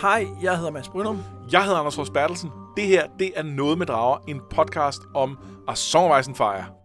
Hej, 0.00 0.26
jeg 0.42 0.56
hedder 0.56 0.70
Mads 0.70 0.88
Brynum. 0.88 1.22
Jeg 1.52 1.64
hedder 1.64 1.78
Anders 1.78 1.96
Fors 1.96 2.10
Bertelsen. 2.10 2.50
Det 2.76 2.86
her, 2.86 3.06
det 3.18 3.32
er 3.36 3.42
Noget 3.42 3.78
med 3.78 3.86
Drager, 3.86 4.18
en 4.28 4.40
podcast 4.50 5.02
om 5.14 5.38
A 5.68 5.74
Song 5.74 6.08
fejre. 6.36 6.64
Fire. 6.64 6.77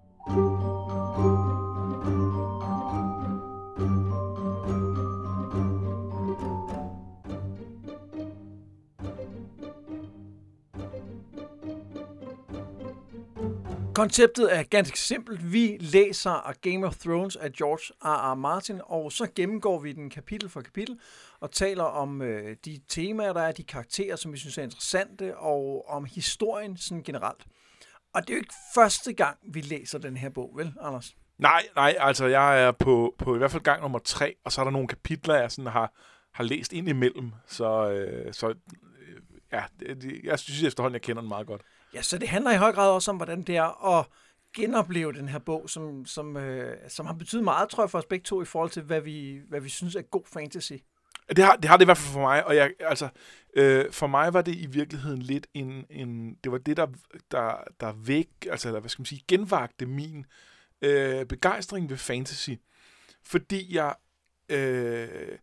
Konceptet 14.04 14.56
er 14.58 14.64
ganske 14.64 15.00
simpelt. 15.00 15.54
Vi 15.54 15.78
læser 15.80 16.50
A 16.50 16.54
Game 16.62 16.88
of 16.88 16.96
Thrones 16.96 17.36
af 17.36 17.52
George 17.52 17.94
R. 18.02 18.32
R. 18.32 18.36
Martin, 18.36 18.82
og 18.84 19.12
så 19.12 19.28
gennemgår 19.36 19.80
vi 19.80 19.92
den 19.92 20.10
kapitel 20.10 20.50
for 20.50 20.62
kapitel 20.62 21.00
og 21.40 21.52
taler 21.52 21.84
om 21.84 22.22
øh, 22.22 22.56
de 22.66 22.80
temaer, 22.88 23.34
der 23.34 23.42
er, 23.42 23.52
de 23.52 23.64
karakterer, 23.64 24.16
som 24.16 24.34
vi 24.34 24.38
synes 24.38 24.58
er 24.58 24.64
interessante, 24.64 25.38
og 25.38 25.86
om 25.88 26.06
historien 26.06 26.78
sådan 26.78 27.04
generelt. 27.04 27.46
Og 28.14 28.22
det 28.22 28.30
er 28.30 28.34
jo 28.34 28.40
ikke 28.40 28.54
første 28.76 29.14
gang, 29.14 29.38
vi 29.54 29.62
læser 29.62 30.00
den 30.00 30.18
her 30.18 30.30
bog, 30.30 30.52
vel, 30.56 30.74
Anders? 30.82 31.16
Nej, 31.38 31.64
nej, 31.76 31.96
altså 32.00 32.26
jeg 32.26 32.64
er 32.64 32.72
på, 32.72 33.16
på 33.18 33.36
i 33.36 33.38
hvert 33.38 33.52
fald 33.52 33.64
gang 33.64 33.82
nummer 33.82 34.00
tre, 34.00 34.36
og 34.44 34.52
så 34.52 34.62
er 34.62 34.66
der 34.66 34.72
nogle 34.72 34.88
kapitler, 34.88 35.36
jeg 35.36 35.52
sådan 35.52 35.72
har, 35.72 35.94
har 36.34 36.44
læst 36.44 36.74
ind 36.74 36.90
imellem. 36.90 37.32
Så, 37.48 37.92
øh, 37.92 38.34
så 38.34 38.50
øh, 38.50 38.56
ja, 39.52 39.64
det, 39.80 40.22
jeg 40.24 40.40
synes 40.40 40.64
efterhånden, 40.64 40.94
jeg 40.94 41.02
kender 41.02 41.22
den 41.22 41.30
meget 41.30 41.48
godt. 41.48 41.62
Ja, 41.94 42.02
så 42.02 42.18
det 42.18 42.30
handler 42.30 42.52
i 42.52 42.58
høj 42.58 42.72
grad 42.72 42.92
også 42.92 43.12
om, 43.12 43.18
hvordan 43.18 43.42
det 43.42 43.58
er 43.58 43.98
at 44.00 44.06
genopleve 44.56 45.14
den 45.14 45.30
her 45.30 45.40
bog, 45.40 45.70
som, 45.70 46.06
som, 46.06 46.38
øh, 46.38 46.78
som 46.90 47.06
har 47.06 47.14
betydet 47.14 47.44
meget, 47.44 47.70
tror 47.70 47.84
jeg, 47.84 47.90
for 47.90 47.98
os 47.98 48.06
begge 48.06 48.24
to, 48.24 48.42
i 48.42 48.46
forhold 48.46 48.70
til, 48.70 48.82
hvad 48.82 49.02
vi, 49.02 49.42
hvad 49.50 49.62
vi 49.62 49.70
synes 49.70 49.96
er 49.96 50.02
god 50.02 50.24
fantasy. 50.34 50.74
Det 51.30 51.44
har, 51.44 51.56
det 51.56 51.66
har 51.66 51.78
det 51.78 51.84
i 51.84 51.86
hvert 51.86 51.98
fald 51.98 52.14
for 52.14 52.20
mig, 52.20 52.46
og 52.46 52.56
jeg, 52.56 52.72
altså, 52.80 53.10
øh, 53.54 53.92
for 53.92 54.08
mig 54.08 54.34
var 54.34 54.42
det 54.42 54.56
i 54.56 54.66
virkeligheden 54.66 55.22
lidt 55.22 55.48
en, 55.54 55.86
en 55.90 56.38
det 56.44 56.52
var 56.52 56.58
det, 56.58 56.78
der, 56.78 56.88
der, 57.32 57.64
der 57.80 57.92
væk, 57.92 58.30
altså, 58.50 58.68
eller 58.68 58.80
hvad 58.80 58.90
skal 58.90 59.02
man 59.02 59.06
sige, 59.06 59.24
genvagte 59.28 59.86
min 59.86 60.26
øh, 60.82 61.26
begejstring 61.26 61.90
ved 61.90 61.98
fantasy. 61.98 62.50
Fordi 63.24 63.76
jeg, 63.76 63.96
øh, 64.50 65.38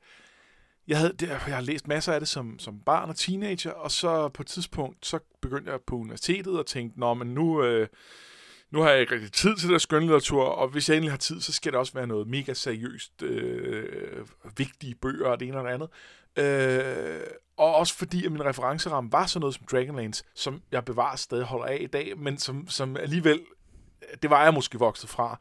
jeg, 0.90 0.98
havde, 0.98 1.12
det, 1.12 1.28
jeg 1.28 1.38
har 1.38 1.60
læst 1.60 1.88
masser 1.88 2.12
af 2.12 2.20
det 2.20 2.28
som, 2.28 2.58
som 2.58 2.80
barn 2.80 3.08
og 3.08 3.16
teenager, 3.16 3.70
og 3.70 3.90
så 3.90 4.28
på 4.28 4.42
et 4.42 4.46
tidspunkt, 4.46 5.06
så 5.06 5.18
begyndte 5.40 5.72
jeg 5.72 5.80
på 5.86 5.96
universitetet 5.96 6.58
og 6.58 6.66
tænkte, 6.66 7.00
nå, 7.00 7.14
men 7.14 7.34
nu, 7.34 7.62
øh, 7.62 7.88
nu 8.70 8.80
har 8.80 8.90
jeg 8.90 9.00
ikke 9.00 9.14
rigtig 9.14 9.32
tid 9.32 9.56
til 9.56 9.68
det 9.68 9.82
skønlitteratur, 9.82 10.44
og 10.44 10.68
hvis 10.68 10.88
jeg 10.88 10.96
endelig 10.96 11.12
har 11.12 11.18
tid, 11.18 11.40
så 11.40 11.52
skal 11.52 11.72
det 11.72 11.78
også 11.78 11.92
være 11.92 12.06
noget 12.06 12.26
mega 12.26 12.54
seriøst, 12.54 13.22
øh, 13.22 14.26
vigtige 14.56 14.94
bøger 14.94 15.28
og 15.28 15.40
det 15.40 15.48
ene 15.48 15.58
og 15.58 15.64
det 15.64 15.70
andet. 15.70 15.88
Øh, 16.36 17.20
og 17.56 17.74
også 17.74 17.94
fordi, 17.94 18.26
at 18.26 18.32
min 18.32 18.44
referenceramme 18.44 19.12
var 19.12 19.26
sådan 19.26 19.40
noget 19.40 19.54
som 19.54 19.66
Dragonlance, 19.70 20.24
som 20.34 20.62
jeg 20.72 20.84
bevarer 20.84 21.16
stadig 21.16 21.44
holder 21.44 21.66
af 21.66 21.78
i 21.80 21.86
dag, 21.86 22.18
men 22.18 22.38
som, 22.38 22.68
som 22.68 22.96
alligevel, 22.96 23.40
det 24.22 24.30
var 24.30 24.44
jeg 24.44 24.54
måske 24.54 24.78
vokset 24.78 25.10
fra. 25.10 25.40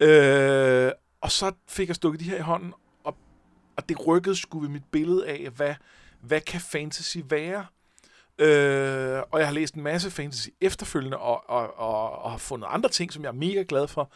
Øh, 0.00 0.92
og 1.20 1.30
så 1.32 1.52
fik 1.68 1.88
jeg 1.88 1.96
stukket 1.96 2.20
de 2.20 2.24
her 2.24 2.36
i 2.36 2.40
hånden, 2.40 2.72
og, 3.76 3.88
det 3.88 4.06
rykkede 4.06 4.36
sgu 4.36 4.60
ved 4.60 4.68
mit 4.68 4.84
billede 4.84 5.26
af, 5.26 5.50
hvad, 5.50 5.74
hvad 6.20 6.40
kan 6.40 6.60
fantasy 6.60 7.18
være? 7.24 7.66
Øh, 8.38 9.22
og 9.30 9.38
jeg 9.38 9.46
har 9.46 9.54
læst 9.54 9.74
en 9.74 9.82
masse 9.82 10.10
fantasy 10.10 10.48
efterfølgende, 10.60 11.18
og, 11.18 11.50
og, 11.50 11.78
og, 11.78 12.18
og 12.18 12.30
har 12.30 12.38
fundet 12.38 12.68
andre 12.70 12.88
ting, 12.88 13.12
som 13.12 13.22
jeg 13.22 13.28
er 13.28 13.32
mega 13.32 13.64
glad 13.68 13.88
for. 13.88 14.12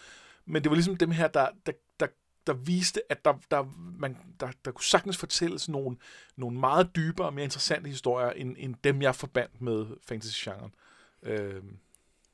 Men 0.47 0.63
det 0.63 0.71
var 0.71 0.77
ligesom 0.77 0.97
dem 0.97 1.11
her, 1.11 1.29
der, 1.29 1.49
der, 1.67 1.73
der, 2.01 2.07
der 2.47 2.53
viste, 2.53 3.13
at 3.13 3.25
der, 3.25 3.35
der, 3.51 3.65
man, 3.99 4.17
der, 4.41 4.51
der 4.65 4.71
kunne 4.71 4.85
sagtens 4.85 5.17
fortælles 5.17 5.69
nogle, 5.69 5.97
nogle 6.37 6.59
meget 6.61 6.97
dybere 6.97 7.27
og 7.27 7.35
mere 7.35 7.45
interessante 7.45 7.89
historier, 7.89 8.31
end, 8.31 8.57
end 8.59 8.75
dem, 8.85 9.03
jeg 9.03 9.15
forbandt 9.15 9.61
med 9.61 9.87
fantasy-genren. 10.09 10.75
Øh, 11.23 11.63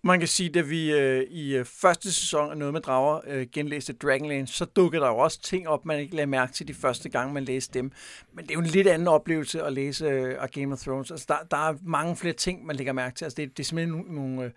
man 0.07 0.19
kan 0.19 0.29
sige, 0.29 0.59
at 0.59 0.71
vi 0.71 0.93
øh, 0.93 1.23
i 1.23 1.57
øh, 1.57 1.65
første 1.65 2.13
sæson 2.13 2.51
af 2.51 2.59
Noget 2.59 2.73
med 2.73 2.81
Drager 2.81 3.21
øh, 3.27 3.47
genlæste 3.53 3.93
Dragonlance, 3.93 4.55
så 4.55 4.65
dukkede 4.65 5.03
der 5.03 5.09
jo 5.09 5.17
også 5.19 5.41
ting 5.41 5.69
op, 5.69 5.85
man 5.85 6.01
ikke 6.01 6.17
lagde 6.17 6.27
mærke 6.27 6.53
til 6.53 6.69
de 6.69 6.75
første 6.75 7.09
gange, 7.09 7.35
man 7.35 7.45
læste 7.45 7.79
dem. 7.79 7.93
Men 8.33 8.45
det 8.45 8.51
er 8.51 8.55
jo 8.55 8.61
en 8.61 8.67
lidt 8.67 8.87
anden 8.87 9.09
oplevelse 9.09 9.63
at 9.63 9.73
læse 9.73 10.05
øh, 10.05 10.49
Game 10.53 10.73
of 10.73 10.79
Thrones. 10.79 11.11
Altså, 11.11 11.27
der, 11.29 11.37
der 11.51 11.69
er 11.69 11.75
mange 11.83 12.17
flere 12.17 12.35
ting, 12.35 12.67
man 12.67 12.77
lægger 12.77 12.93
mærke 12.93 13.15
til. 13.15 13.25
Altså, 13.25 13.37
det, 13.37 13.57
det 13.57 13.63
er 13.63 13.67
simpelthen 13.67 13.97
nogle... 13.97 14.15
nogle 14.15 14.53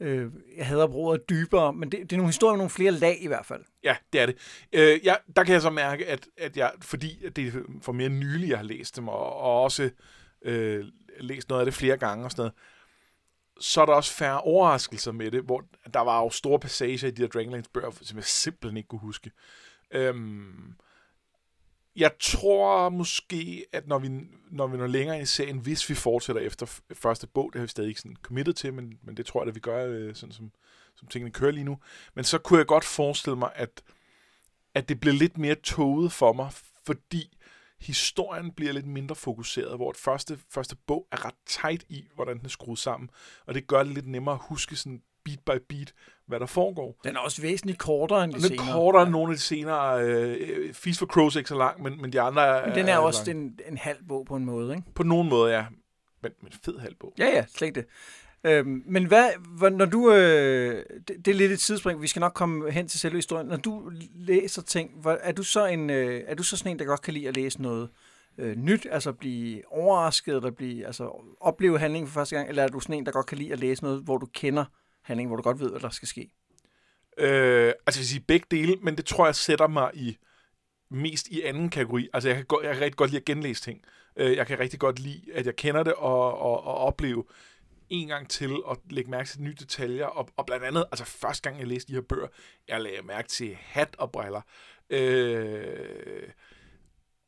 øh, 0.00 0.30
jeg 0.56 0.66
hader 0.66 0.86
bruget 0.86 1.28
dybere, 1.28 1.72
men 1.72 1.92
det, 1.92 2.00
det 2.00 2.12
er 2.12 2.16
nogle 2.16 2.28
historier 2.28 2.52
med 2.52 2.58
nogle 2.58 2.70
flere 2.70 2.92
lag 2.92 3.18
i 3.20 3.26
hvert 3.26 3.46
fald. 3.46 3.62
Ja, 3.84 3.96
det 4.12 4.20
er 4.20 4.26
det. 4.26 4.36
Øh, 4.72 5.00
ja, 5.04 5.14
der 5.36 5.44
kan 5.44 5.52
jeg 5.52 5.62
så 5.62 5.70
mærke, 5.70 6.06
at, 6.06 6.26
at 6.38 6.56
jeg, 6.56 6.72
fordi 6.80 7.24
at 7.26 7.36
det 7.36 7.46
er 7.46 7.52
for 7.82 7.92
mere 7.92 8.08
nylig, 8.08 8.48
jeg 8.48 8.58
har 8.58 8.64
læst 8.64 8.96
dem, 8.96 9.08
og, 9.08 9.36
og 9.36 9.62
også 9.62 9.90
øh, 10.42 10.84
læst 11.20 11.48
noget 11.48 11.60
af 11.60 11.66
det 11.66 11.74
flere 11.74 11.96
gange 11.96 12.24
og 12.24 12.30
sådan 12.30 12.40
noget, 12.40 12.52
så 13.60 13.80
er 13.80 13.86
der 13.86 13.92
også 13.92 14.12
færre 14.12 14.40
overraskelser 14.40 15.12
med 15.12 15.30
det, 15.30 15.42
hvor 15.42 15.64
der 15.94 16.00
var 16.00 16.22
jo 16.22 16.30
store 16.30 16.58
passager 16.58 17.08
i 17.08 17.10
de 17.10 17.22
her 17.22 17.28
Dragonlance 17.28 17.70
bøger, 17.70 17.90
som 18.02 18.16
jeg 18.16 18.24
simpelthen 18.24 18.76
ikke 18.76 18.88
kunne 18.88 18.98
huske. 18.98 19.30
Øhm, 19.90 20.74
jeg 21.96 22.10
tror 22.20 22.88
måske, 22.88 23.66
at 23.72 23.88
når 23.88 23.98
vi, 23.98 24.08
når 24.50 24.66
vi 24.66 24.76
når 24.76 24.86
længere 24.86 25.16
ind 25.16 25.22
i 25.22 25.26
serien, 25.26 25.58
hvis 25.58 25.88
vi 25.88 25.94
fortsætter 25.94 26.42
efter 26.42 26.80
første 26.94 27.26
bog, 27.26 27.50
det 27.52 27.58
har 27.58 27.66
vi 27.66 27.68
stadig 27.68 27.88
ikke 27.88 28.00
sådan 28.00 28.16
committed 28.22 28.54
til, 28.54 28.74
men, 28.74 28.98
men 29.02 29.16
det 29.16 29.26
tror 29.26 29.42
jeg, 29.42 29.48
at 29.48 29.54
vi 29.54 29.60
gør, 29.60 29.86
øh, 29.86 30.14
sådan 30.14 30.32
som, 30.32 30.50
som 30.94 31.08
tingene 31.08 31.32
kører 31.32 31.50
lige 31.50 31.64
nu. 31.64 31.78
Men 32.14 32.24
så 32.24 32.38
kunne 32.38 32.58
jeg 32.58 32.66
godt 32.66 32.84
forestille 32.84 33.36
mig, 33.36 33.50
at, 33.54 33.82
at 34.74 34.88
det 34.88 35.00
bliver 35.00 35.14
lidt 35.14 35.38
mere 35.38 35.54
toget 35.54 36.12
for 36.12 36.32
mig, 36.32 36.50
fordi 36.86 37.35
historien 37.80 38.50
bliver 38.52 38.72
lidt 38.72 38.86
mindre 38.86 39.14
fokuseret, 39.14 39.76
hvor 39.76 39.90
et 39.90 39.96
første, 39.96 40.38
første 40.50 40.76
bog 40.86 41.06
er 41.12 41.24
ret 41.24 41.34
tight 41.46 41.84
i, 41.88 42.04
hvordan 42.14 42.36
den 42.36 42.44
er 42.44 42.50
skruet 42.50 42.78
sammen, 42.78 43.10
og 43.46 43.54
det 43.54 43.66
gør 43.66 43.82
det 43.82 43.92
lidt 43.92 44.06
nemmere 44.06 44.34
at 44.34 44.40
huske 44.42 44.76
sådan 44.76 45.02
beat 45.24 45.38
by 45.40 45.62
beat, 45.68 45.92
hvad 46.26 46.40
der 46.40 46.46
foregår. 46.46 47.00
Den 47.04 47.16
er 47.16 47.20
også 47.20 47.42
væsentligt 47.42 47.78
kortere 47.78 48.24
end 48.24 48.32
de 48.32 48.38
Lidt 48.38 48.52
senere. 48.52 48.72
kortere 48.72 49.02
end 49.02 49.10
nogle 49.10 49.32
af 49.32 49.36
de 49.36 49.42
senere. 49.42 50.04
Øh, 50.04 50.74
Feast 50.74 50.98
for 50.98 51.06
Crows 51.06 51.36
er 51.36 51.40
ikke 51.40 51.48
så 51.48 51.58
lang, 51.58 51.82
men, 51.82 52.00
men 52.00 52.12
de 52.12 52.20
andre 52.20 52.42
er 52.46 52.66
Men 52.66 52.74
den 52.74 52.88
er 52.88 52.92
er 52.92 52.98
også 52.98 53.30
en, 53.30 53.58
en 53.68 53.78
halv 53.78 53.98
bog 54.08 54.26
på 54.26 54.36
en 54.36 54.44
måde, 54.44 54.76
ikke? 54.76 54.94
På 54.94 55.02
nogen 55.02 55.28
måde, 55.28 55.52
ja. 55.56 55.66
Men, 56.22 56.32
men 56.42 56.52
fed 56.64 56.78
halvbog. 56.78 57.12
Ja, 57.18 57.26
ja, 57.26 57.44
slet 57.48 57.74
det. 57.74 57.86
Øhm, 58.46 58.82
men 58.86 59.04
hvad, 59.04 59.30
når 59.70 59.84
du, 59.84 60.12
øh, 60.12 60.84
det, 61.08 61.24
det 61.24 61.28
er 61.28 61.34
lidt 61.34 61.52
et 61.52 61.60
sidespring, 61.60 62.02
vi 62.02 62.06
skal 62.06 62.20
nok 62.20 62.32
komme 62.34 62.70
hen 62.70 62.88
til 62.88 63.00
selve 63.00 63.16
historien. 63.16 63.46
Når 63.46 63.56
du 63.56 63.92
læser 64.14 64.62
ting, 64.62 64.90
hvor, 65.00 65.12
er 65.12 65.32
du 65.32 65.42
så 65.42 65.66
en, 65.66 65.90
øh, 65.90 66.22
er 66.26 66.34
du 66.34 66.42
så 66.42 66.56
sådan 66.56 66.72
en, 66.72 66.78
der 66.78 66.84
godt 66.84 67.02
kan 67.02 67.14
lide 67.14 67.28
at 67.28 67.36
læse 67.36 67.62
noget 67.62 67.88
øh, 68.38 68.56
nyt, 68.56 68.86
altså 68.90 69.12
blive 69.12 69.62
overrasket, 69.72 70.36
eller 70.36 70.50
blive, 70.50 70.86
altså 70.86 71.10
opleve 71.40 71.78
handlingen 71.78 72.08
for 72.08 72.20
første 72.20 72.36
gang, 72.36 72.48
eller 72.48 72.62
er 72.62 72.68
du 72.68 72.80
sådan 72.80 72.94
en, 72.94 73.06
der 73.06 73.12
godt 73.12 73.26
kan 73.26 73.38
lide 73.38 73.52
at 73.52 73.60
læse 73.60 73.82
noget, 73.82 74.02
hvor 74.02 74.18
du 74.18 74.26
kender 74.26 74.64
handlingen, 75.02 75.28
hvor 75.28 75.36
du 75.36 75.42
godt 75.42 75.60
ved, 75.60 75.70
hvad 75.70 75.80
der 75.80 75.90
skal 75.90 76.08
ske? 76.08 76.30
Øh, 77.18 77.72
altså 77.86 77.98
jeg 77.98 78.02
vil 78.02 78.06
sige 78.06 78.24
begge 78.28 78.46
dele, 78.50 78.76
men 78.82 78.96
det 78.96 79.04
tror 79.04 79.26
jeg 79.26 79.34
sætter 79.34 79.68
mig 79.68 79.90
i 79.94 80.16
mest 80.90 81.28
i 81.28 81.42
anden 81.42 81.68
kategori. 81.68 82.08
Altså 82.12 82.28
jeg 82.28 82.36
kan, 82.36 82.46
godt, 82.46 82.64
jeg 82.64 82.74
kan 82.74 82.82
rigtig 82.82 82.96
godt 82.96 83.10
lide 83.10 83.20
at 83.20 83.24
genlæse 83.24 83.62
ting. 83.62 83.80
Øh, 84.16 84.36
jeg 84.36 84.46
kan 84.46 84.58
rigtig 84.58 84.80
godt 84.80 84.98
lide, 84.98 85.22
at 85.34 85.46
jeg 85.46 85.56
kender 85.56 85.82
det 85.82 85.92
og, 85.92 86.38
og, 86.38 86.64
og 86.64 86.74
opleve 86.74 87.24
en 87.88 88.08
gang 88.08 88.30
til 88.30 88.50
at 88.70 88.78
lægge 88.90 89.10
mærke 89.10 89.28
til 89.28 89.42
nye 89.42 89.54
detaljer. 89.54 90.06
Og, 90.06 90.28
og 90.36 90.46
blandt 90.46 90.64
andet, 90.64 90.84
altså 90.90 91.04
første 91.04 91.42
gang 91.42 91.60
jeg 91.60 91.68
læste 91.68 91.88
de 91.88 91.94
her 91.94 92.00
bøger, 92.00 92.28
jeg 92.68 92.80
lagde 92.80 93.02
mærke 93.02 93.28
til 93.28 93.56
hat 93.60 93.96
og 93.98 94.12
briller. 94.12 94.40
Øh, 94.90 96.28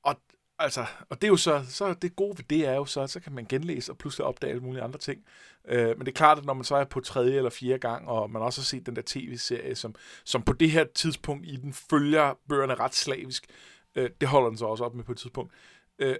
og, 0.02 0.16
altså, 0.58 0.86
og 1.08 1.20
det 1.20 1.26
er 1.26 1.28
jo 1.28 1.36
så, 1.36 1.64
så 1.68 1.94
det 1.94 2.16
gode 2.16 2.38
ved 2.38 2.44
det 2.44 2.66
er 2.66 2.74
jo 2.74 2.84
så, 2.84 3.06
så 3.06 3.20
kan 3.20 3.32
man 3.32 3.46
genlæse 3.46 3.92
og 3.92 3.98
pludselig 3.98 4.26
opdage 4.26 4.50
alle 4.50 4.62
mulige 4.62 4.82
andre 4.82 4.98
ting. 4.98 5.24
Øh, 5.68 5.88
men 5.88 6.00
det 6.00 6.08
er 6.08 6.16
klart, 6.16 6.38
at 6.38 6.44
når 6.44 6.54
man 6.54 6.64
så 6.64 6.76
er 6.76 6.84
på 6.84 7.00
tredje 7.00 7.36
eller 7.36 7.50
fjerde 7.50 7.78
gang, 7.78 8.08
og 8.08 8.30
man 8.30 8.42
også 8.42 8.60
har 8.60 8.64
set 8.64 8.86
den 8.86 8.96
der 8.96 9.02
tv-serie, 9.06 9.74
som, 9.74 9.94
som 10.24 10.42
på 10.42 10.52
det 10.52 10.70
her 10.70 10.84
tidspunkt 10.84 11.46
i 11.46 11.56
den 11.56 11.72
følger 11.72 12.38
bøgerne 12.48 12.74
ret 12.74 12.94
slavisk, 12.94 13.46
øh, 13.94 14.10
det 14.20 14.28
holder 14.28 14.48
den 14.48 14.58
så 14.58 14.66
også 14.66 14.84
op 14.84 14.94
med 14.94 15.04
på 15.04 15.12
et 15.12 15.18
tidspunkt, 15.18 15.52
øh, 15.98 16.16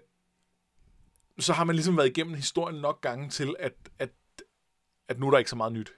så 1.38 1.52
har 1.52 1.64
man 1.64 1.74
ligesom 1.74 1.96
været 1.96 2.08
igennem 2.08 2.34
historien 2.34 2.80
nok 2.80 3.00
gange 3.00 3.28
til, 3.28 3.54
at, 3.58 3.74
at, 3.98 4.10
at 5.08 5.18
nu 5.18 5.26
er 5.26 5.30
der 5.30 5.38
ikke 5.38 5.50
så 5.50 5.56
meget 5.56 5.72
nyt. 5.72 5.92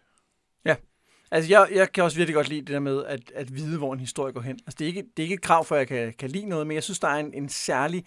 Altså, 1.33 1.51
jeg, 1.51 1.69
jeg 1.75 1.93
kan 1.93 2.05
også 2.05 2.17
virkelig 2.17 2.35
godt 2.35 2.49
lide 2.49 2.61
det 2.61 2.69
der 2.69 2.79
med 2.79 3.05
at, 3.05 3.21
at 3.35 3.55
vide, 3.55 3.79
hvor 3.79 3.93
en 3.93 4.01
historie 4.01 4.33
går 4.33 4.41
hen. 4.41 4.59
Altså, 4.67 4.77
det 4.79 4.85
er 4.85 4.87
ikke, 4.89 5.03
det 5.17 5.23
er 5.23 5.23
ikke 5.23 5.35
et 5.35 5.43
krav 5.43 5.65
for, 5.65 5.75
at 5.75 5.79
jeg 5.79 5.89
kan, 5.89 6.13
kan 6.19 6.31
lide 6.31 6.45
noget, 6.47 6.67
men 6.67 6.75
jeg 6.75 6.83
synes, 6.83 6.99
der 6.99 7.09
er 7.09 7.17
en, 7.17 7.35
en 7.35 7.49
særlig 7.49 8.05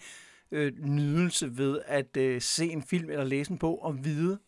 øh, 0.52 0.72
nydelse 0.86 1.58
ved 1.58 1.80
at 1.86 2.16
øh, 2.16 2.40
se 2.40 2.66
en 2.66 2.82
film 2.82 3.10
eller 3.10 3.24
læse 3.24 3.50
en 3.52 3.58
bog 3.58 3.82
og 3.84 4.04
vide, 4.04 4.38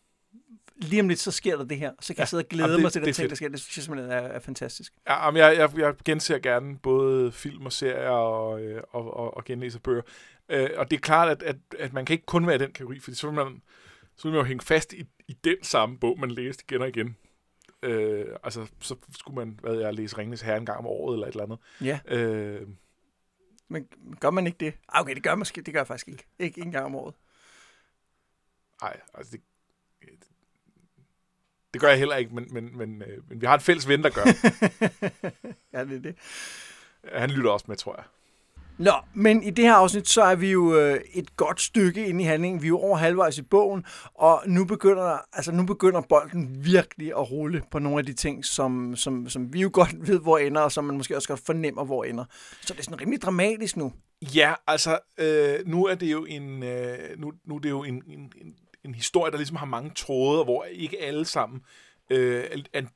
lige 0.75 1.01
om 1.01 1.07
lidt, 1.07 1.19
så 1.19 1.31
sker 1.31 1.57
der 1.57 1.63
det 1.65 1.77
her. 1.77 1.91
Så 1.99 2.13
kan 2.13 2.15
ja, 2.17 2.19
Ja, 2.19 2.21
jeg 2.21 2.27
sidde 2.27 2.41
og 2.41 2.47
glæde 2.49 2.63
jamen, 2.63 2.75
det- 2.75 2.81
mig 2.83 2.91
til 2.91 3.01
det 3.01 3.05
den 3.05 3.09
er 3.09 3.13
ting, 3.13 3.29
der 3.29 3.35
sker. 3.35 3.49
Det 3.49 3.59
synes 3.59 3.77
jeg 3.77 3.83
simpelthen 3.83 4.11
er, 4.11 4.17
er 4.21 4.39
fantastisk. 4.39 4.93
Ja, 5.09 5.31
men 5.31 5.37
jeg, 5.39 5.57
jeg, 5.57 5.77
jeg 5.79 5.93
genser 6.05 6.37
gerne 6.39 6.77
både 6.77 7.31
film 7.31 7.65
og 7.65 7.73
serier 7.73 8.09
og, 8.09 8.61
øh, 8.61 8.81
og, 8.91 9.13
og, 9.17 9.37
og 9.37 9.45
genlæser 9.45 9.79
bøger. 9.79 10.01
Øh, 10.49 10.69
og 10.77 10.91
det 10.91 10.97
er 10.97 11.01
klart, 11.01 11.29
at, 11.29 11.43
at, 11.43 11.55
at 11.79 11.93
man 11.93 12.05
kan 12.05 12.13
ikke 12.13 12.25
kun 12.25 12.47
være 12.47 12.55
i 12.55 12.59
den 12.59 12.71
kategori, 12.71 12.99
for 12.99 13.11
så 13.11 13.27
vil 13.27 13.35
man, 13.35 13.61
så 14.17 14.23
vil 14.27 14.31
man 14.31 14.39
jo 14.41 14.47
hænge 14.47 14.65
fast 14.65 14.93
i, 14.93 15.05
i 15.27 15.33
den 15.33 15.63
samme 15.63 15.97
bog, 15.99 16.19
man 16.19 16.31
læste 16.31 16.63
igen 16.69 16.81
og 16.81 16.87
igen. 16.87 17.17
Øh, 17.83 18.25
altså, 18.43 18.67
så 18.79 18.95
skulle 19.19 19.35
man, 19.35 19.59
hvad 19.61 19.75
jeg 19.75 19.93
læse 19.93 20.17
Ringens 20.17 20.41
Herre 20.41 20.57
en 20.57 20.65
gang 20.65 20.77
om 20.79 20.85
året 20.85 21.13
eller 21.13 21.27
et 21.27 21.31
eller 21.31 21.43
andet. 21.43 21.59
Ja, 21.81 21.99
Øh, 22.05 22.67
men 23.69 23.87
gør 24.19 24.29
man 24.29 24.47
ikke 24.47 24.57
det? 24.57 24.73
Ah, 24.89 25.01
Okay, 25.01 25.15
det 25.15 25.23
gør, 25.23 25.35
måske, 25.35 25.61
det 25.61 25.73
gør 25.73 25.79
jeg 25.79 25.87
faktisk 25.87 26.07
ikke. 26.07 26.25
Ikke 26.39 26.61
en 26.61 26.71
gang 26.71 26.85
om 26.85 26.95
året. 26.95 27.15
Nej, 28.81 28.99
altså 29.13 29.31
det, 29.31 29.41
det 31.73 31.81
gør 31.81 31.89
jeg 31.89 31.97
heller 31.99 32.15
ikke, 32.15 32.35
men, 32.35 32.47
men, 32.53 32.77
men, 32.77 33.01
øh, 33.01 33.29
men 33.29 33.41
vi 33.41 33.45
har 33.45 33.53
en 33.53 33.61
fælles 33.61 33.87
ven, 33.87 34.03
der 34.03 34.09
gør. 34.09 34.23
ja, 35.73 35.85
det 35.85 35.95
er 35.95 35.99
det. 36.01 36.15
Han 37.13 37.29
lytter 37.29 37.51
også 37.51 37.65
med, 37.67 37.75
tror 37.75 37.95
jeg. 37.95 38.05
Nå, 38.77 38.91
men 39.13 39.43
i 39.43 39.49
det 39.49 39.65
her 39.65 39.73
afsnit, 39.73 40.09
så 40.09 40.21
er 40.21 40.35
vi 40.35 40.51
jo 40.51 40.75
øh, 40.75 40.99
et 41.13 41.35
godt 41.37 41.61
stykke 41.61 42.07
inde 42.07 42.23
i 42.23 42.27
handlingen. 42.27 42.61
Vi 42.61 42.67
er 42.67 42.69
jo 42.69 42.79
over 42.79 42.97
halvvejs 42.97 43.37
i 43.37 43.41
bogen, 43.41 43.85
og 44.13 44.43
nu 44.47 44.65
begynder, 44.65 45.17
altså 45.33 45.51
nu 45.51 45.65
begynder 45.65 46.01
bolden 46.01 46.65
virkelig 46.65 47.07
at 47.07 47.31
rulle 47.31 47.61
på 47.71 47.79
nogle 47.79 47.99
af 47.99 48.05
de 48.05 48.13
ting, 48.13 48.45
som, 48.45 48.95
som, 48.95 49.29
som 49.29 49.53
vi 49.53 49.61
jo 49.61 49.69
godt 49.73 50.07
ved, 50.07 50.19
hvor 50.19 50.37
ender, 50.37 50.61
og 50.61 50.71
som 50.71 50.83
man 50.83 50.97
måske 50.97 51.15
også 51.15 51.27
godt 51.27 51.41
fornemmer, 51.45 51.85
hvor 51.85 52.03
ender. 52.03 52.25
Så 52.61 52.73
det 52.73 52.79
er 52.79 52.83
sådan 52.83 53.01
rimelig 53.01 53.21
dramatisk 53.21 53.77
nu. 53.77 53.93
Ja, 54.35 54.53
altså, 54.67 54.99
øh, 55.17 55.55
nu 55.65 55.85
er 55.85 55.95
det 55.95 56.11
jo 56.11 56.25
en, 56.25 56.63
øh, 56.63 56.97
nu, 57.17 57.33
nu 57.45 57.55
er 57.55 57.59
det 57.59 57.69
jo 57.69 57.83
en, 57.83 58.03
en, 58.07 58.19
en, 58.41 58.53
en 58.85 58.95
historie, 58.95 59.31
der 59.31 59.37
ligesom 59.37 59.57
har 59.57 59.65
mange 59.65 59.91
tråde, 59.95 60.43
hvor 60.43 60.63
ikke 60.63 61.01
alle 61.01 61.25
sammen 61.25 61.61
øh, 61.61 61.86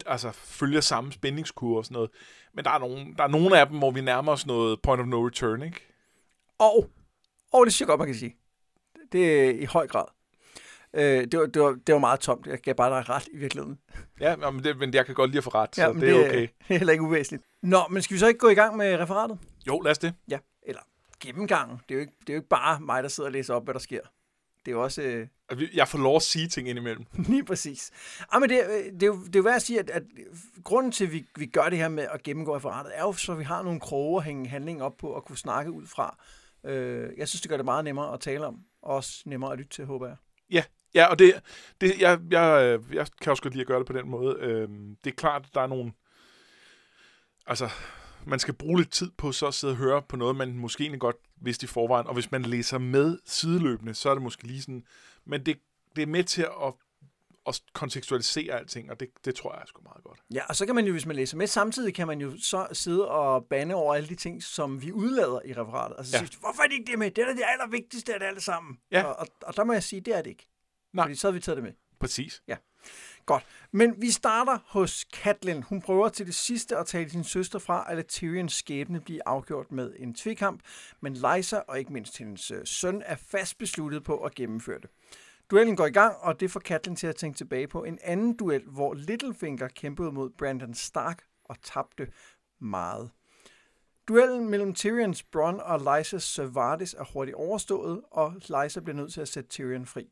altså, 0.05 0.31
følger 0.31 0.81
samme 0.81 1.11
spændingskurve 1.11 1.77
og 1.77 1.85
sådan 1.85 1.93
noget. 1.95 2.09
Men 2.53 2.65
der 2.65 2.71
er, 2.71 2.79
nogle, 2.79 3.13
der 3.17 3.23
er 3.23 3.27
nogle 3.27 3.59
af 3.59 3.67
dem, 3.67 3.77
hvor 3.77 3.91
vi 3.91 4.01
nærmer 4.01 4.31
os 4.31 4.45
noget 4.45 4.81
point 4.81 5.01
of 5.01 5.07
no 5.07 5.27
return, 5.27 5.61
ikke? 5.61 5.87
Og, 6.59 6.89
og 7.53 7.65
det 7.65 7.73
synes 7.73 7.81
jeg 7.81 7.87
godt, 7.87 7.99
man 7.99 8.07
kan 8.07 8.15
sige. 8.15 8.35
Det 9.11 9.41
er 9.41 9.49
i 9.49 9.65
høj 9.65 9.87
grad. 9.87 10.05
Øh, 10.93 11.03
det, 11.03 11.39
var, 11.39 11.45
det, 11.45 11.61
var, 11.61 11.77
det 11.87 11.93
var 11.93 11.99
meget 11.99 12.19
tomt. 12.19 12.47
Jeg 12.47 12.59
gav 12.59 12.75
bare 12.75 12.97
dig 12.97 13.09
ret 13.09 13.27
i 13.33 13.37
virkeligheden. 13.37 13.79
Ja, 14.19 14.35
men, 14.51 14.63
det, 14.63 14.77
men 14.77 14.93
jeg 14.93 15.05
kan 15.05 15.15
godt 15.15 15.29
lide 15.29 15.37
at 15.37 15.43
få 15.43 15.49
ret, 15.49 15.77
ja, 15.77 15.85
så 15.85 15.93
det, 15.93 16.01
det 16.01 16.09
er 16.09 16.25
okay. 16.25 16.41
Det 16.41 16.49
er 16.69 16.77
heller 16.77 16.93
ikke 16.93 17.03
uvæsentligt. 17.03 17.43
Nå, 17.61 17.79
men 17.89 18.01
skal 18.01 18.13
vi 18.13 18.19
så 18.19 18.27
ikke 18.27 18.39
gå 18.39 18.49
i 18.49 18.53
gang 18.53 18.77
med 18.77 18.99
referatet? 18.99 19.39
Jo, 19.67 19.79
lad 19.79 19.91
os 19.91 19.97
det. 19.97 20.13
Ja, 20.29 20.37
eller 20.63 20.81
gennemgangen. 21.19 21.77
Det 21.89 21.91
er 21.91 21.95
jo 21.95 22.01
ikke, 22.01 22.13
det 22.19 22.29
er 22.29 22.33
jo 22.33 22.39
ikke 22.39 22.49
bare 22.49 22.79
mig, 22.79 23.03
der 23.03 23.09
sidder 23.09 23.27
og 23.27 23.31
læser 23.31 23.53
op, 23.53 23.63
hvad 23.63 23.73
der 23.73 23.79
sker. 23.79 24.01
Det 24.65 24.71
er 24.71 24.75
jo 24.75 24.83
også... 24.83 25.01
Øh... 25.01 25.27
Jeg 25.73 25.87
får 25.87 25.97
lov 25.97 26.15
at 26.15 26.21
sige 26.21 26.47
ting 26.47 26.69
indimellem. 26.69 27.05
Lige 27.29 27.43
præcis. 27.43 27.91
Ja, 28.19 28.25
ah, 28.31 28.41
men 28.41 28.49
det, 28.49 28.63
øh, 28.69 28.93
det, 28.93 29.03
er 29.03 29.07
jo, 29.07 29.23
det 29.23 29.35
er 29.35 29.39
jo 29.39 29.43
værd 29.43 29.55
at 29.55 29.61
sige, 29.61 29.79
at, 29.79 29.89
at 29.89 30.03
grunden 30.63 30.91
til, 30.91 31.05
at 31.05 31.11
vi, 31.11 31.25
vi 31.37 31.45
gør 31.45 31.69
det 31.69 31.77
her 31.77 31.89
med 31.89 32.07
at 32.13 32.23
gennemgå 32.23 32.55
referatet, 32.55 32.91
er 32.95 33.01
jo, 33.01 33.13
så 33.13 33.33
vi 33.33 33.43
har 33.43 33.63
nogle 33.63 33.79
kroge 33.79 34.19
at 34.19 34.25
hænge 34.25 34.49
handling 34.49 34.83
op 34.83 34.97
på 34.97 35.07
og 35.07 35.25
kunne 35.25 35.37
snakke 35.37 35.71
ud 35.71 35.87
fra. 35.87 36.17
Øh, 36.63 37.09
jeg 37.17 37.27
synes, 37.27 37.41
det 37.41 37.49
gør 37.49 37.57
det 37.57 37.65
meget 37.65 37.83
nemmere 37.83 38.13
at 38.13 38.19
tale 38.19 38.45
om, 38.45 38.59
og 38.81 38.95
også 38.95 39.23
nemmere 39.25 39.51
at 39.51 39.57
lytte 39.57 39.71
til, 39.71 39.85
håber 39.85 40.07
jeg. 40.07 40.15
Ja, 40.51 40.63
ja 40.93 41.05
og 41.05 41.19
det, 41.19 41.33
det, 41.81 42.01
jeg, 42.01 42.19
jeg, 42.31 42.79
jeg 42.93 43.07
kan 43.21 43.31
også 43.31 43.43
godt 43.43 43.53
lide 43.53 43.61
at 43.61 43.67
gøre 43.67 43.79
det 43.79 43.87
på 43.87 43.93
den 43.93 44.09
måde. 44.09 44.37
Øh, 44.39 44.69
det 45.03 45.11
er 45.11 45.15
klart, 45.15 45.45
at 45.45 45.53
der 45.53 45.61
er 45.61 45.67
nogle... 45.67 45.91
Altså, 47.47 47.69
man 48.25 48.39
skal 48.39 48.53
bruge 48.53 48.77
lidt 48.77 48.91
tid 48.91 49.11
på 49.17 49.31
så 49.31 49.47
at 49.47 49.53
sidde 49.53 49.73
og 49.73 49.77
høre 49.77 50.01
på 50.01 50.15
noget, 50.15 50.35
man 50.35 50.57
måske 50.57 50.81
egentlig 50.81 50.99
godt 50.99 51.15
vidste 51.41 51.63
i 51.63 51.67
forvejen. 51.67 52.07
Og 52.07 52.13
hvis 52.13 52.31
man 52.31 52.41
læser 52.41 52.77
med 52.77 53.17
sideløbende, 53.25 53.93
så 53.93 54.09
er 54.09 54.13
det 54.13 54.23
måske 54.23 54.47
lige 54.47 54.61
sådan... 54.61 54.83
Men 55.25 55.45
det, 55.45 55.59
det 55.95 56.01
er 56.01 56.07
med 56.07 56.23
til 56.23 56.41
at, 56.41 56.73
at 57.47 57.61
kontekstualisere 57.73 58.59
alting, 58.59 58.91
og 58.91 58.99
det, 58.99 59.09
det 59.25 59.35
tror 59.35 59.53
jeg 59.53 59.61
er 59.61 59.65
sgu 59.65 59.81
meget 59.81 60.03
godt. 60.03 60.19
Ja, 60.33 60.45
og 60.45 60.55
så 60.55 60.65
kan 60.65 60.75
man 60.75 60.85
jo, 60.85 60.91
hvis 60.91 61.05
man 61.05 61.15
læser 61.15 61.37
med, 61.37 61.47
samtidig 61.47 61.93
kan 61.93 62.07
man 62.07 62.21
jo 62.21 62.37
så 62.39 62.67
sidde 62.71 63.07
og 63.07 63.45
bande 63.45 63.75
over 63.75 63.95
alle 63.95 64.09
de 64.09 64.15
ting, 64.15 64.43
som 64.43 64.81
vi 64.81 64.91
udlader 64.91 65.39
i 65.45 65.53
referatet. 65.53 65.95
Altså 65.97 66.17
ja. 66.17 66.25
sige, 66.25 66.39
hvorfor 66.39 66.63
er 66.63 66.67
det 66.67 66.73
ikke 66.73 66.91
det 66.91 66.99
med? 66.99 67.11
Det 67.11 67.21
er 67.21 67.33
det 67.33 67.43
allervigtigste 67.47 68.13
af 68.13 68.19
det 68.19 68.27
alle 68.27 68.41
sammen. 68.41 68.77
Ja. 68.91 69.03
Og, 69.03 69.15
og, 69.19 69.27
og 69.41 69.55
der 69.55 69.63
må 69.63 69.73
jeg 69.73 69.83
sige, 69.83 70.01
det 70.01 70.17
er 70.17 70.21
det 70.21 70.29
ikke. 70.29 70.47
Nej. 70.93 71.05
Fordi 71.05 71.15
så 71.15 71.27
har 71.27 71.31
vi 71.31 71.39
taget 71.39 71.57
det 71.57 71.63
med. 71.63 71.73
Præcis. 71.99 72.43
Ja. 72.47 72.57
Godt. 73.25 73.45
Men 73.71 74.01
vi 74.01 74.11
starter 74.11 74.59
hos 74.65 75.05
Catelyn. 75.13 75.61
Hun 75.61 75.81
prøver 75.81 76.09
til 76.09 76.25
det 76.25 76.35
sidste 76.35 76.77
at 76.77 76.85
tale 76.85 77.09
sin 77.09 77.23
søster 77.23 77.59
fra, 77.59 77.85
at 77.87 78.07
Tyrions 78.07 78.53
skæbne 78.53 79.01
bliver 79.01 79.21
afgjort 79.25 79.71
med 79.71 79.93
en 79.99 80.13
tvekamp, 80.13 80.61
men 81.01 81.13
Lysa 81.13 81.59
og 81.67 81.79
ikke 81.79 81.93
mindst 81.93 82.17
hendes 82.17 82.51
øh, 82.51 82.61
søn 82.65 83.01
er 83.05 83.15
fast 83.15 83.57
besluttet 83.57 84.03
på 84.03 84.17
at 84.17 84.35
gennemføre 84.35 84.79
det. 84.79 84.89
Duellen 85.51 85.75
går 85.75 85.85
i 85.85 85.91
gang, 85.91 86.17
og 86.17 86.39
det 86.39 86.51
får 86.51 86.59
Katlin 86.59 86.95
til 86.95 87.07
at 87.07 87.15
tænke 87.15 87.37
tilbage 87.37 87.67
på 87.67 87.83
en 87.83 87.99
anden 88.01 88.37
duel, 88.37 88.63
hvor 88.67 88.93
Littlefinger 88.93 89.67
kæmpede 89.67 90.11
mod 90.11 90.29
Brandon 90.29 90.73
Stark 90.73 91.23
og 91.43 91.61
tabte 91.61 92.11
meget. 92.59 93.11
Duellen 94.07 94.49
mellem 94.49 94.73
Tyrions 94.73 95.23
Bronn 95.23 95.59
og 95.59 95.79
Lysas 95.79 96.23
Servatis 96.23 96.93
er 96.93 97.03
hurtigt 97.13 97.35
overstået, 97.35 98.01
og 98.11 98.33
Lysa 98.33 98.79
bliver 98.79 98.95
nødt 98.95 99.13
til 99.13 99.21
at 99.21 99.27
sætte 99.27 99.49
Tyrion 99.49 99.85
fri 99.85 100.09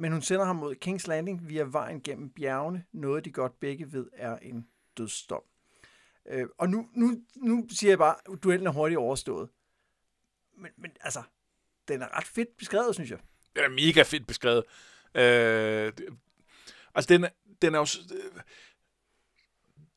men 0.00 0.12
hun 0.12 0.22
sender 0.22 0.44
ham 0.44 0.56
mod 0.56 0.74
Kings 0.74 1.06
Landing 1.06 1.48
via 1.48 1.64
vejen 1.68 2.02
gennem 2.02 2.30
bjergene, 2.30 2.84
noget 2.92 3.24
de 3.24 3.32
godt 3.32 3.60
begge 3.60 3.92
ved 3.92 4.06
er 4.12 4.36
en 4.36 4.68
dødsdom. 4.96 5.42
Øh, 6.26 6.48
og 6.58 6.68
nu, 6.68 6.88
nu, 6.94 7.22
nu 7.36 7.66
siger 7.70 7.90
jeg 7.90 7.98
bare, 7.98 8.16
at 8.32 8.42
duellen 8.42 8.66
er 8.66 8.72
hurtigt 8.72 8.98
overstået. 8.98 9.48
Men, 10.56 10.70
men 10.76 10.90
altså, 11.00 11.22
den 11.88 12.02
er 12.02 12.16
ret 12.16 12.26
fedt 12.26 12.56
beskrevet, 12.56 12.94
synes 12.94 13.10
jeg. 13.10 13.18
Den 13.56 13.64
er 13.64 13.68
mega 13.68 14.02
fedt 14.02 14.26
beskrevet. 14.26 14.64
Øh, 15.14 15.92
altså, 16.94 17.08
den, 17.08 17.26
den 17.62 17.74
er 17.74 17.78
jo... 17.78 17.86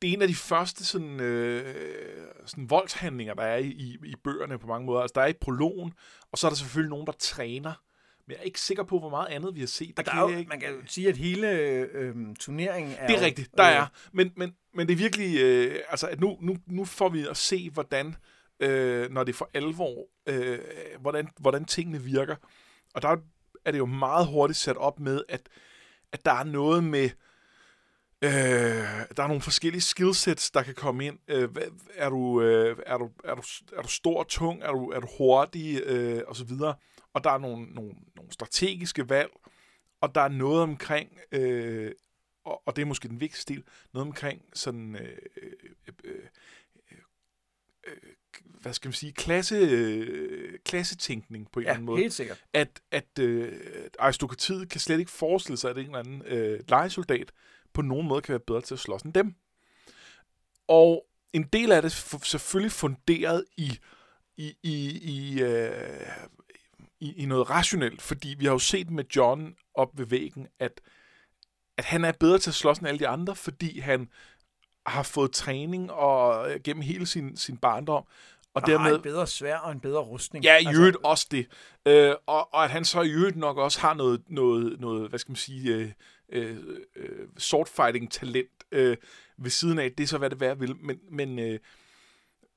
det 0.02 0.10
er 0.10 0.14
en 0.14 0.22
af 0.22 0.28
de 0.28 0.34
første 0.34 0.84
sådan, 0.84 1.20
øh, 1.20 2.26
sådan 2.46 2.70
voldshandlinger, 2.70 3.34
der 3.34 3.42
er 3.42 3.56
i, 3.56 3.66
i, 3.66 3.98
i 4.04 4.14
bøgerne 4.24 4.58
på 4.58 4.66
mange 4.66 4.86
måder. 4.86 5.00
Altså, 5.00 5.12
der 5.14 5.22
er 5.22 5.26
i 5.26 5.32
prologen, 5.40 5.92
og 6.32 6.38
så 6.38 6.46
er 6.46 6.50
der 6.50 6.56
selvfølgelig 6.56 6.90
nogen, 6.90 7.06
der 7.06 7.12
træner 7.12 7.72
men 8.26 8.32
jeg 8.32 8.40
er 8.40 8.44
ikke 8.44 8.60
sikker 8.60 8.82
på, 8.82 8.98
hvor 8.98 9.08
meget 9.08 9.26
andet 9.28 9.54
vi 9.54 9.60
har 9.60 9.66
set. 9.66 9.96
Der 9.96 10.02
der 10.02 10.14
er 10.14 10.20
jo, 10.20 10.28
ikke... 10.28 10.48
Man 10.48 10.60
kan 10.60 10.70
jo 10.70 10.80
sige, 10.86 11.08
at 11.08 11.16
hele 11.16 11.50
øh, 11.50 12.14
turneringen 12.40 12.94
er... 12.98 13.06
Det 13.06 13.16
er 13.16 13.20
rigtigt, 13.20 13.50
der 13.56 13.64
øh, 13.64 13.76
er. 13.76 13.86
Men, 14.12 14.32
men, 14.36 14.54
men 14.74 14.86
det 14.86 14.92
er 14.92 14.96
virkelig... 14.96 15.40
Øh, 15.40 15.80
altså, 15.88 16.08
at 16.08 16.20
nu, 16.20 16.38
nu, 16.40 16.56
nu 16.66 16.84
får 16.84 17.08
vi 17.08 17.26
at 17.26 17.36
se, 17.36 17.70
hvordan, 17.70 18.16
øh, 18.60 19.10
når 19.10 19.24
det 19.24 19.32
er 19.32 19.36
for 19.36 19.50
alvor, 19.54 20.06
øh, 20.26 20.58
hvordan, 21.00 21.28
hvordan 21.40 21.64
tingene 21.64 22.02
virker. 22.02 22.36
Og 22.94 23.02
der 23.02 23.08
er 23.08 23.16
det 23.70 23.78
jo 23.78 23.86
meget 23.86 24.26
hurtigt 24.26 24.58
sat 24.58 24.76
op 24.76 25.00
med, 25.00 25.22
at, 25.28 25.48
at 26.12 26.24
der 26.24 26.32
er 26.32 26.44
noget 26.44 26.84
med... 26.84 27.10
Øh, 28.22 28.30
der 29.16 29.22
er 29.22 29.26
nogle 29.26 29.42
forskellige 29.42 29.82
skillsets, 29.82 30.50
der 30.50 30.62
kan 30.62 30.74
komme 30.74 31.06
ind. 31.06 31.18
Øh, 31.28 31.48
er, 31.94 32.08
du, 32.08 32.42
øh, 32.42 32.76
er, 32.86 32.98
du, 32.98 33.10
er, 33.24 33.34
du, 33.34 33.42
er 33.76 33.82
du 33.82 33.88
stor 33.88 34.18
og 34.18 34.28
tung? 34.28 34.62
Er 34.62 34.72
du, 34.72 34.90
er 34.90 35.00
du 35.00 35.08
hurtig? 35.18 35.82
Øh, 35.86 36.22
og 36.26 36.36
så 36.36 36.44
videre 36.44 36.74
og 37.14 37.24
der 37.24 37.30
er 37.30 37.38
nogle, 37.38 37.66
nogle, 37.66 37.94
nogle 38.16 38.32
strategiske 38.32 39.08
valg, 39.08 39.30
og 40.00 40.14
der 40.14 40.20
er 40.20 40.28
noget 40.28 40.62
omkring, 40.62 41.18
øh, 41.32 41.92
og, 42.44 42.62
og 42.66 42.76
det 42.76 42.82
er 42.82 42.86
måske 42.86 43.08
den 43.08 43.20
vigtigste 43.20 43.54
del, 43.54 43.64
noget 43.92 44.06
omkring 44.06 44.42
sådan, 44.54 44.96
øh, 44.96 45.18
øh, 45.42 45.52
øh, 46.04 46.28
øh, 47.86 47.96
hvad 48.60 48.72
skal 48.72 48.88
man 48.88 48.92
sige, 48.92 49.12
klasse, 49.12 49.56
øh, 49.56 50.58
klassetænkning 50.64 51.48
på 51.52 51.60
en 51.60 51.64
ja, 51.64 51.70
eller 51.70 51.74
anden 51.74 51.86
måde. 51.86 52.00
helt 52.00 52.12
sikkert. 52.12 52.44
At, 52.52 52.80
at 52.90 53.18
øh, 53.20 53.52
aristokratiet 53.98 54.68
kan 54.68 54.80
slet 54.80 54.98
ikke 54.98 55.10
forestille 55.10 55.56
sig, 55.56 55.70
at 55.70 55.78
en 55.78 55.84
eller 55.84 55.98
anden 55.98 56.22
øh, 56.26 56.60
legesoldat 56.68 57.32
på 57.72 57.82
nogen 57.82 58.08
måde 58.08 58.20
kan 58.22 58.32
være 58.32 58.40
bedre 58.40 58.60
til 58.60 58.74
at 58.74 58.80
slås 58.80 59.02
end 59.02 59.12
dem. 59.12 59.34
Og 60.68 61.06
en 61.32 61.42
del 61.42 61.72
af 61.72 61.82
det 61.82 61.88
er 62.12 62.18
selvfølgelig 62.24 62.72
funderet 62.72 63.44
i, 63.56 63.78
i, 64.36 64.54
i, 64.62 64.98
i 65.02 65.42
øh, 65.42 65.70
i, 67.04 67.22
i 67.22 67.26
noget 67.26 67.50
rationelt, 67.50 68.02
fordi 68.02 68.34
vi 68.38 68.44
har 68.44 68.52
jo 68.52 68.58
set 68.58 68.90
med 68.90 69.04
John 69.16 69.54
op 69.74 69.98
ved 69.98 70.06
væggen, 70.06 70.48
at, 70.58 70.80
at 71.76 71.84
han 71.84 72.04
er 72.04 72.12
bedre 72.12 72.38
til 72.38 72.50
at 72.50 72.54
slås 72.54 72.78
end 72.78 72.88
alle 72.88 72.98
de 72.98 73.08
andre, 73.08 73.36
fordi 73.36 73.80
han 73.80 74.08
har 74.86 75.02
fået 75.02 75.32
træning 75.32 75.92
og 75.92 76.50
øh, 76.50 76.60
gennem 76.64 76.82
hele 76.82 77.06
sin, 77.06 77.36
sin 77.36 77.56
barndom. 77.56 78.04
Og, 78.54 78.66
dermed, 78.66 78.90
har 78.90 78.96
en 78.96 79.02
bedre 79.02 79.26
svær 79.26 79.56
og 79.56 79.72
en 79.72 79.80
bedre 79.80 80.00
rustning. 80.00 80.44
Ja, 80.44 80.54
i 80.54 80.56
altså, 80.56 80.80
øvrigt 80.80 80.96
også 81.02 81.26
det. 81.30 81.46
Øh, 81.86 82.14
og, 82.26 82.54
og 82.54 82.64
at 82.64 82.70
han 82.70 82.84
så 82.84 83.02
i 83.02 83.10
øvrigt 83.10 83.36
nok 83.36 83.58
også 83.58 83.80
har 83.80 83.94
noget, 83.94 84.22
noget, 84.28 84.80
noget 84.80 85.08
hvad 85.08 85.18
skal 85.18 85.30
man 85.30 85.36
sige, 85.36 85.74
øh, 85.74 85.90
øh, 86.28 86.56
øh 86.96 87.28
swordfighting-talent 87.38 88.64
øh, 88.72 88.96
ved 89.36 89.50
siden 89.50 89.78
af. 89.78 89.92
Det 89.92 90.04
er 90.04 90.08
så, 90.08 90.18
hvad 90.18 90.30
det 90.30 90.40
være 90.40 90.58
vil. 90.58 90.76
Men, 90.76 91.00
men 91.10 91.38
øh, 91.38 91.58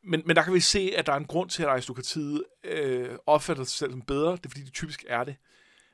men, 0.04 0.24
men 0.26 0.36
der 0.36 0.44
kan 0.44 0.54
vi 0.54 0.60
se, 0.60 0.94
at 0.98 1.06
der 1.06 1.14
er 1.14 1.18
en 1.18 1.26
grund 1.26 1.50
til, 1.50 1.64
at 1.64 1.70
aristokratiet 1.70 2.44
øh, 2.64 3.10
opfatter 3.26 3.64
sig 3.64 3.78
selv 3.78 3.92
som 3.92 4.02
bedre. 4.02 4.32
Det 4.32 4.46
er, 4.46 4.50
fordi 4.50 4.64
de 4.64 4.72
typisk 4.72 5.06
er 5.08 5.24
det. 5.24 5.36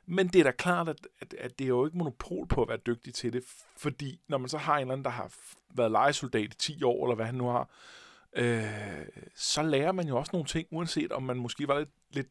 Men 0.05 0.27
det 0.27 0.39
er 0.39 0.43
da 0.43 0.51
klart, 0.51 0.89
at, 0.89 1.07
at, 1.21 1.33
at 1.39 1.59
det 1.59 1.65
er 1.65 1.69
jo 1.69 1.85
ikke 1.85 1.97
monopol 1.97 2.47
på 2.47 2.61
at 2.61 2.69
være 2.69 2.77
dygtig 2.77 3.13
til 3.13 3.33
det, 3.33 3.43
fordi 3.77 4.19
når 4.27 4.37
man 4.37 4.49
så 4.49 4.57
har 4.57 4.75
en 4.75 4.81
eller 4.81 4.93
anden, 4.93 5.05
der 5.05 5.11
har 5.11 5.33
været 5.75 5.91
legesoldat 5.91 6.53
i 6.53 6.57
10 6.57 6.83
år, 6.83 7.05
eller 7.05 7.15
hvad 7.15 7.25
han 7.25 7.35
nu 7.35 7.47
har, 7.47 7.61
øh, 7.61 7.67
så 9.35 9.61
lærer 9.61 9.91
man 9.91 10.07
jo 10.07 10.17
også 10.17 10.29
nogle 10.33 10.47
ting, 10.47 10.67
uanset 10.71 11.11
om 11.11 11.23
man 11.23 11.37
måske 11.37 11.67
var 11.67 11.79
lidt, 11.79 11.89
lidt 12.11 12.27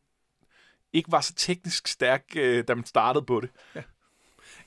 ikke 0.93 1.13
var 1.13 1.21
så 1.21 1.35
teknisk 1.35 1.89
stærk, 1.89 2.25
øh, 2.37 2.65
da 2.69 2.75
man 2.75 2.85
startede 2.85 3.25
på 3.25 3.41
det. 3.41 3.51
Ja. 3.75 3.83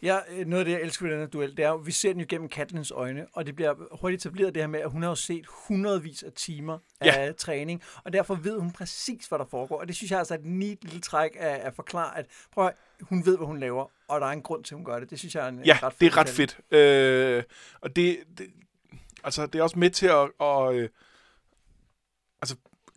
Ja, 0.01 0.19
øh, 0.29 0.47
noget 0.47 0.59
af 0.59 0.65
det, 0.65 0.71
jeg 0.71 0.81
elsker 0.81 1.05
ved 1.05 1.13
den 1.13 1.19
her 1.19 1.27
duel, 1.27 1.57
det 1.57 1.65
er 1.65 1.73
at 1.73 1.85
vi 1.85 1.91
ser 1.91 2.11
den 2.11 2.21
jo 2.21 2.25
gennem 2.29 2.49
Katlins 2.49 2.91
øjne, 2.91 3.27
og 3.33 3.45
det 3.45 3.55
bliver 3.55 3.97
hurtigt 4.01 4.25
etableret 4.25 4.55
det 4.55 4.63
her 4.63 4.67
med, 4.67 4.79
at 4.79 4.91
hun 4.91 5.01
har 5.01 5.09
jo 5.09 5.15
set 5.15 5.45
hundredvis 5.47 6.23
af 6.23 6.31
timer 6.31 6.79
ja. 7.03 7.11
af 7.15 7.35
træning, 7.35 7.83
og 8.03 8.13
derfor 8.13 8.35
ved 8.35 8.59
hun 8.59 8.71
præcis, 8.71 9.25
hvad 9.25 9.39
der 9.39 9.45
foregår. 9.45 9.79
Og 9.79 9.87
det 9.87 9.95
synes 9.95 10.11
jeg 10.11 10.19
altså 10.19 10.33
er 10.33 10.37
et 10.37 10.45
neat 10.45 10.83
lille 10.83 11.01
træk 11.01 11.31
af 11.39 11.59
at 11.67 11.75
forklare, 11.75 12.17
at 12.17 12.25
prøv 12.51 12.67
at, 12.67 12.73
hun 13.01 13.25
ved, 13.25 13.37
hvad 13.37 13.47
hun 13.47 13.59
laver, 13.59 13.91
og 14.07 14.21
der 14.21 14.27
er 14.27 14.31
en 14.31 14.41
grund 14.41 14.63
til, 14.63 14.73
at 14.73 14.77
hun 14.77 14.85
gør 14.85 14.99
det. 14.99 15.09
Det 15.09 15.19
synes 15.19 15.35
jeg 15.35 15.45
er 15.45 15.49
en 15.49 15.63
ja, 15.65 15.79
ret 15.83 15.93
det 15.99 16.05
er 16.05 16.17
ret 16.17 16.29
fedt. 16.29 16.59
Øh, 16.71 17.43
og 17.81 17.95
det, 17.95 18.19
det, 18.37 18.47
altså, 19.23 19.45
det 19.45 19.59
er 19.59 19.63
også 19.63 19.79
med 19.79 19.89
til 19.89 20.07
at... 20.07 20.31
at 20.41 20.73
øh, 20.73 20.89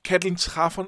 Katlin 0.08 0.36
træffer 0.36 0.84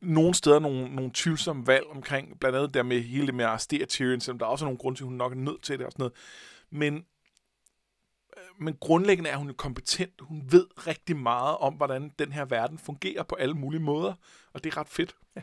nogle 0.00 0.34
steder 0.34 0.58
nogle, 0.58 0.94
nogle 0.94 1.10
tvivlsomme 1.14 1.66
valg 1.66 1.86
omkring, 1.86 2.40
blandt 2.40 2.58
andet 2.58 2.74
der 2.74 2.82
med 2.82 3.00
hele 3.00 3.26
det 3.26 3.34
med 3.34 3.44
at 3.44 3.50
arrestere 3.50 3.86
Tyrion, 3.86 4.20
selvom 4.20 4.38
der 4.38 4.46
er 4.46 4.50
også 4.50 4.64
nogle 4.64 4.78
grunde 4.78 4.98
til, 4.98 5.04
at 5.04 5.08
hun 5.08 5.16
nok 5.16 5.32
er 5.32 5.36
nødt 5.36 5.62
til 5.62 5.78
det 5.78 5.86
og 5.86 5.92
sådan 5.92 6.02
noget. 6.02 6.12
Men, 6.70 7.04
øh, 8.36 8.64
men 8.64 8.76
grundlæggende 8.80 9.30
er 9.30 9.36
hun 9.36 9.54
kompetent. 9.54 10.12
Hun 10.20 10.42
ved 10.50 10.66
rigtig 10.86 11.16
meget 11.16 11.56
om, 11.56 11.74
hvordan 11.74 12.12
den 12.18 12.32
her 12.32 12.44
verden 12.44 12.78
fungerer 12.78 13.22
på 13.22 13.34
alle 13.34 13.54
mulige 13.54 13.80
måder, 13.80 14.14
og 14.52 14.64
det 14.64 14.72
er 14.72 14.76
ret 14.76 14.88
fedt. 14.88 15.16
Ja. 15.36 15.42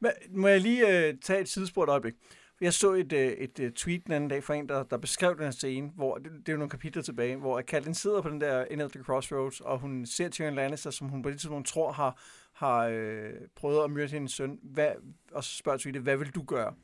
Men, 0.00 0.10
må 0.30 0.48
jeg 0.48 0.60
lige 0.60 1.06
øh, 1.08 1.14
tage 1.22 1.40
et 1.40 1.48
sidespor 1.48 1.84
et 1.84 1.88
øjeblik? 1.88 2.14
Jeg 2.60 2.74
så 2.74 2.92
et, 2.92 3.12
øh, 3.12 3.26
et, 3.32 3.58
et 3.58 3.74
tweet 3.74 4.04
den 4.04 4.12
anden 4.12 4.30
dag 4.30 4.44
fra 4.44 4.54
en, 4.54 4.68
der, 4.68 4.82
der 4.82 4.96
beskrev 4.96 5.34
den 5.34 5.44
her 5.44 5.50
scene, 5.50 5.90
hvor 5.94 6.18
det, 6.18 6.32
det 6.32 6.48
er 6.48 6.52
jo 6.52 6.58
nogle 6.58 6.70
kapitler 6.70 7.02
tilbage, 7.02 7.36
hvor 7.36 7.62
Catelyn 7.62 7.94
sidder 7.94 8.22
på 8.22 8.28
den 8.28 8.40
der 8.40 8.64
End 8.64 8.82
of 8.82 8.90
the 8.90 9.02
Crossroads, 9.02 9.60
og 9.60 9.78
hun 9.78 10.06
ser 10.06 10.28
Tyrion 10.28 10.54
Lannister, 10.54 10.90
som 10.90 11.08
hun 11.08 11.22
på 11.22 11.30
det 11.30 11.40
tidspunkt 11.40 11.68
tror 11.68 11.92
har, 11.92 12.20
har 12.54 12.78
øh, 12.78 13.32
prøvet 13.56 13.84
at 13.84 13.90
myrde 13.90 14.08
hendes 14.08 14.32
søn, 14.32 14.58
hvad, 14.62 14.90
og 15.32 15.44
så 15.44 15.56
spørger 15.56 15.78
tweetet, 15.78 16.02
hvad 16.02 16.16
vil 16.16 16.30
du 16.30 16.42
gøre? 16.42 16.74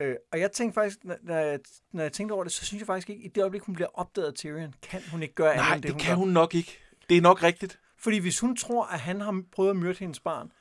Øh, 0.00 0.16
og 0.32 0.40
jeg 0.40 0.52
tænkte 0.52 0.74
faktisk, 0.74 0.98
når 1.04 1.34
jeg, 1.34 1.58
når 1.92 2.02
jeg 2.02 2.12
tænkte 2.12 2.32
over 2.32 2.44
det, 2.44 2.52
så 2.52 2.64
synes 2.64 2.80
jeg 2.80 2.86
faktisk 2.86 3.10
ikke, 3.10 3.22
i 3.22 3.28
det 3.28 3.40
øjeblik, 3.40 3.62
hun 3.62 3.74
bliver 3.74 3.88
opdaget 3.94 4.28
af 4.28 4.34
Tyrion, 4.34 4.74
kan 4.82 5.00
hun 5.10 5.22
ikke 5.22 5.34
gøre 5.34 5.56
Nej, 5.56 5.64
andet 5.64 5.74
end 5.74 5.82
det, 5.82 5.88
det, 5.88 5.92
hun 5.92 6.00
kan 6.00 6.10
gør. 6.10 6.16
hun 6.16 6.28
nok 6.28 6.54
ikke. 6.54 6.78
Det 7.08 7.16
er 7.16 7.20
nok 7.20 7.42
rigtigt. 7.42 7.80
Fordi 7.98 8.18
hvis 8.18 8.40
hun 8.40 8.56
tror, 8.56 8.84
at 8.84 9.00
han 9.00 9.20
har 9.20 9.42
prøvet 9.52 9.70
at 9.70 9.76
myrde 9.76 9.98
hendes 9.98 10.20
barn, 10.20 10.52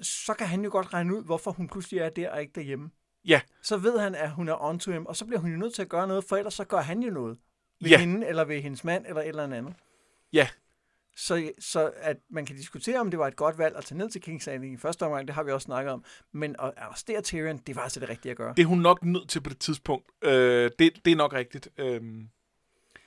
så 0.00 0.34
kan 0.34 0.46
han 0.46 0.64
jo 0.64 0.70
godt 0.70 0.94
regne 0.94 1.16
ud, 1.16 1.24
hvorfor 1.24 1.50
hun 1.50 1.68
pludselig 1.68 2.00
er 2.00 2.08
der 2.08 2.30
og 2.30 2.40
ikke 2.40 2.52
derhjemme. 2.54 2.90
Ja. 3.24 3.40
Så 3.62 3.76
ved 3.76 3.98
han, 3.98 4.14
at 4.14 4.30
hun 4.30 4.48
er 4.48 4.62
on 4.64 4.78
to 4.78 4.92
him, 4.92 5.06
og 5.06 5.16
så 5.16 5.24
bliver 5.24 5.40
hun 5.40 5.50
jo 5.50 5.56
nødt 5.56 5.74
til 5.74 5.82
at 5.82 5.88
gøre 5.88 6.08
noget, 6.08 6.24
for 6.24 6.36
ellers 6.36 6.54
så 6.54 6.64
gør 6.64 6.80
han 6.80 7.02
jo 7.02 7.10
noget. 7.10 7.38
Ved 7.80 7.90
Ja. 7.90 7.98
hende, 8.00 8.26
eller 8.26 8.44
ved 8.44 8.60
hendes 8.60 8.84
mand, 8.84 9.06
eller 9.06 9.20
et 9.22 9.28
eller 9.28 9.44
andet. 9.44 9.74
Ja. 10.32 10.48
Så, 11.16 11.52
så 11.58 11.92
at 11.96 12.16
man 12.30 12.46
kan 12.46 12.56
diskutere, 12.56 12.98
om 13.00 13.10
det 13.10 13.18
var 13.18 13.26
et 13.26 13.36
godt 13.36 13.58
valg 13.58 13.76
at 13.76 13.84
tage 13.84 13.98
ned 13.98 14.10
til 14.10 14.22
King's 14.26 14.46
Landing 14.50 14.74
i 14.74 14.76
første 14.76 15.02
omgang, 15.02 15.26
det 15.28 15.34
har 15.34 15.42
vi 15.42 15.50
også 15.52 15.64
snakket 15.64 15.92
om. 15.92 16.04
Men 16.32 16.56
at 16.58 16.72
arrestere 16.76 17.20
Tyrion, 17.22 17.58
det 17.58 17.76
var 17.76 17.82
altså 17.82 18.00
det 18.00 18.08
rigtige 18.08 18.30
at 18.30 18.36
gøre. 18.36 18.54
Det 18.56 18.62
er 18.62 18.66
hun 18.66 18.78
nok 18.78 19.04
nødt 19.04 19.28
til 19.28 19.40
på 19.40 19.50
det 19.50 19.58
tidspunkt. 19.58 20.06
Øh, 20.22 20.70
det, 20.78 21.04
det 21.04 21.10
er 21.12 21.16
nok 21.16 21.32
rigtigt. 21.32 21.68
Øh, 21.78 22.02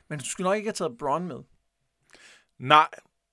Men 0.08 0.20
du 0.20 0.26
skulle 0.26 0.46
nok 0.46 0.56
ikke 0.58 0.68
have 0.68 0.74
taget 0.74 0.98
Bronn 0.98 1.28
med. 1.28 1.40
nej, 2.60 2.88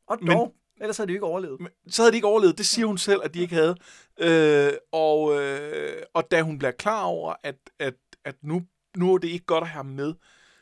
Og 0.07 0.19
Men- 0.21 0.31
dog, 0.37 0.55
ellers 0.81 0.97
havde 0.97 1.09
de 1.09 1.13
ikke 1.13 1.27
overlevet. 1.27 1.61
Men 1.61 1.69
så 1.89 2.03
havde 2.03 2.13
de 2.13 2.17
ikke 2.17 2.27
overlevet. 2.27 2.59
Det 2.59 2.67
siger 2.67 2.87
hun 2.87 2.99
selv, 2.99 3.21
at 3.25 3.35
de 3.35 3.41
ikke 3.41 3.55
havde. 3.55 3.77
Øh, 4.21 4.73
og, 4.93 5.43
øh, 5.43 6.03
og 6.15 6.31
da 6.31 6.43
hun 6.43 6.59
bliver 6.59 6.73
klar 6.73 7.03
over, 7.05 7.35
at, 7.43 7.57
at, 7.79 7.95
at 8.25 8.35
nu, 8.43 8.63
nu 8.97 9.15
er 9.15 9.19
det 9.19 9.29
ikke 9.29 9.47
godt 9.47 9.63
at 9.63 9.69
have 9.69 9.77
ham 9.77 9.87
med, 9.87 10.15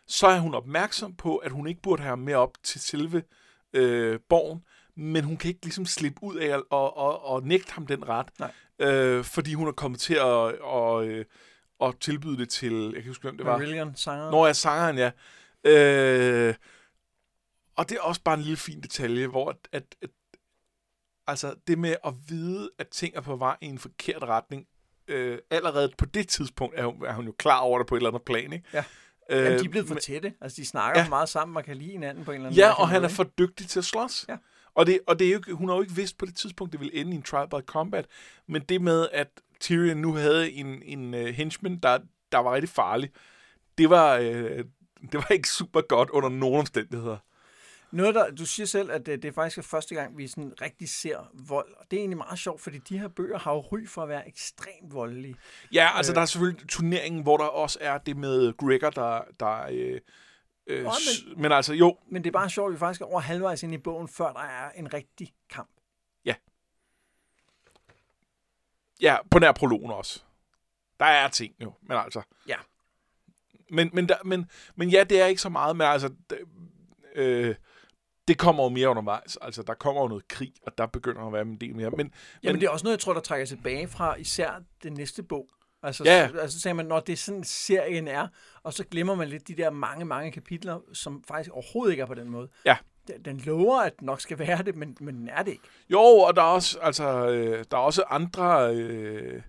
så 0.06 0.26
er 0.26 0.38
hun 0.38 0.54
opmærksom 0.54 1.14
på, 1.14 1.36
at 1.36 1.50
hun 1.50 1.66
ikke 1.66 1.82
burde 1.82 2.02
have 2.02 2.08
ham 2.10 2.18
med 2.18 2.34
op 2.34 2.52
til 2.62 2.80
selve 2.80 3.22
øh, 3.72 4.18
borgen, 4.28 4.60
men 4.96 5.24
hun 5.24 5.36
kan 5.36 5.48
ikke 5.48 5.64
ligesom 5.64 5.86
slippe 5.86 6.22
ud 6.22 6.36
af 6.36 6.56
og, 6.70 6.96
og, 6.96 7.24
og 7.24 7.42
nægte 7.42 7.72
ham 7.72 7.86
den 7.86 8.08
ret, 8.08 8.26
Nej. 8.38 8.52
øh, 8.78 9.24
fordi 9.24 9.54
hun 9.54 9.68
er 9.68 9.72
kommet 9.72 10.00
til 10.00 10.14
at, 10.14 10.58
og, 10.60 11.06
øh, 11.06 11.24
at 11.80 11.94
tilbyde 12.00 12.38
det 12.38 12.48
til, 12.48 12.92
jeg 12.94 13.02
kan 13.02 13.10
huske, 13.10 13.22
hvem 13.22 13.36
det 13.36 13.46
var. 13.46 13.58
Marillion, 13.58 13.96
sangeren. 13.96 14.30
Når 14.30 14.46
jeg 14.46 14.56
sangeren, 14.56 14.98
ja. 14.98 15.10
Øh, 15.64 16.54
og 17.78 17.88
det 17.88 17.96
er 17.96 18.00
også 18.02 18.20
bare 18.24 18.34
en 18.34 18.40
lille 18.42 18.56
fin 18.56 18.80
detalje, 18.80 19.26
hvor 19.26 19.50
at, 19.50 19.56
at, 19.72 19.84
at 20.02 20.10
altså 21.26 21.54
det 21.66 21.78
med 21.78 21.96
at 22.04 22.14
vide, 22.28 22.70
at 22.78 22.88
ting 22.88 23.16
er 23.16 23.20
på 23.20 23.36
vej 23.36 23.56
i 23.60 23.66
en 23.66 23.78
forkert 23.78 24.22
retning, 24.22 24.66
øh, 25.08 25.38
allerede 25.50 25.92
på 25.98 26.06
det 26.06 26.28
tidspunkt 26.28 26.74
er 26.78 26.84
hun, 26.86 27.04
er 27.04 27.12
hun 27.12 27.26
jo 27.26 27.32
klar 27.38 27.58
over 27.58 27.78
det 27.78 27.86
på 27.86 27.94
et 27.94 27.98
eller 27.98 28.10
andet 28.10 28.22
plan, 28.22 28.52
ikke? 28.52 28.64
Ja. 28.72 28.84
Øh, 29.30 29.44
Jamen, 29.44 29.58
de 29.58 29.64
er 29.64 29.68
blevet 29.68 29.88
for 29.88 29.94
tætte. 29.94 30.34
Altså, 30.40 30.56
de 30.56 30.66
snakker 30.66 31.00
Ja. 31.00 31.04
ja. 31.04 31.08
meget 31.08 31.28
sammen 31.28 31.56
og 31.56 31.64
kan 31.64 31.76
lide 31.76 31.90
hinanden 31.90 32.24
på 32.24 32.30
en 32.30 32.34
eller 32.34 32.46
anden 32.48 32.58
Ja, 32.58 32.66
mærkelig 32.68 32.80
og 32.80 32.88
han 32.88 33.00
måde, 33.02 33.10
er 33.12 33.14
for 33.14 33.24
dygtig 33.24 33.68
til 33.68 33.78
at 33.78 33.84
slås. 33.84 34.24
Ja. 34.28 34.36
Og, 34.74 34.86
det, 34.86 35.00
og 35.06 35.18
det 35.18 35.26
er 35.26 35.30
jo, 35.30 35.36
ikke- 35.38 35.52
hun 35.54 35.68
har 35.68 35.76
jo 35.76 35.82
ikke 35.82 35.94
vidst 35.94 36.18
på 36.18 36.26
det 36.26 36.36
tidspunkt, 36.36 36.72
det 36.72 36.80
ville 36.80 36.94
ende 36.94 37.12
i 37.12 37.14
en 37.16 37.22
trial 37.22 37.48
by 37.48 37.66
combat. 37.66 38.06
Men 38.46 38.62
det 38.62 38.82
med, 38.82 39.08
at 39.12 39.28
Tyrion 39.60 39.96
nu 39.96 40.12
havde 40.14 40.50
en, 40.52 40.82
en 40.82 41.14
uh, 41.14 41.20
henchman, 41.20 41.78
der, 41.78 41.98
der 42.32 42.38
var 42.38 42.54
rigtig 42.54 42.68
farlig, 42.68 43.10
det 43.78 43.90
var, 43.90 44.16
øh, 44.16 44.64
det 45.02 45.14
var 45.14 45.26
ikke 45.30 45.48
super 45.48 45.80
godt 45.80 46.10
under 46.10 46.28
nogen 46.28 46.58
omstændigheder. 46.60 47.16
Noget, 47.90 48.14
der, 48.14 48.30
du 48.30 48.46
siger 48.46 48.66
selv, 48.66 48.90
at 48.90 49.06
det, 49.06 49.22
det 49.22 49.28
er 49.28 49.32
faktisk 49.32 49.58
er 49.58 49.62
første 49.62 49.94
gang, 49.94 50.18
vi 50.18 50.26
sådan 50.28 50.52
rigtig 50.60 50.88
ser 50.88 51.30
vold. 51.34 51.74
Og 51.74 51.86
det 51.90 51.96
er 51.96 52.00
egentlig 52.00 52.16
meget 52.16 52.38
sjovt, 52.38 52.60
fordi 52.60 52.78
de 52.78 52.98
her 52.98 53.08
bøger 53.08 53.38
har 53.38 53.52
jo 53.52 53.60
ry 53.60 53.86
for 53.86 54.02
at 54.02 54.08
være 54.08 54.28
ekstremt 54.28 54.94
voldelige. 54.94 55.36
Ja, 55.72 55.90
altså 55.94 56.12
Øh. 56.12 56.14
der 56.16 56.22
er 56.22 56.26
selvfølgelig 56.26 56.68
turneringen, 56.68 57.22
hvor 57.22 57.36
der 57.36 57.44
også 57.44 57.78
er 57.80 57.98
det 57.98 58.16
med 58.16 58.56
Gregor, 58.56 58.90
der... 58.90 59.20
der 59.40 59.66
øh, 59.70 60.00
øh, 60.66 60.84
Nå, 60.84 60.92
s- 60.92 61.24
men 61.36 61.52
altså, 61.52 61.72
jo, 61.74 61.98
Men 62.10 62.24
det 62.24 62.30
er 62.30 62.32
bare 62.32 62.50
sjovt, 62.50 62.68
at 62.70 62.74
vi 62.74 62.78
faktisk 62.78 63.00
er 63.00 63.04
over 63.04 63.20
halvvejs 63.20 63.62
ind 63.62 63.74
i 63.74 63.78
bogen, 63.78 64.08
før 64.08 64.32
der 64.32 64.40
er 64.40 64.70
en 64.70 64.94
rigtig 64.94 65.34
kamp. 65.50 65.70
ja, 69.00 69.16
på 69.30 69.38
nær 69.38 69.52
prologen 69.52 69.90
også. 69.90 70.22
Der 71.00 71.06
er 71.06 71.28
ting 71.28 71.54
jo, 71.60 71.72
men 71.82 71.96
altså... 71.96 72.22
Ja. 72.48 72.56
Men, 73.70 73.90
men, 73.92 74.08
der, 74.08 74.16
men, 74.24 74.50
men 74.76 74.88
ja, 74.90 75.04
det 75.04 75.20
er 75.20 75.26
ikke 75.26 75.40
så 75.40 75.48
meget, 75.48 75.76
men 75.76 75.86
altså... 75.86 76.14
Øh, 77.14 77.54
det 78.28 78.38
kommer 78.38 78.62
jo 78.62 78.68
mere 78.68 78.88
undervejs. 78.88 79.38
Altså, 79.42 79.62
der 79.62 79.74
kommer 79.74 80.02
jo 80.02 80.08
noget 80.08 80.28
krig, 80.28 80.52
og 80.66 80.78
der 80.78 80.86
begynder 80.86 81.26
at 81.26 81.32
være 81.32 81.42
en 81.42 81.56
del 81.56 81.76
mere. 81.76 81.90
Men, 81.90 82.12
Jamen, 82.42 82.60
det 82.60 82.66
er 82.66 82.70
også 82.70 82.84
noget, 82.84 82.96
jeg 82.96 83.00
tror, 83.00 83.12
der 83.12 83.20
trækker 83.20 83.46
tilbage 83.46 83.88
fra 83.88 84.14
især 84.16 84.62
den 84.82 84.92
næste 84.92 85.22
bog. 85.22 85.48
Altså, 85.82 86.04
Ja. 86.04 86.28
så, 86.28 86.38
altså 86.38 86.56
så 86.56 86.62
sagde 86.62 86.74
man, 86.74 86.86
når 86.86 87.00
det 87.00 87.12
er 87.12 87.16
sådan, 87.16 87.44
serien 87.44 88.08
er, 88.08 88.28
og 88.62 88.72
så 88.72 88.84
glemmer 88.84 89.14
man 89.14 89.28
lidt 89.28 89.48
de 89.48 89.54
der 89.54 89.70
mange, 89.70 90.04
mange 90.04 90.32
kapitler, 90.32 90.80
som 90.92 91.24
faktisk 91.28 91.50
overhovedet 91.52 91.92
ikke 91.92 92.02
er 92.02 92.06
på 92.06 92.14
den 92.14 92.30
måde. 92.30 92.48
Ja. 92.64 92.76
Den, 93.08 93.24
den 93.24 93.36
lover, 93.38 93.80
at 93.80 93.98
den 93.98 94.06
nok 94.06 94.20
skal 94.20 94.38
være 94.38 94.62
det, 94.62 94.76
men, 94.76 94.96
men 95.00 95.14
den 95.14 95.28
er 95.28 95.42
det 95.42 95.50
ikke. 95.50 95.64
Jo, 95.90 96.00
og 96.00 96.36
der 96.36 96.42
er 96.42 96.46
også, 96.46 96.78
altså, 96.78 97.28
øh, 97.28 97.64
der 97.70 97.76
er 97.76 97.80
også 97.80 98.02
andre... 98.10 98.74
Øh, 98.74 99.42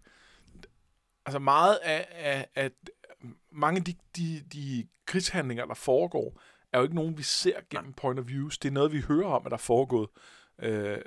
altså 1.26 1.40
meget 1.40 1.76
af, 1.84 2.08
af, 2.12 2.48
af 2.56 2.72
mange 3.52 3.78
af 3.78 3.84
de, 3.84 3.94
de, 4.16 4.44
de 4.54 4.88
krigshandlinger, 5.06 5.66
der 5.66 5.74
foregår, 5.74 6.42
er 6.74 6.78
jo 6.78 6.84
ikke 6.84 6.96
nogen, 6.96 7.18
vi 7.18 7.24
ser 7.24 7.60
gennem 7.70 7.94
point 7.94 8.20
of 8.20 8.28
views. 8.28 8.58
Det 8.58 8.70
er 8.70 8.74
noget, 8.74 8.92
vi 8.92 9.02
hører 9.02 9.28
om, 9.28 9.42
at 9.46 9.50
der 9.50 9.58
er 9.58 9.62
foregået. 9.62 10.10
Øh, 10.62 10.98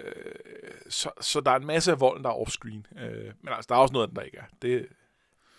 så, 0.88 1.10
så 1.20 1.40
der 1.40 1.50
er 1.50 1.56
en 1.56 1.66
masse 1.66 1.90
af 1.90 2.00
volden, 2.00 2.24
der 2.24 2.30
er 2.30 2.34
offscreen. 2.34 2.86
Øh, 2.98 3.32
men 3.40 3.48
altså, 3.48 3.66
der 3.68 3.74
er 3.74 3.78
også 3.78 3.92
noget, 3.92 4.06
af 4.06 4.08
den, 4.08 4.16
der 4.16 4.22
ikke 4.22 4.38
er. 4.38 4.44
Det, 4.62 4.86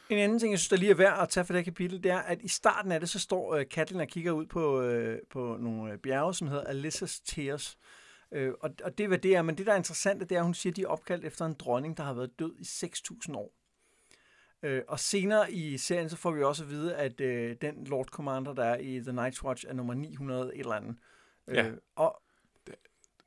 En 0.10 0.20
anden 0.20 0.40
ting, 0.40 0.52
jeg 0.52 0.60
synes, 0.60 0.70
der 0.70 0.78
lige 0.78 0.92
er 0.92 0.96
værd 0.96 1.22
at 1.22 1.30
tage 1.30 1.46
for 1.46 1.54
det 1.54 1.60
her 1.60 1.64
kapitel, 1.72 2.04
det 2.04 2.12
er, 2.12 2.20
at 2.20 2.42
i 2.42 2.48
starten 2.48 2.92
af 2.92 3.00
det, 3.00 3.10
så 3.10 3.20
står 3.20 3.56
øh, 3.56 3.66
Catelyn 3.66 4.00
og 4.00 4.08
kigger 4.08 4.32
ud 4.32 4.46
på, 4.46 4.82
øh, 4.82 5.20
på 5.30 5.58
nogle 5.60 5.92
øh, 5.92 5.98
bjerge, 5.98 6.34
som 6.34 6.48
hedder 6.48 6.64
Alyssa's 6.64 7.22
Tears. 7.26 7.78
Øh, 8.32 8.54
og, 8.62 8.70
og 8.84 8.98
det 8.98 9.04
er, 9.04 9.08
hvad 9.08 9.18
det 9.18 9.36
er. 9.36 9.42
Men 9.42 9.58
det, 9.58 9.66
der 9.66 9.72
er 9.72 9.78
interessant, 9.78 10.20
det 10.22 10.32
er, 10.32 10.40
at 10.40 10.46
hun 10.46 10.54
siger, 10.54 10.72
at 10.72 10.78
de 10.78 10.82
er 10.84 10.88
opkaldt 10.88 11.26
efter 11.26 11.46
en 11.46 11.54
dronning, 11.54 11.98
der 11.98 12.04
har 12.04 12.14
været 12.14 12.40
død 12.40 12.56
i 12.60 12.64
6.000 12.64 13.36
år. 13.36 13.52
Øh, 14.64 14.82
og 14.88 15.00
senere 15.00 15.52
i 15.52 15.78
serien, 15.78 16.10
så 16.10 16.18
får 16.18 16.32
vi 16.32 16.44
også 16.44 16.64
at 16.64 16.70
vide, 16.70 16.96
at 16.96 17.22
øh, 17.22 17.56
den 17.62 17.84
Lord 17.84 18.08
Commander, 18.08 18.54
der 18.54 18.66
er 18.66 18.78
i 18.78 19.00
The 19.00 19.12
Night's 19.12 19.44
Watch, 19.44 19.66
er 19.68 19.74
nummer 19.74 19.94
900 19.94 20.56
et 20.56 20.60
eller 20.60 20.76
andet. 20.76 20.96
Ja. 21.48 21.68
Øh, 21.68 21.78
og 21.96 22.22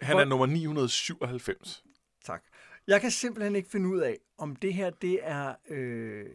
han 0.00 0.18
er 0.18 0.24
nummer 0.24 0.46
997. 0.46 1.84
Tak. 2.24 2.42
Jeg 2.86 3.00
kan 3.00 3.10
simpelthen 3.10 3.56
ikke 3.56 3.68
finde 3.68 3.88
ud 3.88 4.00
af, 4.00 4.18
om 4.38 4.56
det 4.56 4.74
her, 4.74 4.90
det 4.90 5.18
er 5.22 5.54
øh, 5.68 6.26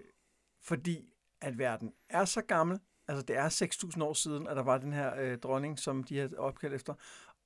fordi, 0.64 1.14
at 1.42 1.58
verden 1.58 1.94
er 2.10 2.26
så 2.26 2.42
gammel, 2.42 2.80
altså 3.08 3.26
det 3.26 3.38
er 3.38 3.50
6.000 3.96 4.04
år 4.04 4.14
siden, 4.14 4.48
at 4.48 4.56
der 4.56 4.64
var 4.64 4.78
den 4.78 4.94
her 4.94 5.16
øh, 5.20 5.38
dronning, 5.38 5.80
som 5.80 6.04
de 6.04 6.18
har 6.18 6.30
opkaldt 6.38 6.76
efter, 6.76 6.94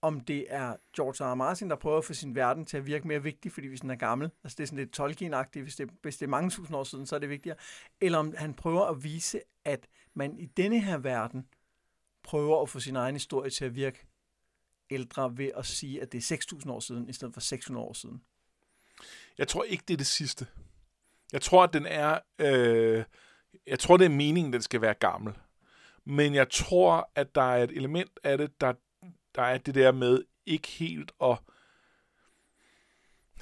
om 0.06 0.20
det 0.20 0.46
er 0.50 0.76
George 0.96 1.26
R. 1.26 1.32
R. 1.32 1.36
Martin, 1.36 1.70
der 1.70 1.76
prøver 1.76 1.98
at 1.98 2.06
få 2.06 2.14
sin 2.14 2.36
verden 2.36 2.66
til 2.66 2.78
at 2.78 2.86
virke 2.86 3.08
mere 3.08 3.24
vigtig, 3.24 3.52
fordi 3.52 3.68
hvis 3.68 3.82
den 3.82 3.90
er 3.90 3.96
gammel, 3.96 4.32
altså 4.44 4.56
det 4.56 4.64
er 4.64 4.68
sådan 4.68 4.80
lidt 4.80 4.94
tolkienagtigt, 4.94 5.64
hvis 5.64 5.76
det, 5.76 5.90
hvis 6.02 6.18
det 6.18 6.26
er 6.26 6.30
mange 6.30 6.50
tusind 6.50 6.78
år 6.78 6.84
siden, 6.84 7.06
så 7.06 7.16
er 7.16 7.20
det 7.20 7.30
vigtigere, 7.30 7.58
eller 8.02 8.18
om 8.18 8.34
han 8.38 8.54
prøver 8.54 8.86
at 8.86 9.04
vise, 9.04 9.42
at 9.66 9.88
man 10.14 10.40
i 10.40 10.46
denne 10.46 10.80
her 10.80 10.98
verden 10.98 11.48
prøver 12.24 12.62
at 12.62 12.70
få 12.70 12.80
sin 12.80 12.96
egen 12.96 13.16
historie 13.16 13.50
til 13.50 13.66
at 13.66 13.76
virke 13.76 14.08
ældre 14.90 15.38
ved 15.38 15.52
at 15.58 15.66
sige, 15.66 16.02
at 16.02 16.12
det 16.12 16.32
er 16.32 16.38
6.000 16.38 16.72
år 16.72 16.80
siden, 16.80 17.10
i 17.10 17.14
stedet 17.14 17.34
for 17.34 17.42
600 17.42 17.86
år 17.88 17.94
siden. 17.94 18.22
Jeg 19.38 19.48
tror 19.48 19.64
ikke, 19.64 19.84
det 19.88 19.94
er 19.94 19.98
det 19.98 20.08
sidste. 20.08 20.48
Jeg 21.34 21.42
tror, 21.42 21.64
at 21.64 21.74
den 21.74 21.86
er... 21.86 22.20
Øh, 22.40 23.04
jeg 23.68 23.80
tror, 23.80 23.98
det 23.98 24.06
er 24.06 24.10
meningen, 24.10 24.54
den 24.54 24.62
skal 24.62 24.82
være 24.82 24.94
gammel. 24.94 25.34
Men 26.06 26.36
jeg 26.36 26.50
tror, 26.50 27.12
at 27.16 27.36
der 27.36 27.42
er 27.42 27.64
et 27.64 27.72
element 27.72 28.20
af 28.24 28.38
det, 28.38 28.62
der, 28.62 28.74
der 29.36 29.42
er 29.42 29.58
det 29.58 29.76
der 29.76 29.92
med 29.92 30.24
ikke 30.46 30.68
helt 30.68 31.12
at... 31.24 31.38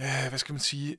Øh, 0.01 0.29
hvad 0.29 0.37
skal 0.37 0.53
man 0.53 0.59
sige? 0.59 0.97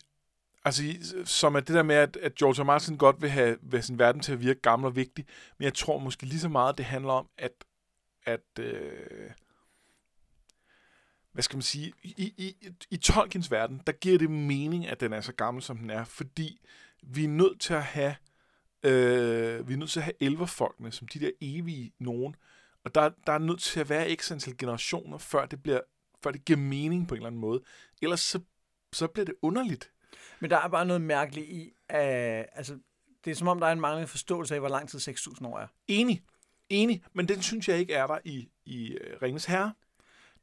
Altså, 0.64 0.82
som 1.24 1.54
er 1.54 1.60
det 1.60 1.74
der 1.74 1.82
med, 1.82 1.94
at, 1.94 2.16
at 2.16 2.34
George 2.34 2.62
R. 2.62 2.64
Martin 2.64 2.96
godt 2.96 3.22
vil 3.22 3.30
have, 3.30 3.58
vil 3.62 3.78
have 3.78 3.82
sin 3.82 3.98
verden 3.98 4.20
til 4.20 4.32
at 4.32 4.40
virke 4.40 4.60
gammel 4.60 4.86
og 4.86 4.96
vigtig, 4.96 5.26
men 5.58 5.64
jeg 5.64 5.74
tror 5.74 5.98
måske 5.98 6.26
lige 6.26 6.40
så 6.40 6.48
meget, 6.48 6.78
det 6.78 6.86
handler 6.86 7.12
om, 7.12 7.28
at, 7.38 7.64
at 8.26 8.58
øh, 8.58 9.30
hvad 11.32 11.42
skal 11.42 11.56
man 11.56 11.62
sige, 11.62 11.92
i, 12.02 12.14
i, 12.16 12.44
i, 12.46 12.68
i 12.90 12.96
Tolkiens 12.96 13.50
verden, 13.50 13.82
der 13.86 13.92
giver 13.92 14.18
det 14.18 14.30
mening, 14.30 14.86
at 14.86 15.00
den 15.00 15.12
er 15.12 15.20
så 15.20 15.32
gammel, 15.32 15.62
som 15.62 15.78
den 15.78 15.90
er, 15.90 16.04
fordi 16.04 16.60
vi 17.02 17.24
er 17.24 17.28
nødt 17.28 17.60
til 17.60 17.74
at 17.74 17.82
have, 17.82 18.16
øh, 18.82 19.68
vi 19.68 19.72
er 19.72 19.76
nødt 19.76 19.90
til 19.90 20.00
at 20.00 20.04
have 20.04 20.22
elverfolkene, 20.22 20.92
som 20.92 21.08
de 21.08 21.20
der 21.20 21.30
evige 21.40 21.92
nogen, 21.98 22.36
og 22.84 22.94
der, 22.94 23.10
der 23.26 23.32
er 23.32 23.38
nødt 23.38 23.60
til 23.60 23.80
at 23.80 23.88
være 23.88 24.16
x 24.16 24.32
antal 24.32 24.58
generationer, 24.58 25.18
før 25.18 25.46
det, 25.46 25.62
bliver, 25.62 25.80
før 26.22 26.30
det 26.30 26.44
giver 26.44 26.58
mening 26.58 27.08
på 27.08 27.14
en 27.14 27.18
eller 27.18 27.26
anden 27.26 27.40
måde. 27.40 27.62
Ellers 28.02 28.20
så, 28.20 28.40
så 28.92 29.06
bliver 29.06 29.24
det 29.24 29.34
underligt. 29.42 29.90
Men 30.40 30.50
der 30.50 30.56
er 30.56 30.68
bare 30.68 30.86
noget 30.86 31.02
mærkeligt 31.02 31.46
i, 31.46 31.72
at 31.88 32.46
altså, 32.52 32.78
det 33.24 33.30
er 33.30 33.34
som 33.34 33.48
om, 33.48 33.60
der 33.60 33.66
er 33.66 33.72
en 33.72 33.80
manglende 33.80 34.08
forståelse 34.08 34.54
af, 34.54 34.60
hvor 34.60 34.68
lang 34.68 34.88
tid 34.88 34.98
6.000 34.98 35.46
år 35.46 35.58
er. 35.58 35.66
Enig. 35.88 36.22
Enig, 36.68 37.02
men 37.12 37.28
den 37.28 37.42
synes 37.42 37.68
jeg 37.68 37.78
ikke 37.78 37.94
er 37.94 38.06
der 38.06 38.18
i, 38.24 38.48
i 38.64 38.92
øh, 38.92 39.22
Ringens 39.22 39.44
Herre. 39.44 39.74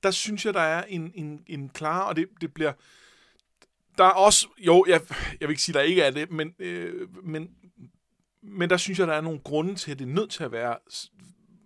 Der 0.04 0.12
synes 0.12 0.46
jeg, 0.46 0.54
der 0.54 0.62
er 0.62 0.84
en, 0.84 1.12
en, 1.16 1.44
en 1.48 1.70
klar, 1.70 2.04
og 2.04 2.16
det, 2.16 2.28
det 2.42 2.54
bliver... 2.54 2.74
Der 3.98 4.04
er 4.04 4.10
også... 4.10 4.48
Jo, 4.58 4.86
jeg, 4.88 5.02
jeg 5.40 5.48
vil 5.48 5.50
ikke 5.50 5.62
sige, 5.62 5.74
der 5.74 5.82
ikke 5.82 6.02
er 6.02 6.12
det, 6.12 6.32
men, 6.32 6.56
øh, 6.60 7.26
men, 7.26 7.56
men 8.42 8.70
der 8.70 8.78
synes 8.78 9.00
jeg, 9.00 9.08
der 9.08 9.14
er 9.14 9.22
nogle 9.22 9.40
grunde 9.40 9.76
til, 9.76 9.92
at 9.92 10.00
det 10.00 10.06
er 10.06 10.14
nødt 10.14 10.32
til 10.32 10.44
at 10.44 10.52
være 10.52 10.78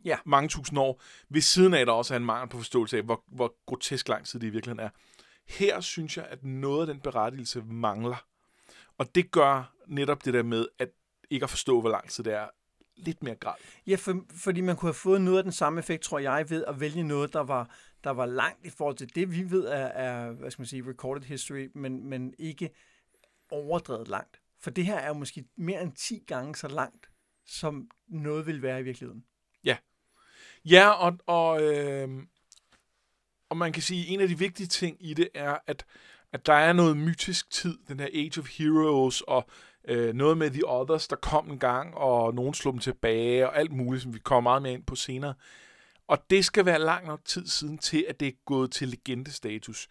Ja. 0.06 0.18
mange 0.26 0.50
tusind 0.50 0.80
år, 0.80 1.02
ved 1.30 1.42
siden 1.42 1.74
af, 1.74 1.86
der 1.86 1.94
også 1.94 2.14
er 2.14 2.18
en 2.18 2.26
mangel 2.26 2.50
på 2.50 2.58
forståelse 2.58 2.98
af, 2.98 3.04
hvor, 3.04 3.24
hvor 3.28 3.56
grotesk 3.66 4.10
lang 4.10 4.26
tid 4.26 4.40
det 4.40 4.48
i 4.48 4.50
virkeligheden 4.50 4.86
er. 4.86 4.90
Her 5.48 5.82
synes 5.82 6.18
jeg, 6.18 6.26
at 6.26 6.44
noget 6.44 6.82
af 6.82 6.94
den 6.94 7.02
berettigelse 7.02 7.62
mangler. 7.62 8.26
Og 8.98 9.16
det 9.16 9.32
gør 9.32 9.74
netop 9.88 10.26
det 10.26 10.34
der 10.34 10.44
med, 10.44 10.68
at 10.80 10.90
ikke 11.30 11.44
at 11.44 11.50
forstå, 11.50 11.82
hvor 11.82 11.90
lang 11.90 12.10
tid 12.10 12.24
det 12.24 12.34
er, 12.34 12.48
lidt 12.98 13.24
mere 13.24 13.36
grad. 13.36 13.54
Ja, 13.88 13.96
for, 13.96 14.26
fordi 14.30 14.62
man 14.62 14.76
kunne 14.76 14.88
have 14.88 14.94
fået 14.94 15.22
noget 15.22 15.38
af 15.38 15.44
den 15.44 15.52
samme 15.52 15.80
effekt, 15.80 16.04
tror 16.04 16.20
jeg, 16.20 16.50
ved 16.50 16.66
at 16.66 16.80
vælge 16.80 17.04
noget, 17.04 17.34
der 17.34 17.40
var, 17.40 17.70
der 18.04 18.10
var 18.10 18.26
langt 18.26 18.66
i 18.66 18.70
forhold 18.70 18.96
til 18.96 19.16
det, 19.16 19.32
vi 19.32 19.52
ved 19.52 19.66
er, 19.66 19.86
er 19.86 20.32
hvad 20.32 20.52
skal 20.52 20.62
man 20.62 20.68
sige, 20.68 20.90
recorded 20.90 21.24
history, 21.24 21.70
men, 21.74 22.10
men 22.10 22.34
ikke 22.40 22.70
overdrevet 23.52 24.08
langt. 24.08 24.42
For 24.60 24.70
det 24.70 24.86
her 24.86 24.96
er 24.96 25.08
jo 25.08 25.14
måske 25.14 25.46
mere 25.56 25.82
end 25.82 25.94
10 25.94 26.24
gange 26.28 26.56
så 26.56 26.68
langt, 26.68 27.10
som 27.46 27.90
noget 28.08 28.46
vil 28.46 28.62
være 28.62 28.80
i 28.80 28.84
virkeligheden. 28.84 29.24
Ja, 30.66 30.90
og, 30.90 31.18
og, 31.26 31.64
øh, 31.64 32.10
og 33.50 33.58
man 33.58 33.74
kan 33.74 33.82
sige, 33.82 34.02
at 34.02 34.14
en 34.14 34.22
af 34.22 34.28
de 34.28 34.40
vigtige 34.40 34.68
ting 34.68 34.98
i 35.00 35.14
det 35.14 35.30
er, 35.34 35.58
at, 35.68 35.86
at 36.34 36.46
der 36.46 36.54
er 36.54 36.74
noget 36.74 36.98
mytisk 36.98 37.50
tid, 37.50 37.78
den 37.88 38.00
her 38.00 38.08
Age 38.14 38.40
of 38.40 38.50
Heroes, 38.58 39.22
og 39.22 39.46
øh, 39.88 40.14
noget 40.14 40.38
med 40.38 40.52
The 40.52 40.68
Others, 40.70 41.08
der 41.08 41.16
kom 41.16 41.52
en 41.52 41.60
gang, 41.60 41.96
og 41.96 42.36
nogen 42.36 42.54
slog 42.54 42.74
dem 42.74 42.80
tilbage, 42.80 43.50
og 43.50 43.58
alt 43.58 43.72
muligt, 43.72 44.04
som 44.04 44.14
vi 44.14 44.20
kommer 44.20 44.50
meget 44.50 44.62
mere 44.62 44.74
ind 44.74 44.84
på 44.84 44.96
senere. 44.96 45.34
Og 46.08 46.30
det 46.30 46.46
skal 46.46 46.66
være 46.66 46.80
lang 46.80 47.08
nok 47.08 47.26
tid 47.26 47.48
siden 47.48 47.78
til, 47.78 48.06
at 48.10 48.20
det 48.20 48.28
er 48.28 48.32
gået 48.46 48.72
til 48.72 48.88
legendestatus. 48.88 49.88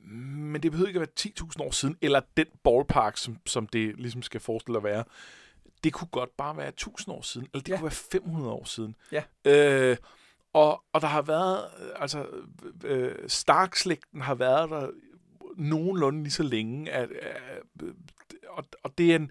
Men 0.00 0.62
det 0.62 0.70
behøver 0.70 0.88
ikke 0.88 1.00
at 1.00 1.08
være 1.24 1.32
10.000 1.40 1.62
år 1.62 1.70
siden, 1.70 1.96
eller 2.02 2.20
den 2.36 2.46
ballpark, 2.64 3.16
som, 3.16 3.38
som 3.46 3.66
det 3.66 3.96
ligesom 3.98 4.22
skal 4.22 4.40
forestille 4.40 4.76
at 4.76 4.84
være. 4.84 5.04
Det 5.84 5.92
kunne 5.92 6.08
godt 6.08 6.36
bare 6.36 6.56
være 6.56 6.72
1.000 6.80 7.04
år 7.12 7.22
siden, 7.22 7.46
eller 7.54 7.62
det 7.62 7.68
Ja. 7.72 7.76
kunne 7.76 7.84
være 7.84 7.90
500 7.90 8.52
år 8.52 8.64
siden. 8.64 8.94
Ja. 9.12 9.22
Øh, 9.44 9.96
og, 10.52 10.82
og 10.92 11.00
der 11.00 11.06
har 11.06 11.22
været, 11.22 11.64
øh, 11.80 11.88
altså, 11.96 12.26
øh, 12.84 13.14
Stark-slægten 13.28 14.20
har 14.20 14.34
været 14.34 14.70
der 14.70 14.90
nogenlunde 15.56 16.22
lige 16.22 16.32
så 16.32 16.42
længe, 16.42 16.90
at, 16.90 17.10
at, 17.12 17.62
og, 18.48 18.64
og 18.82 18.98
det 18.98 19.10
er 19.12 19.16
en, 19.16 19.22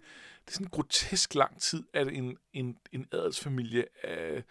det 0.45 0.47
er 0.47 0.51
sådan 0.51 0.65
en 0.65 0.69
grotesk 0.71 1.35
lang 1.35 1.61
tid, 1.61 1.83
at 1.93 2.07
en, 2.07 2.37
en, 2.53 2.77
en 2.91 3.05
adelsfamilie 3.11 3.85
øh, 4.07 4.41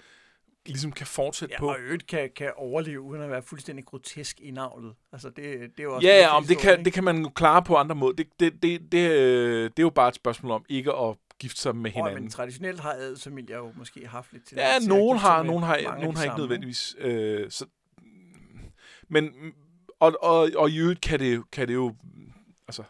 ligesom 0.67 0.93
kan 0.93 1.07
fortsætte 1.07 1.53
Ja, 1.53 1.59
på. 1.59 1.69
og 1.69 1.79
øvrigt 1.79 2.07
kan, 2.07 2.31
kan 2.37 2.53
overleve 2.57 3.00
uden 3.00 3.23
at 3.23 3.31
være 3.31 3.43
fuldstændig 3.43 3.85
grotesk 3.85 4.41
indavlet. 4.41 4.95
Altså, 5.12 5.29
det, 5.29 5.37
det 5.37 5.81
er 5.81 5.83
jo 5.83 5.95
også 5.95 6.09
Ja, 6.09 6.19
ja, 6.21 6.37
om 6.37 6.45
det 6.45 6.59
kan, 6.59 6.85
det 6.85 6.93
kan 6.93 7.05
man 7.05 7.23
jo 7.23 7.29
klare 7.29 7.62
på 7.62 7.76
andre 7.76 7.95
måder. 7.95 8.17
Det, 8.17 8.26
det, 8.41 8.62
det, 8.62 8.93
det, 8.93 9.11
øh, 9.11 9.65
det 9.65 9.79
er 9.79 9.83
jo 9.83 9.91
bare 9.91 10.09
et 10.09 10.15
spørgsmål 10.15 10.53
om 10.53 10.65
ikke 10.69 10.93
at 10.93 11.17
gifte 11.38 11.61
sig 11.61 11.76
med 11.76 11.90
hinanden. 11.90 12.23
men 12.23 12.31
traditionelt 12.31 12.81
har 12.81 12.93
adelsfamilier 12.93 13.57
jo 13.57 13.73
måske 13.76 14.07
haft 14.07 14.33
lidt 14.33 14.47
til 14.47 14.57
Ja, 14.57 14.78
nogen 14.78 15.19
har, 15.19 15.43
nogen 15.43 15.62
har, 15.62 15.99
nogen 16.00 16.16
har 16.16 16.25
ikke 16.25 16.38
nødvendigvis. 16.38 16.97
Øh, 16.99 17.50
så, 17.50 17.66
men, 19.09 19.35
og, 20.00 20.12
og, 20.23 20.50
og 20.57 20.71
i 20.71 20.78
øvrigt 20.78 21.00
kan 21.00 21.21
det, 21.21 21.50
kan 21.50 21.69
det 21.69 21.75
jo, 21.75 21.95
altså, 22.69 22.83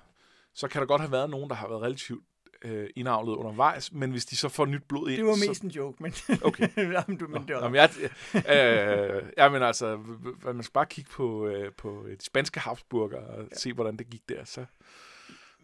så 0.55 0.69
kan 0.69 0.81
der 0.81 0.87
godt 0.87 1.00
have 1.00 1.12
været 1.12 1.31
nogen, 1.31 1.50
der 1.50 1.56
har 1.56 1.69
været 1.69 1.82
relativt 1.82 2.25
øh, 2.63 2.91
indavlet 2.97 3.35
undervejs, 3.35 3.93
men 3.93 4.11
hvis 4.11 4.25
de 4.25 4.37
så 4.37 4.49
får 4.49 4.67
nyt 4.67 4.82
blod 4.89 5.09
ind, 5.11 5.17
Det 5.17 5.26
var 5.26 5.35
så, 5.35 5.49
mest 5.49 5.63
en 5.63 5.71
joke, 5.71 6.02
men, 6.02 6.15
Okay. 6.43 6.69
Jamen, 6.97 7.19
du, 7.19 7.26
men 7.28 7.49
det 7.49 7.56
var 7.56 7.61
Nå, 7.61 7.69
men 7.69 7.75
jeg, 7.76 7.91
øh, 8.35 9.23
ja, 9.37 9.49
men 9.49 9.63
altså, 9.63 9.99
man 10.45 10.63
skal 10.63 10.73
bare 10.73 10.87
kigge 10.87 11.11
på, 11.11 11.47
øh, 11.47 11.73
på 11.73 12.06
de 12.21 12.25
spanske 12.25 12.61
Habsburger 12.61 13.21
og 13.21 13.43
ja. 13.43 13.56
se, 13.56 13.73
hvordan 13.73 13.97
det 13.97 14.11
gik 14.11 14.28
der. 14.28 14.45
Så. 14.45 14.65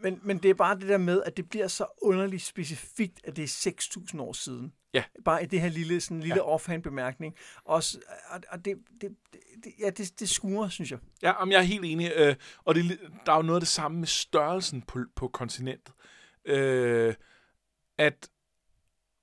Men, 0.03 0.21
men 0.23 0.39
det 0.39 0.51
er 0.51 0.55
bare 0.55 0.79
det 0.79 0.89
der 0.89 0.99
med, 0.99 1.23
at 1.23 1.37
det 1.37 1.49
bliver 1.49 1.69
så 1.69 1.87
underligt 2.03 2.43
specifikt, 2.43 3.21
at 3.25 3.37
det 3.37 3.43
er 3.43 3.71
6.000 4.15 4.21
år 4.21 4.33
siden. 4.33 4.73
Ja. 4.95 5.05
Bare 5.25 5.43
i 5.43 5.47
det 5.47 5.61
her 5.61 5.69
lille, 5.69 6.01
sådan 6.01 6.21
lille 6.21 6.35
ja. 6.37 6.43
Offhand 6.43 6.83
bemærkning. 6.83 7.37
Også, 7.65 7.99
og, 8.31 8.41
og 8.49 8.65
det, 8.65 8.77
det, 9.01 9.17
det, 9.65 9.73
ja, 9.79 9.91
det, 9.91 10.21
det 10.21 10.29
skurer, 10.29 10.69
synes 10.69 10.91
jeg. 10.91 10.99
Ja, 11.23 11.33
om 11.33 11.51
jeg 11.51 11.59
er 11.59 11.63
helt 11.63 11.85
enig. 11.85 12.13
Øh, 12.17 12.37
og 12.65 12.75
det, 12.75 12.85
er 12.85 12.97
der 13.27 13.33
er 13.33 13.37
jo 13.37 13.43
noget 13.43 13.57
af 13.57 13.61
det 13.61 13.69
samme 13.69 13.99
med 13.99 14.07
størrelsen 14.07 14.83
på, 14.83 15.05
på 15.17 15.29
kontinentet. 15.29 15.95
Øh, 16.45 17.15
at, 17.99 18.29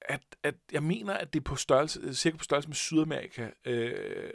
at, 0.01 0.21
at 0.43 0.55
jeg 0.71 0.83
mener, 0.83 1.13
at 1.13 1.33
det 1.33 1.39
er 1.39 1.43
på 1.43 1.55
størrelse, 1.55 2.15
cirka 2.15 2.37
på 2.37 2.43
størrelse 2.43 2.69
med 2.69 2.75
Sydamerika, 2.75 3.49
øh, 3.65 4.31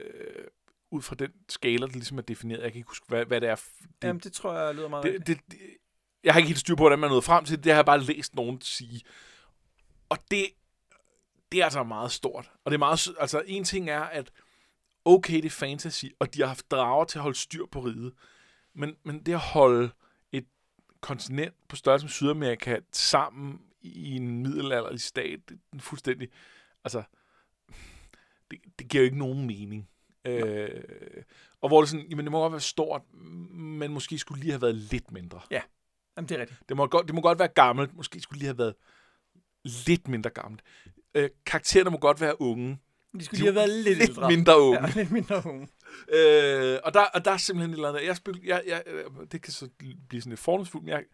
ud 0.91 1.03
fra 1.03 1.15
den 1.15 1.33
skala, 1.49 1.87
der 1.87 1.93
ligesom 1.93 2.19
er 2.19 2.23
defineret. 2.23 2.63
Jeg 2.63 2.73
kan 2.73 2.79
ikke 2.79 2.91
huske, 2.91 3.07
hvad, 3.09 3.25
hvad 3.25 3.41
det 3.41 3.49
er. 3.49 3.55
Det, 3.55 3.89
Jamen, 4.03 4.21
det 4.21 4.33
tror 4.33 4.55
jeg 4.59 4.75
lyder 4.75 4.89
meget 4.89 5.05
det, 5.05 5.27
det, 5.27 5.41
det, 5.51 5.59
jeg 6.25 6.33
har 6.33 6.39
ikke 6.39 6.49
helt 6.49 6.61
styr 6.61 6.75
på, 6.75 6.83
hvordan 6.83 6.99
man 6.99 7.11
nået 7.11 7.25
frem 7.25 7.45
til 7.45 7.57
det. 7.57 7.65
Det 7.65 7.73
har 7.73 7.79
jeg 7.79 7.87
bare 7.87 8.01
læst 8.01 8.35
nogen 8.35 8.61
sige. 8.61 9.03
Og 10.09 10.19
det, 10.31 10.47
det 11.53 11.61
er 11.61 11.65
altså 11.65 11.83
meget 11.83 12.13
stort. 12.13 12.51
Og 12.65 12.71
det 12.71 12.75
er 12.75 12.79
meget, 12.79 13.09
altså 13.21 13.43
en 13.47 13.65
ting 13.65 13.91
er, 13.91 14.01
at 14.01 14.31
okay, 15.05 15.37
det 15.37 15.45
er 15.45 15.51
fantasy, 15.51 16.05
og 16.19 16.35
de 16.35 16.41
har 16.41 16.47
haft 16.47 16.71
drager 16.71 17.05
til 17.05 17.19
at 17.19 17.23
holde 17.23 17.39
styr 17.39 17.67
på 17.73 17.81
riget. 17.81 18.13
Men, 18.75 18.97
men 19.03 19.23
det 19.23 19.33
at 19.33 19.39
holde 19.39 19.91
et 20.33 20.47
kontinent 21.01 21.55
på 21.69 21.77
størrelse 21.77 22.05
med 22.05 22.11
Sydamerika 22.11 22.79
sammen 22.93 23.61
i 23.83 24.17
en 24.17 24.43
middelalderlig 24.43 25.01
stat, 25.01 25.41
det 25.49 25.59
er 25.73 25.79
fuldstændig, 25.79 26.29
altså, 26.85 27.03
det, 28.51 28.59
det 28.79 28.89
giver 28.89 29.03
jo 29.03 29.05
ikke 29.05 29.19
nogen 29.19 29.47
mening. 29.47 29.89
Øh, 30.25 30.83
og 31.61 31.69
hvor 31.69 31.81
det 31.81 31.91
sådan, 31.91 32.07
jamen 32.07 32.25
det 32.25 32.33
må 32.33 32.41
godt 32.41 32.53
være 32.53 32.61
stort, 32.61 33.03
men 33.15 33.93
måske 33.93 34.19
skulle 34.19 34.41
lige 34.41 34.53
have 34.53 34.63
været 34.63 34.75
lidt 34.75 35.11
mindre. 35.11 35.41
Jamen, 36.17 36.29
det 36.29 36.37
er 36.37 36.41
rigtigt. 36.41 36.61
Det 36.69 36.77
må, 36.77 36.87
godt, 36.87 37.07
det 37.07 37.15
må 37.15 37.21
godt 37.21 37.39
være 37.39 37.49
gammelt. 37.49 37.97
Måske 37.97 38.21
skulle 38.21 38.39
lige 38.39 38.49
have 38.49 38.59
været 38.59 38.75
lidt 39.65 40.09
mindre 40.09 40.31
gammelt. 40.31 40.63
Øh, 41.15 41.31
karaktererne 41.47 41.91
må 41.91 41.99
godt 41.99 42.21
være 42.21 42.41
unge. 42.41 42.79
De 43.19 43.25
skulle 43.25 43.39
lige 43.39 43.53
have 43.53 43.55
været 43.55 43.71
lidt, 43.71 43.99
lidt 43.99 44.11
ældre. 44.11 44.29
mindre 44.29 44.61
unge. 44.61 44.81
Ja, 44.81 44.93
lidt 44.95 45.11
mindre 45.11 45.43
unge. 45.47 45.69
Øh, 46.09 46.79
og, 46.85 46.95
der, 46.95 47.05
og 47.15 47.25
der 47.25 47.31
er 47.31 47.37
simpelthen 47.37 47.71
et 47.71 47.77
eller 47.77 47.89
andet. 47.89 48.07
Jeg 48.07 48.17
spil, 48.17 48.41
jeg, 48.45 48.63
jeg, 48.67 48.83
det 49.33 49.43
kan 49.43 49.53
så 49.53 49.69
blive 50.09 50.23
sådan 50.23 50.31
lidt 50.31 50.41
fordomsfuldt, 50.41 50.85
men 50.85 50.93
jeg 50.93 51.05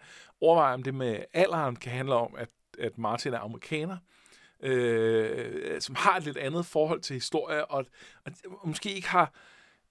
overvejer, 0.40 0.74
om 0.74 0.82
det 0.82 0.94
med 0.94 1.18
alderen 1.32 1.76
kan 1.76 1.92
handle 1.92 2.14
om, 2.14 2.34
at, 2.38 2.48
at 2.78 2.98
Martin 2.98 3.34
er 3.34 3.38
amerikaner, 3.38 3.96
øh, 4.62 5.80
som 5.80 5.94
har 5.94 6.16
et 6.16 6.24
lidt 6.24 6.36
andet 6.36 6.66
forhold 6.66 7.00
til 7.00 7.14
historie, 7.14 7.64
og, 7.64 7.86
og 8.24 8.32
måske 8.68 8.92
ikke 8.92 9.08
har 9.08 9.32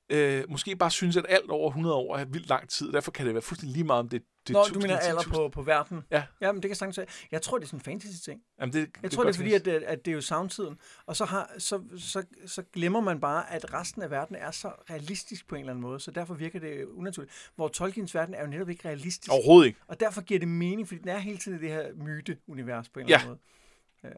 øh, 0.10 0.43
måske 0.50 0.76
bare 0.76 0.91
synes, 0.91 1.17
at 1.17 1.26
alt 1.30 1.50
over 1.50 1.69
100 1.69 1.95
år 1.95 2.17
er 2.17 2.26
vildt 2.26 2.50
lang 2.50 2.69
tid. 2.69 2.91
Derfor 2.91 3.12
kan 3.12 3.26
det 3.26 3.34
være 3.34 3.41
fuldstændig 3.41 3.74
lige 3.74 3.84
meget, 3.84 4.00
om 4.00 4.10
det, 4.10 4.24
det 4.49 4.53
Nå, 4.53 4.59
du 4.59 4.65
1000 4.65 4.81
mener 4.83 4.97
eller 4.97 5.09
alder 5.09 5.21
10.000. 5.21 5.33
på, 5.35 5.49
på 5.49 5.62
verden? 5.62 6.01
Ja. 6.12 6.23
Jamen, 6.41 6.62
det 6.63 6.69
kan 6.69 6.75
sagtens 6.75 6.97
være. 6.97 7.07
Jeg 7.31 7.41
tror, 7.41 7.57
det 7.57 7.63
er 7.65 7.67
sådan 7.67 7.79
en 7.79 7.83
fantasy-ting. 7.83 8.41
Jamen, 8.59 8.73
det, 8.73 8.89
Jeg 9.03 9.12
tror, 9.12 9.23
det 9.23 9.29
er 9.29 9.35
fordi, 9.35 9.53
at, 9.53 9.65
det- 9.65 9.71
at 9.83 10.05
det 10.05 10.12
er 10.12 10.15
jo 10.15 10.21
samtiden, 10.21 10.77
og 11.05 11.15
så, 11.15 11.25
har, 11.25 11.51
så, 11.57 11.81
så, 11.97 12.23
så 12.45 12.63
glemmer 12.73 13.01
man 13.01 13.19
bare, 13.19 13.51
at 13.51 13.73
resten 13.73 14.01
af 14.01 14.12
verden 14.12 14.35
er 14.35 14.51
så 14.51 14.67
realistisk 14.89 15.47
på 15.47 15.55
en 15.55 15.59
eller 15.59 15.71
anden 15.73 15.81
måde, 15.81 15.99
så 15.99 16.12
derfor 16.12 16.33
virker 16.33 16.59
det 16.59 16.85
unaturligt. 16.85 17.33
Hvor 17.55 17.67
Tolkiens 17.67 18.15
verden 18.15 18.33
er 18.35 18.41
jo 18.41 18.47
netop 18.47 18.69
ikke 18.69 18.88
realistisk, 18.88 19.31
Overhovedet 19.31 19.67
ikke. 19.67 19.79
og 19.88 19.99
derfor 19.99 20.21
giver 20.21 20.39
det 20.39 20.47
mening, 20.47 20.88
fordi 20.88 21.01
den 21.01 21.09
er 21.09 21.17
hele 21.17 21.38
tiden 21.38 21.57
i 21.59 21.62
det 21.62 21.69
her 21.69 21.93
myte-univers 21.95 22.89
på 22.89 22.99
en 22.99 23.05
eller 23.05 23.17
Ja. 23.17 23.21
anden 23.21 23.29
måde. 24.03 24.13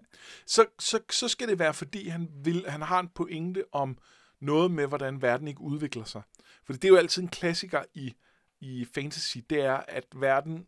så, 0.45 0.65
så, 0.79 0.99
så 1.11 1.27
skal 1.27 1.47
det 1.47 1.59
være, 1.59 1.73
fordi 1.73 2.07
han, 2.07 2.29
vil, 2.43 2.65
han 2.67 2.81
har 2.81 2.99
en 2.99 3.07
pointe 3.15 3.63
om 3.71 3.97
noget 4.39 4.71
med, 4.71 4.87
hvordan 4.87 5.21
verden 5.21 5.47
ikke 5.47 5.61
udvikler 5.61 6.03
sig. 6.03 6.21
For 6.65 6.73
det 6.73 6.83
er 6.83 6.89
jo 6.89 6.95
altid 6.95 7.21
en 7.21 7.27
klassiker 7.27 7.83
i, 7.93 8.13
i 8.61 8.85
fantasy, 8.95 9.37
det 9.49 9.61
er, 9.61 9.83
at 9.87 10.05
verden 10.15 10.67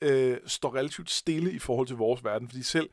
øh, 0.00 0.38
står 0.46 0.74
relativt 0.74 1.10
stille 1.10 1.52
i 1.52 1.58
forhold 1.58 1.86
til 1.86 1.96
vores 1.96 2.24
verden. 2.24 2.48
Fordi 2.48 2.62
selv, 2.62 2.90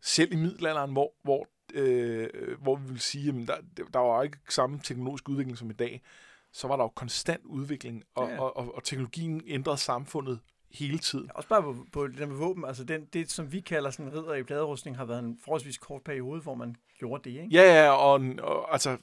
selv 0.00 0.32
i 0.32 0.36
middelalderen, 0.36 0.92
hvor, 0.92 1.12
hvor, 1.22 1.48
øh, 1.74 2.28
hvor 2.62 2.76
vi 2.76 2.88
vil 2.88 3.00
sige, 3.00 3.28
at 3.28 3.48
der, 3.48 3.84
der 3.92 3.98
var 3.98 4.22
ikke 4.22 4.38
samme 4.48 4.80
teknologisk 4.84 5.28
udvikling 5.28 5.58
som 5.58 5.70
i 5.70 5.74
dag, 5.74 6.02
så 6.52 6.68
var 6.68 6.76
der 6.76 6.84
jo 6.84 6.88
konstant 6.88 7.44
udvikling, 7.44 8.04
og, 8.14 8.28
Ja. 8.28 8.34
ja. 8.34 8.40
og, 8.40 8.56
og, 8.56 8.74
og 8.74 8.84
teknologien 8.84 9.42
ændrede 9.46 9.76
samfundet 9.76 10.40
hele 10.70 10.98
tiden. 10.98 11.30
Også 11.34 11.48
bare 11.48 11.62
på, 11.62 11.86
på 11.92 12.06
det 12.06 12.18
der 12.18 12.26
med 12.26 12.36
våben, 12.36 12.64
altså 12.64 12.84
den, 12.84 13.04
det, 13.04 13.30
som 13.30 13.52
vi 13.52 13.60
kalder 13.60 13.90
sådan 13.90 14.12
ridder 14.12 14.34
i 14.34 14.42
pladerustning, 14.42 14.96
har 14.96 15.04
været 15.04 15.18
en 15.18 15.38
forholdsvis 15.44 15.78
kort 15.78 16.02
periode, 16.02 16.40
hvor 16.40 16.54
man 16.54 16.76
gjorde 16.98 17.30
det, 17.30 17.42
ikke? 17.42 17.56
Ja, 17.56 17.82
ja, 17.84 17.90
og, 17.90 18.20
og 18.42 18.72
altså, 18.72 18.96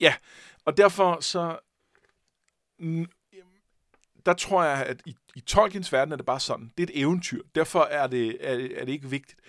ja, 0.00 0.14
og 0.64 0.76
derfor 0.76 1.20
så, 1.20 1.58
der 4.26 4.32
tror 4.34 4.64
jeg, 4.64 4.86
at 4.86 5.02
i, 5.06 5.16
i 5.34 5.40
Tolkiens 5.40 5.92
verden 5.92 6.12
er 6.12 6.16
det 6.16 6.26
bare 6.26 6.40
sådan, 6.40 6.72
det 6.78 6.82
er 6.90 6.92
et 6.94 7.00
eventyr, 7.00 7.42
derfor 7.54 7.80
er 7.82 8.06
det, 8.06 8.36
er, 8.50 8.56
det- 8.56 8.80
er 8.80 8.84
det 8.84 8.92
ikke 8.92 9.08
vigtigt. 9.10 9.40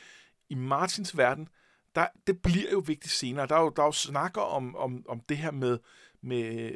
I 0.49 0.55
Martins 0.55 1.17
verden, 1.17 1.47
der, 1.95 2.07
det 2.27 2.41
bliver 2.41 2.71
jo 2.71 2.79
vigtigt 2.79 3.13
senere. 3.13 3.47
Der 3.47 3.55
er 3.55 3.61
jo, 3.61 3.69
der 3.69 3.81
er 3.81 3.85
jo 3.85 3.91
snakker 3.91 4.41
om, 4.41 4.75
om, 4.75 5.05
om 5.09 5.19
det 5.29 5.37
her 5.37 5.51
med, 5.51 5.79
med, 6.21 6.71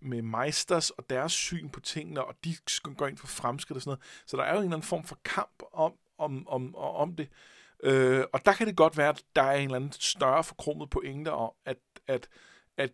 med 0.00 0.22
meisters 0.22 0.90
og 0.90 1.10
deres 1.10 1.32
syn 1.32 1.68
på 1.68 1.80
tingene, 1.80 2.24
og 2.24 2.34
de 2.44 2.56
går 2.96 3.06
ind 3.06 3.18
for 3.18 3.26
fremskridt 3.26 3.76
og 3.76 3.82
sådan 3.82 3.88
noget. 3.90 4.22
Så 4.26 4.36
der 4.36 4.42
er 4.42 4.52
jo 4.52 4.58
en 4.58 4.64
eller 4.64 4.76
anden 4.76 4.88
form 4.88 5.04
for 5.04 5.18
kamp 5.24 5.62
om, 5.72 5.92
om, 6.18 6.48
om, 6.48 6.74
om 6.74 7.16
det. 7.16 7.28
Øh, 7.84 8.24
og 8.32 8.44
der 8.44 8.52
kan 8.52 8.66
det 8.66 8.76
godt 8.76 8.96
være, 8.96 9.08
at 9.08 9.22
der 9.36 9.42
er 9.42 9.56
en 9.56 9.64
eller 9.64 9.76
anden 9.76 9.92
større 9.92 10.44
forkromet 10.44 10.90
pointe 10.90 11.32
om, 11.32 11.50
at, 11.64 11.76
at, 12.06 12.28
at 12.76 12.90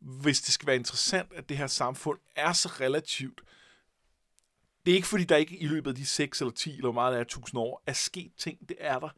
hvis 0.00 0.40
det 0.40 0.54
skal 0.54 0.66
være 0.66 0.76
interessant, 0.76 1.32
at 1.32 1.48
det 1.48 1.56
her 1.56 1.66
samfund 1.66 2.18
er 2.36 2.52
så 2.52 2.68
relativt, 2.80 3.40
det 4.86 4.92
er 4.92 4.96
ikke 4.96 5.08
fordi, 5.08 5.24
der 5.24 5.36
ikke 5.36 5.56
i 5.56 5.66
løbet 5.66 5.90
af 5.90 5.96
de 5.96 6.06
6 6.06 6.40
eller 6.40 6.52
10 6.52 6.70
eller 6.70 6.82
hvor 6.82 6.92
meget 6.92 7.12
der 7.12 7.18
er 7.18 7.22
1000 7.22 7.60
år, 7.60 7.82
er 7.86 7.92
sket 7.92 8.32
ting. 8.36 8.68
Det 8.68 8.76
er 8.80 8.98
der. 8.98 9.08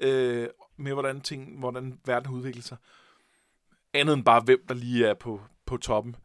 Øh, 0.00 0.48
med 0.76 0.92
hvordan, 0.92 1.20
ting, 1.20 1.58
hvordan 1.58 2.00
verden 2.04 2.32
udvikler 2.32 2.62
sig. 2.62 2.76
Andet 3.92 4.14
end 4.14 4.24
bare, 4.24 4.40
hvem 4.40 4.66
der 4.68 4.74
lige 4.74 5.06
er 5.06 5.14
på, 5.14 5.40
på 5.66 5.76
toppen. 5.76 6.16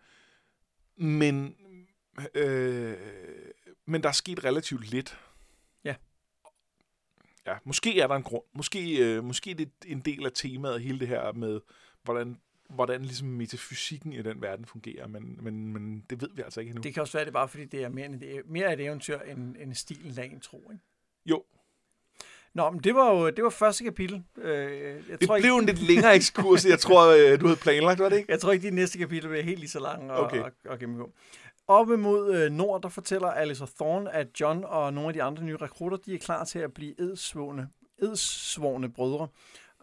Men, 0.96 1.56
øh, 2.36 2.98
men 3.86 4.04
der 4.04 4.10
er 4.10 4.14
sket 4.14 4.44
relativt 4.44 4.90
lidt. 4.90 5.20
Ja. 5.84 5.96
Ja, 7.46 7.58
måske 7.64 8.00
er 8.00 8.08
der 8.08 8.16
en 8.16 8.24
grund. 8.24 8.44
Måske, 8.54 8.98
øh, 8.98 9.24
måske 9.24 9.52
er 9.52 9.56
det 9.56 9.72
en 9.86 10.00
del 10.00 10.26
af 10.26 10.32
temaet, 10.36 10.82
hele 10.82 11.00
det 11.00 11.08
her 11.08 11.32
med, 11.32 11.62
hvordan 12.04 12.42
hvordan 12.70 13.02
ligesom 13.02 13.28
metafysikken 13.28 14.14
i 14.14 14.22
den 14.22 14.42
verden 14.42 14.66
fungerer, 14.66 15.08
men, 15.08 15.40
men, 15.42 15.74
men 15.74 16.06
det 16.10 16.22
ved 16.22 16.30
vi 16.36 16.42
altså 16.42 16.60
ikke 16.60 16.70
endnu. 16.70 16.82
Det 16.82 16.94
kan 16.94 17.02
også 17.02 17.14
være, 17.14 17.26
det 17.26 17.30
er 17.30 17.34
bare 17.34 17.48
fordi, 17.48 17.66
det 17.66 17.84
er 17.84 17.90
mere, 17.90 18.06
en, 18.06 18.24
mere 18.46 18.74
et 18.74 18.80
eventyr 18.80 19.20
end, 19.20 19.56
end 19.60 19.74
stilen 19.74 20.12
lagen 20.12 20.40
tro, 20.40 20.72
ikke? 20.72 20.84
Jo. 21.26 21.44
Nå, 22.54 22.70
men 22.70 22.80
det 22.80 22.96
var 22.96 23.12
jo 23.12 23.30
det 23.30 23.44
var 23.44 23.50
første 23.50 23.84
kapitel. 23.84 24.24
Øh, 24.38 24.54
jeg 25.10 25.20
det 25.20 25.28
tror 25.28 25.38
blev 25.40 25.46
ikke... 25.46 25.60
en 25.60 25.66
lidt 25.66 25.88
længere 25.88 26.16
ekskurs, 26.16 26.66
jeg 26.66 26.80
tror, 26.80 27.08
øh, 27.08 27.40
du 27.40 27.46
havde 27.46 27.60
planlagt, 27.60 28.00
var 28.00 28.10
det 28.10 28.18
ikke? 28.18 28.32
Jeg 28.32 28.40
tror 28.40 28.52
ikke, 28.52 28.70
de 28.70 28.76
næste 28.76 28.98
kapitel 28.98 29.30
bliver 29.30 29.44
helt 29.44 29.60
lige 29.60 29.70
så 29.70 29.80
lange 29.80 30.14
okay. 30.14 30.44
at, 30.44 30.54
at 30.70 30.80
gennemgå. 30.80 31.12
Op 31.68 31.92
imod 31.92 32.36
øh, 32.36 32.52
nord, 32.52 32.82
der 32.82 32.90
fortæller 32.90 33.28
Alice 33.28 33.68
Thorne, 33.80 34.12
at 34.12 34.28
John 34.40 34.64
og 34.64 34.94
nogle 34.94 35.08
af 35.08 35.14
de 35.14 35.24
andre 35.24 35.44
nye 35.44 35.58
rekrutter, 35.58 35.98
de 35.98 36.14
er 36.16 36.20
klar 36.20 36.44
til 36.44 36.60
at 36.60 36.74
blive 36.74 37.02
edsvågne, 37.02 37.70
edsvågne 38.02 38.92
brødre 38.92 39.28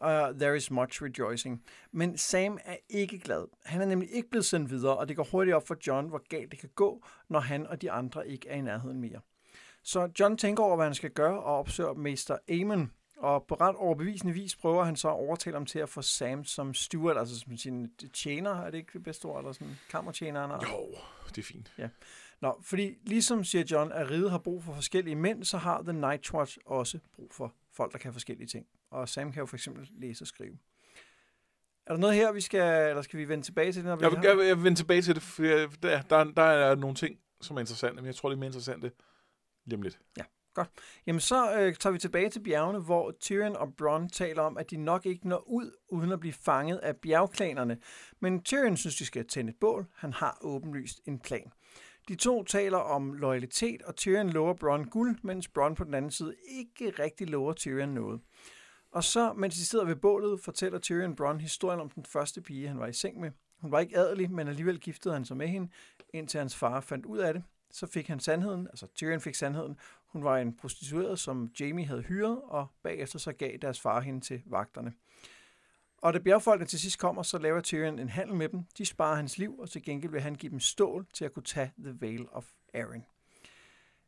uh, 0.00 0.38
there 0.38 0.56
is 0.56 0.70
much 0.70 1.02
rejoicing. 1.02 1.64
Men 1.92 2.18
Sam 2.18 2.58
er 2.64 2.76
ikke 2.88 3.18
glad. 3.18 3.46
Han 3.64 3.80
er 3.80 3.86
nemlig 3.86 4.12
ikke 4.12 4.30
blevet 4.30 4.44
sendt 4.44 4.70
videre, 4.70 4.96
og 4.96 5.08
det 5.08 5.16
går 5.16 5.26
hurtigt 5.32 5.54
op 5.54 5.66
for 5.66 5.76
John, 5.86 6.08
hvor 6.08 6.22
galt 6.28 6.50
det 6.50 6.58
kan 6.58 6.70
gå, 6.74 7.04
når 7.28 7.40
han 7.40 7.66
og 7.66 7.82
de 7.82 7.90
andre 7.90 8.28
ikke 8.28 8.48
er 8.48 8.56
i 8.56 8.60
nærheden 8.60 9.00
mere. 9.00 9.20
Så 9.82 10.10
John 10.20 10.36
tænker 10.36 10.62
over, 10.62 10.76
hvad 10.76 10.86
han 10.86 10.94
skal 10.94 11.10
gøre, 11.10 11.42
og 11.42 11.58
opsøger 11.58 11.92
mester 11.92 12.38
Amon, 12.50 12.92
og 13.16 13.46
på 13.46 13.54
ret 13.54 13.76
overbevisende 13.76 14.32
vis 14.32 14.56
prøver 14.56 14.84
han 14.84 14.96
så 14.96 15.08
at 15.08 15.14
overtale 15.14 15.56
ham 15.56 15.66
til 15.66 15.78
at 15.78 15.88
få 15.88 16.02
Sam 16.02 16.44
som 16.44 16.74
steward, 16.74 17.16
altså 17.16 17.40
som 17.40 17.56
sin 17.56 17.90
tjener, 18.14 18.50
er 18.50 18.70
det 18.70 18.78
ikke 18.78 18.92
det 18.92 19.02
bedste 19.02 19.24
ord, 19.24 19.38
eller 19.38 19.52
sådan 19.52 19.78
kammertjeneren? 19.90 20.50
Jo, 20.50 20.94
det 21.28 21.38
er 21.38 21.42
fint. 21.42 21.72
Ja. 21.78 21.88
Nå, 22.40 22.60
fordi 22.62 22.94
ligesom 23.02 23.44
siger 23.44 23.64
John, 23.70 23.92
at 23.92 24.10
riget 24.10 24.30
har 24.30 24.38
brug 24.38 24.64
for 24.64 24.72
forskellige 24.72 25.16
mænd, 25.16 25.44
så 25.44 25.58
har 25.58 25.82
The 25.82 25.92
Night 25.92 26.34
Watch 26.34 26.58
også 26.66 26.98
brug 27.16 27.32
for 27.32 27.54
folk, 27.72 27.92
der 27.92 27.98
kan 27.98 28.12
forskellige 28.12 28.46
ting. 28.46 28.66
Og 28.90 29.08
Sam 29.08 29.32
kan 29.32 29.40
jo 29.40 29.46
for 29.46 29.56
eksempel 29.56 29.88
læse 29.92 30.22
og 30.22 30.26
skrive. 30.26 30.58
Er 31.86 31.92
der 31.92 32.00
noget 32.00 32.16
her, 32.16 32.32
vi 32.32 32.40
skal, 32.40 32.88
eller 32.88 33.02
skal 33.02 33.18
vi 33.18 33.28
vende 33.28 33.44
tilbage 33.44 33.72
til 33.72 33.82
det? 33.82 33.88
Når 33.88 33.96
vi 33.96 34.04
jeg, 34.04 34.10
vil, 34.12 34.20
jeg, 34.22 34.36
vil, 34.36 34.46
jeg 34.46 34.56
vil 34.56 34.64
vende 34.64 34.78
tilbage 34.78 35.02
til 35.02 35.14
det, 35.14 35.22
for 35.22 35.42
der, 35.42 36.02
der, 36.02 36.24
der 36.24 36.42
er 36.42 36.74
nogle 36.74 36.96
ting, 36.96 37.18
som 37.40 37.56
er 37.56 37.60
interessante, 37.60 37.96
men 37.96 38.06
jeg 38.06 38.14
tror, 38.14 38.28
det 38.28 38.36
er 38.36 38.38
mere 38.38 38.46
interessante 38.46 38.92
lige 39.64 39.76
om 39.76 39.82
lidt. 39.82 39.98
Ja, 40.18 40.22
godt. 40.54 40.68
Jamen 41.06 41.20
så 41.20 41.58
øh, 41.58 41.74
tager 41.74 41.92
vi 41.92 41.98
tilbage 41.98 42.30
til 42.30 42.40
bjergene, 42.40 42.78
hvor 42.78 43.14
Tyrion 43.20 43.56
og 43.56 43.74
Bronn 43.76 44.08
taler 44.08 44.42
om, 44.42 44.58
at 44.58 44.70
de 44.70 44.76
nok 44.76 45.06
ikke 45.06 45.28
når 45.28 45.48
ud, 45.48 45.70
uden 45.88 46.12
at 46.12 46.20
blive 46.20 46.32
fanget 46.32 46.78
af 46.78 46.96
bjergklanerne. 46.96 47.78
Men 48.20 48.42
Tyrion 48.42 48.76
synes, 48.76 48.96
de 48.96 49.06
skal 49.06 49.26
tænde 49.26 49.50
et 49.50 49.56
bål. 49.60 49.86
Han 49.94 50.12
har 50.12 50.38
åbenlyst 50.40 51.00
en 51.06 51.18
plan. 51.18 51.52
De 52.08 52.14
to 52.14 52.44
taler 52.44 52.78
om 52.78 53.12
loyalitet, 53.12 53.82
og 53.82 53.96
Tyrion 53.96 54.30
lover 54.30 54.54
Bronn 54.54 54.84
guld, 54.84 55.18
mens 55.22 55.48
Bronn 55.48 55.74
på 55.74 55.84
den 55.84 55.94
anden 55.94 56.10
side 56.10 56.34
ikke 56.58 57.02
rigtig 57.02 57.28
lover 57.28 57.52
Tyrion 57.52 57.88
noget. 57.88 58.20
Og 58.90 59.04
så, 59.04 59.32
mens 59.32 59.54
de 59.54 59.64
sidder 59.64 59.84
ved 59.84 59.96
bålet, 59.96 60.40
fortæller 60.40 60.78
Tyrion 60.78 61.16
Bronn 61.16 61.40
historien 61.40 61.80
om 61.80 61.90
den 61.90 62.04
første 62.04 62.40
pige, 62.40 62.68
han 62.68 62.78
var 62.78 62.86
i 62.86 62.92
seng 62.92 63.20
med. 63.20 63.30
Hun 63.58 63.72
var 63.72 63.80
ikke 63.80 63.96
adelig, 63.96 64.30
men 64.30 64.48
alligevel 64.48 64.80
giftede 64.80 65.14
han 65.14 65.24
sig 65.24 65.36
med 65.36 65.48
hende, 65.48 65.68
indtil 66.12 66.38
hans 66.38 66.56
far 66.56 66.80
fandt 66.80 67.06
ud 67.06 67.18
af 67.18 67.34
det. 67.34 67.44
Så 67.70 67.86
fik 67.86 68.08
han 68.08 68.20
sandheden, 68.20 68.66
altså 68.66 68.86
Tyrion 68.94 69.20
fik 69.20 69.34
sandheden. 69.34 69.76
Hun 70.06 70.24
var 70.24 70.38
en 70.38 70.56
prostitueret, 70.56 71.18
som 71.18 71.50
Jamie 71.60 71.86
havde 71.86 72.02
hyret, 72.02 72.40
og 72.42 72.66
bagefter 72.82 73.18
så 73.18 73.32
gav 73.32 73.56
deres 73.56 73.80
far 73.80 74.00
hende 74.00 74.20
til 74.20 74.42
vagterne. 74.46 74.92
Og 76.02 76.12
da 76.12 76.18
bjergfolkene 76.18 76.66
til 76.66 76.80
sidst 76.80 76.98
kommer, 76.98 77.22
så 77.22 77.38
laver 77.38 77.60
Tyrion 77.60 77.98
en 77.98 78.08
handel 78.08 78.36
med 78.36 78.48
dem. 78.48 78.64
De 78.78 78.86
sparer 78.86 79.16
hans 79.16 79.38
liv, 79.38 79.58
og 79.58 79.70
til 79.70 79.82
gengæld 79.82 80.12
vil 80.12 80.20
han 80.20 80.34
give 80.34 80.50
dem 80.50 80.60
stål 80.60 81.06
til 81.12 81.24
at 81.24 81.32
kunne 81.32 81.42
tage 81.42 81.72
The 81.78 81.96
Vale 82.00 82.32
of 82.32 82.50
Arryn. 82.74 83.02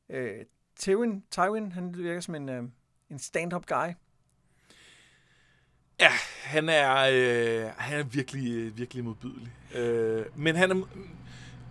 Øh, 0.09 0.45
Tywin, 0.77 1.25
Tywin, 1.31 1.73
han 1.73 1.95
virker 1.95 2.21
som 2.21 2.35
en, 2.35 2.49
øh, 2.49 2.65
en 3.11 3.19
stand-up 3.19 3.67
guy. 3.67 3.89
Ja, 6.03 6.11
han 6.43 6.69
er, 6.69 6.91
øh, 7.13 7.73
han 7.79 7.99
er 7.99 8.03
virkelig, 8.03 8.53
øh, 8.53 8.79
virkelig 8.79 9.05
modbydelig. 9.05 9.53
Øh, 9.75 10.27
men 10.37 10.57
han 10.57 10.71
er, 10.71 10.87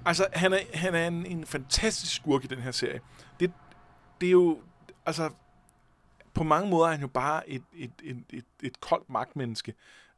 altså, 0.05 0.27
han 0.33 0.53
er, 0.53 0.59
han 0.73 0.95
er 0.95 1.07
en, 1.07 1.25
en 1.25 1.45
fantastisk 1.45 2.15
skurk 2.15 2.43
i 2.43 2.47
den 2.47 2.59
her 2.59 2.71
serie. 2.71 3.01
Det, 3.39 3.53
det 4.21 4.27
er 4.27 4.31
jo, 4.31 4.61
altså, 5.05 5.29
på 6.33 6.43
mange 6.43 6.69
måder 6.69 6.87
er 6.87 6.91
han 6.91 7.01
jo 7.01 7.07
bare 7.07 7.49
et, 7.49 7.63
et, 7.73 7.91
et, 8.03 8.23
et, 8.29 8.45
et 8.63 8.79
koldt 8.79 9.09
magtmenneske. 9.09 9.73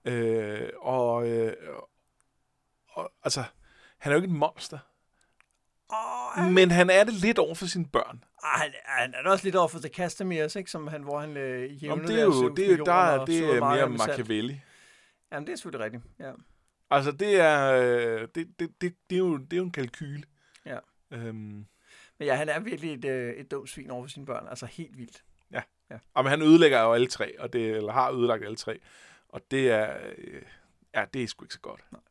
Øh, 0.06 0.70
og, 0.82 1.28
øh, 1.28 1.54
og, 2.90 3.12
altså, 3.24 3.44
han 3.98 4.12
er 4.12 4.16
jo 4.16 4.22
ikke 4.22 4.34
et 4.34 4.40
monster. 4.40 4.80
Oh. 6.38 6.52
Men 6.52 6.72
han 6.72 6.90
er 6.90 7.04
det 7.04 7.14
lidt 7.14 7.40
over 7.40 7.56
for 7.56 7.66
sine 7.66 7.86
børn. 7.86 8.24
Ah, 8.44 8.60
han, 8.60 8.72
han 8.86 9.14
er 9.26 9.30
også 9.30 9.44
lidt 9.44 9.56
over 9.56 9.68
for 9.68 9.80
The 9.80 9.90
Castamirs, 9.90 10.56
ikke? 10.56 10.72
Som 10.72 10.88
han, 10.88 11.04
hvor 11.04 11.20
han 11.20 11.38
øh, 11.38 11.84
jævnede 11.84 12.08
det 12.08 12.20
er 12.20 12.24
jo, 12.24 12.50
det 12.50 12.72
er 12.72 12.78
jo 12.78 12.84
der, 12.84 13.26
det 13.26 13.56
er 13.56 13.60
mere 13.60 13.90
Machiavelli. 13.90 14.62
Jamen, 15.32 15.48
det 15.48 15.54
er 15.54 15.58
selvfølgelig 15.58 15.86
rigtigt, 15.86 16.04
ja. 16.20 16.32
Altså, 16.90 17.12
det 17.12 17.40
er, 17.40 17.72
øh, 17.72 18.28
det, 18.36 18.60
det, 18.60 18.82
det, 18.82 18.96
det, 19.10 19.16
er, 19.16 19.20
jo, 19.20 19.38
det 19.38 19.54
er 19.54 19.58
jo 19.58 19.64
en 19.64 19.72
kalkyl. 19.72 20.24
Ja. 20.66 20.78
Øhm. 21.12 21.66
Men 22.20 22.28
ja, 22.28 22.36
han 22.36 22.50
er 22.50 22.60
virkelig 22.60 22.94
et, 22.94 23.06
øh, 23.06 23.34
et 23.34 23.52
dumt 23.52 23.70
svin 23.70 23.92
over 23.92 24.04
for 24.04 24.10
sine 24.10 24.26
børn. 24.26 24.48
Altså, 24.50 24.66
helt 24.66 24.98
vildt. 24.98 25.24
Ja. 25.52 25.62
ja. 25.92 25.98
Og 26.14 26.24
men 26.24 26.30
han 26.30 26.42
ødelægger 26.42 26.82
jo 26.82 26.94
alle 26.94 27.08
tre, 27.08 27.40
og 27.40 27.54
det, 27.54 27.76
eller 27.76 27.92
har 27.92 28.12
ødelagt 28.12 28.44
alle 28.44 28.56
tre. 28.56 28.80
Og 29.30 29.42
det 29.52 29.72
er, 29.72 29.98
øh, 30.18 30.42
ja, 30.96 31.06
det 31.14 31.24
er 31.24 31.28
sgu 31.28 31.46
ikke 31.46 31.54
så 31.54 31.60
godt. 31.60 31.82
Nej. 31.92 32.02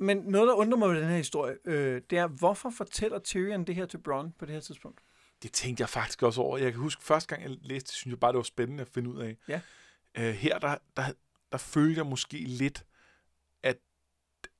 Men 0.00 0.16
noget, 0.16 0.48
der 0.48 0.54
undrer 0.54 0.78
mig 0.78 0.88
ved 0.88 1.00
den 1.00 1.08
her 1.08 1.16
historie, 1.16 1.56
øh, 1.64 2.02
det 2.10 2.18
er, 2.18 2.26
hvorfor 2.26 2.70
fortæller 2.70 3.18
Tyrion 3.18 3.64
det 3.64 3.74
her 3.74 3.86
til 3.86 3.98
Bronn 3.98 4.32
på 4.38 4.46
det 4.46 4.54
her 4.54 4.60
tidspunkt? 4.60 5.00
Det 5.42 5.52
tænkte 5.52 5.80
jeg 5.80 5.88
faktisk 5.88 6.22
også 6.22 6.40
over. 6.40 6.58
Jeg 6.58 6.72
kan 6.72 6.80
huske, 6.80 7.02
første 7.02 7.28
gang 7.28 7.42
jeg 7.42 7.58
læste 7.62 7.86
det, 7.86 7.94
synes 7.94 8.12
jeg 8.12 8.20
bare, 8.20 8.32
det 8.32 8.36
var 8.36 8.42
spændende 8.42 8.80
at 8.80 8.88
finde 8.88 9.10
ud 9.10 9.20
af. 9.20 9.36
Ja. 9.48 9.60
Øh, 10.18 10.34
her, 10.34 10.58
der, 10.58 10.76
der, 10.96 11.02
der 11.52 11.58
følte 11.58 11.98
jeg 11.98 12.06
måske 12.06 12.38
lidt, 12.38 12.84
at, 13.62 13.78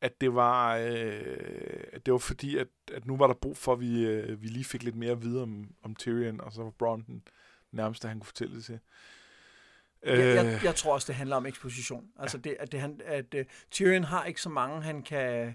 at 0.00 0.20
det 0.20 0.34
var, 0.34 0.76
øh, 0.76 1.84
at 1.92 2.06
det 2.06 2.12
var 2.12 2.18
fordi, 2.18 2.56
at, 2.56 2.68
at 2.92 3.06
nu 3.06 3.16
var 3.16 3.26
der 3.26 3.34
brug 3.34 3.56
for, 3.56 3.72
at 3.72 3.80
vi, 3.80 4.06
øh, 4.06 4.42
vi 4.42 4.46
lige 4.46 4.64
fik 4.64 4.82
lidt 4.82 4.96
mere 4.96 5.12
at 5.12 5.22
vide 5.22 5.42
om, 5.42 5.74
om 5.82 5.94
Tyrion, 5.94 6.40
og 6.40 6.52
så 6.52 6.62
var 6.62 6.70
Bronn 6.70 7.04
den 7.06 7.22
nærmeste, 7.72 8.08
han 8.08 8.18
kunne 8.18 8.26
fortælle 8.26 8.56
det 8.56 8.64
til. 8.64 8.80
Jeg, 10.02 10.18
jeg, 10.18 10.46
øh. 10.46 10.64
jeg 10.64 10.74
tror 10.74 10.94
også, 10.94 11.06
det 11.06 11.14
handler 11.14 11.36
om 11.36 11.46
eksposition. 11.46 12.04
Altså, 12.18 12.38
det, 12.38 12.56
at, 12.60 12.72
det, 12.72 12.78
at, 12.78 13.24
at 13.34 13.34
uh, 13.34 13.40
Tyrion 13.70 14.04
har 14.04 14.24
ikke 14.24 14.40
så 14.40 14.48
mange, 14.48 14.82
han 14.82 15.02
kan, 15.02 15.54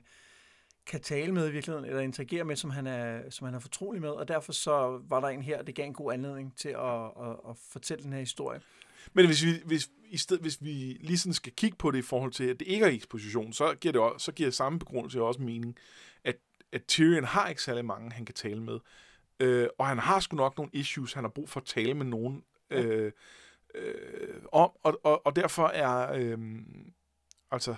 kan 0.86 1.01
tale 1.01 1.34
med 1.34 1.49
i 1.49 1.51
virkeligheden, 1.51 1.86
eller 1.86 2.01
interagere 2.01 2.43
med, 2.43 2.55
som 2.55 2.69
han, 2.69 2.88
er, 2.88 3.29
som 3.29 3.45
han 3.45 3.55
er 3.55 3.60
fortrolig 3.60 4.01
med, 4.01 4.10
og 4.10 4.27
derfor 4.27 4.51
så 4.51 5.01
var 5.10 5.19
der 5.19 5.27
en 5.27 5.41
her, 5.41 5.62
det 5.62 5.75
gav 5.75 5.86
en 5.86 5.93
god 5.93 6.13
anledning 6.13 6.58
til 6.58 6.69
at, 6.69 7.05
at, 7.05 7.36
at 7.49 7.58
fortælle 7.71 8.03
den 8.03 8.13
her 8.13 8.19
historie. 8.19 8.62
Men 9.13 9.25
hvis 9.25 9.45
vi, 9.45 9.51
hvis, 9.65 9.89
i 10.10 10.17
sted, 10.17 10.39
hvis 10.39 10.63
vi 10.63 10.97
lige 11.01 11.17
sådan 11.17 11.34
skal 11.34 11.53
kigge 11.53 11.77
på 11.77 11.91
det 11.91 11.97
i 11.97 12.01
forhold 12.01 12.31
til, 12.31 12.43
at 12.43 12.60
det 12.60 12.67
ikke 12.67 12.86
er 12.86 12.89
eksposition, 12.89 13.53
så 13.53 13.75
giver 13.75 13.91
det, 13.91 14.01
også, 14.01 14.25
så 14.25 14.31
giver 14.31 14.49
samme 14.49 14.79
begrundelse 14.79 15.21
også 15.21 15.41
mening, 15.41 15.77
at, 16.23 16.36
at 16.71 16.86
Tyrion 16.88 17.23
har 17.23 17.49
ikke 17.49 17.62
særlig 17.62 17.86
mange, 17.86 18.12
han 18.12 18.25
kan 18.25 18.36
tale 18.36 18.63
med. 18.63 18.79
Øh, 19.39 19.67
og 19.77 19.88
han 19.88 19.99
har 19.99 20.19
sgu 20.19 20.36
nok 20.36 20.58
nogle 20.58 20.71
issues, 20.73 21.13
han 21.13 21.23
har 21.23 21.29
brug 21.29 21.49
for 21.49 21.60
at 21.60 21.65
tale 21.65 21.93
med 21.93 22.05
nogen. 22.05 22.43
Øh, 22.69 23.12
øh, 23.77 24.41
om, 24.51 24.71
og, 24.83 24.99
og, 25.03 25.25
og 25.25 25.35
derfor 25.35 25.67
er 25.67 26.13
øh, 26.13 26.38
altså 27.51 27.75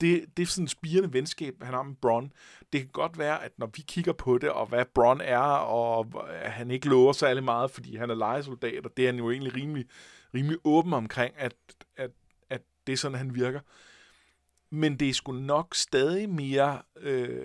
det, 0.00 0.36
det 0.36 0.42
er 0.42 0.46
sådan 0.46 0.64
et 0.64 0.70
spirende 0.70 1.12
venskab, 1.12 1.62
han 1.62 1.74
har 1.74 1.82
med 1.82 1.94
Bron. 1.94 2.32
Det 2.72 2.80
kan 2.80 2.90
godt 2.92 3.18
være, 3.18 3.44
at 3.44 3.52
når 3.58 3.66
vi 3.66 3.82
kigger 3.88 4.12
på 4.12 4.38
det, 4.38 4.50
og 4.50 4.66
hvad 4.66 4.84
Bron 4.94 5.20
er, 5.20 5.38
og 5.58 6.06
at 6.30 6.52
han 6.52 6.70
ikke 6.70 6.88
lover 6.88 7.12
særlig 7.12 7.44
meget, 7.44 7.70
fordi 7.70 7.96
han 7.96 8.10
er 8.10 8.14
legesoldat, 8.14 8.86
og 8.86 8.96
det 8.96 9.02
er 9.02 9.08
han 9.08 9.18
jo 9.18 9.30
egentlig 9.30 9.54
rimelig, 9.54 9.86
rimelig 10.34 10.58
åben 10.64 10.92
omkring, 10.92 11.34
at, 11.38 11.54
at, 11.96 12.10
at 12.50 12.62
det 12.86 12.92
er 12.92 12.96
sådan, 12.96 13.18
han 13.18 13.34
virker. 13.34 13.60
Men 14.70 14.96
det 14.96 15.08
er 15.08 15.12
sgu 15.12 15.32
nok 15.32 15.74
stadig 15.74 16.30
mere 16.30 16.82
øh, 17.00 17.40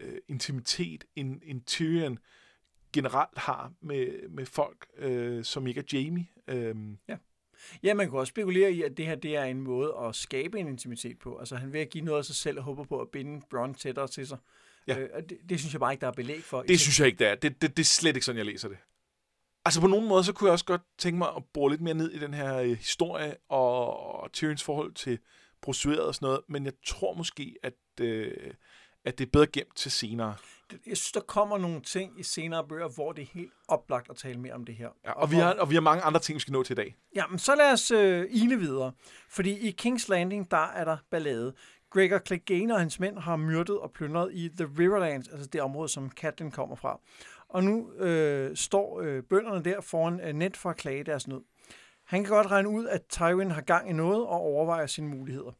øh 0.00 0.18
intimitet, 0.28 1.04
end, 1.16 1.40
end 1.44 1.62
Tyrion 1.66 2.18
generelt 2.98 3.38
har 3.38 3.72
med, 3.80 4.28
med 4.28 4.46
folk, 4.46 4.86
øh, 4.98 5.44
som 5.44 5.66
ikke 5.66 5.80
er 5.80 5.84
Jamie. 5.92 6.26
Øhm. 6.48 6.98
Ja. 7.08 7.16
Ja, 7.82 7.94
man 7.94 8.10
kan 8.10 8.18
også 8.18 8.30
spekulere 8.30 8.72
i, 8.72 8.82
at 8.82 8.96
det 8.96 9.06
her 9.06 9.14
det 9.14 9.36
er 9.36 9.44
en 9.44 9.60
måde 9.60 9.94
at 10.06 10.14
skabe 10.14 10.60
en 10.60 10.68
intimitet 10.68 11.18
på. 11.18 11.38
Altså 11.38 11.56
han 11.56 11.72
vil 11.72 11.86
give 11.86 12.04
noget 12.04 12.18
af 12.18 12.24
sig 12.24 12.36
selv 12.36 12.58
og 12.58 12.64
håber 12.64 12.84
på 12.84 13.00
at 13.00 13.08
binde 13.08 13.46
Bron 13.50 13.74
tættere 13.74 14.08
til 14.08 14.26
sig. 14.26 14.38
Ja. 14.86 14.98
Øh, 14.98 15.08
og 15.14 15.30
det, 15.30 15.38
det, 15.48 15.58
synes 15.58 15.74
jeg 15.74 15.80
bare 15.80 15.92
ikke, 15.92 16.00
der 16.00 16.06
er 16.06 16.12
belæg 16.12 16.42
for. 16.42 16.62
Det 16.62 16.80
synes 16.80 17.00
jeg 17.00 17.06
ikke, 17.06 17.18
det 17.18 17.26
er. 17.26 17.34
Det, 17.34 17.62
det, 17.62 17.76
det 17.76 17.82
er 17.82 17.86
slet 17.86 18.16
ikke 18.16 18.24
sådan, 18.24 18.36
jeg 18.36 18.46
læser 18.46 18.68
det. 18.68 18.78
Altså 19.64 19.80
på 19.80 19.86
nogen 19.86 20.08
måde, 20.08 20.24
så 20.24 20.32
kunne 20.32 20.48
jeg 20.48 20.52
også 20.52 20.64
godt 20.64 20.82
tænke 20.98 21.18
mig 21.18 21.28
at 21.36 21.42
bore 21.54 21.70
lidt 21.70 21.80
mere 21.80 21.94
ned 21.94 22.10
i 22.10 22.18
den 22.18 22.34
her 22.34 22.56
øh, 22.56 22.76
historie 22.76 23.36
og, 23.48 24.00
og 24.22 24.32
Tyrions 24.32 24.62
forhold 24.62 24.92
til 24.92 25.18
prostitueret 25.62 26.00
og 26.06 26.14
sådan 26.14 26.26
noget, 26.26 26.40
men 26.48 26.64
jeg 26.64 26.72
tror 26.86 27.14
måske, 27.14 27.54
at, 27.62 27.74
øh, 28.00 28.52
at 29.08 29.18
det 29.18 29.26
er 29.26 29.30
bedre 29.30 29.46
gemt 29.46 29.76
til 29.76 29.90
senere. 29.90 30.34
Jeg 30.72 30.96
synes, 30.96 31.12
der 31.12 31.20
kommer 31.20 31.58
nogle 31.58 31.80
ting 31.80 32.20
i 32.20 32.22
senere 32.22 32.64
bøger, 32.68 32.88
hvor 32.88 33.12
det 33.12 33.22
er 33.22 33.26
helt 33.34 33.52
oplagt 33.68 34.10
at 34.10 34.16
tale 34.16 34.40
mere 34.40 34.52
om 34.52 34.64
det 34.64 34.74
her. 34.74 34.88
Ja, 35.04 35.12
og, 35.12 35.30
vi 35.30 35.36
har, 35.36 35.54
og 35.54 35.70
vi 35.70 35.74
har 35.74 35.80
mange 35.80 36.02
andre 36.02 36.20
ting, 36.20 36.34
vi 36.34 36.40
skal 36.40 36.52
nå 36.52 36.62
til 36.62 36.72
i 36.72 36.76
dag. 36.76 36.96
Ja, 37.14 37.26
men 37.26 37.38
så 37.38 37.54
lad 37.54 37.72
os 37.72 37.90
øh, 37.90 38.26
ile 38.30 38.56
videre. 38.56 38.92
Fordi 39.28 39.68
i 39.68 39.76
King's 39.82 40.06
Landing, 40.08 40.50
der 40.50 40.66
er 40.66 40.84
der 40.84 40.96
ballade. 41.10 41.54
Gregor 41.90 42.18
Clegane 42.26 42.74
og 42.74 42.80
hans 42.80 43.00
mænd 43.00 43.18
har 43.18 43.36
myrdet 43.36 43.78
og 43.78 43.92
plyndret 43.92 44.30
i 44.34 44.50
The 44.56 44.68
Riverlands, 44.78 45.28
altså 45.28 45.46
det 45.46 45.60
område, 45.60 45.88
som 45.88 46.10
Catelyn 46.10 46.50
kommer 46.50 46.76
fra. 46.76 47.00
Og 47.48 47.64
nu 47.64 47.92
øh, 47.92 48.56
står 48.56 49.00
øh, 49.00 49.22
bønderne 49.22 49.64
der 49.64 49.80
foran 49.80 50.20
øh, 50.20 50.32
net 50.32 50.56
for 50.56 50.70
at 50.70 50.76
klage 50.76 51.04
deres 51.04 51.28
nød. 51.28 51.42
Han 52.04 52.24
kan 52.24 52.34
godt 52.34 52.50
regne 52.50 52.68
ud, 52.68 52.86
at 52.86 53.02
Tywin 53.08 53.50
har 53.50 53.60
gang 53.60 53.90
i 53.90 53.92
noget 53.92 54.20
og 54.20 54.40
overvejer 54.40 54.86
sine 54.86 55.08
muligheder. 55.08 55.52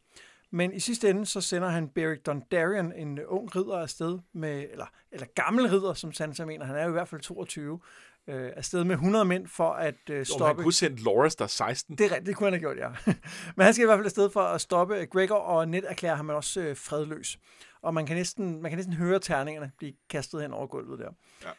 Men 0.51 0.73
i 0.73 0.79
sidste 0.79 1.09
ende, 1.09 1.25
så 1.25 1.41
sender 1.41 1.69
han 1.69 1.89
Beric 1.89 2.21
Dondarrion, 2.25 2.93
en 2.93 3.19
ung 3.19 3.55
ridder 3.55 3.77
afsted 3.77 4.19
med, 4.33 4.65
eller, 4.71 4.85
eller 5.11 5.27
gammel 5.35 5.69
ridder, 5.69 5.93
som 5.93 6.13
Sansa 6.13 6.45
mener, 6.45 6.65
han 6.65 6.75
er 6.75 6.83
jo 6.83 6.89
i 6.89 6.91
hvert 6.91 7.07
fald 7.07 7.21
22, 7.21 7.79
øh, 8.27 8.51
afsted 8.55 8.83
med 8.83 8.95
100 8.95 9.25
mænd 9.25 9.47
for 9.47 9.71
at 9.71 9.95
øh, 10.09 10.25
stoppe... 10.25 10.43
Og 10.43 10.47
han 10.47 10.63
kunne 10.63 10.73
sende 10.73 11.03
Loras, 11.03 11.35
der 11.35 11.43
er 11.43 11.47
16. 11.47 11.97
Det 11.97 12.05
er 12.05 12.09
rigtigt, 12.09 12.25
det 12.25 12.35
kunne 12.35 12.45
han 12.45 12.53
have 12.53 12.59
gjort, 12.59 12.77
ja. 12.77 13.13
Men 13.55 13.65
han 13.65 13.73
skal 13.73 13.83
i 13.83 13.85
hvert 13.85 13.97
fald 13.97 14.05
afsted 14.05 14.29
for 14.29 14.41
at 14.41 14.61
stoppe 14.61 15.05
Gregor, 15.05 15.35
og 15.35 15.67
net 15.67 15.85
erklærer 15.87 16.15
ham 16.15 16.29
også 16.29 16.61
øh, 16.61 16.77
fredløs. 16.77 17.39
Og 17.81 17.93
man 17.93 18.05
kan, 18.05 18.15
næsten, 18.15 18.61
man 18.61 18.71
kan 18.71 18.77
næsten 18.77 18.93
høre 18.93 19.19
terningerne 19.19 19.71
blive 19.77 19.93
kastet 20.09 20.41
hen 20.41 20.53
over 20.53 20.67
gulvet 20.67 20.99
der. 20.99 21.09
Ja. 21.43 21.49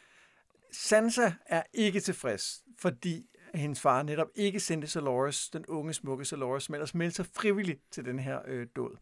Sansa 0.71 1.31
er 1.45 1.63
ikke 1.73 1.99
tilfreds, 1.99 2.63
fordi 2.79 3.25
hendes 3.53 3.81
far 3.81 4.03
netop 4.03 4.27
ikke 4.35 4.59
sendte 4.59 4.87
Salores, 4.87 5.49
den 5.49 5.65
unge, 5.65 5.93
smukke 5.93 6.25
Salores, 6.25 6.69
men 6.69 6.75
ellers 6.75 6.95
meldte 6.95 7.15
sig 7.15 7.25
frivilligt 7.25 7.81
til 7.91 8.05
den 8.05 8.19
her 8.19 8.39
øh, 8.47 8.67
død. 8.75 8.97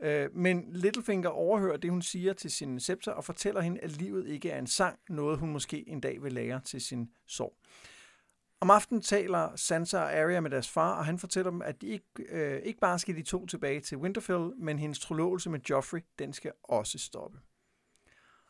Øh, 0.00 0.28
men 0.34 0.64
Littlefinger 0.72 1.28
overhører 1.28 1.76
det, 1.76 1.90
hun 1.90 2.02
siger 2.02 2.32
til 2.32 2.50
sin 2.50 2.80
scepter, 2.80 3.12
og 3.12 3.24
fortæller 3.24 3.60
hende, 3.60 3.80
at 3.80 3.90
livet 3.90 4.26
ikke 4.26 4.50
er 4.50 4.58
en 4.58 4.66
sang, 4.66 4.98
noget 5.08 5.38
hun 5.38 5.52
måske 5.52 5.88
en 5.88 6.00
dag 6.00 6.22
vil 6.22 6.32
lære 6.32 6.60
til 6.60 6.80
sin 6.80 7.10
sorg. 7.26 7.56
Om 8.60 8.70
aftenen 8.70 9.02
taler 9.02 9.56
Sansa 9.56 9.98
og 9.98 10.12
Arya 10.12 10.40
med 10.40 10.50
deres 10.50 10.68
far, 10.68 10.98
og 10.98 11.04
han 11.04 11.18
fortæller 11.18 11.50
dem, 11.50 11.62
at 11.62 11.80
de 11.80 11.86
ikke, 11.86 12.04
øh, 12.28 12.62
ikke 12.62 12.80
bare 12.80 12.98
skal 12.98 13.16
de 13.16 13.22
to 13.22 13.46
tilbage 13.46 13.80
til 13.80 13.98
Winterfell, 13.98 14.52
men 14.56 14.78
hendes 14.78 14.98
trolovelse 14.98 15.50
med 15.50 15.60
Joffrey, 15.70 16.00
den 16.18 16.32
skal 16.32 16.52
også 16.62 16.98
stoppe. 16.98 17.38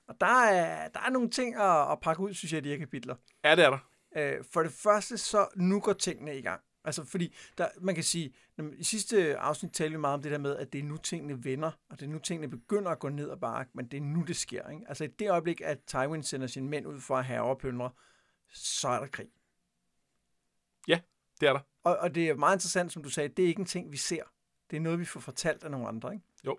Og 0.08 0.20
der 0.20 0.42
er, 0.42 0.88
der 0.88 1.00
er 1.00 1.10
nogle 1.10 1.30
ting 1.30 1.56
at, 1.56 1.92
at 1.92 2.00
pakke 2.00 2.22
ud, 2.22 2.34
synes 2.34 2.52
jeg, 2.52 2.58
i 2.58 2.64
de 2.64 2.68
her 2.68 2.78
kapitler. 2.78 3.14
Ja, 3.44 3.56
det 3.56 3.64
er 3.64 3.70
der. 3.70 3.78
Øh, 4.16 4.44
for 4.44 4.62
det 4.62 4.72
første, 4.72 5.18
så 5.18 5.48
nu 5.56 5.80
går 5.80 5.92
tingene 5.92 6.38
i 6.38 6.42
gang. 6.42 6.60
Altså, 6.84 7.04
fordi 7.04 7.34
der, 7.58 7.68
man 7.80 7.94
kan 7.94 8.04
sige, 8.04 8.34
når, 8.56 8.70
i 8.76 8.84
sidste 8.84 9.36
afsnit 9.36 9.72
talte 9.72 9.90
vi 9.92 10.00
meget 10.00 10.14
om 10.14 10.22
det 10.22 10.32
der 10.32 10.38
med, 10.38 10.56
at 10.56 10.72
det 10.72 10.78
er 10.78 10.82
nu 10.82 10.96
tingene 10.96 11.44
vender, 11.44 11.70
og 11.88 12.00
det 12.00 12.06
er 12.06 12.10
nu 12.10 12.18
tingene 12.18 12.48
begynder 12.48 12.90
at 12.90 12.98
gå 12.98 13.08
ned 13.08 13.30
ad 13.30 13.36
bakke, 13.36 13.70
men 13.74 13.86
det 13.88 13.96
er 13.96 14.00
nu, 14.00 14.22
det 14.22 14.36
sker. 14.36 14.68
Ikke? 14.68 14.84
Altså, 14.88 15.04
i 15.04 15.06
det 15.06 15.30
øjeblik, 15.30 15.60
at 15.60 15.78
Tywin 15.86 16.22
sender 16.22 16.46
sine 16.46 16.68
mænd 16.68 16.86
ud 16.86 17.00
for 17.00 17.16
at 17.16 17.24
have 17.24 17.40
overplyndre, 17.40 17.90
så 18.52 18.88
er 18.88 19.00
der 19.00 19.06
krig. 19.06 19.28
Ja, 20.88 21.00
det 21.40 21.48
er 21.48 21.52
der. 21.52 21.60
Og, 21.82 21.96
og 21.96 22.14
det 22.14 22.28
er 22.28 22.34
meget 22.34 22.56
interessant, 22.56 22.92
som 22.92 23.02
du 23.02 23.10
sagde, 23.10 23.28
det 23.28 23.42
er 23.42 23.48
ikke 23.48 23.60
en 23.60 23.66
ting, 23.66 23.92
vi 23.92 23.96
ser. 23.96 24.22
Det 24.70 24.76
er 24.76 24.80
noget, 24.80 24.98
vi 24.98 25.04
får 25.04 25.20
fortalt 25.20 25.64
af 25.64 25.70
nogle 25.70 25.88
andre, 25.88 26.14
ikke? 26.14 26.24
Jo. 26.46 26.58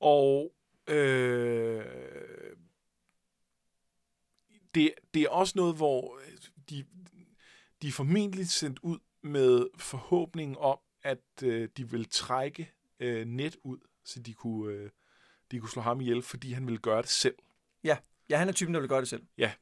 Og 0.00 0.54
øh, 0.88 1.84
det, 4.74 4.94
det 5.14 5.22
er 5.22 5.28
også 5.28 5.52
noget, 5.56 5.76
hvor 5.76 6.18
de, 6.70 6.84
de 7.82 7.88
er 7.88 7.92
formentlig 7.92 8.48
sendt 8.48 8.78
ud 8.82 8.98
med 9.22 9.66
forhåbningen 9.78 10.56
om, 10.60 10.78
at 11.02 11.42
øh, 11.42 11.68
de 11.76 11.90
vil 11.90 12.08
trække 12.10 12.72
øh, 13.00 13.26
net 13.26 13.56
ud, 13.62 13.78
så 14.04 14.20
de 14.20 14.32
kunne, 14.32 14.74
øh, 14.74 14.90
de 15.50 15.60
kunne 15.60 15.70
slå 15.70 15.82
ham 15.82 16.00
ihjel, 16.00 16.22
fordi 16.22 16.52
han 16.52 16.66
ville 16.66 16.78
gøre 16.78 17.02
det 17.02 17.10
selv. 17.10 17.34
Ja, 17.84 17.96
ja 18.28 18.36
han 18.36 18.48
er 18.48 18.52
typen, 18.52 18.74
der 18.74 18.80
vil 18.80 18.88
gøre 18.88 19.00
det 19.00 19.08
selv. 19.08 19.22
Ja, 19.38 19.52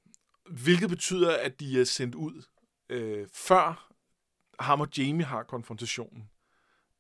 hvilket 0.51 0.88
betyder, 0.88 1.37
at 1.37 1.61
de 1.61 1.81
er 1.81 1.85
sendt 1.85 2.14
ud 2.14 2.42
øh, 2.88 3.27
før 3.33 3.92
ham 4.59 4.81
og 4.81 4.88
Jamie 4.98 5.27
har 5.27 5.42
konfrontationen. 5.42 6.31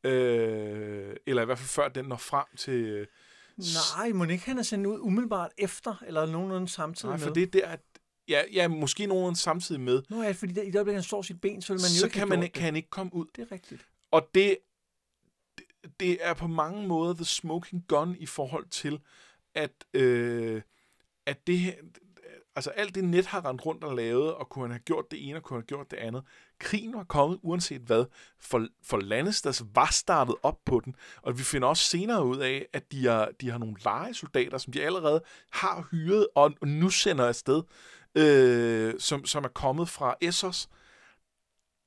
Øh, 0.04 1.16
eller 1.26 1.42
i 1.42 1.44
hvert 1.44 1.58
fald 1.58 1.68
før 1.68 1.88
den 1.88 2.04
når 2.04 2.16
frem 2.16 2.46
til... 2.56 2.74
Øh, 2.74 3.06
Nej, 3.98 4.12
må 4.12 4.24
ikke 4.24 4.44
han 4.44 4.58
er 4.58 4.62
sendt 4.62 4.86
ud 4.86 4.98
umiddelbart 5.00 5.50
efter, 5.58 6.02
eller 6.06 6.26
nogenlunde 6.26 6.68
samtidig 6.68 7.08
Nej, 7.08 7.16
med? 7.18 7.26
for 7.26 7.34
det 7.34 7.42
er 7.42 7.46
der, 7.46 7.68
at 7.68 7.80
ja, 8.28 8.42
ja, 8.52 8.68
måske 8.68 9.06
nogen 9.06 9.36
samtidig 9.36 9.80
med. 9.80 10.02
Nå 10.08 10.22
ja, 10.22 10.32
fordi 10.32 10.52
der, 10.52 10.62
i 10.62 10.66
det 10.66 10.74
øjeblik, 10.74 10.94
han 10.94 11.02
slår 11.02 11.22
sit 11.22 11.40
ben, 11.40 11.62
så 11.62 11.72
vil 11.72 11.80
man 11.80 11.90
jo 11.90 11.98
så 11.98 12.06
ikke 12.06 12.14
kan, 12.14 12.28
man, 12.28 12.50
kan 12.50 12.62
han 12.62 12.76
ikke 12.76 12.90
komme 12.90 13.14
ud. 13.14 13.26
det. 13.36 13.42
Er 13.42 13.52
rigtigt. 13.52 13.86
Og 14.10 14.28
det, 14.34 14.58
det, 15.58 15.64
det 16.00 16.18
er 16.20 16.34
på 16.34 16.46
mange 16.46 16.88
måder 16.88 17.14
the 17.14 17.24
smoking 17.24 17.84
gun 17.88 18.16
i 18.18 18.26
forhold 18.26 18.66
til, 18.66 19.00
at, 19.54 19.84
øh, 19.94 20.62
at 21.26 21.46
det 21.46 21.58
her, 21.58 21.74
altså 22.56 22.70
alt 22.70 22.94
det 22.94 23.04
net 23.04 23.26
har 23.26 23.44
rendt 23.44 23.66
rundt 23.66 23.84
og 23.84 23.96
lavet, 23.96 24.34
og 24.34 24.48
kunne 24.48 24.64
han 24.64 24.70
have 24.70 24.82
gjort 24.82 25.10
det 25.10 25.28
ene, 25.28 25.36
og 25.36 25.42
kunne 25.42 25.56
han 25.56 25.62
have 25.62 25.66
gjort 25.66 25.90
det 25.90 25.96
andet. 25.96 26.22
Krigen 26.58 26.94
var 26.94 27.04
kommet 27.04 27.38
uanset 27.42 27.80
hvad, 27.80 28.04
for, 28.40 28.66
for 28.82 28.96
Lannisters 28.96 29.62
var 29.74 29.88
startet 29.92 30.34
op 30.42 30.58
på 30.64 30.80
den, 30.84 30.94
og 31.22 31.38
vi 31.38 31.42
finder 31.42 31.68
også 31.68 31.84
senere 31.84 32.24
ud 32.26 32.38
af, 32.38 32.66
at 32.72 32.92
de 32.92 33.06
har, 33.06 33.30
de 33.40 33.50
har 33.50 33.58
nogle 33.58 33.76
lejesoldater, 33.84 34.58
som 34.58 34.72
de 34.72 34.82
allerede 34.82 35.22
har 35.50 35.88
hyret, 35.90 36.26
og 36.34 36.52
nu 36.62 36.90
sender 36.90 37.26
afsted, 37.26 37.62
øh, 38.14 38.94
som, 38.98 39.24
som 39.24 39.44
er 39.44 39.48
kommet 39.48 39.88
fra 39.88 40.14
Essos, 40.20 40.68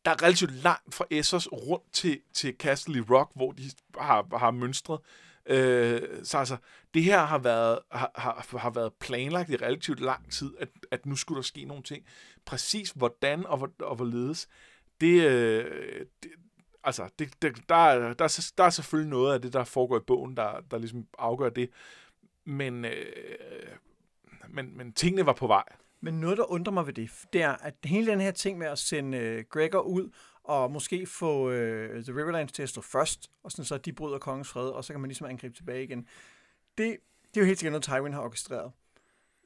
der 0.05 0.11
er 0.11 0.23
relativt 0.23 0.51
langt 0.51 0.95
fra 0.95 1.05
Essos 1.11 1.47
rundt 1.51 1.93
til, 1.93 2.21
til 2.33 2.55
Castle 2.59 3.05
Rock, 3.09 3.31
hvor 3.35 3.51
de 3.51 3.63
har, 3.97 4.37
har 4.37 4.51
mønstret. 4.51 4.99
Øh, 5.45 6.01
så 6.23 6.37
altså, 6.37 6.57
det 6.93 7.03
her 7.03 7.19
har 7.25 7.37
været, 7.37 7.79
har, 7.91 8.11
har, 8.15 8.57
har 8.57 8.69
været 8.69 8.93
planlagt 8.93 9.49
i 9.49 9.55
relativt 9.55 9.99
lang 9.99 10.31
tid, 10.31 10.53
at, 10.59 10.69
at 10.91 11.05
nu 11.05 11.15
skulle 11.15 11.35
der 11.35 11.43
ske 11.43 11.65
nogle 11.65 11.83
ting. 11.83 12.05
Præcis 12.45 12.91
hvordan 12.91 13.45
og, 13.45 13.57
hvor, 13.57 13.71
og 13.79 13.95
hvorledes, 13.95 14.47
det, 15.01 15.23
øh, 15.23 16.05
det 16.23 16.31
altså, 16.83 17.09
det, 17.19 17.41
det, 17.41 17.69
der, 17.69 17.75
er, 17.75 18.13
der, 18.13 18.51
der 18.57 18.63
er 18.63 18.69
selvfølgelig 18.69 19.09
noget 19.09 19.33
af 19.33 19.41
det, 19.41 19.53
der 19.53 19.63
foregår 19.63 19.97
i 19.97 20.03
bogen, 20.07 20.37
der, 20.37 20.61
der 20.71 20.77
ligesom 20.77 21.07
afgør 21.17 21.49
det. 21.49 21.69
Men, 22.45 22.85
øh, 22.85 23.05
men, 24.49 24.77
men 24.77 24.93
tingene 24.93 25.25
var 25.25 25.33
på 25.33 25.47
vej. 25.47 25.63
Men 26.05 26.13
noget, 26.19 26.37
der 26.37 26.51
undrer 26.51 26.73
mig 26.73 26.87
ved 26.87 26.93
det, 26.93 27.11
det 27.33 27.41
er, 27.41 27.51
at 27.51 27.73
hele 27.85 28.11
den 28.11 28.21
her 28.21 28.31
ting 28.31 28.57
med 28.57 28.67
at 28.67 28.79
sende 28.79 29.17
øh, 29.17 29.43
Gregor 29.49 29.79
ud, 29.79 30.09
og 30.43 30.71
måske 30.71 31.05
få 31.05 31.49
øh, 31.49 32.03
The 32.03 32.13
Riverlands 32.13 32.51
til 32.51 32.63
at 32.63 32.69
stå 32.69 32.81
først, 32.81 33.31
og 33.43 33.51
sådan 33.51 33.65
så 33.65 33.77
de 33.77 33.93
bryder 33.93 34.17
kongens 34.17 34.49
fred, 34.49 34.69
og 34.69 34.85
så 34.85 34.93
kan 34.93 34.99
man 34.99 35.07
ligesom 35.07 35.27
angribe 35.27 35.55
tilbage 35.55 35.83
igen. 35.83 36.07
Det, 36.77 36.97
det 37.27 37.37
er 37.37 37.41
jo 37.41 37.45
helt 37.45 37.59
sikkert 37.59 37.71
noget, 37.71 37.83
Tywin 37.83 38.13
har 38.13 38.21
orkestreret. 38.21 38.71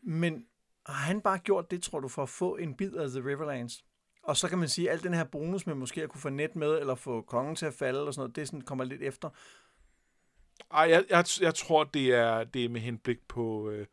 Men 0.04 0.46
har 0.86 0.94
han 0.94 1.22
bare 1.22 1.38
gjort 1.38 1.72
det, 1.72 1.84
tror 1.84 2.00
du, 2.00 2.08
for 2.08 2.24
at 2.24 2.30
få 2.30 2.56
en 2.56 2.76
bid 2.76 2.94
af 2.94 3.10
The 3.10 3.20
Riverlands? 3.20 3.84
Og 4.24 4.38
så 4.38 4.50
kan 4.50 4.58
man 4.58 4.70
sige, 4.70 4.90
at 4.90 4.98
al 4.98 5.04
den 5.04 5.14
her 5.14 5.24
bonus 5.24 5.68
med 5.68 5.76
måske 5.76 6.04
at 6.04 6.10
kunne 6.10 6.22
få 6.22 6.30
net 6.30 6.56
med, 6.56 6.80
eller 6.80 6.96
få 6.96 7.22
kongen 7.22 7.56
til 7.56 7.66
at 7.66 7.74
falde, 7.74 8.08
og 8.08 8.14
sådan 8.14 8.22
noget, 8.22 8.36
det 8.36 8.48
sådan 8.48 8.62
kommer 8.62 8.84
lidt 8.84 9.02
efter. 9.02 9.30
Ej, 10.72 10.90
jeg, 10.90 11.06
jeg, 11.10 11.26
jeg 11.42 11.56
tror, 11.56 11.84
det 11.84 12.16
er, 12.16 12.44
det 12.44 12.66
er 12.66 12.70
med 12.70 12.82
henblik 12.82 13.28
på, 13.28 13.70
øh, 13.70 13.86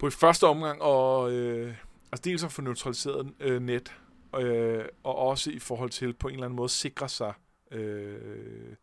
på 0.00 0.06
i 0.06 0.10
første 0.10 0.46
omgang, 0.46 0.82
og 0.82 1.32
øh, 1.32 1.74
altså 2.12 2.22
dels 2.24 2.44
at 2.44 2.52
få 2.52 2.62
neutraliseret 2.62 3.34
øh, 3.40 3.62
net, 3.62 3.96
øh, 4.38 4.84
og 5.02 5.16
også 5.16 5.50
i 5.50 5.58
forhold 5.58 5.90
til 5.90 6.14
på 6.14 6.28
en 6.28 6.34
eller 6.34 6.44
anden 6.46 6.56
måde 6.56 6.68
sikre 6.68 7.08
sig, 7.08 7.32
øh, 7.70 8.74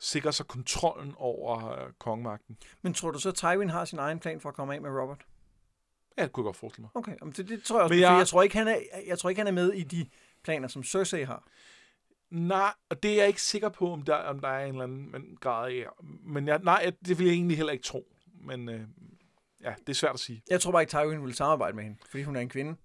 sikre 0.00 0.32
sig 0.32 0.46
kontrollen 0.46 1.14
over 1.16 1.70
øh, 1.72 1.92
kongemagten. 1.98 2.56
Men 2.82 2.94
tror 2.94 3.10
du 3.10 3.18
så, 3.18 3.28
at 3.28 3.34
Tywin 3.34 3.70
har 3.70 3.84
sin 3.84 3.98
egen 3.98 4.18
plan 4.18 4.40
for 4.40 4.48
at 4.48 4.54
komme 4.54 4.74
af 4.74 4.80
med 4.80 4.90
Robert? 4.90 5.24
Ja, 6.18 6.22
det 6.22 6.32
kunne 6.32 6.42
jeg 6.42 6.46
godt 6.46 6.56
forestille 6.56 6.82
mig. 6.82 6.90
Okay, 6.94 7.16
jamen 7.20 7.32
det, 7.36 7.48
det 7.48 7.62
tror 7.62 7.76
jeg 7.76 7.82
også, 7.82 7.94
Men 7.94 8.00
jeg... 8.00 8.18
jeg- 8.18 8.26
tror 8.26 8.42
ikke, 8.42 8.56
han 8.58 8.68
er, 8.68 8.76
jeg 9.06 9.18
tror 9.18 9.30
ikke, 9.30 9.40
han 9.40 9.46
er 9.46 9.52
med 9.52 9.72
i 9.72 9.82
de 9.82 10.06
planer, 10.44 10.68
som 10.68 10.84
Cersei 10.84 11.22
har. 11.22 11.44
Nej, 12.30 12.72
og 12.88 13.02
det 13.02 13.10
er 13.12 13.16
jeg 13.16 13.28
ikke 13.28 13.42
sikker 13.42 13.68
på, 13.68 13.92
om 13.92 14.02
der, 14.02 14.14
om 14.14 14.40
der 14.40 14.48
er 14.48 14.64
en 14.64 14.68
eller 14.72 14.84
anden 14.84 15.12
men, 15.12 15.36
grad 15.40 15.70
af. 15.72 15.86
Men 16.24 16.46
jeg, 16.48 16.60
nej, 16.62 16.92
det 17.06 17.18
vil 17.18 17.26
jeg 17.26 17.34
egentlig 17.34 17.56
heller 17.56 17.72
ikke 17.72 17.84
tro. 17.84 18.04
Men 18.44 18.68
øh, 18.68 18.80
ja, 19.64 19.74
det 19.80 19.88
er 19.88 19.94
svært 19.94 20.14
at 20.14 20.20
sige. 20.20 20.42
Jeg 20.50 20.60
tror 20.60 20.72
bare 20.72 20.82
ikke, 20.82 20.90
Tywin 20.90 21.24
vil 21.24 21.34
samarbejde 21.34 21.76
med 21.76 21.84
hende, 21.84 21.98
fordi 22.10 22.22
hun 22.22 22.36
er 22.36 22.40
en 22.40 22.48
kvinde. 22.48 22.76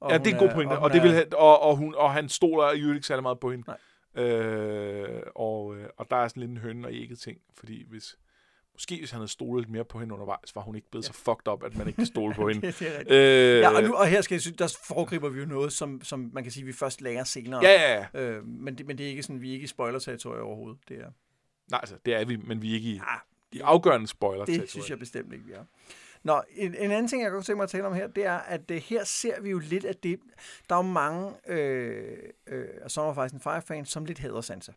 Og 0.00 0.10
ja, 0.10 0.18
det 0.18 0.26
er 0.26 0.30
en 0.32 0.38
god 0.38 0.54
pointe. 0.54 0.72
Og, 0.72 0.78
og, 0.78 0.90
det 0.92 0.98
er- 0.98 1.02
vil, 1.02 1.26
og, 1.36 1.62
og, 1.62 1.76
hun, 1.76 1.94
og 1.94 2.12
han 2.12 2.28
stoler 2.28 2.74
jo 2.74 2.92
ikke 2.94 3.06
særlig 3.06 3.22
meget 3.22 3.40
på 3.40 3.50
hende. 3.50 3.64
Nej. 4.14 4.24
Øh, 4.24 5.22
og, 5.34 5.76
øh, 5.76 5.88
og 5.96 6.06
der 6.10 6.16
er 6.16 6.28
sådan 6.28 6.40
lidt 6.40 6.50
en 6.50 6.56
høn 6.58 6.84
og 6.84 6.92
ægget 6.94 7.18
ting, 7.18 7.38
fordi 7.54 7.84
hvis 7.88 8.16
Måske 8.72 8.98
hvis 8.98 9.10
han 9.10 9.18
havde 9.20 9.28
stolet 9.30 9.64
lidt 9.64 9.72
mere 9.72 9.84
på 9.84 9.98
hende 10.00 10.14
undervejs, 10.14 10.56
var 10.56 10.62
hun 10.62 10.76
ikke 10.76 10.90
blevet 10.90 11.04
ja. 11.04 11.12
så 11.12 11.18
fucked 11.18 11.48
up, 11.52 11.62
at 11.64 11.76
man 11.76 11.86
ikke 11.86 11.96
kan 11.96 12.06
stole 12.06 12.34
på 12.34 12.48
hende. 12.48 12.66
det, 12.66 12.78
det. 12.78 13.10
Øh, 13.10 13.58
Ja, 13.60 13.76
og, 13.76 13.82
nu, 13.82 13.94
og 13.94 14.06
her 14.06 14.20
skal 14.20 14.34
jeg 14.34 14.40
synes, 14.40 14.56
der 14.56 14.76
foregriber 14.88 15.28
vi 15.28 15.40
jo 15.40 15.46
noget, 15.46 15.72
som, 15.72 16.04
som 16.04 16.30
man 16.32 16.42
kan 16.42 16.52
sige, 16.52 16.64
vi 16.64 16.72
først 16.72 17.00
lærer 17.00 17.24
senere. 17.24 17.60
ja, 17.64 17.70
ja, 17.94 18.06
ja. 18.14 18.20
Øh, 18.20 18.46
men, 18.46 18.78
det, 18.78 18.86
men 18.86 18.98
det 18.98 19.06
er 19.06 19.10
ikke 19.10 19.22
sådan, 19.22 19.40
vi 19.40 19.48
er 19.48 19.52
ikke 19.52 19.64
i 19.64 19.66
spoiler-territoriet 19.66 20.40
overhovedet. 20.42 20.78
Det, 20.88 20.96
er, 21.00 21.10
Nej, 21.70 21.80
altså, 21.82 21.96
det 22.06 22.14
er 22.14 22.24
vi, 22.24 22.36
men 22.36 22.62
vi 22.62 22.70
er 22.70 22.74
ikke 22.74 22.88
i, 22.88 22.96
ah, 22.98 23.18
i 23.52 23.60
afgørende 23.60 24.06
spoiler. 24.06 24.44
det 24.44 24.70
synes 24.70 24.90
jeg 24.90 24.98
bestemt 24.98 25.32
ikke, 25.32 25.44
vi 25.44 25.52
er. 25.52 25.64
Nå, 26.26 26.42
en, 26.50 26.74
en 26.74 26.90
anden 26.90 27.08
ting, 27.08 27.22
jeg 27.22 27.30
godt 27.30 27.44
tænke 27.44 27.56
mig 27.56 27.62
at 27.62 27.70
tale 27.70 27.86
om 27.86 27.94
her, 27.94 28.06
det 28.06 28.24
er, 28.24 28.36
at 28.36 28.70
uh, 28.70 28.76
her 28.76 29.04
ser 29.04 29.40
vi 29.40 29.50
jo 29.50 29.58
lidt 29.58 29.84
af 29.84 29.96
det. 29.96 30.20
Der 30.68 30.74
er 30.74 30.78
jo 30.78 30.82
mange 30.82 31.32
øh, 31.48 32.18
øh, 32.46 32.68
af 32.82 32.90
Summer 32.90 33.10
of 33.10 33.26
Ice 33.26 33.34
and 33.34 33.40
Fire 33.40 33.62
fans, 33.62 33.88
som 33.88 34.04
lidt 34.04 34.18
hader 34.18 34.40
Sansa. 34.40 34.72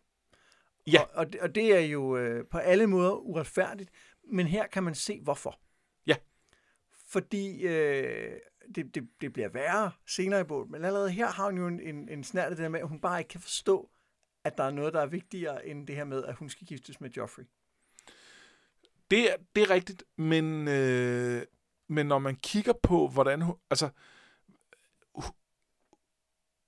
Ja. 0.86 1.02
Og, 1.02 1.08
og, 1.14 1.32
det, 1.32 1.40
og 1.40 1.54
det 1.54 1.76
er 1.76 1.80
jo 1.80 2.16
øh, 2.16 2.46
på 2.50 2.58
alle 2.58 2.86
måder 2.86 3.12
uretfærdigt, 3.12 3.90
men 4.32 4.46
her 4.46 4.66
kan 4.66 4.82
man 4.82 4.94
se, 4.94 5.20
hvorfor. 5.20 5.60
Ja. 6.06 6.16
Fordi 7.06 7.66
øh, 7.66 8.32
det, 8.74 8.94
det, 8.94 9.08
det 9.20 9.32
bliver 9.32 9.48
værre 9.48 9.90
senere 10.06 10.40
i 10.40 10.44
bogen, 10.44 10.72
men 10.72 10.84
allerede 10.84 11.10
her 11.10 11.26
har 11.26 11.44
hun 11.44 11.58
jo 11.58 11.66
en, 11.66 11.80
en, 11.80 12.08
en 12.08 12.24
snært 12.24 12.50
af 12.50 12.56
det 12.56 12.62
der 12.62 12.68
med, 12.68 12.80
at 12.80 12.88
hun 12.88 13.00
bare 13.00 13.20
ikke 13.20 13.28
kan 13.28 13.40
forstå, 13.40 13.90
at 14.44 14.58
der 14.58 14.64
er 14.64 14.70
noget, 14.70 14.92
der 14.94 15.00
er 15.00 15.06
vigtigere 15.06 15.66
end 15.66 15.86
det 15.86 15.96
her 15.96 16.04
med, 16.04 16.24
at 16.24 16.34
hun 16.34 16.48
skal 16.48 16.66
giftes 16.66 17.00
med 17.00 17.10
Joffrey. 17.10 17.44
Det, 19.10 19.32
er- 19.32 19.36
det 19.54 19.62
er 19.62 19.70
rigtigt, 19.70 20.04
men, 20.18 20.68
øh, 20.68 21.42
men 21.88 22.06
når 22.06 22.18
man 22.18 22.36
kigger 22.36 22.72
på, 22.82 23.08
hvordan 23.08 23.42
hun... 23.42 23.54
Altså, 23.70 23.88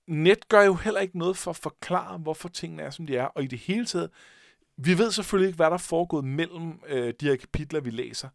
net 0.07 0.47
gør 0.49 0.61
jo 0.61 0.73
heller 0.73 0.99
ikke 1.01 1.17
noget 1.17 1.37
for 1.37 1.51
at 1.51 1.57
forklare, 1.57 2.17
hvorfor 2.17 2.49
tingene 2.49 2.83
er, 2.83 2.89
som 2.89 3.07
de 3.07 3.17
er. 3.17 3.25
Og 3.25 3.43
i 3.43 3.47
det 3.47 3.59
hele 3.59 3.85
taget, 3.85 4.09
vi 4.77 4.97
ved 4.97 5.11
selvfølgelig 5.11 5.47
ikke, 5.47 5.55
hvad 5.55 5.65
der 5.65 5.73
er 5.73 5.77
foregået 5.77 6.25
mellem 6.25 6.79
øh, 6.87 7.13
de 7.19 7.25
her 7.27 7.35
kapitler, 7.35 7.79
vi 7.81 7.89
læser. 7.89 8.29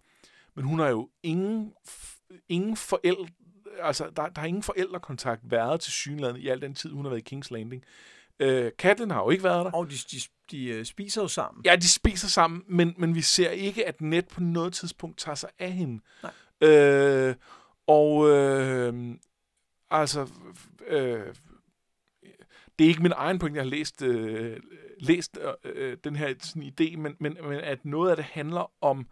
Men 0.54 0.64
hun 0.64 0.78
har 0.78 0.88
jo 0.88 1.10
ingen, 1.22 1.74
ingen 2.48 2.76
forældre... 2.76 3.28
Altså, 3.80 4.10
der, 4.16 4.28
der 4.28 4.40
har 4.40 4.46
ingen 4.48 4.62
forældrekontakt 4.62 5.40
været 5.50 5.80
til 5.80 5.92
synlandet 5.92 6.40
i 6.40 6.48
al 6.48 6.60
den 6.60 6.74
tid, 6.74 6.90
hun 6.90 7.04
har 7.04 7.10
været 7.10 7.32
i 7.32 7.36
King's 7.36 7.48
Landing. 7.50 7.82
Øh, 7.84 8.17
Catelyn 8.78 9.10
har 9.10 9.22
jo 9.22 9.30
ikke 9.30 9.44
været 9.44 9.64
der. 9.64 9.72
Og 9.72 9.90
de, 9.90 9.94
de, 10.10 10.16
de 10.50 10.66
øh, 10.66 10.84
spiser 10.84 11.22
jo 11.22 11.28
sammen. 11.28 11.64
Ja, 11.64 11.76
de 11.76 11.88
spiser 11.88 12.28
sammen, 12.28 12.64
men, 12.68 12.94
men 12.98 13.14
vi 13.14 13.20
ser 13.20 13.50
ikke, 13.50 13.88
at 13.88 14.00
Net 14.00 14.28
på 14.28 14.40
noget 14.40 14.72
tidspunkt 14.72 15.18
tager 15.18 15.34
sig 15.34 15.50
af 15.58 15.72
hende. 15.72 16.02
Nej. 16.22 16.32
Øh, 16.70 17.34
og 17.86 18.28
øh, 18.28 19.14
altså, 19.90 20.28
øh, 20.86 21.34
det 22.78 22.84
er 22.84 22.88
ikke 22.88 23.02
min 23.02 23.12
egen 23.16 23.38
point, 23.38 23.56
jeg 23.56 23.62
har 23.62 23.70
læst, 23.70 24.02
øh, 24.02 24.60
læst 24.98 25.38
øh, 25.64 25.96
den 26.04 26.16
her 26.16 26.34
sådan 26.38 26.62
idé, 26.62 26.96
men, 26.96 27.16
men, 27.20 27.36
men 27.42 27.60
at 27.60 27.84
noget 27.84 28.10
af 28.10 28.16
det 28.16 28.24
handler 28.24 28.72
om 28.80 29.06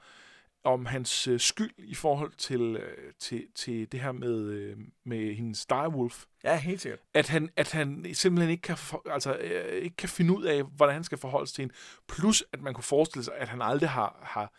om 0.66 0.86
hans 0.86 1.28
øh, 1.28 1.40
skyld 1.40 1.74
i 1.78 1.94
forhold 1.94 2.32
til, 2.32 2.60
øh, 2.60 3.12
til, 3.18 3.46
til 3.54 3.92
det 3.92 4.00
her 4.00 4.12
med, 4.12 4.40
øh, 4.44 4.76
med 5.04 5.34
hendes 5.34 5.66
direwolf 5.66 6.24
Ja, 6.44 6.56
helt 6.56 6.80
sikkert. 6.80 7.00
at 7.14 7.28
han, 7.28 7.50
at 7.56 7.72
han 7.72 8.06
simpelthen 8.14 8.50
ikke 8.50 8.62
kan, 8.62 8.76
for, 8.76 9.02
altså, 9.10 9.36
øh, 9.36 9.82
ikke 9.82 9.96
kan 9.96 10.08
finde 10.08 10.36
ud 10.36 10.44
af, 10.44 10.62
hvordan 10.62 10.94
han 10.94 11.04
skal 11.04 11.18
forholde 11.18 11.46
sig 11.46 11.54
til 11.54 11.62
hende. 11.62 11.74
Plus, 12.08 12.44
at 12.52 12.60
man 12.62 12.74
kunne 12.74 12.84
forestille 12.84 13.24
sig, 13.24 13.34
at 13.36 13.48
han 13.48 13.62
aldrig 13.62 13.90
har, 13.90 14.18
har 14.22 14.52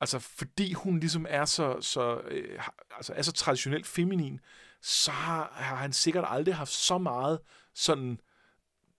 altså 0.00 0.18
fordi 0.18 0.72
hun 0.72 1.00
ligesom 1.00 1.26
er 1.28 1.44
så, 1.44 1.80
så, 1.80 2.20
øh, 2.30 2.62
altså, 2.96 3.12
er 3.16 3.22
så 3.22 3.32
traditionelt 3.32 3.86
feminin, 3.86 4.40
så 4.82 5.10
har, 5.10 5.52
har 5.54 5.76
han 5.76 5.92
sikkert 5.92 6.24
aldrig 6.28 6.54
haft 6.54 6.72
så 6.72 6.98
meget 6.98 7.38
sådan, 7.74 8.20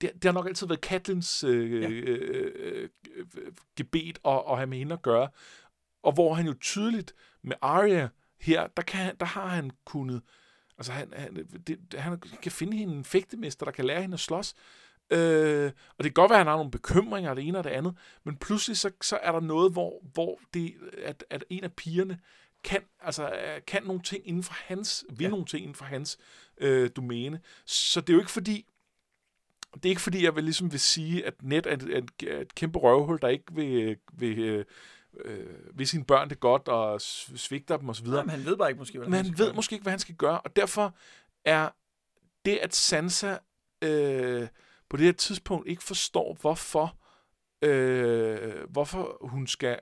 det, 0.02 0.14
det 0.14 0.26
har 0.26 0.32
nok 0.32 0.48
altid 0.48 0.68
været 0.68 0.82
Katlins 0.82 1.44
øh, 1.44 1.74
Ja. 1.84 1.90
ja. 1.90 1.90
øh, 1.90 2.52
øh, 2.66 2.90
øh, 3.38 3.54
gebet 3.76 4.20
at, 4.26 4.44
at 4.50 4.58
have 4.58 4.68
med 4.68 4.78
hende 4.78 4.94
at 4.94 5.02
gøre. 5.02 5.30
Og 6.04 6.14
hvor 6.14 6.34
han 6.34 6.46
jo 6.46 6.54
tydeligt 6.62 7.14
med 7.42 7.56
Arya 7.62 8.08
her, 8.42 8.68
der, 8.68 8.84
kan, 8.84 9.16
der 9.20 9.26
har 9.26 9.48
han 9.48 9.72
kunnet 9.86 10.22
Altså, 10.80 10.92
han, 10.92 11.14
han, 11.16 11.48
det, 11.68 11.80
han 11.94 12.20
kan 12.42 12.52
finde 12.52 12.78
hende 12.78 12.94
en 12.94 13.04
fægtemester, 13.04 13.66
der 13.66 13.72
kan 13.72 13.86
lære 13.86 14.02
hende 14.02 14.14
at 14.14 14.20
slås. 14.20 14.56
Øh, 15.12 15.72
og 15.98 16.04
det 16.04 16.06
kan 16.06 16.14
godt 16.14 16.30
være, 16.30 16.40
at 16.40 16.46
han 16.46 16.48
har 16.48 16.56
nogle 16.56 16.72
bekymringer, 16.72 17.34
det 17.34 17.48
ene 17.48 17.58
og 17.58 17.64
det 17.64 17.70
andet, 17.70 17.96
men 18.24 18.38
pludselig 18.38 18.78
så, 18.78 18.92
så 19.02 19.18
er 19.18 19.32
der 19.32 19.40
noget, 19.40 19.72
hvor, 19.72 20.04
hvor 20.14 20.40
det, 20.54 20.76
at, 21.04 21.24
at 21.30 21.46
en 21.50 21.64
af 21.64 21.74
pigerne 21.74 22.20
kan, 22.64 22.82
altså, 23.02 23.30
øh, 23.30 23.62
kan 23.68 23.84
nogle 23.84 24.02
ting 24.02 24.28
inden 24.28 24.44
for 24.44 24.54
hans, 24.54 25.06
vil 25.10 25.20
Ja. 25.20 25.24
ja. 25.24 25.30
nogle 25.30 25.46
ting 25.46 25.62
inden 25.62 25.76
for 25.76 25.86
hans 25.86 26.18
øh, 26.58 26.90
domæne. 26.96 27.40
Så 27.66 28.02
det 28.02 28.10
er 28.10 28.14
jo 28.14 28.20
ikke 28.20 28.32
fordi, 28.32 28.66
det 29.74 29.86
er 29.86 29.90
ikke 29.90 30.02
fordi, 30.02 30.24
jeg 30.24 30.36
vil 30.36 30.44
ligesom 30.44 30.72
vil 30.72 30.80
sige, 30.80 31.26
at 31.26 31.44
net 31.44 31.66
er 31.66 31.74
et, 31.74 31.84
et, 31.84 32.24
et 32.42 32.56
kæmpe 32.56 32.80
røvhul, 32.80 33.20
der 33.22 33.28
ikke 33.28 33.54
vil, 33.54 33.98
vil, 34.14 34.66
øh, 35.26 35.78
vil 35.78 35.88
sine 35.88 36.06
børn 36.06 36.30
det 36.30 36.40
godt 36.40 36.68
og 36.68 37.02
svigter 37.02 37.78
dem 37.78 37.90
osv. 37.90 38.08
Jamen, 38.08 38.30
han 38.30 38.46
ved 38.46 38.58
bare 38.58 38.70
ikke 38.70 38.80
måske, 38.80 38.98
hvordan 38.98 39.12
Men 39.12 39.18
han 39.18 39.26
han 39.26 39.38
ved 39.38 39.54
måske 39.54 39.74
ikke, 39.74 39.84
hvad 39.84 39.92
han 39.92 40.00
skal 40.00 40.16
gøre, 40.16 40.42
og 40.42 40.56
derfor 40.56 40.96
er 41.46 41.70
det, 42.46 42.58
at 42.58 42.76
Sansa 42.76 43.38
øh, 43.82 44.48
på 44.90 44.98
det 44.98 45.06
her 45.06 45.12
tidspunkt 45.12 45.68
ikke 45.68 45.84
forstår, 45.84 46.38
hvorfor, 46.42 46.98
øh, 47.62 48.70
hvorfor 48.70 49.18
hun 49.22 49.48
skal 49.48 49.80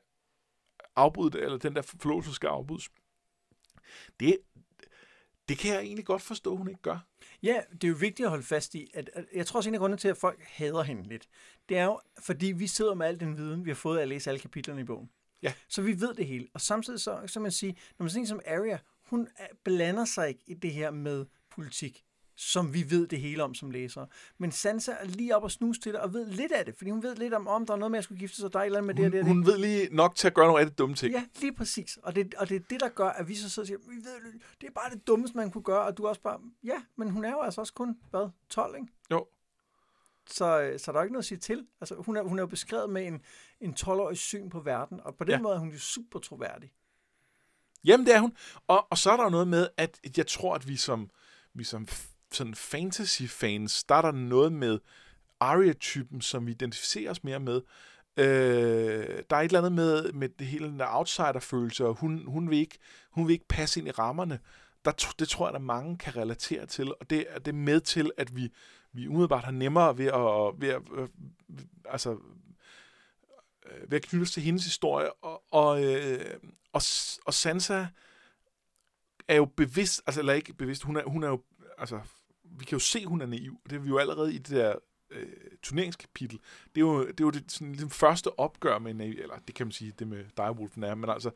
afbryde 0.95 1.31
det, 1.31 1.43
eller 1.43 1.57
den 1.57 1.75
der 1.75 1.81
forlovelse 1.81 2.33
skal 2.33 2.47
afbrydes, 2.47 2.89
det, 4.19 4.37
det 5.49 5.57
kan 5.57 5.73
jeg 5.73 5.81
egentlig 5.81 6.05
godt 6.05 6.21
forstå, 6.21 6.55
hun 6.55 6.67
ikke 6.67 6.81
gør. 6.81 6.99
Ja, 7.43 7.61
det 7.71 7.83
er 7.83 7.87
jo 7.87 7.97
vigtigt 7.99 8.25
at 8.25 8.29
holde 8.29 8.43
fast 8.43 8.75
i, 8.75 8.91
at, 8.93 9.09
at 9.13 9.25
jeg 9.33 9.45
tror 9.45 9.57
også, 9.57 9.69
en 9.69 9.73
af 9.73 9.79
grundene 9.79 9.97
til, 9.97 10.07
at 10.07 10.17
folk 10.17 10.39
hader 10.41 10.83
hende 10.83 11.03
lidt, 11.03 11.27
det 11.69 11.77
er 11.77 11.85
jo, 11.85 11.99
fordi 12.19 12.45
vi 12.47 12.67
sidder 12.67 12.93
med 12.93 13.07
al 13.07 13.19
den 13.19 13.37
viden, 13.37 13.65
vi 13.65 13.69
har 13.69 13.75
fået 13.75 13.97
af 13.97 14.01
at 14.01 14.07
læse 14.07 14.29
alle 14.29 14.39
kapitlerne 14.39 14.81
i 14.81 14.83
bogen. 14.83 15.09
Ja. 15.41 15.53
Så 15.69 15.81
vi 15.81 16.01
ved 16.01 16.13
det 16.13 16.25
hele. 16.27 16.47
Og 16.53 16.61
samtidig 16.61 16.99
så, 16.99 17.21
så 17.27 17.39
man 17.39 17.51
sige, 17.51 17.77
når 17.99 18.03
man 18.03 18.09
ser 18.09 18.25
som 18.25 18.39
Arya, 18.47 18.77
hun 19.09 19.27
er- 19.37 19.47
blander 19.63 20.05
sig 20.05 20.27
ikke 20.29 20.41
i 20.47 20.53
det 20.53 20.71
her 20.71 20.91
med 20.91 21.25
politik, 21.51 22.03
som 22.35 22.73
vi 22.73 22.85
ved 22.89 23.07
det 23.07 23.19
hele 23.19 23.43
om 23.43 23.53
som 23.55 23.71
læsere. 23.71 24.07
Men 24.37 24.51
Sansa 24.51 24.91
er 24.91 25.05
lige 25.05 25.35
op 25.35 25.43
og 25.43 25.51
snus 25.51 25.79
til 25.79 25.93
det, 25.93 26.01
og 26.01 26.13
ved 26.13 26.25
lidt 26.25 26.51
af 26.51 26.65
det, 26.65 26.75
fordi 26.77 26.89
hun 26.91 27.03
ved 27.03 27.15
lidt 27.15 27.33
om, 27.33 27.47
om 27.47 27.65
der 27.65 27.73
er 27.73 27.77
noget 27.77 27.91
med, 27.91 27.97
at 27.97 27.99
jeg 27.99 28.03
skulle 28.03 28.19
gifte 28.19 28.37
sig, 28.37 28.53
der 28.53 28.59
er 28.59 28.63
et 28.63 28.65
eller 28.65 28.79
andet 28.79 28.95
med 28.95 28.95
det 28.95 29.05
og 29.05 29.11
det 29.11 29.19
og 29.19 29.27
Hun, 29.27 29.37
det. 29.37 29.45
hun 29.45 29.53
ved 29.53 29.59
lige 29.59 29.95
nok 29.95 30.15
til 30.15 30.27
at 30.27 30.33
gøre 30.33 30.45
nogle 30.47 30.59
rigtig 30.61 30.77
dumme 30.77 30.95
ting. 30.95 31.13
Ja, 31.13 31.23
lige 31.41 31.53
præcis. 31.53 31.97
Og 32.03 32.15
det, 32.15 32.33
og 32.35 32.49
det 32.49 32.55
er 32.55 32.59
det, 32.69 32.79
der 32.79 32.89
gør, 32.89 33.09
at 33.09 33.27
vi 33.27 33.35
så 33.35 33.49
sidder 33.49 33.63
og 33.63 33.67
siger, 33.67 33.77
vi 33.77 33.95
ved, 33.95 34.39
det 34.61 34.67
er 34.67 34.71
bare 34.71 34.89
det 34.89 35.07
dummeste, 35.07 35.37
man 35.37 35.51
kunne 35.51 35.63
gøre, 35.63 35.81
og 35.85 35.97
du 35.97 36.03
er 36.03 36.09
også 36.09 36.21
bare, 36.21 36.39
ja, 36.63 36.81
men 36.97 37.09
hun 37.09 37.25
er 37.25 37.31
jo 37.31 37.41
altså 37.41 37.61
også 37.61 37.73
kun, 37.73 37.97
hvad, 38.09 38.29
12, 38.49 38.75
ikke? 38.75 38.87
Jo. 39.11 39.25
Så, 40.29 40.61
øh, 40.61 40.79
så 40.79 40.91
der 40.91 40.99
er 40.99 41.03
ikke 41.03 41.13
noget 41.13 41.23
at 41.23 41.27
sige 41.27 41.37
til. 41.37 41.67
Altså, 41.81 41.95
hun, 41.95 42.17
er, 42.17 42.21
hun 42.23 42.39
er 42.39 42.43
jo 42.43 42.47
beskrevet 42.47 42.89
med 42.89 43.07
en, 43.07 43.21
en 43.61 43.73
12-årig 43.79 44.17
syn 44.17 44.49
på 44.49 44.59
verden, 44.59 44.99
og 45.03 45.15
på 45.15 45.23
den 45.23 45.31
ja. 45.31 45.39
Måde 45.41 45.55
er 45.55 45.59
hun 45.59 45.69
jo 45.71 45.79
super 45.79 46.19
troværdig. 46.19 46.71
Jamen, 47.85 48.05
det 48.05 48.15
er 48.15 48.19
hun. 48.19 48.33
Og, 48.67 48.87
og 48.91 48.97
så 48.97 49.11
er 49.11 49.17
der 49.17 49.23
jo 49.23 49.29
noget 49.29 49.47
med, 49.47 49.67
at 49.77 49.99
jeg 50.17 50.27
tror, 50.27 50.55
at 50.55 50.67
vi 50.67 50.75
som, 50.77 51.09
vi 51.53 51.63
som 51.63 51.87
sådan 52.31 52.55
fantasy-fans, 52.55 53.83
der 53.83 53.95
er 53.95 54.01
der 54.01 54.11
noget 54.11 54.53
med 54.53 54.79
Arya-typen, 55.39 56.21
som 56.21 56.45
vi 56.45 56.51
identificerer 56.51 57.11
os 57.11 57.23
mere 57.23 57.39
med. 57.39 57.61
Øh, 58.17 58.25
der 59.29 59.35
er 59.35 59.39
et 59.41 59.45
eller 59.45 59.59
andet 59.59 59.71
med, 59.71 60.11
med 60.13 60.29
det 60.29 60.47
hele 60.47 60.65
den 60.67 60.79
der 60.79 60.85
outsider-følelse, 60.89 61.85
og 61.85 61.93
hun, 61.95 62.23
hun, 62.27 62.49
vil 62.49 62.57
ikke, 62.59 62.77
hun 63.11 63.27
vil 63.27 63.33
ikke 63.33 63.47
passe 63.47 63.79
ind 63.79 63.87
i 63.87 63.91
rammerne. 63.91 64.39
Der, 64.85 65.13
det 65.19 65.27
tror 65.29 65.47
jeg, 65.47 65.55
at 65.55 65.61
mange 65.61 65.97
kan 65.97 66.15
relatere 66.15 66.65
til, 66.65 66.93
og 66.99 67.09
det, 67.09 67.25
er- 67.29 67.39
det 67.39 67.47
er 67.47 67.53
med 67.55 67.79
til, 67.81 68.11
at 68.17 68.35
vi, 68.35 68.49
vi 68.93 69.07
umiddelbart 69.07 69.43
har 69.43 69.51
nemmere 69.51 69.97
ved 69.97 70.05
at, 70.05 70.61
ved 70.61 70.69
at 70.69 70.81
øh, 70.97 71.07
altså, 71.85 72.17
øh, 73.71 73.91
ved 73.91 73.97
at 73.97 74.03
knytte 74.03 74.23
os 74.23 74.31
til 74.31 74.43
hendes 74.43 74.63
historie, 74.63 75.13
og, 75.13 75.43
og, 75.51 75.83
øh, 75.83 76.39
og, 76.73 76.81
og 77.25 77.33
Sansa 77.33 77.85
er 79.27 79.35
jo 79.35 79.45
bevidst, 79.45 80.01
altså 80.07 80.21
eller 80.21 80.33
ikke 80.33 80.53
bevidst, 80.53 80.83
hun 80.83 80.97
er, 80.97 81.03
hun 81.03 81.23
er 81.23 81.27
jo, 81.27 81.43
altså, 81.77 81.99
vi 82.43 82.65
kan 82.65 82.75
jo 82.75 82.79
se, 82.79 83.05
hun 83.05 83.21
er 83.21 83.25
naiv, 83.25 83.57
det 83.69 83.75
er 83.75 83.79
vi 83.79 83.89
jo 83.89 83.97
allerede 83.97 84.33
i 84.33 84.37
det 84.37 84.49
der 84.49 84.75
øh, 85.11 85.27
turneringskapitel. 85.63 86.39
Det 86.75 86.81
er 86.81 86.85
jo 86.85 87.07
det, 87.07 87.19
er 87.19 87.23
jo 87.25 87.29
det 87.29 87.51
sådan, 87.51 87.71
ligesom 87.71 87.89
første 87.89 88.39
opgør 88.39 88.79
med 88.79 88.93
naiv, 88.93 89.15
eller 89.19 89.35
det 89.47 89.55
kan 89.55 89.67
man 89.67 89.71
sige, 89.71 89.91
det 89.91 90.07
med 90.07 90.25
Direwolfen 90.37 90.83
er, 90.83 90.95
men 90.95 91.09
altså, 91.09 91.31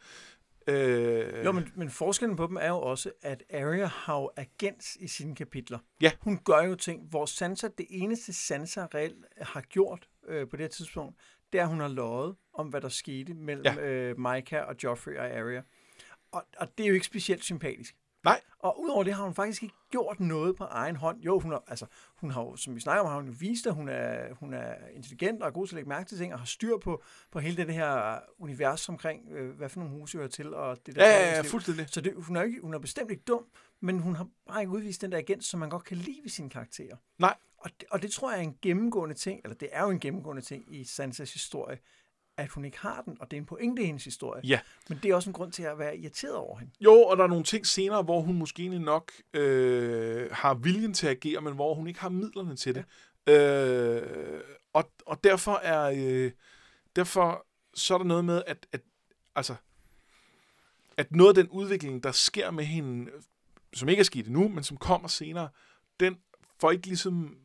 øh, 0.68 1.46
Jo, 1.46 1.52
men, 1.52 1.72
men 1.76 1.90
forskellen 1.90 2.36
på 2.36 2.48
dem 2.48 2.58
er 2.62 2.68
jo 2.68 2.82
også, 2.82 3.12
at 3.22 3.44
Arya 3.54 3.86
har 3.86 4.20
jo 4.20 4.32
agens 4.36 4.98
i 5.00 5.08
sine 5.08 5.36
kapitler. 5.36 5.80
Ja. 6.02 6.12
Hun 6.22 6.38
gør 6.38 6.62
jo 6.62 6.76
ting, 6.76 7.10
hvor 7.10 7.26
Sansa, 7.26 7.68
det 7.78 7.86
eneste 7.90 8.34
Sansa 8.34 8.86
reelt 8.86 9.26
har 9.42 9.62
gjort 9.62 10.08
øh, 10.28 10.50
på 10.50 10.58
det 10.58 10.64
her 10.64 10.70
tidspunkt, 10.70 11.20
det 11.54 11.60
er, 11.60 11.64
at 11.64 11.70
hun 11.70 11.80
har 11.80 11.88
løjet 11.88 12.36
om, 12.54 12.68
hvad 12.68 12.82
der 12.82 12.90
skete 12.90 13.34
mellem 13.34 13.66
ja. 13.66 13.76
Øh, 13.76 14.20
Micah 14.20 14.68
og 14.68 14.76
Joffrey 14.84 15.18
og 15.18 15.26
Arya. 15.26 15.62
Og, 16.32 16.44
og 16.58 16.78
det 16.78 16.84
er 16.84 16.88
jo 16.88 16.94
ikke 16.94 17.06
specielt 17.06 17.44
sympatisk. 17.44 17.96
Nej. 18.24 18.42
Og 18.60 18.82
udover 18.82 19.04
det 19.04 19.14
har 19.14 19.24
hun 19.24 19.36
faktisk 19.36 19.64
ikke 19.64 19.76
gjort 19.92 20.20
noget 20.20 20.56
på 20.56 20.64
egen 20.64 20.96
hånd. 20.96 21.22
Jo, 21.22 21.40
hun 21.40 21.52
har, 21.52 21.64
altså, 21.68 21.86
hun 22.16 22.32
har 22.32 22.42
jo, 22.42 22.56
som 22.56 22.76
vi 22.76 22.80
snakker 22.80 23.02
om, 23.02 23.08
har 23.08 23.16
hun 23.16 23.26
jo 23.26 23.34
vist, 23.40 23.68
at 23.68 23.74
hun 23.74 23.90
er, 23.90 24.34
hun 24.34 24.54
er 24.54 24.74
intelligent 24.94 25.42
og 25.42 25.48
er 25.48 25.52
god 25.52 25.68
til 25.68 25.74
at 25.74 25.76
lægge 25.76 25.90
mærke 25.90 26.10
til 26.10 26.18
ting, 26.18 26.34
og 26.34 26.40
har 26.40 26.46
styr 26.46 26.78
på, 26.78 27.04
på 27.32 27.40
hele 27.40 27.66
det 27.66 27.74
her 27.74 28.20
univers 28.40 28.90
omkring, 28.90 29.32
øh, 29.32 29.58
hvad 29.58 29.70
for 29.70 29.80
nogle 29.80 29.94
huse 29.94 30.18
hører 30.18 30.30
til, 30.30 30.54
og 30.54 30.78
det 30.86 30.96
der 30.96 31.06
ja, 31.06 31.30
ja, 31.30 31.36
ja, 31.36 31.42
fuldstændig. 31.42 31.86
Så 31.90 32.02
det, 32.02 32.14
hun, 32.18 32.36
er 32.36 32.42
ikke, 32.42 32.62
hun 32.62 32.74
er 32.74 32.80
bestemt 32.80 33.12
ikke 33.12 33.24
dum, 33.24 33.46
men 33.80 34.00
hun 34.00 34.16
har 34.16 34.28
bare 34.48 34.62
ikke 34.62 34.72
udvist 34.72 35.02
den 35.02 35.12
der 35.12 35.18
agens, 35.18 35.46
som 35.46 35.60
man 35.60 35.70
godt 35.70 35.84
kan 35.84 35.98
lide 35.98 36.20
ved 36.24 36.30
sine 36.30 36.50
karakterer. 36.50 36.96
Nej. 37.20 37.36
Og 37.62 37.70
det, 37.80 37.88
og 37.92 38.02
det 38.02 38.12
tror 38.12 38.32
jeg 38.32 38.40
er 38.40 38.44
en 38.44 38.58
gennemgående 38.62 39.16
ting, 39.16 39.42
eller 39.44 39.56
det 39.56 39.70
er 39.72 39.84
jo 39.84 39.90
en 39.90 40.00
gennemgående 40.00 40.42
ting 40.42 40.76
i 40.76 40.84
Sansas 40.84 41.34
historie, 41.34 41.78
at 42.38 42.50
hun 42.50 42.66
ikke 42.66 42.80
har 42.80 43.02
den, 43.02 43.18
og 43.20 43.32
det 43.32 43.38
er 43.38 43.42
en 43.42 43.46
pointe 43.46 43.82
i 43.82 43.86
hendes 43.86 44.04
historie. 44.04 44.42
Ja. 44.44 44.60
Men 44.90 45.00
det 45.04 45.12
er 45.12 45.16
også 45.16 45.30
en 45.30 45.34
grund 45.34 45.52
til 45.52 45.64
at 45.64 45.80
være 45.80 45.98
irriteret 45.98 46.36
over 46.36 46.60
hende. 46.60 46.74
Jo, 46.80 46.94
og 46.94 47.18
der 47.18 47.24
er 47.24 47.28
nogle 47.28 47.44
ting 47.44 47.66
senere, 47.66 48.04
hvor 48.04 48.22
hun 48.22 48.38
måske 48.38 48.80
nok 48.80 49.12
øh, 49.34 50.32
har 50.32 50.54
viljen 50.54 50.94
til 50.94 51.08
at 51.08 51.12
agere, 51.12 51.42
men 51.42 51.54
hvor 51.54 51.74
hun 51.74 51.88
ikke 51.88 52.00
har 52.00 52.10
midlerne 52.10 52.56
til 52.56 52.76
det. 52.76 52.86
Ja. 53.28 54.02
Øh, 54.02 54.42
og, 54.74 54.92
og 55.06 55.24
derfor 55.24 55.56
er 55.56 55.94
øh, 55.98 56.32
derfor 56.96 57.46
så 57.74 57.94
er 57.94 57.98
der 57.98 58.06
noget 58.06 58.26
med, 58.26 58.44
at, 58.48 58.68
at 58.72 58.82
altså, 59.36 59.56
at 60.98 61.12
noget 61.12 61.38
af 61.38 61.44
den 61.44 61.52
udvikling, 61.52 62.04
der 62.04 62.12
sker 62.12 62.52
med 62.52 62.64
hende, 62.64 63.12
som 63.74 63.90
ikke 63.90 64.00
er 64.00 64.04
sket 64.04 64.26
endnu, 64.26 64.48
men 64.48 64.64
som 64.64 64.78
kommer 64.78 65.08
senere, 65.08 65.50
den 66.00 66.18
får 66.60 66.72
ikke 66.72 66.88
ligesom 66.88 67.38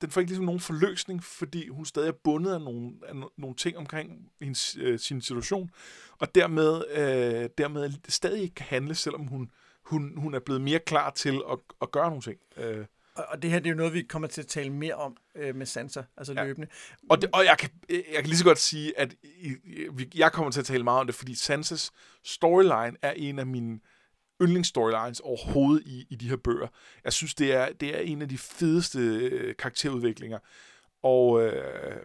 den 0.00 0.10
får 0.10 0.20
ikke 0.20 0.30
ligesom 0.30 0.44
nogen 0.44 0.60
forløsning, 0.60 1.24
fordi 1.24 1.68
hun 1.68 1.84
stadig 1.86 2.08
er 2.08 2.12
bundet 2.12 2.52
af 2.54 2.60
nogle, 2.60 2.92
af 3.08 3.12
no- 3.12 3.34
nogle 3.38 3.56
ting 3.56 3.76
omkring 3.78 4.30
hendes, 4.40 4.76
øh, 4.80 4.98
sin 4.98 5.20
situation, 5.22 5.70
og 6.18 6.34
dermed, 6.34 6.84
øh, 6.90 7.48
dermed 7.58 7.92
stadig 8.08 8.42
ikke 8.42 8.54
kan 8.54 8.66
handle, 8.68 8.94
selvom 8.94 9.26
hun, 9.26 9.50
hun, 9.84 10.12
hun 10.16 10.34
er 10.34 10.38
blevet 10.40 10.60
mere 10.60 10.78
klar 10.78 11.10
til 11.10 11.40
at, 11.52 11.58
at 11.82 11.90
gøre 11.90 12.08
nogle 12.08 12.22
ting. 12.22 12.38
Øh. 12.56 12.84
Og, 13.14 13.42
det 13.42 13.50
her 13.50 13.58
det 13.58 13.66
er 13.66 13.70
jo 13.70 13.76
noget, 13.76 13.92
vi 13.94 14.02
kommer 14.02 14.28
til 14.28 14.40
at 14.40 14.46
tale 14.46 14.70
mere 14.70 14.94
om 14.94 15.16
øh, 15.36 15.54
med 15.54 15.66
Sansa, 15.66 16.02
altså 16.16 16.32
Ja. 16.32 16.44
løbende. 16.44 16.68
Og, 17.10 17.22
det, 17.22 17.30
og 17.32 17.44
jeg, 17.44 17.56
kan, 17.58 17.70
jeg 17.88 18.04
kan 18.16 18.26
lige 18.26 18.36
så 18.36 18.44
godt 18.44 18.58
sige, 18.58 18.98
at 18.98 19.14
i, 19.22 19.56
jeg 20.14 20.32
kommer 20.32 20.50
til 20.52 20.60
at 20.60 20.66
tale 20.66 20.84
meget 20.84 21.00
om 21.00 21.06
det, 21.06 21.14
fordi 21.14 21.34
Sansas 21.34 21.90
storyline 22.24 22.96
er 23.02 23.12
en 23.12 23.38
af 23.38 23.46
mine 23.46 23.80
yndlingsstorylines 24.42 25.20
overhovedet 25.20 25.82
i, 25.86 26.06
i 26.10 26.14
de 26.14 26.28
her 26.28 26.36
bøger. 26.36 26.66
Jeg 27.04 27.12
synes, 27.12 27.34
det 27.34 27.52
er, 27.54 27.72
det 27.72 27.96
er 27.96 28.00
en 28.00 28.22
af 28.22 28.28
de 28.28 28.38
fedeste 28.38 28.98
øh, 28.98 29.56
karakterudviklinger. 29.56 30.38
Og 31.02 31.42
øh, 31.42 31.96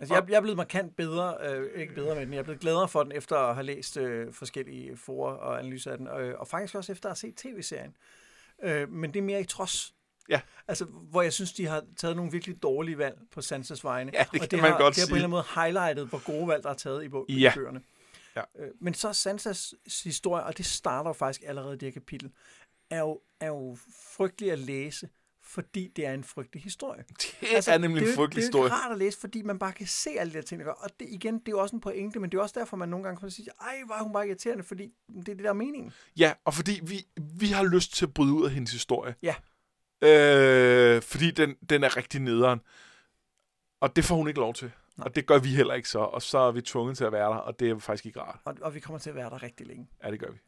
Altså, 0.00 0.14
jeg, 0.14 0.24
jeg 0.30 0.36
er 0.36 0.40
blevet 0.40 0.56
markant 0.56 0.96
bedre, 0.96 1.34
øh, 1.50 1.80
ikke 1.80 1.94
bedre 1.94 2.14
med 2.14 2.24
den, 2.26 2.32
jeg 2.32 2.38
er 2.38 2.42
blevet 2.42 2.60
gladere 2.60 2.88
for 2.88 3.02
den, 3.02 3.12
efter 3.12 3.36
at 3.36 3.54
have 3.54 3.64
læst 3.64 3.96
øh, 3.96 4.32
forskellige 4.32 4.96
forer 4.96 5.32
og 5.34 5.58
analyser 5.58 5.92
af 5.92 5.98
den, 5.98 6.06
øh, 6.06 6.34
og 6.38 6.48
faktisk 6.48 6.74
også 6.74 6.92
efter 6.92 7.08
at 7.08 7.10
have 7.22 7.32
set 7.32 7.36
tv-serien. 7.36 7.96
Øh, 8.64 8.90
men 8.92 9.12
det 9.14 9.18
er 9.18 9.22
mere 9.24 9.40
i 9.40 9.44
trods. 9.44 9.94
Ja. 10.28 10.40
Altså, 10.68 10.84
hvor 10.84 11.22
jeg 11.22 11.32
synes, 11.32 11.52
de 11.52 11.66
har 11.66 11.82
taget 11.96 12.16
nogle 12.16 12.32
virkelig 12.32 12.62
dårlige 12.62 12.98
valg 12.98 13.16
på 13.32 13.40
Sansas 13.40 13.84
vegne. 13.84 14.10
Ja, 14.14 14.24
det 14.32 14.40
og 14.42 14.48
kan 14.48 14.60
man 14.60 14.70
har, 14.70 14.78
godt 14.78 14.94
det 14.94 15.02
har 15.02 15.06
på 15.08 15.14
en 15.14 15.16
eller 15.16 15.28
anden 15.28 15.30
måde 15.30 15.44
highlightet, 15.62 16.06
hvor 16.08 16.24
gode 16.32 16.48
valg, 16.48 16.62
der 16.62 16.70
er 16.70 16.74
taget 16.74 17.04
i, 17.04 17.08
bo- 17.08 17.26
Ja. 17.28 17.52
i 17.52 17.54
bøgerne. 17.54 17.80
Ja. 18.36 18.42
Øh, 18.58 18.70
men 18.80 18.94
så 18.94 19.12
Sansas 19.12 19.74
historie, 20.04 20.44
og 20.44 20.58
det 20.58 20.66
starter 20.66 21.08
jo 21.08 21.12
faktisk 21.12 21.42
allerede 21.46 21.74
i 21.74 21.78
det 21.78 21.86
her 21.86 21.92
kapitel, 21.92 22.30
er 22.90 23.00
jo, 23.00 23.20
er 23.40 23.46
jo 23.46 23.76
frygtelig 24.16 24.52
at 24.52 24.58
læse, 24.58 25.08
fordi 25.42 25.88
det 25.96 26.06
er 26.06 26.12
en 26.12 26.24
frygtelig 26.24 26.62
historie. 26.62 27.04
det 27.40 27.48
altså, 27.54 27.72
er 27.72 27.78
nemlig 27.78 28.02
det 28.02 28.08
en 28.08 28.16
frygtelig 28.16 28.42
Det 28.42 28.42
er 28.42 28.46
historie. 28.46 28.66
ikke 28.66 28.74
rart 28.74 28.92
at 28.92 28.98
læse, 28.98 29.18
fordi 29.18 29.42
man 29.42 29.58
bare 29.58 29.72
kan 29.72 29.86
se 29.86 30.10
alle 30.10 30.32
de 30.32 30.36
her 30.36 30.42
ting, 30.42 30.58
der 30.58 30.64
gør. 30.64 30.72
Og 30.72 30.90
det, 31.00 31.08
igen, 31.10 31.38
det 31.38 31.48
er 31.48 31.52
jo 31.52 31.58
også 31.58 31.76
en 31.76 31.80
pointe, 31.80 32.20
men 32.20 32.30
det 32.30 32.38
er 32.38 32.42
også 32.42 32.58
derfor, 32.58 32.76
man 32.76 32.88
nogle 32.88 33.04
gange 33.04 33.20
kan 33.20 33.30
sige, 33.30 33.48
ej, 33.60 33.82
hvor 33.86 33.94
er 33.94 34.02
hun 34.02 34.12
bare 34.12 34.28
irriterende, 34.28 34.64
fordi 34.64 34.92
det 35.08 35.28
er 35.28 35.34
det, 35.34 35.38
der 35.38 35.48
er 35.48 35.52
meningen. 35.52 35.92
Ja, 36.16 36.32
og 36.44 36.54
fordi 36.54 36.80
vi, 36.82 37.06
vi 37.16 37.46
har 37.46 37.64
lyst 37.64 37.94
til 37.94 38.06
at 38.06 38.14
bryde 38.14 38.32
ud 38.32 38.44
af 38.44 38.50
hendes 38.50 38.72
historie. 38.72 39.14
Ja. 39.22 39.34
Øh, 40.02 41.02
fordi 41.02 41.30
den, 41.30 41.54
den 41.70 41.84
er 41.84 41.96
rigtig 41.96 42.20
nederen. 42.20 42.60
Og 43.80 43.96
det 43.96 44.04
får 44.04 44.16
hun 44.16 44.28
ikke 44.28 44.40
lov 44.40 44.54
til. 44.54 44.72
Nej. 44.96 45.04
Og 45.04 45.16
det 45.16 45.26
gør 45.26 45.38
vi 45.38 45.48
heller 45.48 45.74
ikke 45.74 45.88
så. 45.88 45.98
Og 45.98 46.22
så 46.22 46.38
er 46.38 46.52
vi 46.52 46.62
tvunget 46.62 46.96
til 46.96 47.04
at 47.04 47.12
være 47.12 47.30
der, 47.30 47.36
og 47.36 47.60
det 47.60 47.70
er 47.70 47.78
faktisk 47.78 48.06
ikke 48.06 48.20
rart. 48.20 48.40
Og, 48.44 48.54
og 48.62 48.74
vi 48.74 48.80
kommer 48.80 48.98
til 48.98 49.10
at 49.10 49.16
være 49.16 49.30
der 49.30 49.42
rigtig 49.42 49.66
længe. 49.66 49.88
Ja, 50.04 50.10
det 50.10 50.20
gør 50.20 50.30
vi. 50.30 50.38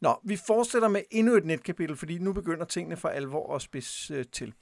Nå, 0.00 0.20
vi 0.24 0.36
fortsætter 0.36 0.88
med 0.88 1.02
endnu 1.10 1.34
et 1.34 1.44
netkapitel, 1.44 1.96
fordi 1.96 2.18
nu 2.18 2.32
begynder 2.32 2.64
tingene 2.64 2.96
for 2.96 3.08
alvor 3.08 3.54
at 3.54 3.62
spidse 3.62 4.14
øh, 4.14 4.24
til. 4.32 4.54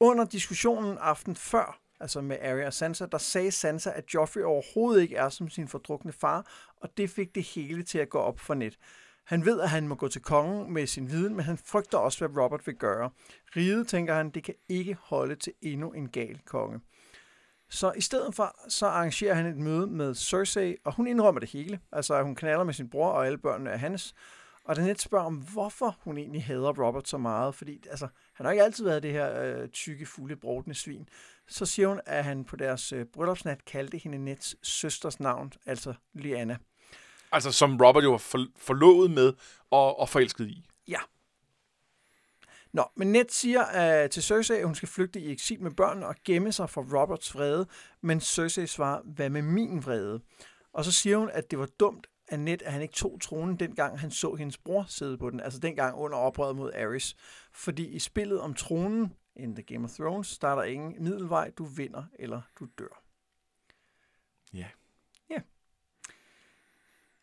Under 0.00 0.24
diskussionen 0.24 0.98
aften 1.00 1.36
før, 1.36 1.80
altså 2.00 2.20
med 2.20 2.38
Arya 2.42 2.66
og 2.66 2.72
Sansa, 2.72 3.06
der 3.12 3.18
sagde 3.18 3.50
Sansa, 3.50 3.90
at 3.94 4.14
Joffrey 4.14 4.42
overhovedet 4.42 5.02
ikke 5.02 5.16
er 5.16 5.28
som 5.28 5.48
sin 5.48 5.68
fordrukne 5.68 6.12
far, 6.12 6.46
og 6.76 6.88
det 6.96 7.10
fik 7.10 7.34
det 7.34 7.42
hele 7.42 7.82
til 7.82 7.98
at 7.98 8.08
gå 8.08 8.18
op 8.18 8.40
for 8.40 8.54
net. 8.54 8.78
Han 9.24 9.44
ved, 9.44 9.60
at 9.60 9.70
han 9.70 9.88
må 9.88 9.94
gå 9.94 10.08
til 10.08 10.22
kongen 10.22 10.72
med 10.72 10.86
sin 10.86 11.10
viden, 11.10 11.34
men 11.34 11.44
han 11.44 11.58
frygter 11.58 11.98
også, 11.98 12.26
hvad 12.26 12.42
Robert 12.42 12.66
vil 12.66 12.74
gøre. 12.74 13.10
Riget, 13.56 13.88
tænker 13.88 14.14
han, 14.14 14.30
det 14.30 14.44
kan 14.44 14.54
ikke 14.68 14.96
holde 15.00 15.36
til 15.36 15.52
endnu 15.62 15.92
en 15.92 16.08
gal 16.08 16.40
konge. 16.46 16.80
Så 17.70 17.92
i 17.96 18.00
stedet 18.00 18.34
for, 18.34 18.56
så 18.68 18.86
arrangerer 18.86 19.34
han 19.34 19.46
et 19.46 19.56
møde 19.56 19.86
med 19.86 20.14
Cersei, 20.14 20.76
og 20.84 20.94
hun 20.94 21.06
indrømmer 21.06 21.40
det 21.40 21.50
hele. 21.50 21.80
Altså, 21.92 22.22
hun 22.22 22.34
knaller 22.34 22.64
med 22.64 22.74
sin 22.74 22.90
bror, 22.90 23.08
og 23.08 23.26
alle 23.26 23.38
børnene 23.38 23.70
er 23.70 23.76
hans. 23.76 24.14
Og 24.64 24.76
Danette 24.76 25.02
spørger 25.02 25.26
om, 25.26 25.36
hvorfor 25.36 25.96
hun 26.00 26.18
egentlig 26.18 26.44
hader 26.44 26.84
Robert 26.86 27.08
så 27.08 27.18
meget, 27.18 27.54
fordi 27.54 27.82
altså, 27.90 28.08
han 28.34 28.46
har 28.46 28.52
ikke 28.52 28.64
altid 28.64 28.84
været 28.84 29.02
det 29.02 29.12
her 29.12 29.42
øh, 29.42 29.68
tykke, 29.68 30.06
fulde, 30.06 30.36
brodne 30.36 30.74
svin. 30.74 31.08
Så 31.48 31.66
siger 31.66 31.88
hun, 31.88 32.00
at 32.06 32.24
han 32.24 32.44
på 32.44 32.56
deres 32.56 32.92
øh, 32.92 33.06
bryllupsnat 33.06 33.64
kaldte 33.64 33.98
hende 33.98 34.18
Nets 34.18 34.56
søsters 34.62 35.20
navn, 35.20 35.52
altså 35.66 35.94
Liana. 36.14 36.56
Altså, 37.32 37.52
som 37.52 37.80
Robert 37.80 38.04
jo 38.04 38.10
var 38.10 38.18
for, 38.18 38.46
forlovet 38.56 39.10
med 39.10 39.32
og, 39.70 40.00
og 40.00 40.08
forelsket 40.08 40.48
i. 40.48 40.66
Nå, 42.74 42.84
men 42.96 43.12
Ned 43.12 43.24
siger 43.28 44.04
uh, 44.04 44.10
til 44.10 44.22
Cersei, 44.22 44.56
at 44.56 44.64
hun 44.64 44.74
skal 44.74 44.88
flygte 44.88 45.20
i 45.20 45.32
eksil 45.32 45.62
med 45.62 45.70
børnene 45.70 46.06
og 46.06 46.14
gemme 46.24 46.52
sig 46.52 46.70
for 46.70 47.00
Roberts 47.00 47.34
vrede, 47.34 47.66
men 48.00 48.20
Cersei 48.20 48.66
svarer, 48.66 49.02
hvad 49.02 49.30
med 49.30 49.42
min 49.42 49.84
vrede? 49.84 50.20
Og 50.72 50.84
så 50.84 50.92
siger 50.92 51.18
hun, 51.18 51.30
at 51.30 51.50
det 51.50 51.58
var 51.58 51.66
dumt 51.66 52.06
af 52.28 52.40
Ned, 52.40 52.62
at 52.62 52.72
han 52.72 52.82
ikke 52.82 52.94
tog 52.94 53.20
tronen, 53.20 53.56
dengang 53.56 54.00
han 54.00 54.10
så 54.10 54.34
hendes 54.34 54.58
bror 54.58 54.84
sidde 54.88 55.18
på 55.18 55.30
den, 55.30 55.40
altså 55.40 55.60
dengang 55.60 55.96
under 55.96 56.18
oprøret 56.18 56.56
mod 56.56 56.72
Aerys. 56.74 57.16
Fordi 57.52 57.86
i 57.88 57.98
spillet 57.98 58.40
om 58.40 58.54
tronen, 58.54 59.14
in 59.36 59.54
The 59.54 59.62
Game 59.62 59.84
of 59.84 59.90
Thrones, 59.90 60.38
er 60.42 60.54
der 60.54 60.62
ingen 60.62 61.04
middelvej, 61.04 61.50
du 61.50 61.64
vinder 61.64 62.04
eller 62.18 62.42
du 62.58 62.66
dør. 62.78 63.02
Ja. 64.54 64.68
Ja. 65.30 65.40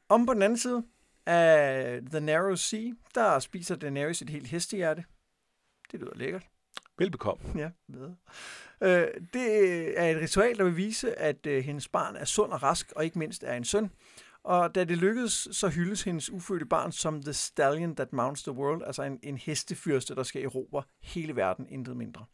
Om 0.09 0.25
på 0.25 0.33
den 0.33 0.41
anden 0.41 0.57
side 0.57 0.83
af 1.25 2.01
The 2.11 2.19
Narrow 2.19 2.55
Sea, 2.55 2.91
der 3.15 3.39
spiser 3.39 3.75
Daenerys 3.75 4.21
et 4.21 4.29
helt 4.29 4.47
hestehjerte. 4.47 5.03
Det 5.91 5.99
lyder 5.99 6.15
lækkert. 6.15 6.47
Velbekomme. 6.97 7.43
Ja, 7.55 7.69
ved. 7.87 8.11
Øh, 8.81 9.07
det 9.33 9.99
er 9.99 10.09
et 10.09 10.21
ritual, 10.21 10.57
der 10.57 10.63
vil 10.63 10.77
vise, 10.77 11.19
at 11.19 11.45
øh, 11.45 11.63
hendes 11.63 11.87
barn 11.87 12.15
er 12.15 12.25
sund 12.25 12.51
og 12.51 12.63
rask, 12.63 12.91
og 12.95 13.05
ikke 13.05 13.19
mindst 13.19 13.43
er 13.43 13.53
en 13.53 13.63
søn. 13.63 13.91
Og 14.43 14.75
da 14.75 14.83
det 14.83 14.97
lykkedes, 14.97 15.47
så 15.51 15.69
hyldes 15.69 16.03
hendes 16.03 16.29
ufødte 16.29 16.65
barn 16.65 16.91
som 16.91 17.23
The 17.23 17.33
Stallion 17.33 17.95
That 17.95 18.13
Mounts 18.13 18.43
the 18.43 18.51
World, 18.51 18.83
altså 18.85 19.03
en, 19.03 19.19
en 19.23 19.37
hestefyrste, 19.37 20.15
der 20.15 20.23
skal 20.23 20.43
erobre 20.43 20.83
hele 21.01 21.35
verden, 21.35 21.67
intet 21.69 21.97
mindre. 21.97 22.25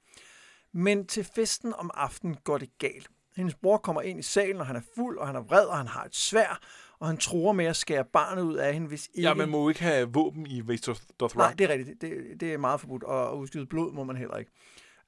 Men 0.73 1.07
til 1.07 1.23
festen 1.23 1.73
om 1.73 1.91
aftenen 1.93 2.35
går 2.43 2.57
det 2.57 2.77
galt. 2.77 3.09
Hendes 3.35 3.55
bror 3.55 3.77
kommer 3.77 4.01
ind 4.01 4.19
i 4.19 4.23
salen, 4.23 4.57
og 4.57 4.67
han 4.67 4.75
er 4.75 4.81
fuld, 4.95 5.17
og 5.17 5.27
han 5.27 5.35
er 5.35 5.41
vred, 5.41 5.65
og 5.65 5.77
han 5.77 5.87
har 5.87 6.03
et 6.03 6.15
svær, 6.15 6.59
og 6.99 7.07
han 7.07 7.17
tror 7.17 7.51
med 7.51 7.65
at 7.65 7.75
skære 7.75 8.05
barnet 8.05 8.41
ud 8.41 8.55
af 8.55 8.73
hende, 8.73 8.87
hvis 8.87 9.09
ikke... 9.13 9.27
Ja, 9.27 9.33
man 9.33 9.49
må 9.49 9.69
ikke 9.69 9.81
have 9.81 10.13
våben 10.13 10.47
i 10.47 10.61
Waste 10.61 10.89
of 10.89 10.99
Dothrak. 11.19 11.37
Nej, 11.37 11.53
det 11.53 11.69
er 11.69 11.73
rigtigt. 11.73 12.01
Det, 12.01 12.39
det 12.39 12.53
er 12.53 12.57
meget 12.57 12.79
forbudt, 12.79 13.03
og 13.03 13.31
at 13.31 13.37
udskyde 13.37 13.65
blod 13.65 13.91
må 13.91 14.03
man 14.03 14.17
heller 14.17 14.37
ikke. 14.37 14.51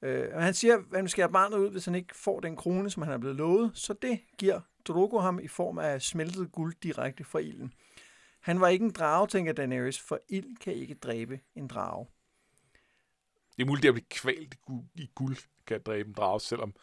Øh, 0.02 0.32
men 0.32 0.42
han 0.42 0.54
siger, 0.54 0.76
at 0.76 0.82
han 0.94 1.08
skærer 1.08 1.28
barnet 1.28 1.58
ud, 1.58 1.70
hvis 1.70 1.84
han 1.84 1.94
ikke 1.94 2.16
får 2.16 2.40
den 2.40 2.56
krone, 2.56 2.90
som 2.90 3.02
han 3.02 3.12
er 3.12 3.18
blevet 3.18 3.36
lovet, 3.36 3.70
så 3.74 3.92
det 3.92 4.20
giver 4.38 4.60
Drogo 4.84 5.18
ham 5.18 5.38
i 5.38 5.48
form 5.48 5.78
af 5.78 6.02
smeltet 6.02 6.52
guld 6.52 6.74
direkte 6.82 7.24
fra 7.24 7.38
ilden. 7.38 7.72
Han 8.40 8.60
var 8.60 8.68
ikke 8.68 8.84
en 8.84 8.90
drage, 8.90 9.26
tænker 9.26 9.52
Daenerys, 9.52 10.00
for 10.00 10.20
ild 10.28 10.56
kan 10.56 10.72
ikke 10.72 10.94
dræbe 10.94 11.40
en 11.54 11.68
drage. 11.68 12.06
Det 13.56 13.62
er 13.62 13.66
muligt, 13.66 13.86
at 13.86 13.94
blive 13.94 14.06
kvalt 14.10 14.54
i 14.94 15.10
guld 15.14 15.36
kan 15.66 15.82
dræbe 15.86 16.08
en 16.08 16.14
drage, 16.14 16.40
selvom 16.40 16.74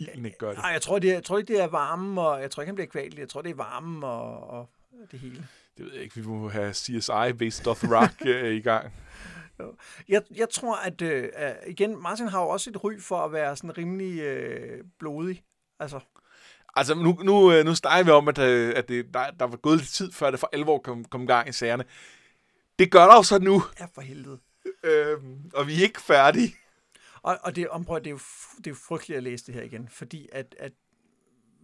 ilden 0.00 0.26
ikke 0.26 0.38
gør 0.38 0.48
det. 0.48 0.58
Nej, 0.58 0.70
jeg 0.70 0.82
tror, 0.82 0.98
det 0.98 1.10
er, 1.10 1.14
jeg 1.14 1.24
tror 1.24 1.38
ikke, 1.38 1.52
det 1.52 1.62
er 1.62 1.66
varme, 1.66 2.20
og 2.20 2.40
jeg 2.42 2.50
tror 2.50 2.62
ikke, 2.62 2.68
han 2.68 2.74
bliver 2.74 2.88
kvalt. 2.88 3.18
Jeg 3.18 3.28
tror, 3.28 3.42
det 3.42 3.50
er 3.50 3.54
varme 3.54 4.06
og, 4.06 4.50
og 4.50 4.68
det 5.10 5.18
hele. 5.18 5.46
Det 5.76 5.84
ved 5.86 5.92
jeg 5.94 6.02
ikke. 6.02 6.14
Vi 6.14 6.26
må 6.26 6.48
have 6.48 6.72
CSI 6.74 7.12
Waste 7.12 7.64
Dothrak 7.64 8.12
øh, 8.26 8.54
i 8.54 8.60
gang. 8.60 8.92
Jeg, 10.08 10.22
jeg 10.36 10.48
tror, 10.50 10.76
at 10.76 11.02
øh, 11.02 11.28
igen, 11.66 12.02
Martin 12.02 12.28
har 12.28 12.40
jo 12.42 12.48
også 12.48 12.70
et 12.70 12.84
ry 12.84 13.00
for 13.00 13.16
at 13.16 13.32
være 13.32 13.56
sådan 13.56 13.78
rimelig 13.78 14.20
øh, 14.20 14.84
blodig. 14.98 15.42
Altså, 15.80 16.00
Altså, 16.76 16.94
nu, 16.94 17.18
nu, 17.24 17.52
øh, 17.52 17.64
nu 17.64 17.74
snakker 17.74 18.04
vi 18.04 18.10
om, 18.10 18.28
at, 18.28 18.38
øh, 18.38 18.72
at 18.76 18.88
det, 18.88 19.14
der, 19.14 19.30
der 19.30 19.44
var 19.46 19.56
gået 19.56 19.78
lidt 19.78 19.88
tid, 19.90 20.12
før 20.12 20.30
det 20.30 20.40
for 20.40 20.50
alvor 20.52 20.78
kom, 20.78 21.04
kom 21.04 21.26
gang 21.26 21.48
i 21.48 21.52
sagerne. 21.52 21.84
Det 22.78 22.90
gør 22.90 23.06
der 23.06 23.16
jo 23.16 23.22
så 23.22 23.38
nu, 23.38 23.62
er 23.76 23.86
for 23.94 24.00
helvede. 24.00 24.38
øhm, 24.84 25.50
og 25.54 25.66
vi 25.66 25.78
er 25.78 25.82
ikke 25.82 26.00
færdige. 26.00 26.54
Og, 27.22 27.38
og 27.42 27.56
det, 27.56 27.68
om, 27.68 27.84
prøv, 27.84 27.96
at- 27.96 28.04
det, 28.04 28.10
er 28.10 28.14
jo, 28.14 28.20
det 28.58 28.66
er 28.66 28.70
jo 28.70 28.74
frygteligt 28.88 29.16
at 29.16 29.22
læse 29.22 29.46
det 29.46 29.54
her 29.54 29.62
igen, 29.62 29.88
fordi 29.88 30.28
at, 30.32 30.54
at 30.58 30.72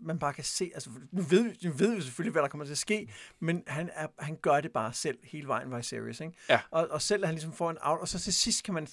man 0.03 0.19
bare 0.19 0.33
kan 0.33 0.45
se, 0.45 0.71
altså 0.75 0.91
nu 1.13 1.23
ved, 1.23 1.55
nu 1.65 1.71
ved 1.73 1.95
vi 1.95 2.03
selvfølgelig, 2.03 2.33
hvad 2.33 2.43
der 2.43 2.49
kommer 2.49 2.65
til 2.65 2.73
at 2.73 2.79
ske, 2.79 3.13
men 3.41 3.63
han, 3.67 3.91
er, 3.95 4.07
han 4.19 4.37
gør 4.43 4.61
det 4.61 4.73
bare 4.73 4.93
selv 4.93 5.19
hele 5.25 5.49
vejen 5.49 5.77
Viserys, 5.77 6.21
ikke? 6.21 6.33
Ja. 6.49 6.61
Og, 6.71 6.89
og 6.91 7.03
selv 7.03 7.25
han 7.25 7.35
ligesom 7.35 7.53
får 7.53 7.71
en 7.71 7.77
out, 7.81 8.01
og 8.01 8.09
så 8.09 8.19
til 8.19 8.35
sidst 8.35 8.65
kan 8.65 8.75
man, 8.75 8.87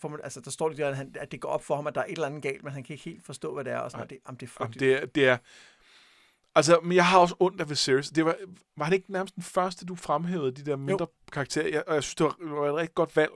får 0.00 0.08
man 0.08 0.20
altså 0.24 0.40
der 0.40 0.50
står 0.50 0.68
det 0.68 0.78
der, 0.78 0.88
at, 0.88 0.96
han, 0.96 1.14
at 1.20 1.32
det 1.32 1.40
går 1.40 1.48
op 1.48 1.64
for 1.64 1.76
ham, 1.76 1.86
at 1.86 1.94
der 1.94 2.00
er 2.00 2.04
et 2.04 2.12
eller 2.12 2.26
andet 2.26 2.42
galt, 2.42 2.62
men 2.64 2.72
han 2.72 2.82
kan 2.84 2.92
ikke 2.94 3.04
helt 3.04 3.24
forstå, 3.26 3.54
hvad 3.54 3.64
det 3.64 3.72
er, 3.72 3.78
og 3.78 3.90
sådan, 3.90 3.98
noget. 3.98 4.10
det, 4.10 4.18
jamen, 4.26 4.36
det 4.40 4.46
er 4.46 4.50
Jamen, 4.60 4.66
frygteligt. 4.72 4.80
det, 4.80 5.02
er, 5.02 5.06
det 5.06 5.28
er... 5.28 5.36
Altså, 6.54 6.80
men 6.82 6.92
jeg 6.92 7.06
har 7.06 7.18
også 7.18 7.34
ondt 7.38 7.60
af 7.60 7.70
Viserys. 7.70 8.08
Det 8.10 8.24
var, 8.24 8.36
var 8.76 8.84
han 8.84 8.94
ikke 8.94 9.12
nærmest 9.12 9.34
den 9.34 9.42
første, 9.42 9.84
du 9.86 9.94
fremhævede, 9.94 10.52
de 10.52 10.62
der 10.70 10.76
mindre 10.76 11.06
jo. 11.10 11.30
karakterer? 11.32 11.68
Jeg, 11.68 11.84
og 11.86 11.94
jeg 11.94 12.02
synes, 12.02 12.14
det 12.14 12.24
var, 12.24 12.30
det 12.40 12.50
var 12.50 12.68
et 12.68 12.74
rigtig 12.74 12.94
godt 12.94 13.16
valg. 13.16 13.30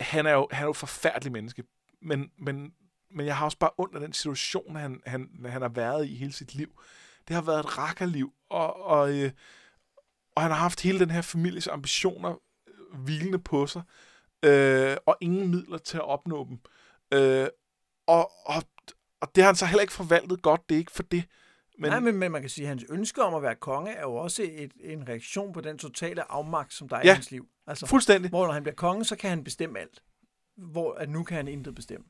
Han 0.00 0.26
er 0.26 0.32
jo, 0.32 0.48
han 0.50 0.62
er 0.62 0.66
jo 0.66 0.70
et 0.70 0.76
forfærdeligt 0.76 1.32
menneske. 1.32 1.64
Men, 2.02 2.30
men, 2.38 2.72
men 3.10 3.26
jeg 3.26 3.36
har 3.36 3.44
også 3.44 3.58
bare 3.58 3.70
ondt 3.78 3.94
af 3.94 4.00
den 4.00 4.12
situation, 4.12 4.76
han, 4.76 5.00
han, 5.06 5.30
han 5.46 5.62
har 5.62 5.68
været 5.68 6.06
i 6.06 6.14
hele 6.14 6.32
sit 6.32 6.54
liv. 6.54 6.80
det 7.28 7.34
har 7.34 7.42
været 7.42 7.60
et 7.60 7.78
rakkerliv, 7.78 8.32
og, 8.50 8.82
og, 8.82 9.18
øh, 9.18 9.30
og 10.34 10.42
han 10.42 10.50
har 10.50 10.58
haft 10.58 10.80
hele 10.80 10.98
den 10.98 11.10
her 11.10 11.22
families 11.22 11.68
ambitioner 11.68 12.34
øh, 12.68 12.98
hvilende 13.00 13.38
på 13.38 13.66
sig, 13.66 13.82
øh, 14.42 14.96
og 15.06 15.16
ingen 15.20 15.50
midler 15.50 15.78
til 15.78 15.96
at 15.96 16.04
opnå 16.04 16.46
dem. 16.48 16.58
Øh, 17.18 17.48
og, 18.06 18.30
og, 18.46 18.62
og 19.20 19.34
det 19.34 19.42
har 19.42 19.48
han 19.48 19.56
så 19.56 19.66
heller 19.66 19.82
ikke 19.82 19.92
forvaltet 19.92 20.42
godt, 20.42 20.68
det 20.68 20.74
er 20.74 20.78
ikke 20.78 20.92
for 20.92 21.02
det. 21.02 21.24
Men, 21.78 21.90
Nej, 21.90 22.00
men, 22.00 22.16
men 22.16 22.32
man 22.32 22.40
kan 22.40 22.50
sige, 22.50 22.64
at 22.64 22.68
hans 22.68 22.84
ønske 22.90 23.22
om 23.22 23.34
at 23.34 23.42
være 23.42 23.54
konge 23.54 23.92
er 23.92 24.02
jo 24.02 24.14
også 24.14 24.42
et, 24.42 24.72
en 24.80 25.08
reaktion 25.08 25.52
på 25.52 25.60
den 25.60 25.78
totale 25.78 26.32
afmagt, 26.32 26.74
som 26.74 26.88
der 26.88 26.96
er 26.96 27.00
ja, 27.04 27.12
i 27.12 27.14
hans 27.14 27.30
liv. 27.30 27.48
Altså, 27.66 27.86
fuldstændig. 27.86 28.30
Hvor 28.30 28.46
når 28.46 28.52
han 28.52 28.62
bliver 28.62 28.74
konge, 28.74 29.04
så 29.04 29.16
kan 29.16 29.30
han 29.30 29.44
bestemme 29.44 29.78
alt. 29.78 30.02
Hvor 30.56 30.94
at 30.94 31.08
nu 31.08 31.24
kan 31.24 31.36
han 31.36 31.48
intet 31.48 31.74
bestemme. 31.74 32.06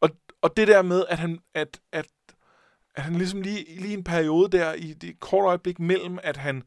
Og, 0.00 0.10
og 0.42 0.56
det 0.56 0.68
der 0.68 0.82
med, 0.82 1.04
at 1.08 1.18
han, 1.18 1.38
at, 1.54 1.80
at, 1.92 2.06
at 2.94 3.02
han 3.02 3.14
ligesom 3.14 3.42
lige, 3.42 3.80
lige 3.80 3.94
en 3.94 4.04
periode 4.04 4.58
der, 4.58 4.72
i 4.72 4.92
det 4.92 5.20
kort 5.20 5.44
øjeblik 5.44 5.78
mellem, 5.78 6.18
at 6.22 6.36
han 6.36 6.62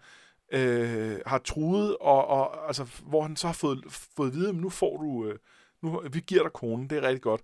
øh, 0.51 1.19
har 1.25 1.37
truet, 1.37 1.97
og, 1.97 2.27
og, 2.27 2.67
altså, 2.67 2.83
hvor 2.83 3.21
han 3.21 3.35
så 3.35 3.47
har 3.47 3.53
fået, 3.53 3.83
fået 3.89 4.27
at 4.27 4.33
vide, 4.33 4.49
at 4.49 4.55
nu 4.55 4.69
får 4.69 4.97
du, 4.97 5.25
øh, 5.25 5.39
nu, 5.81 6.01
vi 6.11 6.19
giver 6.19 6.43
dig 6.43 6.53
konen, 6.53 6.89
det 6.89 6.97
er 6.97 7.01
rigtig 7.01 7.21
godt. 7.21 7.41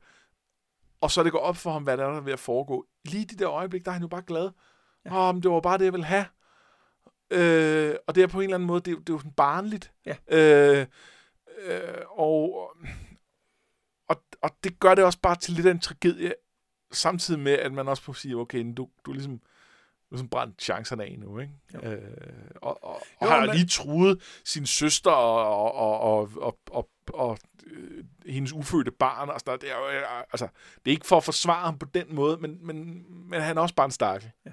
Og 1.02 1.12
så 1.12 1.24
det 1.24 1.32
går 1.32 1.40
op 1.40 1.58
for 1.58 1.72
ham, 1.72 1.84
hvad 1.84 1.98
der 1.98 2.06
er 2.06 2.22
ved 2.22 2.34
at 2.34 2.40
foregå. 2.40 2.86
Lige 3.06 3.22
i 3.22 3.26
det 3.26 3.40
der 3.40 3.50
øjeblik, 3.50 3.86
der 3.86 3.92
er 3.92 3.94
han 3.94 4.02
jo 4.02 4.08
bare 4.08 4.24
glad. 4.28 4.50
Ja. 5.06 5.30
Oh, 5.30 5.36
det 5.36 5.52
var 5.52 5.62
bare 5.62 5.78
det, 5.78 5.86
jeg 5.86 5.94
ville 5.94 6.06
have. 6.06 6.26
Øh, 7.32 7.96
og 8.08 8.16
det 8.16 8.24
er 8.24 8.28
på 8.28 8.40
en 8.40 8.44
eller 8.44 8.56
anden 8.56 8.68
måde, 8.68 8.80
det, 8.80 8.98
det 8.98 9.10
er 9.10 9.14
jo 9.14 9.20
sådan 9.20 9.32
barnligt. 9.32 9.94
Ja. 10.06 10.16
Øh, 10.28 10.86
øh, 11.66 12.04
og, 12.10 12.72
og, 14.10 14.24
og 14.42 14.50
det 14.64 14.80
gør 14.80 14.96
det 14.96 15.04
også 15.04 15.20
bare 15.20 15.36
til 15.36 15.54
lidt 15.54 15.68
af 15.68 15.72
en 15.72 15.80
tragedie, 15.80 16.34
samtidig 16.92 17.40
med, 17.40 17.54
at 17.54 17.74
man 17.74 17.88
også 17.88 18.04
må 18.08 18.14
sige, 18.14 18.36
okay, 18.36 18.74
du, 18.78 18.90
du 19.06 19.12
er 19.12 19.16
ligesom 19.16 19.42
ligesom 20.12 20.30
brændt 20.30 20.62
chancerne 20.62 21.04
af 21.04 21.16
nu, 21.20 21.40
ikke? 21.40 21.54
Øh, 21.84 22.02
og, 22.56 22.84
og, 22.84 22.96
og 22.96 23.02
jo, 23.22 23.28
har 23.28 23.46
men... 23.46 23.56
lige 23.56 23.68
truet 23.68 24.42
sin 24.46 24.66
søster 24.66 25.12
og, 25.12 25.72
og, 25.76 26.00
og, 26.00 26.30
og, 26.42 26.60
og, 26.72 26.90
og 27.14 27.38
øh, 27.68 28.04
hendes 28.26 28.54
ufødte 28.54 28.92
barn 28.92 29.30
og 29.30 29.40
sådan 29.40 29.50
noget. 29.50 29.62
Det 29.62 29.72
er, 29.72 29.78
jo, 29.78 30.06
altså, 30.32 30.48
det 30.86 30.92
er 30.92 30.96
ikke 30.96 31.06
for 31.06 31.18
at 31.18 31.24
forsvare 31.24 31.66
ham 31.66 31.80
på 31.80 31.86
den 31.86 32.16
måde, 32.16 32.38
men, 32.38 32.66
men, 32.66 33.06
men 33.30 33.42
han 33.42 33.58
er 33.58 33.62
også 33.62 33.76
bare 33.76 33.86
en 33.86 33.92
stakkel. 33.92 34.32
Ja. 34.46 34.52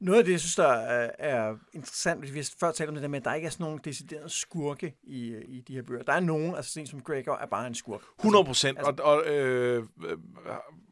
Noget 0.00 0.18
af 0.18 0.24
det, 0.24 0.32
jeg 0.32 0.40
synes, 0.40 0.56
der 0.56 0.68
er, 0.68 1.10
er 1.18 1.54
interessant, 1.72 2.22
vi 2.34 2.38
har 2.38 2.50
før 2.60 2.72
talt 2.72 2.88
om 2.88 2.94
det 2.94 3.02
der 3.02 3.08
med, 3.08 3.18
at 3.18 3.24
der 3.24 3.34
ikke 3.34 3.46
er 3.46 3.50
sådan 3.50 3.64
nogen 3.64 3.80
deciderede 3.84 4.28
skurke 4.28 4.94
i, 5.02 5.36
i 5.48 5.60
de 5.60 5.74
her 5.74 5.82
bøger. 5.82 6.02
Der 6.02 6.12
er 6.12 6.20
nogen, 6.20 6.54
altså 6.54 6.72
sådan 6.72 6.86
som 6.86 7.00
Gregor, 7.00 7.36
er 7.36 7.46
bare 7.46 7.66
en 7.66 7.74
skurk. 7.74 8.00
100 8.18 8.44
procent, 8.44 8.78
altså, 8.78 9.02
og, 9.02 9.14
og 9.14 9.26
øh, 9.26 9.84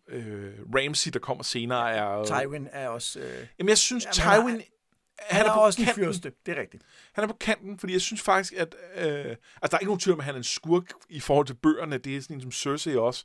øh, 0.08 0.52
Ramsey, 0.74 1.10
der 1.10 1.18
kommer 1.18 1.44
senere, 1.44 1.92
er... 1.92 2.24
Tywin 2.24 2.68
er 2.72 2.88
også... 2.88 3.20
Øh, 3.20 3.46
jamen, 3.58 3.68
jeg 3.68 3.78
synes, 3.78 4.04
ja, 4.04 4.10
Tywin... 4.10 4.50
Han 4.50 4.60
er, 4.60 5.34
han 5.34 5.46
er, 5.46 5.50
er 5.50 5.54
også 5.54 5.78
kanten. 5.78 6.04
en 6.04 6.06
fyrste, 6.06 6.32
det 6.46 6.56
er 6.56 6.60
rigtigt. 6.60 6.82
Han 7.12 7.24
er 7.24 7.28
på 7.28 7.36
kanten, 7.40 7.78
fordi 7.78 7.92
jeg 7.92 8.00
synes 8.00 8.22
faktisk, 8.22 8.52
at... 8.52 8.74
Øh, 8.96 9.04
altså, 9.04 9.36
der 9.62 9.74
er 9.74 9.78
ikke 9.78 9.84
nogen 9.84 10.00
tvivl 10.00 10.14
om, 10.14 10.20
at 10.20 10.24
han 10.24 10.34
er 10.34 10.38
en 10.38 10.44
skurk 10.44 10.84
i 11.08 11.20
forhold 11.20 11.46
til 11.46 11.54
bøgerne. 11.54 11.98
Det 11.98 12.16
er 12.16 12.20
sådan 12.20 12.36
en 12.36 12.40
som 12.40 12.52
Cersei 12.52 12.96
også. 12.96 13.24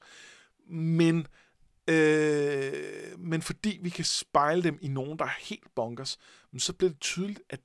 Men 0.69 1.27
Øh, 1.87 3.19
men 3.19 3.41
fordi 3.41 3.79
vi 3.81 3.89
kan 3.89 4.05
spejle 4.05 4.63
dem 4.63 4.79
i 4.81 4.87
nogen, 4.87 5.19
der 5.19 5.25
er 5.25 5.39
helt 5.39 5.75
bonkers, 5.75 6.19
så 6.57 6.73
bliver 6.73 6.89
det 6.89 6.99
tydeligt, 6.99 7.41
at 7.49 7.59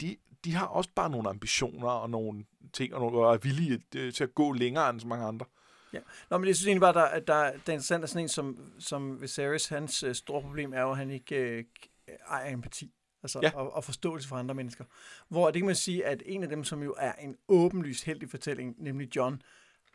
de, 0.00 0.16
de 0.44 0.54
har 0.54 0.66
også 0.66 0.90
bare 0.94 1.10
nogle 1.10 1.28
ambitioner 1.28 1.88
og 1.88 2.10
nogle 2.10 2.44
ting, 2.72 2.94
og, 2.94 3.00
nogle, 3.00 3.18
og 3.18 3.34
er 3.34 3.38
villige 3.38 3.82
øh, 3.96 4.12
til 4.12 4.24
at 4.24 4.34
gå 4.34 4.52
længere 4.52 4.90
end 4.90 5.00
så 5.00 5.06
mange 5.06 5.26
andre. 5.26 5.46
Ja. 5.92 5.98
Nå, 6.30 6.38
men 6.38 6.46
jeg 6.48 6.56
synes 6.56 6.66
egentlig 6.66 6.80
bare, 6.80 7.12
at 7.12 7.26
der, 7.26 7.34
der, 7.34 7.50
der 7.50 7.72
er 7.72 7.72
interessant, 7.72 8.04
at 8.04 8.10
sådan 8.10 8.24
en 8.24 8.28
som, 8.28 8.72
som 8.78 9.22
Viserys, 9.22 9.66
hans 9.66 10.02
øh, 10.02 10.14
store 10.14 10.42
problem 10.42 10.72
er 10.72 10.80
jo, 10.80 10.90
at 10.90 10.96
han 10.96 11.10
ikke 11.10 11.36
øh, 11.36 11.64
ejer 12.28 12.52
empati. 12.52 12.94
Altså, 13.22 13.40
ja. 13.42 13.50
og, 13.54 13.74
og 13.74 13.84
forståelse 13.84 14.28
for 14.28 14.36
andre 14.36 14.54
mennesker. 14.54 14.84
Hvor 15.28 15.50
det 15.50 15.60
kan 15.60 15.66
man 15.66 15.74
sige, 15.74 16.06
at 16.06 16.22
en 16.26 16.42
af 16.42 16.48
dem, 16.48 16.64
som 16.64 16.82
jo 16.82 16.94
er 16.98 17.12
en 17.12 17.36
åbenlyst 17.48 18.04
heldig 18.04 18.30
fortælling, 18.30 18.74
nemlig 18.78 19.16
John, 19.16 19.42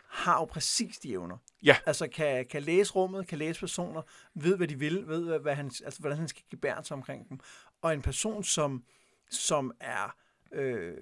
har 0.09 0.39
jo 0.39 0.45
præcis 0.45 0.99
de 0.99 1.11
evner. 1.11 1.37
Ja. 1.63 1.77
Altså 1.85 2.07
kan, 2.07 2.45
kan 2.45 2.63
læse 2.63 2.93
rummet, 2.93 3.27
kan 3.27 3.37
læse 3.37 3.59
personer, 3.59 4.01
ved 4.35 4.57
hvad 4.57 4.67
de 4.67 4.79
vil, 4.79 5.07
ved 5.07 5.39
hvad 5.39 5.55
han, 5.55 5.71
altså, 5.85 5.99
hvordan 5.99 6.17
han 6.17 6.27
skal 6.27 6.43
gebære 6.49 6.83
sig 6.83 6.95
omkring 6.95 7.29
dem. 7.29 7.39
Og 7.81 7.93
en 7.93 8.01
person, 8.01 8.43
som, 8.43 8.83
som 9.29 9.71
er 9.79 10.15
øh, 10.51 10.97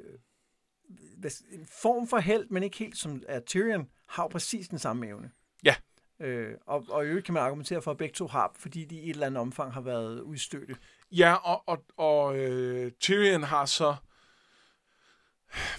en 1.51 1.67
form 1.81 2.07
for 2.07 2.17
held, 2.17 2.47
men 2.49 2.63
ikke 2.63 2.77
helt 2.77 2.97
som 2.97 3.23
er 3.27 3.39
Tyrion, 3.39 3.89
har 4.07 4.23
jo 4.23 4.27
præcis 4.27 4.67
den 4.67 4.79
samme 4.79 5.07
evne. 5.07 5.31
Ja. 5.63 5.75
Øh, 6.19 6.55
og, 6.65 6.85
og 6.89 7.05
i 7.05 7.07
øvrigt 7.07 7.25
kan 7.25 7.33
man 7.33 7.43
argumentere 7.43 7.81
for, 7.81 7.91
at 7.91 7.97
begge 7.97 8.13
to 8.13 8.27
har, 8.27 8.55
fordi 8.55 8.85
de 8.85 8.95
i 8.95 9.09
et 9.09 9.13
eller 9.13 9.27
andet 9.27 9.41
omfang 9.41 9.73
har 9.73 9.81
været 9.81 10.21
udstødte. 10.21 10.75
Ja, 11.11 11.33
og, 11.33 11.63
og, 11.67 11.85
og 11.97 12.37
øh, 12.37 12.91
Tyrion 12.91 13.43
har 13.43 13.65
så 13.65 13.95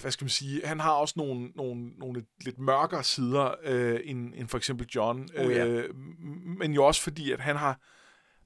hvad 0.01 0.11
skal 0.11 0.25
man 0.25 0.29
sige, 0.29 0.61
han 0.65 0.79
har 0.79 0.91
også 0.91 1.13
nogle, 1.17 1.47
nogle, 1.55 1.89
nogle 1.97 2.25
lidt 2.41 2.59
mørkere 2.59 3.03
sider 3.03 3.55
øh, 3.63 3.99
end, 4.03 4.33
end 4.35 4.47
for 4.47 4.57
eksempel 4.57 4.87
John. 4.95 5.29
Oh, 5.37 5.51
ja. 5.51 5.65
øh, 5.65 5.95
men 6.59 6.73
jo 6.73 6.85
også 6.85 7.01
fordi, 7.01 7.31
at 7.31 7.39
han 7.39 7.55
har, 7.55 7.79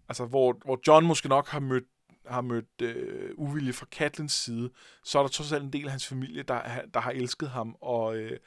altså 0.10 0.26
hvor, 0.26 0.58
hvor 0.66 0.80
John 0.88 1.06
måske 1.06 1.30
nok 1.30 1.48
har 1.48 1.60
mødt 1.60 1.86
har 2.26 2.42
mødt 2.42 2.82
øh, 2.82 3.32
uvilje 3.38 3.74
fra 3.74 3.86
Katlins 3.92 4.34
side, 4.34 4.70
så 5.04 5.20
er 5.20 5.24
der 5.24 5.30
trods 5.30 5.52
alt 5.52 5.64
en 5.64 5.74
del 5.74 5.86
af 5.86 5.92
hans 5.92 6.08
familie, 6.08 6.44
der, 6.44 6.82
der 6.94 7.00
har 7.00 7.12
elsket 7.12 7.50
ham. 7.50 7.76
Og, 7.82 8.18
øh, 8.18 8.40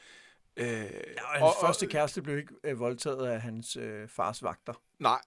øh, 0.56 0.66
ja, 0.66 0.84
og 1.24 1.32
hans 1.32 1.42
og, 1.42 1.52
første 1.60 1.86
kæreste 1.86 2.22
blev 2.22 2.38
ikke 2.38 2.54
øh, 2.64 2.78
voldtaget 2.78 3.26
af 3.26 3.40
hans 3.40 3.76
øh, 3.76 4.08
fars 4.08 4.42
vagter. 4.42 4.82
Nej. 4.98 5.20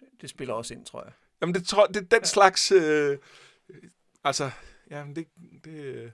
Det, 0.00 0.08
det 0.20 0.30
spiller 0.30 0.54
også 0.54 0.74
ind, 0.74 0.84
tror 0.84 1.04
jeg. 1.04 1.12
Jamen, 1.40 1.54
det, 1.54 1.66
tror, 1.66 1.86
det 1.86 1.96
er 1.96 2.00
den 2.00 2.20
ja. 2.20 2.24
slags... 2.24 2.72
Øh, 2.72 3.18
altså, 4.24 4.50
jamen, 4.90 5.16
det, 5.16 5.26
det, 5.64 6.12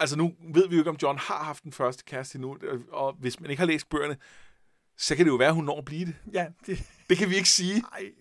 altså 0.00 0.16
nu 0.16 0.34
ved 0.54 0.68
vi 0.68 0.74
jo 0.74 0.80
ikke, 0.80 0.90
om 0.90 0.98
John 1.02 1.18
har 1.18 1.44
haft 1.44 1.64
den 1.64 1.72
første 1.72 2.04
kæreste 2.04 2.36
endnu, 2.36 2.58
og 2.92 3.12
hvis 3.12 3.40
man 3.40 3.50
ikke 3.50 3.60
har 3.60 3.66
læst 3.66 3.88
bøgerne, 3.88 4.16
så 4.96 5.16
kan 5.16 5.24
det 5.24 5.30
jo 5.30 5.36
være, 5.36 5.48
at 5.48 5.54
hun 5.54 5.64
når 5.64 5.78
at 5.78 5.84
blive 5.84 6.06
det. 6.06 6.16
Ja. 6.32 6.46
Det, 6.66 6.84
det 7.08 7.18
kan 7.18 7.30
vi 7.30 7.36
ikke 7.36 7.48
sige. 7.48 7.80
Nej. 7.80 8.12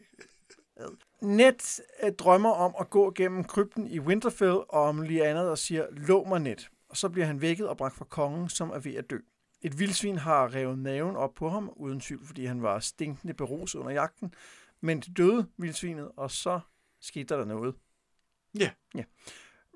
Net 1.22 1.80
øh, 2.04 2.12
drømmer 2.12 2.52
om 2.52 2.76
at 2.80 2.90
gå 2.90 3.12
gennem 3.16 3.44
krypten 3.44 3.88
i 3.88 4.00
Winterfell, 4.00 4.58
og 4.70 4.82
om 4.82 5.02
lige 5.02 5.28
andet 5.28 5.50
og 5.50 5.58
siger, 5.58 5.88
lå 5.92 6.24
mig 6.24 6.40
net. 6.40 6.70
Og 6.90 6.98
så 6.98 7.10
bliver 7.10 7.26
han 7.26 7.42
vækket 7.42 7.68
og 7.68 7.78
bragt 7.78 7.96
fra 7.96 8.06
kongen, 8.06 8.50
som 8.50 8.70
er 8.70 8.80
ved 8.80 8.96
at 8.96 9.10
dø. 9.10 9.18
Et 9.62 9.80
vildsvin 9.80 10.18
har 10.18 10.54
revet 10.54 10.80
maven 10.80 11.16
op 11.16 11.34
på 11.34 11.50
ham, 11.50 11.72
uden 11.76 12.00
tvivl, 12.00 12.26
fordi 12.26 12.46
han 12.46 12.62
var 12.62 12.80
stinkende 12.80 13.34
beruset 13.34 13.80
under 13.80 13.92
jagten. 13.92 14.34
Men 14.82 15.00
det 15.00 15.18
døde 15.18 15.48
vildsvinet, 15.58 16.12
og 16.18 16.32
så 16.32 16.60
skete 17.02 17.36
der 17.36 17.46
noget. 17.46 17.76
Ja. 18.60 18.70
ja. 18.96 19.04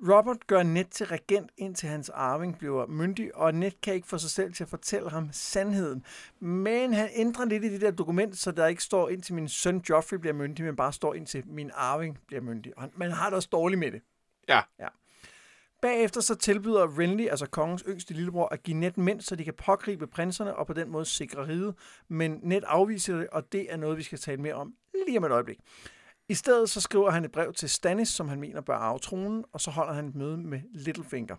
Robert 0.09 0.47
gør 0.47 0.63
Ned 0.63 0.85
til 0.85 1.05
regent, 1.05 1.51
indtil 1.57 1.89
hans 1.89 2.09
arving 2.09 2.57
bliver 2.57 2.87
myndig, 2.87 3.35
og 3.35 3.53
Ned 3.53 3.71
kan 3.83 3.93
ikke 3.93 4.07
få 4.07 4.17
sig 4.17 4.29
selv 4.29 4.53
til 4.53 4.63
at 4.63 4.69
fortælle 4.69 5.09
ham 5.09 5.29
sandheden. 5.31 6.05
Men 6.39 6.93
han 6.93 7.09
ændrer 7.13 7.45
lidt 7.45 7.63
i 7.63 7.69
det 7.69 7.81
der 7.81 7.91
dokument, 7.91 8.37
så 8.37 8.51
der 8.51 8.67
ikke 8.67 8.83
står 8.83 9.09
indtil 9.09 9.35
min 9.35 9.47
søn 9.47 9.83
Joffrey 9.89 10.17
bliver 10.17 10.33
myndig, 10.33 10.65
men 10.65 10.75
bare 10.75 10.93
står 10.93 11.13
indtil 11.13 11.43
min 11.47 11.71
arving 11.73 12.19
bliver 12.27 12.41
myndig. 12.41 12.77
Og 12.77 12.89
man 12.95 13.11
har 13.11 13.25
det 13.25 13.35
også 13.35 13.49
dårligt 13.51 13.79
med 13.79 13.91
det. 13.91 14.01
Ja. 14.49 14.61
ja. 14.79 14.87
Bagefter 15.81 16.21
så 16.21 16.35
tilbyder 16.35 16.99
Renly, 16.99 17.27
altså 17.27 17.45
kongens 17.45 17.83
yngste 17.87 18.13
lillebror, 18.13 18.47
at 18.47 18.63
give 18.63 18.77
Ned 18.77 18.91
mænd, 18.95 19.21
så 19.21 19.35
de 19.35 19.43
kan 19.43 19.53
pågribe 19.53 20.07
prinserne 20.07 20.55
og 20.55 20.67
på 20.67 20.73
den 20.73 20.89
måde 20.89 21.05
sikre 21.05 21.47
riget. 21.47 21.75
Men 22.07 22.39
Ned 22.43 22.61
afviser 22.67 23.17
det, 23.17 23.27
og 23.27 23.51
det 23.51 23.73
er 23.73 23.77
noget, 23.77 23.97
vi 23.97 24.03
skal 24.03 24.17
tale 24.17 24.41
mere 24.41 24.53
om 24.53 24.73
lige 25.07 25.17
om 25.17 25.23
et 25.23 25.31
øjeblik. 25.31 25.59
I 26.29 26.33
stedet 26.33 26.69
så 26.69 26.81
skriver 26.81 27.09
han 27.09 27.25
et 27.25 27.31
brev 27.31 27.53
til 27.53 27.69
Stannis, 27.69 28.09
som 28.09 28.27
han 28.27 28.39
mener 28.39 28.61
bør 28.61 28.75
arve 28.75 28.99
tronen, 28.99 29.45
og 29.51 29.61
så 29.61 29.71
holder 29.71 29.93
han 29.93 30.07
et 30.07 30.15
møde 30.15 30.37
med 30.37 30.61
Littlefinger. 30.71 31.35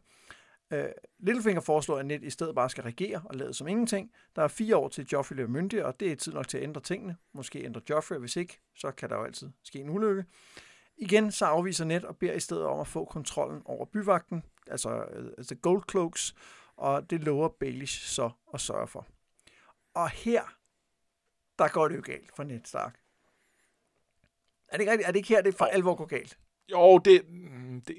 Uh, 0.75 0.79
Littlefinger 1.19 1.61
foreslår, 1.61 1.99
at 1.99 2.07
Ned 2.07 2.23
i 2.23 2.31
stedet 2.31 2.55
bare 2.55 2.71
skal 2.71 2.85
regere 2.85 3.23
og 3.25 3.35
lade 3.35 3.55
som 3.55 3.69
ingenting. 3.69 4.13
Der 4.37 4.43
er 4.43 4.49
fire 4.49 4.77
år 4.77 4.89
til 4.89 5.07
Joffrey 5.13 5.35
bliver 5.35 5.49
myndig, 5.49 5.85
og 5.85 6.01
det 6.01 6.13
er 6.13 6.17
tid 6.17 6.33
nok 6.33 6.49
til 6.49 6.59
at 6.59 6.63
ændre 6.63 6.81
tingene. 6.81 7.17
Måske 7.33 7.65
ændre 7.65 7.81
Joffrey, 7.91 8.19
hvis 8.19 8.37
ikke, 8.37 8.61
så 8.77 8.91
kan 8.91 9.11
der 9.11 9.17
jo 9.17 9.25
altid 9.25 9.51
ske 9.63 9.79
en 9.79 9.91
ulykke. 9.91 10.25
Igen 10.97 11.33
så 11.33 11.45
afviser 11.45 11.85
Ned 11.85 12.05
og 12.05 12.17
beder 12.17 12.33
i 12.33 12.41
stedet 12.41 12.65
om 12.65 12.81
at 12.81 12.87
få 12.87 13.05
kontrollen 13.05 13.63
over 13.65 13.85
byvagten, 13.85 14.43
altså 14.67 15.05
uh, 15.39 15.45
The 15.45 15.57
Gold 15.57 15.83
Cloaks, 15.91 16.35
og 16.77 17.11
det 17.11 17.25
lover 17.25 17.49
Baelish 17.49 18.07
så 18.07 18.31
at 18.55 18.61
sørge 18.61 18.87
for. 18.87 19.07
Og 19.95 20.11
her, 20.11 20.43
der 21.59 21.69
går 21.69 21.89
det 21.89 21.97
jo 21.97 22.03
galt 22.05 22.37
for 22.37 22.43
Ned 22.43 22.61
Stark. 22.65 23.04
Er 24.75 24.79
det 24.79 24.93
ikke, 24.93 25.05
er 25.05 25.11
det 25.11 25.17
ikke 25.17 25.29
her, 25.29 25.43
det 25.43 25.55
for 25.55 25.65
alvor 25.65 25.95
går 25.95 26.07
galt? 26.07 26.39
Jo, 26.71 26.99
det, 26.99 27.23
det, 27.89 27.97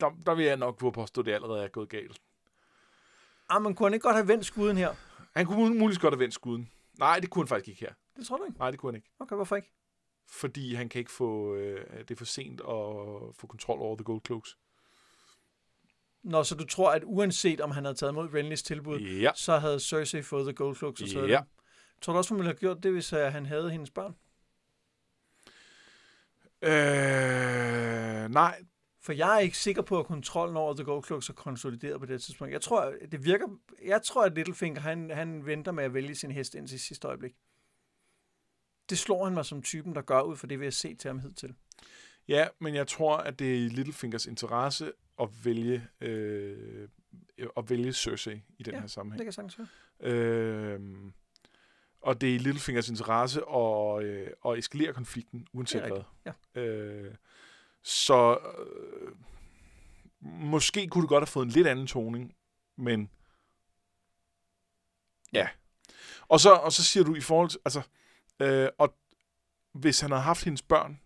der, 0.00 0.10
der 0.26 0.34
vil 0.34 0.44
jeg 0.44 0.56
nok 0.56 0.80
få 0.80 0.90
påstå, 0.90 1.20
at 1.20 1.26
det 1.26 1.32
allerede 1.32 1.64
er 1.64 1.68
gået 1.68 1.88
galt. 1.88 2.20
Ah, 3.48 3.62
men 3.62 3.74
kunne 3.74 3.86
han 3.86 3.94
ikke 3.94 4.02
godt 4.02 4.16
have 4.16 4.28
vendt 4.28 4.46
skuden 4.46 4.76
her? 4.76 4.94
Han 5.36 5.46
kunne 5.46 5.78
muligvis 5.78 5.98
godt 5.98 6.14
have 6.14 6.18
vendt 6.18 6.34
skuden. 6.34 6.70
Nej, 6.98 7.20
det 7.20 7.30
kunne 7.30 7.42
han 7.42 7.48
faktisk 7.48 7.68
ikke 7.68 7.80
her. 7.80 7.92
Det 8.16 8.26
tror 8.26 8.36
du 8.36 8.44
ikke? 8.44 8.58
Nej, 8.58 8.70
det 8.70 8.80
kunne 8.80 8.92
han 8.92 8.96
ikke. 8.96 9.10
Okay, 9.18 9.36
hvorfor 9.36 9.56
ikke? 9.56 9.72
Fordi 10.30 10.74
han 10.74 10.88
kan 10.88 10.98
ikke 10.98 11.12
få... 11.12 11.54
Øh, 11.54 11.98
det 11.98 12.10
er 12.10 12.16
for 12.16 12.24
sent 12.24 12.60
at 12.60 13.36
få 13.36 13.46
kontrol 13.48 13.78
over 13.78 13.96
The 13.96 14.04
Gold 14.04 14.20
Cloaks. 14.26 14.56
Nå, 16.22 16.44
så 16.44 16.54
du 16.54 16.64
tror, 16.66 16.90
at 16.90 17.02
uanset 17.06 17.60
om 17.60 17.70
han 17.70 17.84
havde 17.84 17.96
taget 17.96 18.12
imod 18.12 18.34
Renlys 18.34 18.62
tilbud, 18.62 19.00
ja. 19.00 19.30
så 19.34 19.58
havde 19.58 19.80
Cersei 19.80 20.22
fået 20.22 20.44
The 20.44 20.52
Gold 20.52 20.76
Cloaks 20.76 21.02
og 21.02 21.08
taget 21.08 21.28
ja. 21.28 21.40
Tror 22.02 22.12
du 22.12 22.16
også, 22.16 22.30
hun 22.30 22.38
ville 22.38 22.48
have 22.48 22.58
gjort 22.58 22.82
det, 22.82 22.92
hvis 22.92 23.12
uh, 23.12 23.18
han 23.18 23.46
havde 23.46 23.70
hendes 23.70 23.90
børn? 23.90 24.16
Øh, 26.62 28.30
nej, 28.30 28.62
For 29.00 29.12
jeg 29.12 29.36
er 29.36 29.40
ikke 29.40 29.58
sikker 29.58 29.82
på, 29.82 29.98
at 29.98 30.06
kontrollen 30.06 30.56
over 30.56 30.74
The 30.74 30.84
Go 30.84 31.02
Clocks 31.06 31.28
er 31.28 31.32
konsolideret 31.32 32.00
på 32.00 32.06
det 32.06 32.22
tidspunkt. 32.22 32.52
Jeg 32.52 32.60
tror, 32.60 32.94
det 33.12 33.24
virker, 33.24 33.46
jeg 33.84 34.02
tror, 34.02 34.24
at 34.24 34.34
Littlefinger, 34.34 34.80
han, 34.80 35.10
han 35.10 35.46
venter 35.46 35.72
med 35.72 35.84
at 35.84 35.94
vælge 35.94 36.14
sin 36.14 36.30
hest 36.30 36.54
ind 36.54 36.68
til 36.68 36.80
sidste 36.80 37.08
øjeblik. 37.08 37.32
Det 38.90 38.98
slår 38.98 39.24
han 39.24 39.34
mig 39.34 39.44
som 39.44 39.62
typen, 39.62 39.94
der 39.94 40.02
gør 40.02 40.20
ud 40.20 40.36
for 40.36 40.46
det, 40.46 40.60
vi 40.60 40.64
har 40.66 40.70
set 40.70 40.98
til 40.98 41.08
ham 41.08 41.18
hidtil. 41.18 41.54
Ja, 42.28 42.48
men 42.58 42.74
jeg 42.74 42.86
tror, 42.86 43.16
at 43.16 43.38
det 43.38 43.50
er 43.50 43.56
i 43.56 43.68
Littlefingers 43.68 44.26
interesse 44.26 44.92
at 45.20 45.28
vælge, 45.44 45.86
øh, 46.00 46.88
at 47.56 47.70
vælge 47.70 47.92
Cersei 47.92 48.42
i 48.58 48.62
den 48.62 48.74
Ja, 48.74 48.80
her 48.80 48.86
sammenhæng. 48.86 49.18
Det 49.18 49.26
kan 49.26 49.32
sagtens 49.32 49.54
høre. 49.54 49.68
Øh, 50.00 50.80
og 52.00 52.20
det 52.20 52.30
er 52.30 52.34
i 52.34 52.38
Littlefingers 52.38 52.88
interesse 52.88 53.40
at, 53.40 54.02
øh, 54.02 54.30
at 54.46 54.58
eskalere 54.58 54.92
konflikten, 54.92 55.46
uanset 55.52 55.80
hvad. 55.80 55.90
rigtigt, 55.90 56.08
Øh, 56.54 57.14
så 57.82 58.38
øh, 58.58 59.12
måske 60.22 60.88
kunne 60.88 61.02
det 61.02 61.08
godt 61.08 61.22
have 61.22 61.26
fået 61.26 61.44
en 61.44 61.50
lidt 61.50 61.66
anden 61.66 61.86
toning, 61.86 62.34
men 62.76 63.10
ja. 65.32 65.48
Og 66.28 66.40
så, 66.40 66.52
og 66.52 66.72
så 66.72 66.84
siger 66.84 67.04
du 67.04 67.14
i 67.14 67.20
forhold 67.20 67.50
til, 67.50 67.60
altså, 67.64 67.82
øh, 68.40 68.68
og 68.78 68.94
hvis 69.72 70.00
han 70.00 70.10
havde 70.10 70.22
haft 70.22 70.44
hendes 70.44 70.62
børn, 70.62 71.00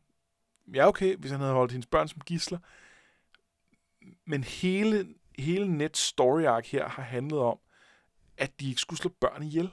ja 0.74 0.88
okay, 0.88 1.16
hvis 1.16 1.30
han 1.30 1.40
havde 1.40 1.52
holdt 1.52 1.72
hendes 1.72 1.86
børn 1.86 2.08
som 2.08 2.20
gisler, 2.20 2.58
men 4.24 4.44
hele, 4.44 5.14
hele 5.38 5.76
Nets 5.76 6.00
story 6.00 6.42
arc 6.42 6.70
her 6.70 6.88
har 6.88 7.02
handlet 7.02 7.38
om, 7.38 7.58
at 8.36 8.60
de 8.60 8.68
ikke 8.68 8.80
skulle 8.80 8.98
slå 8.98 9.10
børn 9.20 9.42
ihjel. 9.42 9.70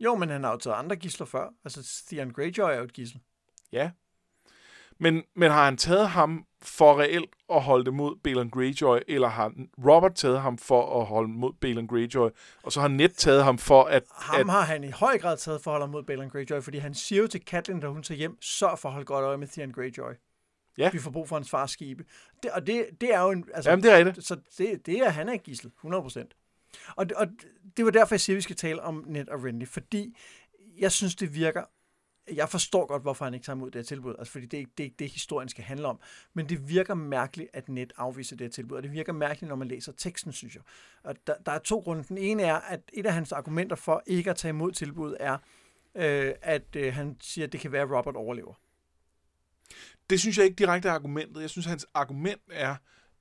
Jo, 0.00 0.14
men 0.14 0.28
han 0.28 0.44
har 0.44 0.50
jo 0.50 0.56
taget 0.56 0.76
andre 0.76 0.96
gisler 0.96 1.26
før. 1.26 1.48
Altså, 1.64 2.02
Theon 2.08 2.30
Greyjoy 2.30 2.70
er 2.70 2.76
jo 2.76 2.84
et 2.84 2.92
gissel. 2.92 3.20
Ja. 3.72 3.90
Men, 4.98 5.22
men 5.36 5.50
har 5.50 5.64
han 5.64 5.76
taget 5.76 6.08
ham 6.08 6.46
for 6.62 7.00
reelt 7.00 7.30
at 7.50 7.62
holde 7.62 7.84
det 7.84 7.94
mod 7.94 8.16
Balon 8.24 8.50
Greyjoy, 8.50 8.98
eller 9.08 9.28
har 9.28 9.52
Robert 9.78 10.14
taget 10.14 10.40
ham 10.40 10.58
for 10.58 11.00
at 11.00 11.06
holde 11.06 11.28
mod 11.28 11.52
Balon 11.60 11.86
Greyjoy, 11.86 12.30
og 12.62 12.72
så 12.72 12.80
har 12.80 12.88
Ned 12.88 13.08
taget 13.08 13.44
ham 13.44 13.58
for 13.58 13.84
at... 13.84 14.02
Ham 14.10 14.40
at 14.40 14.54
har 14.54 14.62
han 14.62 14.84
i 14.84 14.90
høj 14.90 15.18
grad 15.18 15.36
taget 15.36 15.60
forholder 15.60 15.86
mod 15.86 16.02
Balon 16.02 16.28
Greyjoy, 16.28 16.60
fordi 16.60 16.78
han 16.78 16.94
siger 16.94 17.22
jo 17.22 17.28
til 17.28 17.42
Catelyn, 17.46 17.80
da 17.80 17.86
hun 17.86 18.02
tager 18.02 18.18
hjem, 18.18 18.42
sørg 18.42 18.78
for 18.78 18.88
at 18.88 18.92
holde 18.92 19.06
godt 19.06 19.24
øje 19.24 19.36
med 19.36 19.48
Theon 19.48 19.72
Greyjoy. 19.72 20.12
Ja. 20.78 20.90
Vi 20.90 20.98
får 20.98 21.10
brug 21.10 21.28
for 21.28 21.36
hans 21.36 21.50
fars 21.50 21.70
skibe. 21.70 22.04
Det, 22.42 22.50
og 22.50 22.66
det, 22.66 22.86
det 23.00 23.14
er 23.14 23.20
jo 23.20 23.30
en... 23.30 23.44
Altså, 23.54 23.70
jamen, 23.70 23.82
det 23.82 23.92
er 23.92 23.98
rigtigt. 23.98 24.26
Så 24.26 24.36
det, 24.58 24.86
det 24.86 24.98
er, 24.98 25.08
han 25.08 25.28
er 25.28 25.36
gissel, 25.36 25.72
100%. 25.84 26.39
Og, 26.96 27.08
det- 27.08 27.16
og 27.16 27.26
det 27.76 27.84
var 27.84 27.90
derfor, 27.90 28.14
jeg 28.14 28.20
siger, 28.20 28.34
at 28.34 28.36
vi 28.36 28.42
skal 28.42 28.56
tale 28.56 28.82
om 28.82 29.04
Ned 29.06 29.28
og 29.28 29.44
Renly, 29.44 29.64
fordi 29.66 30.16
jeg 30.78 30.92
synes, 30.92 31.14
det 31.16 31.34
virker... 31.34 31.64
Jeg 32.34 32.48
forstår 32.48 32.86
godt, 32.86 33.02
hvorfor 33.02 33.24
han 33.24 33.34
ikke 33.34 33.44
tager 33.44 33.56
imod 33.56 33.70
det 33.70 33.78
her 33.78 33.82
tilbud, 33.84 34.14
altså 34.18 34.32
fordi 34.32 34.46
det 34.46 34.54
er 34.56 34.58
ikke 34.58 34.70
det, 34.78 34.84
er 34.84 34.84
ikke 34.84 34.96
det, 34.98 35.08
historien 35.10 35.48
skal 35.48 35.64
handle 35.64 35.86
om. 35.86 36.00
Men 36.34 36.48
det 36.48 36.68
virker 36.68 36.94
mærkeligt, 36.94 37.50
at 37.52 37.68
Net 37.68 37.92
afviser 37.96 38.36
det 38.36 38.44
her 38.44 38.50
tilbud, 38.50 38.76
og 38.76 38.82
det 38.82 38.92
virker 38.92 39.12
mærkeligt, 39.12 39.48
når 39.48 39.56
man 39.56 39.68
læser 39.68 39.92
teksten, 39.92 40.32
synes 40.32 40.54
jeg. 40.54 40.62
Og 41.04 41.16
der, 41.26 41.34
der 41.46 41.52
er 41.52 41.58
to 41.58 41.78
grunde. 41.78 42.04
Den 42.08 42.18
ene 42.18 42.42
er, 42.42 42.54
at 42.54 42.80
et 42.92 43.06
af 43.06 43.12
hans 43.12 43.32
argumenter 43.32 43.76
for 43.76 44.02
ikke 44.06 44.30
at 44.30 44.36
tage 44.36 44.50
imod 44.50 44.72
tilbuddet 44.72 45.16
er, 45.20 45.38
øh, 45.94 46.34
at 46.42 46.76
øh, 46.76 46.94
han 46.94 47.16
siger, 47.20 47.46
at 47.46 47.52
det 47.52 47.60
kan 47.60 47.72
være, 47.72 47.82
at 47.82 47.90
Robert 47.90 48.16
overlever. 48.16 48.54
Det 50.10 50.20
synes 50.20 50.38
jeg 50.38 50.44
ikke 50.46 50.56
direkte 50.56 50.88
er 50.88 50.92
argumentet. 50.92 51.40
Jeg 51.42 51.50
synes, 51.50 51.66
hans 51.66 51.86
argument 51.94 52.42
er, 52.50 52.76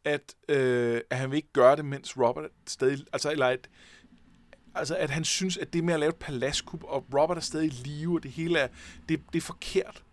at, 0.09 0.35
øh, 0.49 1.01
at 1.09 1.17
han 1.17 1.31
vil 1.31 1.37
ikke 1.37 1.53
gøre 1.53 1.75
det, 1.75 1.85
mens 1.85 2.17
Robert 2.17 2.49
stadig... 2.67 3.05
Altså, 3.13 3.31
eller 3.31 3.47
at, 3.47 3.69
altså, 4.75 4.95
at 4.95 5.09
han 5.09 5.23
synes, 5.23 5.57
at 5.57 5.73
det 5.73 5.83
med 5.83 5.93
at 5.93 5.99
lave 5.99 6.09
et 6.09 6.15
paladskup, 6.15 6.83
og 6.83 7.05
Robert 7.13 7.37
er 7.37 7.41
stadig 7.41 7.67
i 7.67 7.69
live, 7.69 8.15
og 8.15 8.23
det 8.23 8.31
hele 8.31 8.59
er, 8.59 8.67
det, 9.09 9.21
det 9.33 9.37
er 9.37 9.45
forkert. 9.45 10.03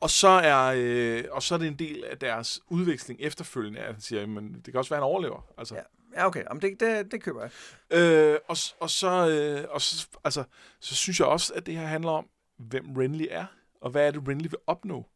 Og 0.00 0.10
så, 0.10 0.28
er, 0.28 0.74
øh, 0.76 1.24
og 1.30 1.42
så 1.42 1.54
er 1.54 1.58
det 1.58 1.68
en 1.68 1.78
del 1.78 2.04
af 2.04 2.18
deres 2.18 2.60
udveksling 2.68 3.20
efterfølgende, 3.20 3.80
at 3.80 3.92
han 3.92 4.00
siger, 4.00 4.26
men 4.26 4.54
det 4.54 4.64
kan 4.64 4.76
også 4.76 4.90
være, 4.90 4.98
at 4.98 5.02
han 5.02 5.10
overlever. 5.10 5.46
Altså, 5.58 5.74
Ja. 5.74 5.80
Ja, 6.14 6.26
okay. 6.26 6.44
Jamen, 6.48 6.62
det, 6.62 6.80
det, 6.80 7.12
det 7.12 7.22
køber 7.22 7.40
jeg. 7.40 7.50
Øh, 7.98 8.38
og, 8.48 8.56
og, 8.80 8.90
så, 8.90 9.28
øh, 9.28 9.68
og 9.70 9.80
så, 9.80 10.08
altså, 10.24 10.44
så 10.80 10.94
synes 10.94 11.20
jeg 11.20 11.26
også, 11.28 11.54
at 11.54 11.66
det 11.66 11.76
her 11.76 11.86
handler 11.86 12.10
om, 12.10 12.28
hvem 12.56 12.96
Renly 12.96 13.26
er, 13.30 13.46
og 13.80 13.90
hvad 13.90 14.06
er 14.06 14.10
det, 14.10 14.28
Renly 14.28 14.42
vil 14.42 14.58
opnå. 14.66 15.06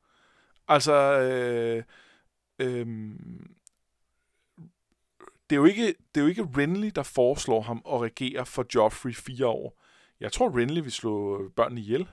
Altså, 0.68 0.92
øh, 1.20 1.82
øh, 2.58 2.86
det, 5.50 5.56
er 5.56 5.60
jo 5.60 5.64
ikke, 5.64 5.86
det 5.86 6.20
er 6.20 6.20
jo 6.20 6.26
ikke 6.26 6.48
Renly, 6.56 6.90
der 6.94 7.02
foreslår 7.02 7.60
ham 7.60 7.82
at 7.92 8.00
regere 8.00 8.46
for 8.46 8.66
Joffrey 8.74 9.14
fire 9.14 9.46
år. 9.46 9.82
Jeg 10.20 10.32
tror, 10.32 10.58
Renly 10.58 10.80
vil 10.80 10.92
slå 10.92 11.48
børnene 11.56 11.80
ihjel. 11.80 12.08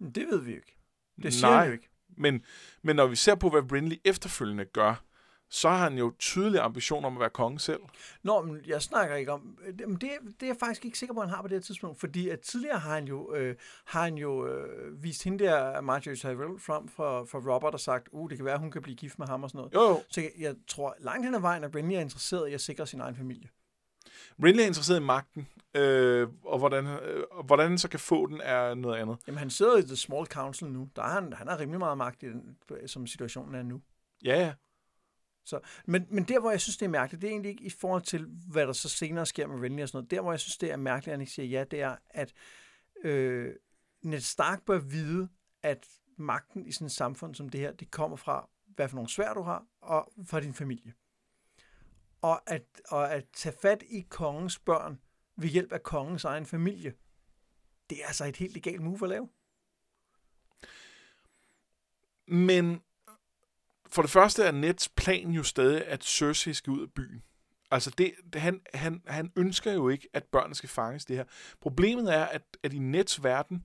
Det 0.00 0.26
ved 0.30 0.40
vi 0.40 0.54
ikke. 0.54 0.78
Det 1.22 1.34
siger 1.34 1.50
Nej, 1.50 1.66
jo 1.66 1.72
ikke. 1.72 1.90
Men, 2.16 2.44
men 2.82 2.96
når 2.96 3.06
vi 3.06 3.16
ser 3.16 3.34
på, 3.34 3.50
hvad 3.50 3.72
Renly 3.72 3.94
efterfølgende 4.04 4.64
gør, 4.64 5.04
så 5.50 5.68
har 5.68 5.76
han 5.76 5.98
jo 5.98 6.12
tydelige 6.18 6.60
ambitioner 6.60 7.06
om 7.06 7.16
at 7.16 7.20
være 7.20 7.30
konge 7.30 7.60
selv. 7.60 7.80
Nå, 8.22 8.42
men 8.42 8.60
jeg 8.66 8.82
snakker 8.82 9.16
ikke 9.16 9.32
om... 9.32 9.58
Men 9.78 9.92
det, 9.92 10.10
det 10.40 10.42
er 10.42 10.46
jeg 10.46 10.56
faktisk 10.60 10.84
ikke 10.84 10.98
sikker 10.98 11.14
på, 11.14 11.20
at 11.20 11.26
han 11.26 11.34
har 11.34 11.42
på 11.42 11.48
det 11.48 11.56
her 11.56 11.62
tidspunkt, 11.62 12.00
fordi 12.00 12.28
at 12.28 12.40
tidligere 12.40 12.78
har 12.78 12.94
han 12.94 13.04
jo, 13.04 13.34
øh, 13.34 13.56
har 13.84 14.02
han 14.02 14.14
jo 14.14 14.46
øh, 14.46 15.02
vist 15.02 15.24
hende 15.24 15.44
der, 15.44 15.80
Marjorie 15.80 16.16
Tyrell, 16.16 16.58
frem 16.58 16.88
for, 16.88 17.24
for 17.24 17.54
Robert 17.54 17.74
og 17.74 17.80
sagt, 17.80 18.08
uh, 18.12 18.30
det 18.30 18.38
kan 18.38 18.44
være, 18.44 18.58
hun 18.58 18.70
kan 18.70 18.82
blive 18.82 18.96
gift 18.96 19.18
med 19.18 19.26
ham 19.26 19.42
og 19.42 19.50
sådan 19.50 19.58
noget. 19.58 19.74
Jo, 19.74 19.80
jo. 19.80 20.02
Så 20.10 20.20
jeg, 20.20 20.30
jeg 20.38 20.54
tror 20.68 20.94
langt 20.98 21.24
hen 21.24 21.34
ad 21.34 21.40
vejen, 21.40 21.64
at 21.64 21.74
Renly 21.76 21.94
er 21.94 22.00
interesseret 22.00 22.48
i 22.48 22.54
at 22.54 22.60
sikre 22.60 22.86
sin 22.86 23.00
egen 23.00 23.16
familie. 23.16 23.48
Renly 24.44 24.60
er 24.60 24.66
interesseret 24.66 25.00
i 25.00 25.02
magten, 25.02 25.48
øh, 25.74 26.28
og 26.44 26.58
hvordan, 26.58 26.86
øh, 26.86 27.24
hvordan 27.44 27.68
han 27.68 27.78
så 27.78 27.88
kan 27.88 28.00
få 28.00 28.26
den, 28.26 28.40
er 28.40 28.74
noget 28.74 28.96
andet. 28.96 29.16
Jamen, 29.26 29.38
han 29.38 29.50
sidder 29.50 29.76
i 29.76 29.82
The 29.82 29.96
Small 29.96 30.26
Council 30.26 30.68
nu. 30.68 30.88
Der 30.96 31.02
er 31.02 31.08
han, 31.08 31.32
han 31.32 31.48
har 31.48 31.60
rimelig 31.60 31.78
meget 31.78 31.98
magt 31.98 32.22
i 32.22 32.26
den, 32.26 32.56
som 32.86 33.06
situationen 33.06 33.54
er 33.54 33.62
nu. 33.62 33.80
Ja, 34.24 34.40
ja. 34.40 34.52
Så, 35.44 35.60
Men, 35.86 36.06
men 36.10 36.24
der, 36.24 36.40
hvor 36.40 36.50
jeg 36.50 36.60
synes, 36.60 36.76
det 36.76 36.86
er 36.86 36.90
mærkeligt, 36.90 37.22
det 37.22 37.28
er 37.28 37.32
egentlig 37.32 37.50
ikke 37.50 37.64
i 37.64 37.70
forhold 37.70 38.02
til, 38.02 38.26
hvad 38.50 38.66
der 38.66 38.72
så 38.72 38.88
senere 38.88 39.26
sker 39.26 39.46
med 39.46 39.60
Renly 39.60 39.82
og 39.82 39.88
sådan 39.88 39.96
noget. 39.98 40.10
Der, 40.10 40.20
hvor 40.20 40.32
jeg 40.32 40.40
synes, 40.40 40.58
det 40.58 40.72
er 40.72 40.76
mærkeligt, 40.76 41.08
at 41.08 41.12
han 41.12 41.20
ikke 41.20 41.32
siger 41.32 41.46
ja, 41.46 41.64
det 41.64 41.80
er, 41.80 41.96
at 42.10 42.32
øh, 43.04 43.54
Ned 44.02 44.20
Stark 44.20 44.62
bør 44.62 44.78
vide, 44.78 45.28
at 45.62 45.86
magten 46.16 46.66
i 46.66 46.72
sådan 46.72 46.86
et 46.86 46.92
samfund 46.92 47.34
som 47.34 47.48
det 47.48 47.60
her, 47.60 47.72
det 47.72 47.90
kommer 47.90 48.16
fra, 48.16 48.48
hvad 48.66 48.88
for 48.88 48.96
nogle 48.96 49.10
svær 49.10 49.34
du 49.34 49.42
har, 49.42 49.66
og 49.80 50.12
fra 50.26 50.40
din 50.40 50.54
familie. 50.54 50.94
Og 52.20 52.50
at, 52.50 52.62
og 52.88 53.12
at 53.12 53.24
tage 53.32 53.56
fat 53.62 53.82
i 53.90 54.00
kongens 54.00 54.58
børn 54.58 55.00
ved 55.36 55.48
hjælp 55.48 55.72
af 55.72 55.82
kongens 55.82 56.24
egen 56.24 56.46
familie, 56.46 56.94
det 57.90 58.02
er 58.02 58.06
altså 58.06 58.24
et 58.24 58.36
helt 58.36 58.54
legalt 58.54 58.82
move 58.82 58.98
at 59.02 59.08
lave. 59.08 59.28
Men 62.26 62.82
for 63.88 64.02
det 64.02 64.10
første 64.10 64.42
er 64.42 64.52
Nets 64.52 64.88
plan 64.88 65.30
jo 65.30 65.42
stadig, 65.42 65.86
at 65.86 66.04
Cersei 66.04 66.54
skal 66.54 66.70
ud 66.70 66.82
af 66.82 66.90
byen. 66.90 67.22
Altså, 67.70 67.90
det, 67.98 68.12
det, 68.32 68.40
han, 68.40 68.60
han, 68.74 69.02
han 69.06 69.32
ønsker 69.36 69.72
jo 69.72 69.88
ikke, 69.88 70.08
at 70.12 70.24
børnene 70.24 70.54
skal 70.54 70.68
fanges 70.68 71.04
det 71.04 71.16
her. 71.16 71.24
Problemet 71.60 72.14
er, 72.14 72.24
at, 72.24 72.42
at 72.62 72.72
i 72.72 72.78
Nets 72.78 73.24
verden, 73.24 73.64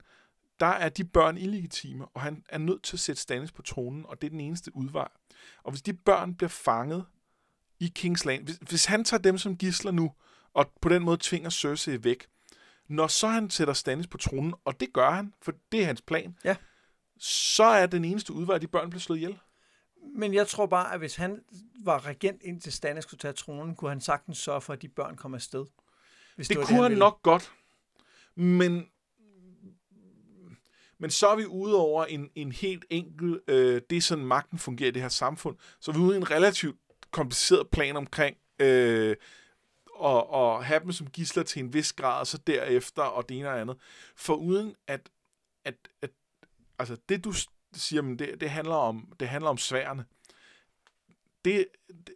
der 0.60 0.66
er 0.66 0.88
de 0.88 1.04
børn 1.04 1.36
illegitime, 1.36 2.06
og 2.06 2.20
han 2.20 2.44
er 2.48 2.58
nødt 2.58 2.82
til 2.82 2.96
at 2.96 3.00
sætte 3.00 3.22
Stannis 3.22 3.52
på 3.52 3.62
tronen, 3.62 4.06
og 4.06 4.20
det 4.20 4.26
er 4.26 4.30
den 4.30 4.40
eneste 4.40 4.76
udvej. 4.76 5.08
Og 5.62 5.70
hvis 5.70 5.82
de 5.82 5.92
børn 5.92 6.34
bliver 6.34 6.48
fanget 6.48 7.04
i 7.78 7.92
Kings 7.94 8.24
Land, 8.24 8.44
hvis, 8.44 8.56
hvis 8.56 8.84
han 8.84 9.04
tager 9.04 9.20
dem 9.22 9.38
som 9.38 9.56
gisler 9.56 9.90
nu, 9.92 10.12
og 10.54 10.72
på 10.82 10.88
den 10.88 11.02
måde 11.02 11.18
tvinger 11.20 11.50
Cersei 11.50 12.04
væk, 12.04 12.26
når 12.88 13.06
så 13.06 13.28
han 13.28 13.50
sætter 13.50 13.74
Stannis 13.74 14.06
på 14.06 14.18
tronen, 14.18 14.54
og 14.64 14.80
det 14.80 14.92
gør 14.92 15.10
han, 15.10 15.34
for 15.42 15.52
det 15.72 15.82
er 15.82 15.86
hans 15.86 16.02
plan, 16.02 16.36
Ja. 16.44 16.56
så 17.18 17.64
er 17.64 17.86
den 17.86 18.04
eneste 18.04 18.32
udvej, 18.32 18.54
at 18.54 18.62
de 18.62 18.66
børn 18.66 18.90
bliver 18.90 19.00
slået 19.00 19.18
ihjel. 19.18 19.38
Men 20.14 20.34
jeg 20.34 20.48
tror 20.48 20.66
bare, 20.66 20.92
at 20.92 20.98
hvis 20.98 21.16
han 21.16 21.42
var 21.84 22.06
regent 22.06 22.42
indtil 22.42 22.72
Stannis 22.72 23.04
skulle 23.04 23.18
tage 23.18 23.32
tronen, 23.32 23.74
kunne 23.74 23.90
han 23.90 24.00
sagtens 24.00 24.38
sørge 24.38 24.60
for, 24.60 24.72
at 24.72 24.82
de 24.82 24.88
børn 24.88 25.16
kom 25.16 25.34
afsted. 25.34 25.66
Hvis 26.36 26.48
Det, 26.48 26.56
det 26.56 26.66
kunne 26.66 26.82
han 26.82 26.90
ville. 26.90 26.98
nok 26.98 27.22
godt, 27.22 27.52
men, 28.34 28.86
men 30.98 31.10
så 31.10 31.28
er 31.28 31.36
vi 31.36 31.46
ude 31.46 31.76
over 31.76 32.04
en, 32.04 32.30
en 32.34 32.52
helt 32.52 32.84
enkel, 32.90 33.40
øh, 33.48 33.82
det 33.90 33.96
er 33.96 34.02
sådan 34.02 34.24
magten 34.24 34.58
fungerer 34.58 34.88
i 34.88 34.92
det 34.92 35.02
her 35.02 35.08
samfund, 35.08 35.56
så 35.80 35.90
er 35.90 35.94
vi 35.94 36.00
ude 36.00 36.14
i 36.14 36.16
en 36.16 36.30
relativt 36.30 36.76
kompliceret 37.10 37.68
plan 37.68 37.96
omkring 37.96 38.36
øh, 38.58 39.16
at, 40.04 40.24
at 40.34 40.64
have 40.64 40.80
dem 40.80 40.92
som 40.92 41.06
gisler 41.06 41.42
til 41.42 41.62
en 41.62 41.74
vis 41.74 41.92
grad, 41.92 42.20
og 42.20 42.26
så 42.26 42.38
derefter, 42.38 43.02
og 43.02 43.28
det 43.28 43.38
ene 43.38 43.48
og 43.48 43.60
andet. 43.60 43.76
For 44.16 44.34
uden 44.34 44.74
at, 44.86 45.10
at, 45.64 45.74
at 46.02 46.10
altså 46.78 46.96
det 47.08 47.24
du 47.24 47.32
siger, 47.74 48.02
men 48.02 48.18
det, 48.18 48.40
det, 48.40 48.50
handler 48.50 48.74
om, 48.74 49.12
det 49.20 49.28
handler 49.28 49.50
om 49.50 49.58
sværene. 49.58 50.04
Det, 51.44 51.66
det, 51.88 52.14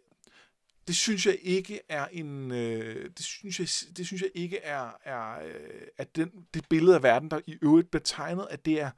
det 0.87 0.95
synes 0.95 1.25
jeg 1.25 1.37
ikke 1.41 1.81
er 1.89 2.07
en 2.07 2.51
øh, 2.51 3.09
det 3.17 3.25
synes 3.25 3.59
jeg 3.59 3.97
det 3.97 4.05
synes 4.05 4.21
jeg 4.21 4.31
ikke 4.35 4.57
er 4.57 4.91
er 5.03 5.45
øh, 5.45 5.87
at 5.97 6.15
den 6.15 6.31
det 6.53 6.69
billede 6.69 6.95
af 6.95 7.03
verden 7.03 7.31
der 7.31 7.39
i 7.47 7.57
øvrigt 7.61 7.91
bliver 7.91 8.03
tegnet 8.03 8.47
at 8.49 8.65
det 8.65 8.81
er 8.81 8.91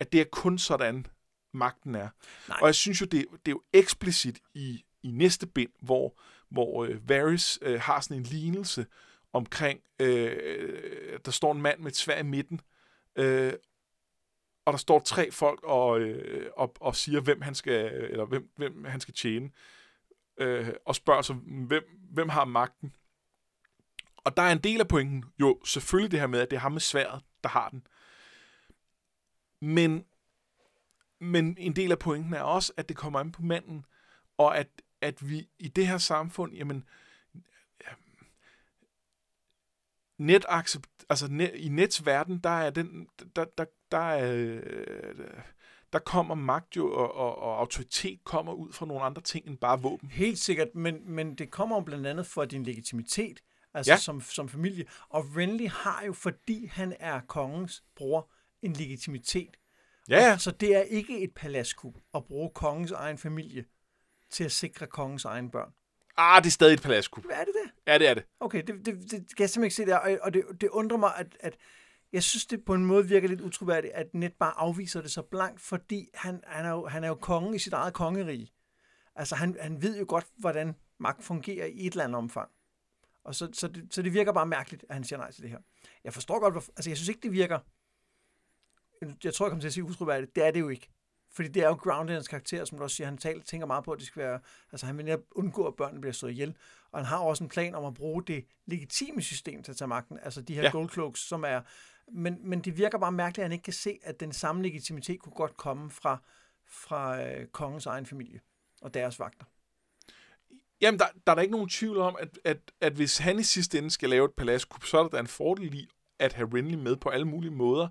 at 0.00 0.12
det 0.12 0.20
er 0.20 0.24
kun 0.24 0.58
sådan 0.58 1.06
magten 1.52 1.94
er. 1.94 2.08
Nej. 2.48 2.58
Og 2.60 2.66
jeg 2.66 2.74
synes 2.74 3.00
jo 3.00 3.06
det, 3.06 3.26
det 3.30 3.52
er 3.52 3.54
jo 3.54 3.62
eksplicit 3.72 4.40
i 4.54 4.84
i 5.02 5.10
næste 5.10 5.46
bind 5.46 5.70
hvor 5.80 6.20
hvor 6.48 6.84
øh, 6.84 7.08
Varys 7.08 7.58
øh, 7.62 7.80
har 7.80 8.00
sådan 8.00 8.16
en 8.16 8.22
lignelse 8.22 8.86
omkring 9.32 9.80
øh, 10.00 11.18
der 11.24 11.30
står 11.30 11.52
en 11.52 11.62
mand 11.62 11.80
med 11.80 11.90
et 11.90 11.96
svær 11.96 12.18
i 12.18 12.22
midten 12.22 12.60
øh, 13.16 13.52
og 14.70 14.72
der 14.72 14.78
står 14.78 15.00
tre 15.00 15.30
folk 15.30 15.60
og, 15.62 16.00
øh, 16.00 16.50
og, 16.56 16.74
og 16.80 16.96
siger, 16.96 17.20
hvem 17.20 17.42
han 17.42 17.54
skal, 17.54 17.92
eller 18.10 18.24
hvem, 18.24 18.52
hvem 18.56 18.84
han 18.84 19.00
skal 19.00 19.14
tjene, 19.14 19.50
øh, 20.38 20.68
og 20.84 20.94
spørger 20.94 21.22
sig, 21.22 21.36
hvem, 21.36 21.84
hvem 22.12 22.28
har 22.28 22.44
magten? 22.44 22.94
Og 24.16 24.36
der 24.36 24.42
er 24.42 24.52
en 24.52 24.58
del 24.58 24.80
af 24.80 24.88
pointen 24.88 25.24
jo 25.40 25.60
selvfølgelig 25.64 26.10
det 26.10 26.20
her 26.20 26.26
med, 26.26 26.40
at 26.40 26.50
det 26.50 26.56
er 26.56 26.60
ham 26.60 26.72
med 26.72 26.80
sværet, 26.80 27.22
der 27.42 27.48
har 27.48 27.68
den. 27.68 27.86
Men, 29.60 30.04
men 31.18 31.56
en 31.58 31.76
del 31.76 31.92
af 31.92 31.98
pointen 31.98 32.34
er 32.34 32.42
også, 32.42 32.72
at 32.76 32.88
det 32.88 32.96
kommer 32.96 33.20
an 33.20 33.32
på 33.32 33.42
manden, 33.42 33.84
og 34.38 34.58
at, 34.58 34.68
at 35.00 35.30
vi 35.30 35.48
i 35.58 35.68
det 35.68 35.86
her 35.86 35.98
samfund, 35.98 36.54
jamen, 36.54 36.84
net 40.18 40.44
altså 41.08 41.26
net, 41.30 41.50
i 41.54 41.68
nets 41.68 42.06
verden, 42.06 42.38
der 42.38 42.50
er 42.50 42.70
den, 42.70 43.08
der, 43.36 43.44
der, 43.44 43.64
der, 43.90 43.98
er, 43.98 44.52
øh, 44.54 45.12
der 45.92 45.98
kommer 45.98 46.34
magt 46.34 46.76
jo, 46.76 46.92
og, 46.92 47.14
og, 47.14 47.38
og 47.38 47.58
autoritet 47.58 48.24
kommer 48.24 48.52
ud 48.52 48.72
fra 48.72 48.86
nogle 48.86 49.02
andre 49.02 49.22
ting 49.22 49.46
end 49.46 49.58
bare 49.58 49.82
våben. 49.82 50.10
Helt 50.10 50.38
sikkert, 50.38 50.74
men, 50.74 51.10
men 51.10 51.34
det 51.34 51.50
kommer 51.50 51.76
jo 51.76 51.80
blandt 51.80 52.06
andet 52.06 52.26
fra 52.26 52.44
din 52.44 52.62
legitimitet, 52.62 53.40
altså 53.74 53.92
ja. 53.92 53.96
som, 53.96 54.20
som 54.20 54.48
familie. 54.48 54.84
Og 55.08 55.24
Renly 55.36 55.68
har 55.68 56.02
jo, 56.06 56.12
fordi 56.12 56.66
han 56.66 56.96
er 57.00 57.20
kongens 57.20 57.84
bror, 57.96 58.30
en 58.62 58.72
legitimitet. 58.72 59.56
Ja. 60.08 60.38
Så 60.38 60.50
det 60.50 60.76
er 60.76 60.82
ikke 60.82 61.20
et 61.20 61.34
palaskub 61.34 61.98
at 62.14 62.24
bruge 62.24 62.50
kongens 62.54 62.90
egen 62.92 63.18
familie 63.18 63.64
til 64.30 64.44
at 64.44 64.52
sikre 64.52 64.86
kongens 64.86 65.24
egen 65.24 65.50
børn. 65.50 65.72
Ah, 66.16 66.42
det 66.42 66.46
er 66.46 66.50
stadig 66.50 66.74
et 66.74 66.82
palaskub. 66.82 67.24
Er 67.30 67.44
det 67.44 67.54
det? 67.64 67.70
Ja, 67.86 67.98
det 67.98 68.08
er 68.08 68.14
det. 68.14 68.24
Okay, 68.40 68.62
det, 68.66 68.86
det, 68.86 68.86
det 68.86 69.10
kan 69.10 69.20
jeg 69.38 69.50
simpelthen 69.50 69.64
ikke 69.64 69.74
se 69.74 69.86
der, 69.86 69.96
og, 69.96 70.18
og 70.22 70.34
det, 70.34 70.42
det 70.60 70.68
undrer 70.68 70.98
mig, 70.98 71.12
at, 71.16 71.26
at 71.40 71.56
jeg 72.12 72.22
synes, 72.22 72.46
det 72.46 72.64
på 72.64 72.74
en 72.74 72.84
måde 72.84 73.08
virker 73.08 73.28
lidt 73.28 73.40
utroværdigt, 73.40 73.92
at 73.92 74.14
Net 74.14 74.32
bare 74.32 74.58
afviser 74.58 75.00
det 75.00 75.10
så 75.10 75.22
blankt, 75.22 75.60
fordi 75.60 76.08
han, 76.14 76.40
han, 76.46 76.64
er, 76.66 76.70
jo, 76.70 76.86
han 76.86 77.04
er 77.04 77.08
jo 77.08 77.14
konge 77.14 77.56
i 77.56 77.58
sit 77.58 77.72
eget 77.72 77.94
kongerige. 77.94 78.52
Altså, 79.14 79.34
han, 79.34 79.56
han 79.60 79.82
ved 79.82 79.98
jo 79.98 80.04
godt, 80.08 80.26
hvordan 80.36 80.74
magt 80.98 81.24
fungerer 81.24 81.66
i 81.66 81.86
et 81.86 81.92
eller 81.92 82.04
andet 82.04 82.18
omfang. 82.18 82.50
Og 83.24 83.34
så, 83.34 83.48
så, 83.52 83.68
det, 83.68 83.94
så 83.94 84.02
det 84.02 84.12
virker 84.12 84.32
bare 84.32 84.46
mærkeligt, 84.46 84.84
at 84.88 84.94
han 84.94 85.04
siger 85.04 85.18
nej 85.18 85.32
til 85.32 85.42
det 85.42 85.50
her. 85.50 85.58
Jeg 86.04 86.12
forstår 86.12 86.40
godt, 86.40 86.54
hvor, 86.54 86.64
altså 86.76 86.90
jeg 86.90 86.96
synes 86.96 87.08
ikke, 87.08 87.20
det 87.22 87.32
virker, 87.32 87.58
jeg 89.24 89.34
tror, 89.34 89.46
jeg 89.46 89.50
kommer 89.50 89.60
til 89.60 89.68
at 89.68 89.72
sige 89.72 89.84
utroværdigt, 89.84 90.36
det 90.36 90.46
er 90.46 90.50
det 90.50 90.60
jo 90.60 90.68
ikke. 90.68 90.88
Fordi 91.32 91.48
det 91.48 91.62
er 91.62 91.68
jo 91.68 91.74
Groundlands 91.74 92.28
karakter, 92.28 92.64
som 92.64 92.78
du 92.78 92.84
også 92.84 92.96
siger, 92.96 93.06
han 93.06 93.18
taler, 93.18 93.42
tænker 93.42 93.66
meget 93.66 93.84
på, 93.84 93.92
at 93.92 93.98
det 93.98 94.06
skal 94.06 94.22
være, 94.22 94.40
altså 94.72 94.86
han 94.86 94.98
vil 94.98 95.18
undgå, 95.30 95.66
at 95.66 95.76
børnene 95.76 96.00
bliver 96.00 96.12
slået 96.12 96.32
ihjel. 96.32 96.56
Og 96.92 96.98
han 96.98 97.06
har 97.06 97.18
også 97.18 97.44
en 97.44 97.48
plan 97.48 97.74
om 97.74 97.84
at 97.84 97.94
bruge 97.94 98.22
det 98.22 98.44
legitime 98.66 99.22
system 99.22 99.62
til 99.62 99.72
at 99.72 99.76
tage 99.76 99.88
magten, 99.88 100.18
altså 100.22 100.42
de 100.42 100.54
her 100.54 100.62
ja. 100.62 100.70
goldcloaks, 100.70 101.20
som 101.20 101.44
er, 101.44 101.60
men, 102.12 102.38
men 102.42 102.60
det 102.60 102.78
virker 102.78 102.98
bare 102.98 103.12
mærkeligt, 103.12 103.38
at 103.38 103.44
han 103.44 103.52
ikke 103.52 103.62
kan 103.62 103.72
se, 103.72 103.98
at 104.02 104.20
den 104.20 104.32
samme 104.32 104.62
legitimitet 104.62 105.20
kunne 105.20 105.32
godt 105.32 105.56
komme 105.56 105.90
fra, 105.90 106.22
fra 106.68 107.22
øh, 107.22 107.46
kongens 107.46 107.86
egen 107.86 108.06
familie 108.06 108.40
og 108.82 108.94
deres 108.94 109.18
vagter. 109.18 109.44
Jamen, 110.80 110.98
der, 110.98 111.06
der 111.26 111.32
er 111.32 111.34
der 111.34 111.42
ikke 111.42 111.52
nogen 111.52 111.68
tvivl 111.68 111.98
om, 111.98 112.16
at, 112.20 112.38
at, 112.44 112.58
at 112.80 112.92
hvis 112.92 113.18
han 113.18 113.38
i 113.38 113.42
sidste 113.42 113.78
ende 113.78 113.90
skal 113.90 114.10
lave 114.10 114.24
et 114.24 114.34
paladskup, 114.36 114.84
så 114.84 114.98
er 114.98 115.08
der 115.08 115.20
en 115.20 115.26
fordel 115.26 115.74
i 115.74 115.88
at 116.18 116.32
have 116.32 116.48
Renly 116.54 116.74
med 116.74 116.96
på 116.96 117.08
alle 117.08 117.26
mulige 117.26 117.50
måder. 117.50 117.88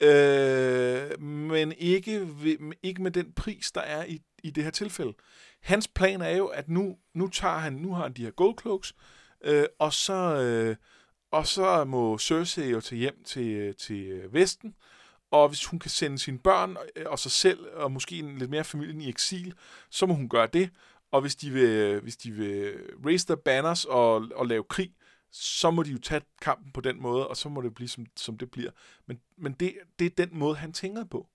Øh, 0.00 1.20
men 1.22 1.72
ikke, 1.72 2.28
ikke 2.82 3.02
med 3.02 3.10
den 3.10 3.32
pris, 3.32 3.72
der 3.72 3.80
er 3.80 4.04
i, 4.04 4.22
i 4.42 4.50
det 4.50 4.64
her 4.64 4.70
tilfælde. 4.70 5.14
Hans 5.60 5.88
plan 5.88 6.20
er 6.20 6.36
jo, 6.36 6.46
at 6.46 6.68
nu, 6.68 6.96
nu 7.14 7.28
tager 7.28 7.58
han, 7.58 7.72
nu 7.72 7.94
har 7.94 8.02
han 8.02 8.12
de 8.12 8.24
her 8.24 8.30
goldcloaks, 8.30 8.94
øh, 9.44 9.64
og 9.78 9.92
så, 9.92 10.14
øh, 10.14 10.76
og 11.30 11.46
så 11.46 11.84
må 11.84 12.18
Cersei 12.18 12.70
jo 12.70 12.80
tage 12.80 12.98
hjem 12.98 13.24
til, 13.24 13.46
øh, 13.46 13.74
til 13.74 14.04
øh, 14.06 14.34
Vesten, 14.34 14.74
og 15.30 15.48
hvis 15.48 15.64
hun 15.64 15.78
kan 15.78 15.90
sende 15.90 16.18
sine 16.18 16.38
børn 16.38 16.76
øh, 16.96 17.04
og 17.06 17.18
sig 17.18 17.32
selv, 17.32 17.66
og 17.74 17.92
måske 17.92 18.18
en 18.18 18.38
lidt 18.38 18.50
mere 18.50 18.64
familien 18.64 19.00
i 19.00 19.08
eksil, 19.08 19.54
så 19.90 20.06
må 20.06 20.14
hun 20.14 20.28
gøre 20.28 20.48
det. 20.52 20.70
Og 21.10 21.20
hvis 21.20 21.36
de 21.36 21.50
vil, 21.50 22.00
hvis 22.00 22.16
de 22.16 22.32
vil 22.32 22.74
raise 23.06 23.26
their 23.26 23.36
banners 23.36 23.84
og, 23.84 24.28
og 24.34 24.46
lave 24.46 24.64
krig, 24.64 24.92
så 25.32 25.70
må 25.70 25.82
de 25.82 25.90
jo 25.90 25.98
tage 25.98 26.20
kampen 26.42 26.72
på 26.72 26.80
den 26.80 27.02
måde, 27.02 27.28
og 27.28 27.36
så 27.36 27.48
må 27.48 27.60
det 27.60 27.74
blive, 27.74 27.88
som, 27.88 28.06
som 28.16 28.38
det 28.38 28.50
bliver. 28.50 28.70
Men, 29.06 29.20
men 29.38 29.52
det, 29.52 29.74
det 29.98 30.06
er 30.06 30.26
den 30.26 30.38
måde, 30.38 30.56
han 30.56 30.72
tænker 30.72 31.04
på. 31.04 31.28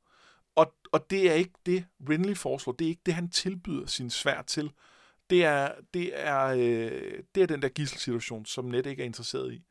Og, 0.56 0.74
og 0.92 1.10
det 1.10 1.30
er 1.30 1.34
ikke 1.34 1.54
det, 1.66 1.86
Renly 2.10 2.34
foreslår. 2.34 2.74
Det 2.74 2.86
er 2.86 2.90
ikke 2.90 3.02
det, 3.06 3.14
han 3.14 3.30
tilbyder 3.30 3.86
sin 3.86 4.10
svær 4.10 4.42
til. 4.42 4.72
Det 5.30 5.46
er, 5.46 5.72
det 5.94 6.20
er, 6.20 6.46
øh, 6.46 7.24
det 7.36 7.44
er 7.44 7.48
den 7.48 7.62
der 7.62 7.70
gisselsituation, 7.70 8.46
som 8.46 8.66
net 8.66 8.86
ikke 8.86 9.02
er 9.02 9.06
interesseret 9.06 9.54
i. 9.54 9.64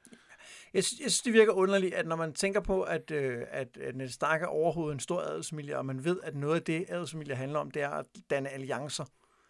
Jeg 0.75 0.85
synes, 0.85 1.01
jeg 1.01 1.11
synes, 1.11 1.23
det 1.23 1.33
virker 1.33 1.53
underligt, 1.53 1.95
at 1.95 2.07
når 2.07 2.17
man 2.17 2.33
tænker 2.33 2.61
på, 2.61 2.83
at, 2.83 3.11
øh, 3.11 3.47
at, 3.51 3.77
at 3.77 3.97
Ned 3.97 4.09
Stark 4.09 4.43
er 4.43 4.47
overhovedet 4.47 4.95
en 4.95 5.01
stor 5.01 5.21
adelsfamilie, 5.21 5.79
og 5.79 5.87
man 5.87 6.05
ved, 6.05 6.21
at 6.23 6.37
noget 6.37 6.55
af 6.55 6.63
det, 6.63 6.85
adelsfamilie 6.89 7.35
handler 7.35 7.59
om, 7.59 7.71
det 7.71 7.83
er 7.83 7.91
at 7.91 8.07
danne 8.31 8.49
alliancer, 8.49 9.05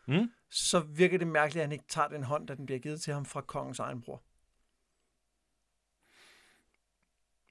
mm. 0.07 0.31
så 0.51 0.81
virker 0.81 1.19
det 1.19 1.27
mærkeligt, 1.27 1.63
at 1.63 1.69
han 1.69 1.73
ikke 1.73 1.85
tager 1.89 2.09
den 2.09 2.23
hånd, 2.23 2.49
der 2.49 2.55
den 2.55 2.67
bliver 2.67 2.79
givet 2.79 3.01
til 3.01 3.15
ham 3.15 3.25
fra 3.25 3.41
kongens 3.41 3.79
egen 3.79 4.01
bror. 4.01 4.23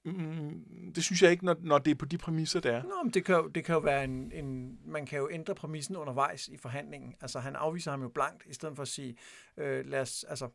Mm, 0.06 0.94
det 0.96 1.04
synes 1.04 1.22
jeg 1.22 1.32
ikke, 1.32 1.46
når, 1.46 1.56
når 1.60 1.78
det 1.78 1.92
er 1.92 1.96
på 1.96 2.06
de 2.06 2.18
præmisser, 2.18 2.60
der 2.60 2.72
er. 2.72 2.84
Nå, 2.84 3.04
men 3.04 3.14
det 3.14 3.26
kan, 3.26 3.36
jo, 3.36 3.48
det 3.48 3.66
kan 3.66 3.74
jo 3.74 3.80
være 3.80 4.04
en, 4.04 4.32
en... 4.32 4.80
Man 4.86 5.06
kan 5.06 5.20
jo 5.20 5.30
ændre 5.32 5.56
præmissen 5.56 5.96
undervejs 5.96 6.48
i 6.48 6.58
forhandlingen. 6.58 7.16
Altså, 7.22 7.40
han 7.40 7.56
afviser 7.56 7.92
ham 7.92 8.02
jo 8.02 8.10
blankt, 8.10 8.44
i 8.46 8.54
stedet 8.54 8.76
for 8.76 8.82
at 8.82 8.88
sige, 8.88 9.18
øh, 9.58 9.86
lad 9.86 10.02
os... 10.02 10.24
Altså, 10.24 10.50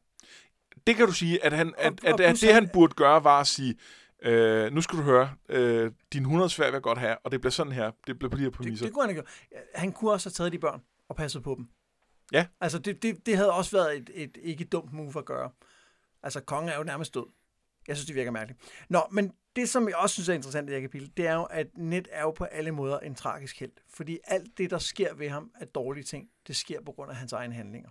det 0.87 0.97
kan 0.97 1.07
du 1.07 1.13
sige, 1.13 1.45
at, 1.45 1.53
han, 1.53 1.75
at, 1.79 1.93
og, 2.05 2.09
at, 2.09 2.21
at, 2.21 2.31
at 2.31 2.41
det, 2.41 2.55
han 2.55 2.69
burde 2.73 2.95
gøre, 2.95 3.25
var 3.25 3.41
at 3.41 3.47
sige, 3.47 3.75
øh, 4.23 4.73
nu 4.73 4.81
skal 4.81 4.99
du 4.99 5.03
høre, 5.03 5.35
øh, 5.49 5.93
din 6.13 6.23
100 6.23 6.51
svær 6.51 6.67
vil 6.67 6.73
jeg 6.73 6.83
godt 6.83 6.99
have, 6.99 7.17
og 7.25 7.33
det 7.33 7.41
bliver 7.41 7.51
sådan 7.51 7.73
her. 7.73 7.91
Det 8.07 8.19
bliver 8.19 8.31
på 8.31 8.37
de 8.37 8.43
her 8.43 8.51
præmisser. 8.51 8.85
Det, 8.85 8.91
det 8.91 8.95
kunne 8.95 9.07
han 9.07 9.11
ikke 9.11 9.23
Han 9.75 9.93
kunne 9.93 10.13
også 10.13 10.29
have 10.29 10.33
taget 10.33 10.53
de 10.53 10.59
børn 10.59 10.83
og 11.09 11.17
passet 11.17 11.43
på 11.43 11.55
dem. 11.59 11.69
Ja. 12.33 12.47
Altså, 12.61 12.79
det, 12.79 13.03
det, 13.03 13.27
det 13.27 13.37
havde 13.37 13.53
også 13.53 13.77
været 13.77 13.97
et, 13.97 14.11
et 14.15 14.39
ikke 14.43 14.65
dumt 14.65 14.93
move 14.93 15.19
at 15.19 15.25
gøre. 15.25 15.51
Altså, 16.23 16.41
kongen 16.41 16.69
er 16.69 16.77
jo 16.77 16.83
nærmest 16.83 17.15
død. 17.15 17.27
Jeg 17.89 17.97
synes, 17.97 18.07
det 18.07 18.15
virker 18.15 18.31
mærkeligt. 18.31 18.61
Nå, 18.89 19.03
men 19.11 19.33
det, 19.57 19.69
som 19.69 19.89
jeg 19.89 19.97
også 19.97 20.13
synes 20.13 20.29
er 20.29 20.35
interessant 20.35 20.71
i 20.71 20.73
det 20.73 20.81
her 20.81 20.89
kapitel, 20.89 21.13
det 21.17 21.27
er 21.27 21.35
jo, 21.35 21.45
at 21.45 21.67
Ned 21.77 22.05
er 22.11 22.23
jo 22.23 22.31
på 22.31 22.45
alle 22.45 22.73
måder 22.73 22.99
en 22.99 23.15
tragisk 23.15 23.61
held. 23.61 23.73
Fordi 23.89 24.19
alt 24.25 24.59
det, 24.59 24.71
der 24.71 24.79
sker 24.79 25.15
ved 25.15 25.29
ham 25.29 25.51
af 25.55 25.69
dårlige 25.69 26.05
ting, 26.05 26.29
det 26.47 26.57
sker 26.57 26.81
på 26.87 26.93
grund 26.93 27.11
af 27.11 27.17
hans 27.17 27.33
egne 27.33 27.55
handlinger. 27.55 27.91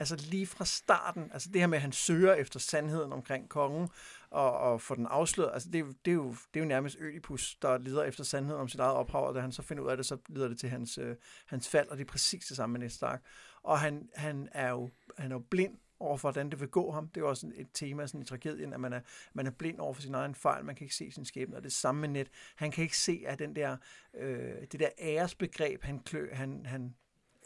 Altså 0.00 0.16
lige 0.16 0.46
fra 0.46 0.64
starten, 0.64 1.30
altså 1.32 1.48
det 1.52 1.60
her 1.60 1.66
med, 1.66 1.78
at 1.78 1.82
han 1.82 1.92
søger 1.92 2.34
efter 2.34 2.60
sandheden 2.60 3.12
omkring 3.12 3.48
kongen, 3.48 3.88
og, 4.30 4.58
og 4.58 4.80
få 4.80 4.94
den 4.94 5.06
afsløret, 5.06 5.52
altså 5.52 5.70
det, 5.70 5.84
det, 6.04 6.10
er 6.10 6.14
jo, 6.14 6.28
det 6.28 6.60
er 6.60 6.64
jo 6.64 6.68
nærmest 6.68 6.96
Ødipus, 7.00 7.56
der 7.62 7.78
lider 7.78 8.04
efter 8.04 8.24
sandheden 8.24 8.60
om 8.60 8.68
sit 8.68 8.80
eget 8.80 8.94
ophav, 8.94 9.26
og 9.28 9.34
da 9.34 9.40
han 9.40 9.52
så 9.52 9.62
finder 9.62 9.84
ud 9.84 9.90
af 9.90 9.96
det, 9.96 10.06
så 10.06 10.16
lider 10.28 10.48
det 10.48 10.58
til 10.58 10.68
hans, 10.68 10.98
øh, 10.98 11.16
hans 11.46 11.68
fald, 11.68 11.88
og 11.88 11.98
det 11.98 12.04
er 12.04 12.08
præcis 12.08 12.46
det 12.46 12.56
samme 12.56 12.72
med 12.72 12.80
Ned 12.80 12.90
Stark. 12.90 13.22
Og 13.62 13.80
han, 13.80 14.08
han, 14.14 14.48
er 14.52 14.70
jo, 14.70 14.90
han 15.18 15.30
er 15.30 15.34
jo 15.34 15.42
blind 15.50 15.76
over 16.00 16.16
for, 16.16 16.30
hvordan 16.30 16.50
det 16.50 16.60
vil 16.60 16.68
gå 16.68 16.92
ham. 16.92 17.08
Det 17.08 17.16
er 17.16 17.20
jo 17.20 17.28
også 17.28 17.50
et 17.54 17.68
tema 17.74 18.06
sådan 18.06 18.22
i 18.22 18.24
tragedien, 18.24 18.72
at 18.72 18.80
man 18.80 18.92
er, 18.92 19.00
man 19.32 19.46
er 19.46 19.50
blind 19.50 19.78
over 19.78 19.94
for 19.94 20.02
sin 20.02 20.14
egen 20.14 20.34
fejl, 20.34 20.64
man 20.64 20.74
kan 20.74 20.84
ikke 20.84 20.94
se 20.94 21.10
sin 21.10 21.24
skæbne, 21.24 21.56
og 21.56 21.62
det 21.62 21.72
samme 21.72 22.00
med 22.00 22.08
net. 22.08 22.28
Han 22.56 22.70
kan 22.70 22.82
ikke 22.82 22.98
se, 22.98 23.22
at 23.26 23.38
den 23.38 23.56
der, 23.56 23.76
øh, 24.14 24.54
det 24.72 24.80
der 24.80 24.88
æresbegreb, 24.98 25.82
han, 25.82 25.98
klø, 25.98 26.34
han, 26.34 26.66
han 26.66 26.94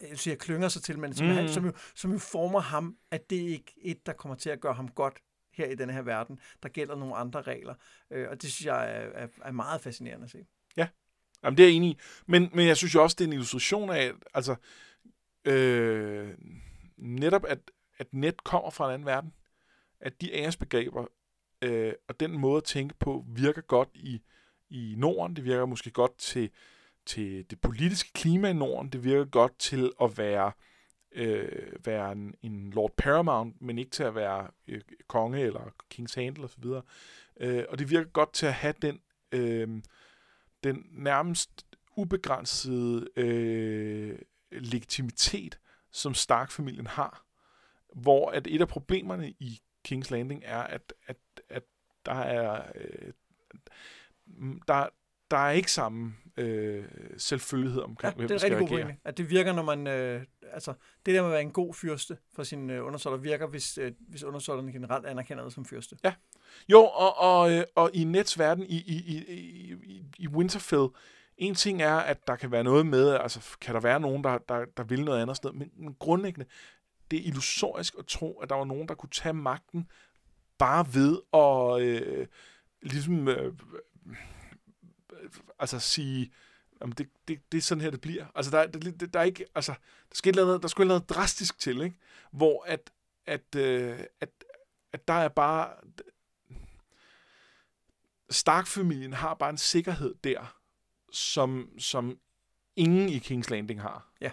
jeg 0.08 0.18
siger, 0.18 0.36
klynger 0.36 0.68
sig 0.68 0.82
til, 0.82 0.98
men 0.98 1.14
som, 1.14 1.26
mm. 1.26 1.32
han, 1.32 1.48
som, 1.48 1.64
jo, 1.64 1.72
som 1.94 2.12
jo 2.12 2.18
former 2.18 2.60
ham, 2.60 2.96
at 3.10 3.30
det 3.30 3.36
ikke 3.36 3.74
er 3.76 3.90
et, 3.90 4.06
der 4.06 4.12
kommer 4.12 4.34
til 4.36 4.50
at 4.50 4.60
gøre 4.60 4.74
ham 4.74 4.88
godt 4.88 5.18
her 5.52 5.66
i 5.66 5.74
denne 5.74 5.92
her 5.92 6.02
verden. 6.02 6.40
Der 6.62 6.68
gælder 6.68 6.96
nogle 6.96 7.16
andre 7.16 7.42
regler, 7.42 7.74
øh, 8.10 8.28
og 8.30 8.42
det 8.42 8.52
synes 8.52 8.66
jeg 8.66 8.84
er, 8.84 9.10
er, 9.14 9.28
er 9.44 9.52
meget 9.52 9.80
fascinerende 9.80 10.24
at 10.24 10.30
se. 10.30 10.46
Ja, 10.76 10.88
Jamen, 11.44 11.56
det 11.56 11.62
er 11.62 11.68
jeg 11.68 11.76
enig 11.76 11.90
i. 11.90 11.98
Men, 12.26 12.50
men 12.54 12.66
jeg 12.66 12.76
synes 12.76 12.94
jo 12.94 13.02
også, 13.02 13.16
det 13.18 13.24
er 13.24 13.28
en 13.28 13.32
illustration 13.32 13.90
af, 13.90 14.12
altså, 14.34 14.56
øh, 15.44 16.34
netop 16.96 17.44
at, 17.44 17.58
at 17.98 18.14
net 18.14 18.44
kommer 18.44 18.70
fra 18.70 18.86
en 18.86 18.94
anden 18.94 19.06
verden. 19.06 19.32
At 20.00 20.20
de 20.20 20.34
æresbegreber 20.34 21.06
øh, 21.62 21.92
og 22.08 22.20
den 22.20 22.38
måde 22.38 22.56
at 22.56 22.64
tænke 22.64 22.94
på 23.00 23.24
virker 23.28 23.62
godt 23.62 23.88
i, 23.94 24.22
i 24.70 24.94
Norden. 24.98 25.36
Det 25.36 25.44
virker 25.44 25.66
måske 25.66 25.90
godt 25.90 26.18
til, 26.18 26.50
til 27.06 27.50
det 27.50 27.60
politiske 27.60 28.12
klima 28.12 28.48
i 28.48 28.52
Norden. 28.52 28.88
Det 28.88 29.04
virker 29.04 29.24
godt 29.24 29.58
til 29.58 29.92
at 30.02 30.18
være, 30.18 30.52
øh, 31.12 31.72
være 31.84 32.12
en, 32.12 32.34
en 32.42 32.70
Lord 32.70 32.96
Paramount, 32.96 33.62
men 33.62 33.78
ikke 33.78 33.90
til 33.90 34.02
at 34.02 34.14
være 34.14 34.48
øh, 34.68 34.80
konge 35.06 35.40
eller 35.40 35.60
King's 35.94 36.14
Handel 36.14 36.44
osv. 36.44 36.64
Øh, 37.40 37.64
og 37.68 37.78
det 37.78 37.90
virker 37.90 38.10
godt 38.10 38.32
til 38.32 38.46
at 38.46 38.54
have 38.54 38.74
den, 38.82 39.00
øh, 39.32 39.68
den 40.64 40.86
nærmest 40.90 41.66
ubegrænsede 41.96 43.08
øh, 43.16 44.18
legitimitet, 44.50 45.58
som 45.90 46.14
Stark-familien 46.14 46.86
har 46.86 47.24
hvor 47.94 48.30
at 48.30 48.46
et 48.46 48.60
af 48.60 48.68
problemerne 48.68 49.30
i 49.30 49.60
Kings 49.84 50.10
Landing 50.10 50.42
er, 50.44 50.62
at, 50.62 50.94
at, 51.06 51.16
at 51.48 51.62
der 52.06 52.12
er 52.12 52.72
øh, 52.74 53.12
der, 54.68 54.88
der 55.30 55.36
er 55.36 55.50
ikke 55.50 55.72
samme 55.72 56.16
øh, 56.36 56.84
selvfølgelighed 57.16 57.82
omkring, 57.82 58.14
ja, 58.14 58.16
hvem 58.16 58.28
det 58.28 58.44
er 58.44 58.60
rigtig 58.60 58.68
god 58.68 58.94
At 59.04 59.18
det 59.18 59.30
virker, 59.30 59.52
når 59.52 59.62
man... 59.62 59.86
Øh, 59.86 60.22
altså, 60.52 60.74
det 61.06 61.14
der 61.14 61.20
med 61.20 61.28
at 61.28 61.32
være 61.32 61.42
en 61.42 61.50
god 61.50 61.74
fyrste 61.74 62.16
for 62.34 62.42
sine 62.42 62.72
øh, 62.72 62.86
undersåtter, 62.86 63.18
virker, 63.18 63.46
hvis, 63.46 63.78
øh, 63.78 63.92
hvis 64.08 64.24
undersåtterne 64.24 64.72
generelt 64.72 65.06
anerkender 65.06 65.44
det 65.44 65.52
som 65.52 65.64
fyrste. 65.64 65.96
Ja. 66.04 66.14
Jo, 66.68 66.80
og, 66.80 67.18
og, 67.18 67.52
øh, 67.52 67.64
og 67.74 67.90
i 67.94 68.04
Nets 68.04 68.38
verden, 68.38 68.66
i, 68.66 68.76
i, 68.76 68.96
i, 69.06 69.72
i, 69.82 70.04
i 70.18 70.28
Winterfell, 70.28 70.88
en 71.36 71.54
ting 71.54 71.82
er, 71.82 71.96
at 71.96 72.26
der 72.26 72.36
kan 72.36 72.50
være 72.50 72.64
noget 72.64 72.86
med, 72.86 73.10
altså 73.10 73.56
kan 73.60 73.74
der 73.74 73.80
være 73.80 74.00
nogen, 74.00 74.24
der, 74.24 74.38
der, 74.38 74.64
der 74.76 74.82
vil 74.84 75.04
noget 75.04 75.22
andet 75.22 75.36
sted, 75.36 75.52
men, 75.52 75.70
men 75.76 75.96
grundlæggende, 75.98 76.46
det 77.10 77.18
er 77.18 77.24
illusorisk 77.24 77.94
at 77.98 78.06
tro, 78.06 78.38
at 78.38 78.50
der 78.50 78.56
var 78.56 78.64
nogen, 78.64 78.88
der 78.88 78.94
kunne 78.94 79.10
tage 79.10 79.32
magten 79.32 79.86
bare 80.58 80.86
ved 80.94 81.18
at 81.34 81.82
øh, 81.82 82.26
ligesom 82.82 83.28
øh, 83.28 83.52
altså 85.58 85.78
sige, 85.78 86.32
jamen 86.80 86.94
det, 86.98 87.08
det, 87.28 87.52
det 87.52 87.58
er 87.58 87.62
sådan 87.62 87.82
her, 87.82 87.90
det 87.90 88.00
bliver. 88.00 88.26
Altså, 88.34 88.50
der, 88.50 88.66
det, 88.66 89.14
der 89.14 89.20
er 89.20 89.24
ikke, 89.24 89.46
altså, 89.54 89.72
der 90.08 90.14
skal 90.14 90.34
noget, 90.34 90.62
der 90.62 90.68
skal 90.68 90.86
noget 90.86 91.08
drastisk 91.08 91.58
til, 91.58 91.80
ikke? 91.80 91.96
Hvor 92.32 92.64
at, 92.66 92.90
at, 93.26 93.54
øh, 93.56 94.00
at, 94.20 94.30
at 94.92 95.08
der 95.08 95.14
er 95.14 95.28
bare, 95.28 95.74
Stark-familien 98.30 99.12
har 99.12 99.34
bare 99.34 99.50
en 99.50 99.58
sikkerhed 99.58 100.14
der, 100.24 100.56
som, 101.12 101.68
som 101.78 102.18
ingen 102.76 103.08
i 103.08 103.18
King's 103.18 103.50
Landing 103.50 103.80
har. 103.80 104.12
Ja. 104.20 104.30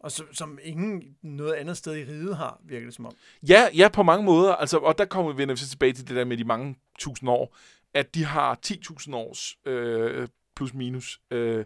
Og 0.00 0.12
som, 0.12 0.34
som 0.34 0.58
ingen 0.62 1.16
noget 1.22 1.52
andet 1.52 1.76
sted 1.76 1.96
i 1.96 2.04
riget 2.04 2.36
har, 2.36 2.60
virker 2.64 2.86
det 2.86 2.94
som 2.94 3.06
om. 3.06 3.16
Ja, 3.48 3.68
ja, 3.74 3.88
på 3.88 4.02
mange 4.02 4.24
måder. 4.24 4.54
Altså, 4.54 4.78
og 4.78 4.98
der 4.98 5.04
kommer 5.04 5.32
vi 5.32 5.56
tilbage 5.56 5.92
til 5.92 6.08
det 6.08 6.16
der 6.16 6.24
med 6.24 6.36
de 6.36 6.44
mange 6.44 6.78
tusind 6.98 7.30
år, 7.30 7.56
at 7.96 8.14
de 8.14 8.24
har 8.24 8.58
10.000 8.66 9.14
års 9.14 9.56
øh, 9.64 10.28
plus 10.56 10.74
minus 10.74 11.20
øh, 11.30 11.64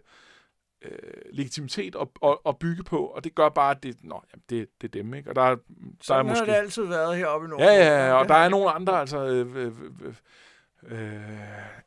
øh, 0.81 0.89
legitimitet 1.33 1.95
at, 1.95 2.07
at, 2.23 2.37
at 2.45 2.59
bygge 2.59 2.83
på, 2.83 3.05
og 3.05 3.23
det 3.23 3.35
gør 3.35 3.49
bare, 3.49 3.71
at 3.71 3.83
det, 3.83 3.97
nå, 4.03 4.23
jamen, 4.33 4.43
det, 4.49 4.67
det 4.81 4.87
er 4.87 5.01
dem, 5.01 5.13
ikke? 5.13 5.29
Og 5.29 5.35
der, 5.35 5.41
der 5.41 5.57
Sådan 6.01 6.25
er 6.25 6.29
måske... 6.29 6.45
har 6.45 6.45
det 6.45 6.53
altid 6.53 6.83
været 6.83 7.17
heroppe 7.17 7.45
i 7.45 7.49
Norden. 7.49 7.65
Ja, 7.65 7.73
ja, 7.73 8.07
ja, 8.07 8.13
og 8.13 8.27
der 8.27 8.35
er 8.35 8.49
nogle 8.49 8.71
andre, 8.71 8.99
altså... 8.99 9.25
Øh, 9.25 9.55
øh, 9.55 9.71
øh, 10.01 10.13
øh, 10.83 11.21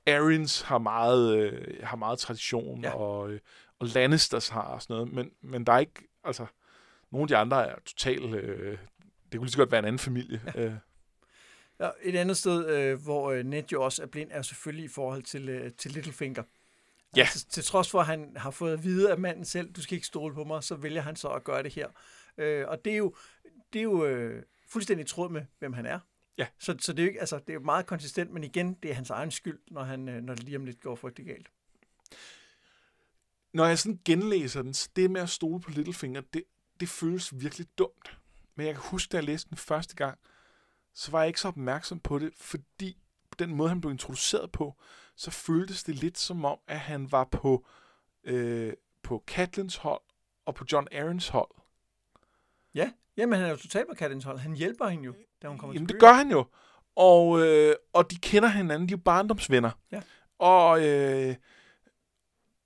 Arians 0.07 0.63
har 0.63 0.79
meget, 0.79 1.37
øh, 1.39 1.77
har 1.83 1.97
meget 1.97 2.19
tradition, 2.19 2.81
ja. 2.81 2.95
og, 2.95 3.31
øh, 3.31 3.41
og 3.81 3.87
Lannisters 3.87 4.49
har 4.49 4.63
og 4.63 4.83
sådan 4.83 4.97
noget, 4.97 5.13
men, 5.13 5.31
men 5.43 5.67
der 5.67 5.73
er 5.73 5.79
ikke, 5.79 6.09
altså, 6.25 6.47
nogle 7.13 7.25
af 7.25 7.29
de 7.29 7.37
andre 7.37 7.71
er 7.71 7.75
totalt, 7.87 8.35
øh, 8.35 8.79
det 9.33 9.39
kunne 9.39 9.45
lige 9.45 9.53
så 9.53 9.59
godt 9.59 9.71
være 9.71 9.79
en 9.79 9.85
anden 9.85 9.99
familie. 9.99 10.41
Ja. 10.55 10.65
Øh. 10.65 10.73
Ja, 11.81 11.91
et 12.03 12.17
andet 12.17 12.37
sted, 12.37 12.69
øh, 12.69 13.03
hvor 13.03 13.31
øh, 13.31 13.45
Ned 13.45 13.63
jo 13.73 13.83
også 13.85 14.03
er 14.03 14.07
blind, 14.07 14.31
er 14.33 14.43
selvfølgelig 14.43 14.85
i 14.85 14.89
forhold 14.89 15.23
til, 15.23 15.49
øh, 15.49 15.73
til 15.73 15.91
Littlefinger. 15.91 16.43
Ja. 17.17 17.21
Altså, 17.21 17.47
til 17.47 17.65
trods 17.65 17.91
for, 17.91 18.01
at 18.01 18.07
han 18.07 18.37
har 18.37 18.51
fået 18.51 18.73
at 18.73 18.85
vide 18.85 19.11
af 19.11 19.19
manden 19.19 19.45
selv, 19.45 19.73
du 19.73 19.83
skal 19.83 19.95
ikke 19.95 20.07
stole 20.07 20.35
på 20.35 20.45
mig, 20.45 20.65
så 20.65 20.75
vælger 20.75 21.03
han 21.03 21.17
så 21.17 21.29
at 21.29 21.45
gøre 21.45 21.63
det 21.63 21.75
her. 21.75 21.89
Øh, 22.39 22.69
og 22.69 22.85
det 22.85 22.93
er 22.93 22.97
jo, 22.97 23.15
det 23.73 23.79
er 23.79 23.83
jo 23.83 24.05
øh, 24.05 24.43
fuldstændig 24.69 25.07
tråd 25.07 25.31
med, 25.31 25.43
hvem 25.59 25.73
han 25.73 25.87
er. 25.87 25.99
Ja. 26.39 26.47
Så, 26.59 26.77
så 26.81 26.93
det, 26.93 26.99
er 26.99 27.03
jo 27.03 27.09
ikke, 27.09 27.21
altså, 27.21 27.39
det 27.39 27.49
er 27.49 27.55
jo 27.55 27.61
meget 27.61 27.87
konsistent, 27.87 28.31
men 28.31 28.45
igen, 28.45 28.75
det 28.75 28.91
er 28.91 28.95
hans 28.95 29.11
egen 29.11 29.31
skyld, 29.31 29.59
når, 29.71 29.83
han, 29.83 30.09
øh, 30.09 30.23
når 30.23 30.35
det 30.35 30.45
lige 30.45 30.57
om 30.57 30.65
lidt 30.65 30.81
går 30.81 30.95
frygtelig 30.95 31.27
galt. 31.27 31.51
Når 33.53 33.67
jeg 33.67 33.79
sådan 33.79 34.01
genlæser 34.05 34.63
den, 34.63 34.75
så 34.75 34.89
det 34.97 35.11
med 35.11 35.21
at 35.21 35.29
stole 35.29 35.61
på 35.61 35.71
Littlefinger, 35.71 36.21
det, 36.21 36.45
det 36.81 36.89
føles 36.89 37.41
virkelig 37.41 37.67
dumt. 37.79 38.19
Men 38.55 38.67
jeg 38.67 38.75
kan 38.75 38.83
huske, 38.85 39.13
da 39.13 39.17
jeg 39.17 39.25
læste 39.25 39.51
den 39.51 39.57
første 39.57 39.97
gang, 39.97 40.19
så 40.95 41.11
var 41.11 41.21
jeg 41.21 41.29
ikke 41.29 41.41
så 41.41 41.49
opmærksom 41.49 42.01
på 42.01 42.19
det, 42.19 42.33
fordi 42.37 42.99
den 43.39 43.55
måde, 43.55 43.69
han 43.69 43.81
blev 43.81 43.93
introduceret 43.93 44.53
på, 44.53 44.75
så 45.17 45.31
føltes 45.31 45.85
det 45.85 45.95
lidt 45.95 46.19
som 46.19 46.45
om, 46.45 46.59
at 46.69 46.79
han 46.79 47.13
var 47.13 47.25
på, 47.25 47.67
øh, 48.25 48.73
på 49.03 49.25
Catlins 49.27 49.77
hold 49.77 50.01
og 50.47 50.55
på 50.55 50.65
John 50.73 50.89
Aarons 50.93 51.29
hold. 51.29 51.51
Ja, 52.75 52.93
jamen 53.17 53.39
han 53.39 53.47
er 53.47 53.51
jo 53.51 53.57
totalt 53.57 53.89
på 53.89 53.95
Catlins 53.95 54.25
hold. 54.25 54.39
Han 54.39 54.55
hjælper 54.55 54.89
hende 54.89 55.05
jo, 55.05 55.15
da 55.43 55.49
hun 55.49 55.59
kommer 55.59 55.75
Jamen 55.75 55.89
til 55.89 55.95
det 55.95 56.01
gør 56.01 56.13
han 56.13 56.31
jo. 56.31 56.45
Og, 56.97 57.47
øh, 57.47 57.75
og 57.93 58.11
de 58.11 58.17
kender 58.17 58.49
hinanden, 58.49 58.89
de 58.89 58.95
er 58.95 58.97
jo 58.97 59.03
barndomsvenner. 59.05 59.71
Ja. 59.93 60.03
Og, 60.39 60.87
øh, 60.87 61.35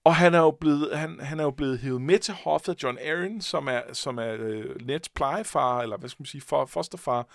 og 0.04 0.14
han 0.14 0.34
er 0.34 0.38
jo 0.38 0.50
blevet, 0.50 0.98
han, 0.98 1.20
han 1.20 1.40
er 1.40 1.44
jo 1.44 1.50
blevet 1.50 1.78
hævet 1.78 2.02
med 2.02 2.18
til 2.18 2.34
hoffet 2.34 2.72
af 2.72 2.82
John 2.82 2.98
Aaron, 2.98 3.40
som 3.40 3.68
er, 3.68 3.82
som 3.92 4.18
er 4.18 4.36
øh, 4.38 4.86
Neds 4.86 5.08
plejefar, 5.08 5.80
eller 5.82 5.96
hvad 5.96 6.08
skal 6.08 6.22
man 6.22 6.26
sige, 6.26 6.40
for, 6.40 6.66
fosterfar, 6.66 7.28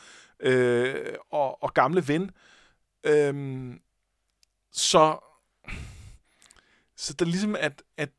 øh, 0.44 1.16
og, 1.30 1.64
og 1.64 1.74
gamle 1.74 2.08
ven. 2.08 2.32
Øhm, 3.04 3.82
så, 4.72 5.18
så 6.96 7.14
der 7.14 7.26
ligesom 7.26 7.56
at, 7.56 7.84
at 7.98 8.10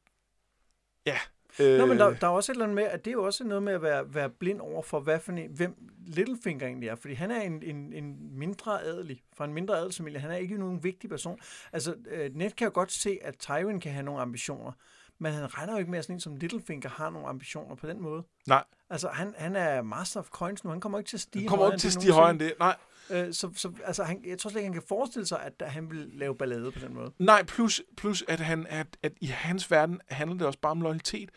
ja, 1.07 1.19
Øh... 1.61 1.79
Nå, 1.79 1.87
men 1.87 1.99
der, 1.99 2.15
der 2.15 2.27
er 2.27 2.31
også 2.31 2.53
et 2.53 2.55
eller 2.55 2.65
andet 2.65 2.75
med, 2.75 2.85
at 2.85 3.05
det 3.05 3.11
er 3.11 3.13
jo 3.13 3.25
også 3.25 3.45
noget 3.45 3.63
med 3.63 3.73
at 3.73 3.83
være, 3.83 4.15
være 4.15 4.31
blind 4.31 4.61
over 4.61 4.83
for, 4.83 5.01
hvad 5.01 5.21
for 5.21 5.33
en, 5.33 5.51
hvem 5.51 5.77
Littlefinger 6.07 6.67
egentlig 6.67 6.89
er. 6.89 6.95
Fordi 6.95 7.15
han 7.15 7.31
er 7.31 7.41
en, 7.41 7.63
en, 7.63 7.93
en 7.93 8.39
mindre 8.39 8.83
adelig, 8.83 9.23
fra 9.37 9.45
en 9.45 9.55
mindre 9.55 9.77
adelsfamilie. 9.77 10.21
Han 10.21 10.31
er 10.31 10.37
ikke 10.37 10.59
nogen 10.59 10.85
vigtig 10.85 11.11
person. 11.11 11.39
Altså, 11.73 11.95
øh, 12.11 12.31
Ned 12.35 12.51
kan 12.51 12.65
jo 12.65 12.71
godt 12.75 12.93
se, 12.93 13.19
at 13.23 13.35
Tywin 13.39 13.81
kan 13.81 13.93
have 13.93 14.03
nogle 14.03 14.21
ambitioner. 14.21 14.73
Men 15.19 15.33
han 15.33 15.55
regner 15.55 15.73
jo 15.73 15.79
ikke 15.79 15.91
med, 15.91 15.99
at 15.99 16.05
sådan 16.05 16.17
en 16.17 16.21
som 16.21 16.37
Littlefinger 16.37 16.89
har 16.89 17.11
nogle 17.11 17.29
ambitioner 17.29 17.75
på 17.75 17.87
den 17.87 18.03
måde. 18.03 18.23
Nej. 18.49 18.65
Altså, 18.91 19.09
han, 19.09 19.35
han 19.39 19.57
er 19.57 19.83
master 19.83 20.21
of 20.21 20.29
coins 20.29 20.65
nu. 20.65 20.71
Han 20.71 20.81
kommer 20.81 20.99
ikke 20.99 21.09
til 21.09 21.17
at 21.17 21.21
stige 21.21 21.43
Han 21.43 21.49
kommer 21.49 21.67
ikke 21.67 21.79
til 21.79 21.89
at 21.89 21.93
stige 21.93 22.13
højere 22.13 22.31
end 22.31 22.39
det. 22.39 22.55
Nej. 22.59 22.77
Øh, 23.11 23.35
så, 23.35 23.51
så 23.57 23.73
altså, 23.85 24.05
han, 24.05 24.25
jeg 24.27 24.39
tror 24.39 24.51
slet 24.51 24.61
ikke, 24.61 24.67
han 24.67 24.73
kan 24.73 24.83
forestille 24.89 25.27
sig, 25.27 25.53
at 25.59 25.71
han 25.71 25.91
vil 25.91 26.11
lave 26.13 26.37
ballade 26.37 26.73
på 26.73 26.79
den 26.79 26.95
måde. 26.95 27.13
Nej, 27.19 27.43
plus, 27.43 27.83
plus 27.97 28.25
at, 28.29 28.41
han, 28.41 28.67
at, 28.69 28.87
at 29.03 29.13
i 29.21 29.27
hans 29.27 29.71
verden 29.71 30.01
handler 30.09 30.37
det 30.37 30.47
også 30.47 30.59
bare 30.59 30.71
om 30.71 30.81
loyalitet. 30.81 31.31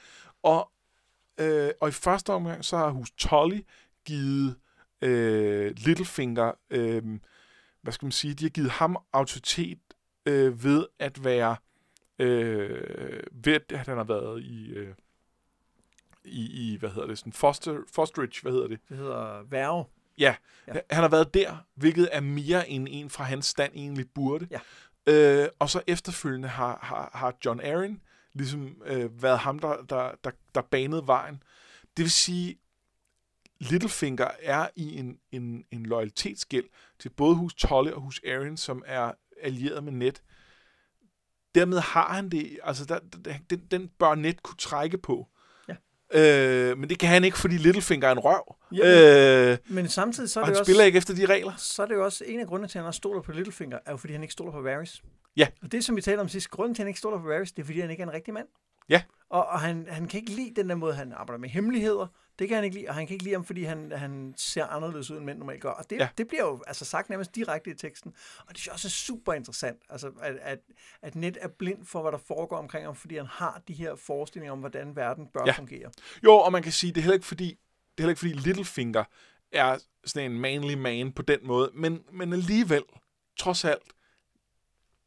Og, 0.43 0.71
øh, 1.37 1.69
og 1.81 1.89
i 1.89 1.91
første 1.91 2.33
omgang, 2.33 2.65
så 2.65 2.77
har 2.77 2.89
hus 2.89 3.11
Tolly 3.11 3.59
givet 4.05 4.55
øh, 5.01 5.73
Littlefinger, 5.77 6.51
øh, 6.69 7.03
hvad 7.81 7.93
skal 7.93 8.05
man 8.05 8.11
sige, 8.11 8.33
de 8.33 8.45
har 8.45 8.49
givet 8.49 8.71
ham 8.71 8.97
autoritet 9.13 9.79
øh, 10.25 10.63
ved 10.63 10.85
at 10.99 11.23
være, 11.23 11.55
øh, 12.19 13.23
ved 13.31 13.53
at 13.53 13.87
han 13.87 13.97
har 13.97 14.03
været 14.03 14.43
i... 14.43 14.69
Øh, 14.69 14.93
i, 16.29 16.73
i, 16.73 16.77
hvad 16.77 16.89
hedder 16.89 17.07
det, 17.07 17.17
sådan 17.17 17.33
foster, 17.33 17.77
fosterage, 17.93 18.41
hvad 18.41 18.51
hedder 18.51 18.67
det? 18.67 18.79
Det 18.89 18.97
hedder 18.97 19.43
værve. 19.49 19.85
Ja, 20.17 20.35
ja, 20.67 20.73
han 20.73 21.01
har 21.01 21.09
været 21.09 21.33
der, 21.33 21.57
hvilket 21.75 22.09
er 22.11 22.19
mere 22.19 22.69
end 22.69 22.87
en 22.91 23.09
fra 23.09 23.23
hans 23.23 23.45
stand 23.45 23.73
egentlig 23.75 24.05
burde. 24.15 24.47
Ja. 24.51 24.59
Øh, 25.07 25.49
og 25.59 25.69
så 25.69 25.81
efterfølgende 25.87 26.47
har, 26.47 26.79
har, 26.81 27.09
har 27.13 27.37
John 27.45 27.61
Aaron 27.61 28.01
ligesom 28.33 28.81
øh, 28.85 29.23
været 29.23 29.39
ham, 29.39 29.59
der, 29.59 29.85
der, 29.89 30.11
der, 30.23 30.31
der 30.55 30.61
banede 30.61 31.07
vejen. 31.07 31.43
Det 31.97 32.03
vil 32.03 32.11
sige, 32.11 32.57
Littlefinger 33.59 34.27
er 34.39 34.67
i 34.75 34.97
en, 34.97 35.19
en, 35.31 35.65
en 35.71 35.85
loyalitetsgæld 35.85 36.65
til 36.99 37.09
både 37.09 37.35
hus 37.35 37.53
Tolle 37.53 37.95
og 37.95 38.01
hus 38.01 38.21
Aaron, 38.27 38.57
som 38.57 38.83
er 38.85 39.11
allieret 39.41 39.83
med 39.83 39.91
Ned. 39.91 40.13
Dermed 41.59 41.79
har 41.79 42.13
han 42.13 42.29
det, 42.29 42.59
altså 42.63 42.85
der, 42.85 42.99
den, 43.49 43.61
den 43.71 43.89
bør 43.99 44.15
Ned 44.15 44.33
kunne 44.43 44.57
trække 44.57 44.97
på. 44.97 45.27
Øh, 46.13 46.77
men 46.77 46.89
det 46.89 46.99
kan 46.99 47.09
han 47.09 47.23
ikke, 47.23 47.37
fordi 47.37 47.57
Littlefinger 47.57 48.07
er 48.07 48.11
en 48.11 48.19
røv. 48.19 48.55
Ja, 48.71 49.51
øh, 49.51 49.57
men 49.67 49.87
samtidig 49.87 50.29
så 50.29 50.39
er 50.39 50.43
det 50.43 50.47
han 50.47 50.59
også, 50.59 50.69
spiller 50.69 50.83
ikke 50.83 50.97
efter 50.97 51.15
de 51.15 51.25
regler. 51.25 51.53
Så 51.57 51.81
er 51.81 51.85
det 51.85 51.95
jo 51.95 52.05
også 52.05 52.23
en 52.27 52.39
af 52.39 52.47
grundene 52.47 52.67
til, 52.67 52.77
at 52.77 52.83
han 52.83 52.93
stoler 52.93 53.21
på 53.21 53.31
Littlefinger, 53.31 53.79
er 53.85 53.91
jo 53.91 53.97
fordi 53.97 54.13
han 54.13 54.21
ikke 54.21 54.31
stoler 54.31 54.51
på 54.51 54.61
Varys. 54.61 55.03
Ja. 55.37 55.47
Og 55.63 55.71
det, 55.71 55.85
som 55.85 55.95
vi 55.95 56.01
talte 56.01 56.21
om 56.21 56.29
sidst, 56.29 56.49
grunden 56.49 56.75
til, 56.75 56.81
at 56.81 56.83
han 56.83 56.87
ikke 56.87 56.99
stoler 56.99 57.19
på 57.19 57.27
Varys, 57.27 57.51
det 57.51 57.61
er, 57.61 57.65
fordi 57.65 57.79
han 57.79 57.89
ikke 57.89 58.03
er 58.03 58.07
en 58.07 58.13
rigtig 58.13 58.33
mand. 58.33 58.47
Ja. 58.89 59.01
Og, 59.29 59.45
og 59.47 59.59
han, 59.59 59.87
han 59.89 60.07
kan 60.07 60.19
ikke 60.19 60.31
lide 60.31 60.53
den 60.55 60.69
der 60.69 60.75
måde, 60.75 60.93
han 60.93 61.13
arbejder 61.15 61.39
med 61.39 61.49
hemmeligheder. 61.49 62.07
Det 62.39 62.47
kan 62.47 62.55
han 62.55 62.63
ikke 62.63 62.75
lide, 62.75 62.87
og 62.87 62.95
han 62.95 63.07
kan 63.07 63.13
ikke 63.13 63.23
lide 63.23 63.35
ham, 63.35 63.45
fordi 63.45 63.63
han, 63.63 63.91
han 63.91 64.33
ser 64.37 64.65
anderledes 64.65 65.11
ud, 65.11 65.17
end 65.17 65.25
mænd 65.25 65.37
normalt 65.37 65.61
gør. 65.61 65.69
Og 65.69 65.89
det, 65.89 65.99
ja. 65.99 66.09
det 66.17 66.27
bliver 66.27 66.43
jo 66.43 66.63
altså 66.67 66.85
sagt 66.85 67.09
nærmest 67.09 67.35
direkte 67.35 67.71
i 67.71 67.73
teksten. 67.73 68.13
Og 68.47 68.55
det 68.55 68.67
er 68.67 68.71
også 68.71 68.89
super 68.89 69.33
interessant, 69.33 69.77
altså, 69.89 70.11
at, 70.21 70.35
at, 70.41 70.59
at 71.01 71.15
Ned 71.15 71.33
er 71.41 71.47
blind 71.47 71.85
for, 71.85 72.01
hvad 72.01 72.11
der 72.11 72.17
foregår 72.17 72.57
omkring 72.57 72.85
ham, 72.85 72.95
fordi 72.95 73.17
han 73.17 73.25
har 73.25 73.61
de 73.67 73.73
her 73.73 73.95
forestillinger 73.95 74.51
om, 74.51 74.59
hvordan 74.59 74.95
verden 74.95 75.27
bør 75.27 75.43
ja. 75.45 75.51
fungere. 75.51 75.91
Jo, 76.23 76.33
og 76.33 76.51
man 76.51 76.63
kan 76.63 76.71
sige, 76.71 76.91
det 76.91 76.97
er 76.97 77.01
heller 77.01 77.13
ikke 77.13 77.25
fordi, 77.25 77.45
det 77.47 77.53
er 77.97 78.01
heller 78.01 78.09
ikke 78.09 78.19
fordi 78.19 78.33
Littlefinger 78.33 79.03
er 79.51 79.77
sådan 80.05 80.31
en 80.31 80.39
manly 80.39 80.73
man 80.73 81.11
på 81.11 81.21
den 81.21 81.39
måde, 81.43 81.71
men, 81.73 82.03
men 82.11 82.33
alligevel, 82.33 82.83
trods 83.37 83.65
alt, 83.65 83.93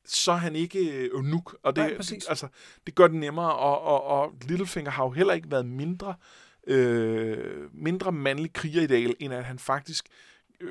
så 0.04 0.32
er 0.32 0.36
han 0.36 0.56
ikke 0.56 1.10
unuk, 1.14 1.56
og 1.62 1.76
det, 1.76 1.84
Nej, 1.84 1.96
det, 1.96 2.28
altså, 2.28 2.48
det 2.86 2.94
gør 2.94 3.06
det 3.06 3.16
nemmere, 3.16 3.54
og, 3.54 3.80
og, 3.80 4.02
og 4.04 4.32
Littlefinger 4.42 4.90
har 4.90 5.04
jo 5.04 5.10
heller 5.10 5.34
ikke 5.34 5.50
været 5.50 5.66
mindre 5.66 6.08
øh, 6.08 6.14
mindre 7.72 8.12
mandlig 8.12 8.52
krigerideal, 8.52 9.14
end 9.20 9.34
at 9.34 9.44
han 9.44 9.58
faktisk 9.58 10.06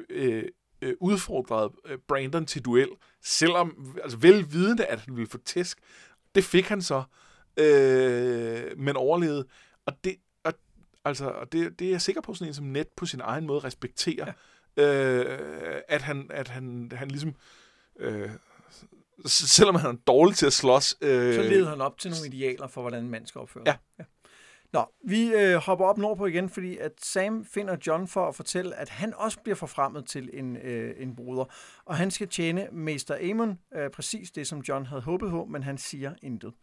øh, 0.09 0.43
øh, 0.81 0.93
udfordrede 0.99 1.71
øh, 1.85 1.97
Brandon 2.07 2.45
til 2.45 2.65
duel, 2.65 2.89
selvom, 3.23 3.97
altså 4.03 4.17
velvidende, 4.17 4.85
at 4.85 4.99
han 4.99 5.15
ville 5.15 5.29
få 5.29 5.37
tæsk. 5.37 5.79
Det 6.35 6.43
fik 6.43 6.65
han 6.65 6.81
så, 6.81 7.03
øh, 7.57 8.77
men 8.77 8.95
overlevede. 8.95 9.45
Og 9.85 9.93
det, 10.03 10.15
og, 10.43 10.53
altså, 11.05 11.29
og 11.29 11.51
det, 11.51 11.79
det 11.79 11.87
er 11.87 11.91
jeg 11.91 12.01
sikker 12.01 12.21
på, 12.21 12.33
sådan 12.33 12.47
en 12.47 12.53
som 12.53 12.65
net 12.65 12.87
på 12.87 13.05
sin 13.05 13.21
egen 13.21 13.47
måde 13.47 13.59
respekterer, 13.59 14.33
ja. 14.77 14.83
øh, 14.83 15.81
at, 15.87 16.01
han, 16.01 16.27
at 16.29 16.47
han, 16.47 16.91
han 16.95 17.07
ligesom... 17.07 17.35
Øh, 17.99 18.29
selvom 19.25 19.75
han 19.75 19.89
er 19.89 19.99
dårlig 20.07 20.35
til 20.35 20.45
at 20.45 20.53
slås... 20.53 20.97
Øh, 21.01 21.35
så 21.35 21.41
leder 21.41 21.69
han 21.69 21.81
op 21.81 21.97
til 21.97 22.11
nogle 22.11 22.27
idealer 22.27 22.67
for, 22.67 22.81
hvordan 22.81 23.03
en 23.03 23.09
mand 23.09 23.27
skal 23.27 23.41
opføre 23.41 23.63
ja. 23.65 23.75
ja. 23.99 24.03
Nå, 24.73 24.85
vi 25.05 25.33
øh, 25.33 25.55
hopper 25.55 25.85
op 25.85 25.97
nordpå 25.97 26.25
igen, 26.25 26.49
fordi 26.49 26.77
at 26.77 26.91
Sam 27.01 27.45
finder 27.45 27.77
John 27.87 28.07
for 28.07 28.27
at 28.27 28.35
fortælle, 28.35 28.75
at 28.75 28.89
han 28.89 29.13
også 29.13 29.39
bliver 29.43 29.55
forfremmet 29.55 30.05
til 30.05 30.29
en, 30.33 30.57
øh, 30.57 30.95
en 30.97 31.15
bruder. 31.15 31.45
Og 31.85 31.95
han 31.95 32.11
skal 32.11 32.27
tjene 32.27 32.67
Mester 32.71 33.29
Amon, 33.31 33.59
øh, 33.75 33.89
præcis 33.89 34.31
det, 34.31 34.47
som 34.47 34.59
John 34.59 34.85
havde 34.85 35.01
håbet 35.01 35.29
på, 35.29 35.45
men 35.45 35.63
han 35.63 35.77
siger 35.77 36.13
intet. 36.21 36.53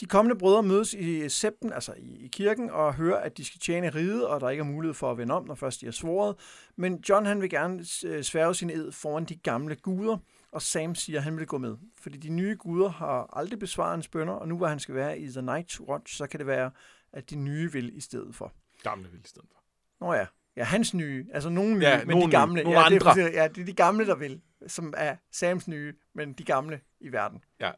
De 0.00 0.06
kommende 0.06 0.38
brødre 0.38 0.62
mødes 0.62 0.94
i 0.94 1.18
øh, 1.18 1.30
septen, 1.30 1.72
altså 1.72 1.92
i, 1.98 2.24
i 2.24 2.28
kirken, 2.28 2.70
og 2.70 2.94
hører, 2.94 3.20
at 3.20 3.36
de 3.36 3.44
skal 3.44 3.60
tjene 3.60 3.90
riget, 3.90 4.26
og 4.26 4.40
der 4.40 4.50
ikke 4.50 4.60
er 4.60 4.64
mulighed 4.64 4.94
for 4.94 5.10
at 5.10 5.18
vende 5.18 5.34
om, 5.34 5.46
når 5.46 5.54
først 5.54 5.80
de 5.80 5.86
har 5.86 5.92
svoret. 5.92 6.36
Men 6.76 7.04
John 7.08 7.26
han 7.26 7.40
vil 7.40 7.50
gerne 7.50 7.84
øh, 8.06 8.22
sværge 8.22 8.54
sin 8.54 8.70
ed 8.70 8.92
foran 8.92 9.24
de 9.24 9.36
gamle 9.36 9.76
guder, 9.76 10.16
og 10.52 10.62
Sam 10.62 10.94
siger, 10.94 11.18
at 11.18 11.24
han 11.24 11.36
vil 11.36 11.46
gå 11.46 11.58
med. 11.58 11.76
Fordi 12.00 12.18
de 12.18 12.28
nye 12.28 12.56
guder 12.58 12.88
har 12.88 13.30
aldrig 13.32 13.58
besvaret 13.58 13.90
hans 13.90 14.08
bønder, 14.08 14.34
og 14.34 14.48
nu 14.48 14.56
hvor 14.56 14.66
han 14.66 14.78
skal 14.78 14.94
være 14.94 15.18
i 15.18 15.28
The 15.28 15.42
Night 15.42 15.80
Watch, 15.80 16.16
så 16.16 16.26
kan 16.26 16.38
det 16.38 16.46
være, 16.46 16.70
at 17.16 17.30
de 17.30 17.36
nye 17.36 17.72
vil 17.72 17.96
i 17.96 18.00
stedet 18.00 18.34
for. 18.34 18.52
Gamle 18.82 19.08
vil 19.10 19.20
i 19.24 19.28
stedet 19.28 19.48
for. 19.52 19.60
Nå 20.04 20.12
ja, 20.14 20.26
ja 20.56 20.64
hans 20.64 20.94
nye, 20.94 21.26
altså 21.32 21.48
nogle 21.48 21.74
nye, 21.74 21.80
Ja, 21.86 21.98
men 21.98 22.08
nogle 22.08 22.26
de 22.26 22.30
gamle. 22.30 22.62
nogle 22.62 22.80
ja, 22.80 22.88
det, 22.88 23.02
er, 23.06 23.42
ja, 23.42 23.48
det 23.48 23.60
er 23.60 23.64
de 23.64 23.72
gamle, 23.72 24.06
der 24.06 24.14
vil, 24.16 24.40
som 24.66 24.94
er 24.96 25.16
Sams 25.32 25.68
nye, 25.68 25.94
men 26.14 26.32
de 26.32 26.44
gamle 26.44 26.80
i 27.00 27.12
verden. 27.12 27.44
Ja. 27.60 27.70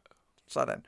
Sådan. 0.47 0.85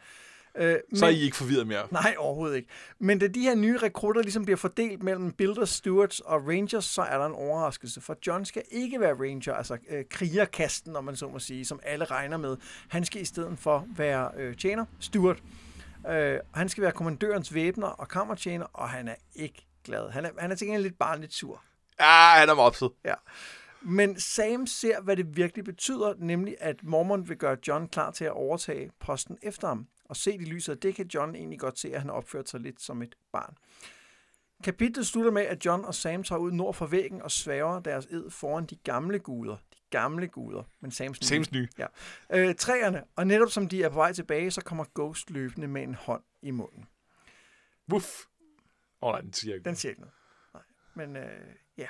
Øh, 0.56 0.80
Så 0.96 1.06
er 1.06 1.10
I 1.10 1.20
ikke 1.20 1.38
forvirret 1.38 1.68
mere. 1.68 1.88
Nej, 1.92 2.16
overhovedet 2.18 2.56
ikke. 2.56 2.70
Men 3.00 3.20
da 3.20 3.28
de 3.28 3.40
her 3.42 3.56
nye 3.56 3.78
rekrutter 3.78 4.22
ligesom 4.22 4.44
bliver 4.46 4.58
fordelt 4.58 5.04
mellem 5.04 5.32
Builders, 5.32 5.70
Stewards 5.70 6.20
og 6.20 6.48
Rangers, 6.48 6.86
så 6.86 7.02
er 7.02 7.18
der 7.18 7.26
en 7.26 7.34
overraskelse. 7.34 8.02
For 8.02 8.18
John 8.28 8.46
skal 8.46 8.64
ikke 8.72 9.00
være 9.00 9.14
Ranger, 9.14 9.54
altså 9.54 9.78
øh, 9.90 10.06
krigerkasten, 10.10 10.96
om 10.96 11.04
man 11.04 11.16
så 11.16 11.28
må 11.28 11.40
sige, 11.40 11.66
som 11.66 11.80
alle 11.84 12.06
regner 12.06 12.38
med. 12.38 12.58
Han 12.88 13.06
skal 13.06 13.22
i 13.22 13.26
stedet 13.26 13.60
for 13.60 13.88
være 13.96 14.32
øh, 14.38 14.56
tjener, 14.56 14.86
Steward. 15.00 15.38
Øh, 16.10 16.40
han 16.54 16.70
skal 16.70 16.84
være 16.84 16.92
kommandørens 16.92 17.54
væbner 17.54 17.88
og 17.88 18.08
kammertjener, 18.08 18.66
og 18.74 18.90
han 18.90 19.08
er 19.08 19.16
ikke 19.36 19.68
glad. 19.84 20.10
Han 20.10 20.26
er, 20.26 20.30
han 20.38 20.52
er 20.52 20.56
til 20.56 20.68
gengæld 20.68 20.84
lidt 20.84 21.00
barnligt 21.00 21.34
sur. 21.34 21.64
Ja, 22.00 22.40
han 22.40 22.50
er 22.50 22.54
mopset. 22.54 22.92
Ja. 23.06 23.14
Men 23.82 24.20
Sam 24.20 24.68
ser, 24.68 25.02
hvad 25.02 25.16
det 25.16 25.38
virkelig 25.38 25.66
betyder, 25.66 26.14
nemlig 26.18 26.56
at 26.60 26.84
Mormon 26.84 27.30
vil 27.30 27.38
gøre 27.38 27.58
John 27.68 27.88
klar 27.88 28.12
til 28.12 28.26
at 28.26 28.32
overtage 28.32 28.92
posten 29.00 29.38
efter 29.42 29.68
ham. 29.68 29.88
Og 30.06 30.16
set 30.16 30.42
i 30.42 30.46
lyset 30.46 30.74
af 30.74 30.80
det, 30.80 30.96
kan 30.96 31.08
John 31.14 31.36
egentlig 31.36 31.60
godt 31.60 31.80
se, 31.80 31.94
at 31.94 32.02
han 32.02 32.10
opført 32.10 32.50
sig 32.50 32.60
lidt 32.60 32.82
som 32.82 33.02
et 33.02 33.16
barn. 33.32 33.58
Kapitlet 34.64 35.08
slutter 35.08 35.32
med, 35.32 35.42
at 35.42 35.66
John 35.66 35.86
og 35.86 35.96
Sam 35.96 36.24
tager 36.24 36.40
ud 36.40 36.52
nord 36.52 36.74
for 36.74 36.86
væggen 36.86 37.22
og 37.22 37.32
sværger 37.32 37.80
deres 37.80 38.06
ed 38.06 38.30
foran 38.30 38.66
de 38.66 38.76
gamle 38.76 39.20
guder. 39.20 39.58
Gamle 39.92 40.28
guder, 40.28 40.64
men 40.80 40.92
Sams 40.92 41.22
nye. 41.22 41.28
Sams 41.28 41.52
nye. 41.52 41.68
Ja. 41.78 41.86
Øh, 42.30 42.56
træerne, 42.56 43.04
og 43.16 43.28
netop 43.28 43.50
som 43.50 43.68
de 43.68 43.84
er 43.84 43.90
på 43.90 43.96
vej 43.96 44.14
tilbage, 44.14 44.52
så 44.52 44.62
kommer 44.62 44.86
Ghost 44.96 45.30
løbende 45.30 45.68
med 45.68 45.84
en 45.84 45.96
hånd 45.96 46.24
i 46.42 46.52
munden. 46.52 46.86
Wuff. 47.92 48.08
Åh 49.02 49.10
oh, 49.10 49.14
nej, 49.14 49.22
den 49.22 49.34
siger 49.34 49.56
ikke. 49.56 49.66
Den 49.66 49.76
siger 49.76 49.90
ikke 49.90 50.02
noget. 50.02 50.14
Nej. 50.54 50.64
Men 50.94 51.16
øh, 51.16 51.56
ja. 51.78 51.88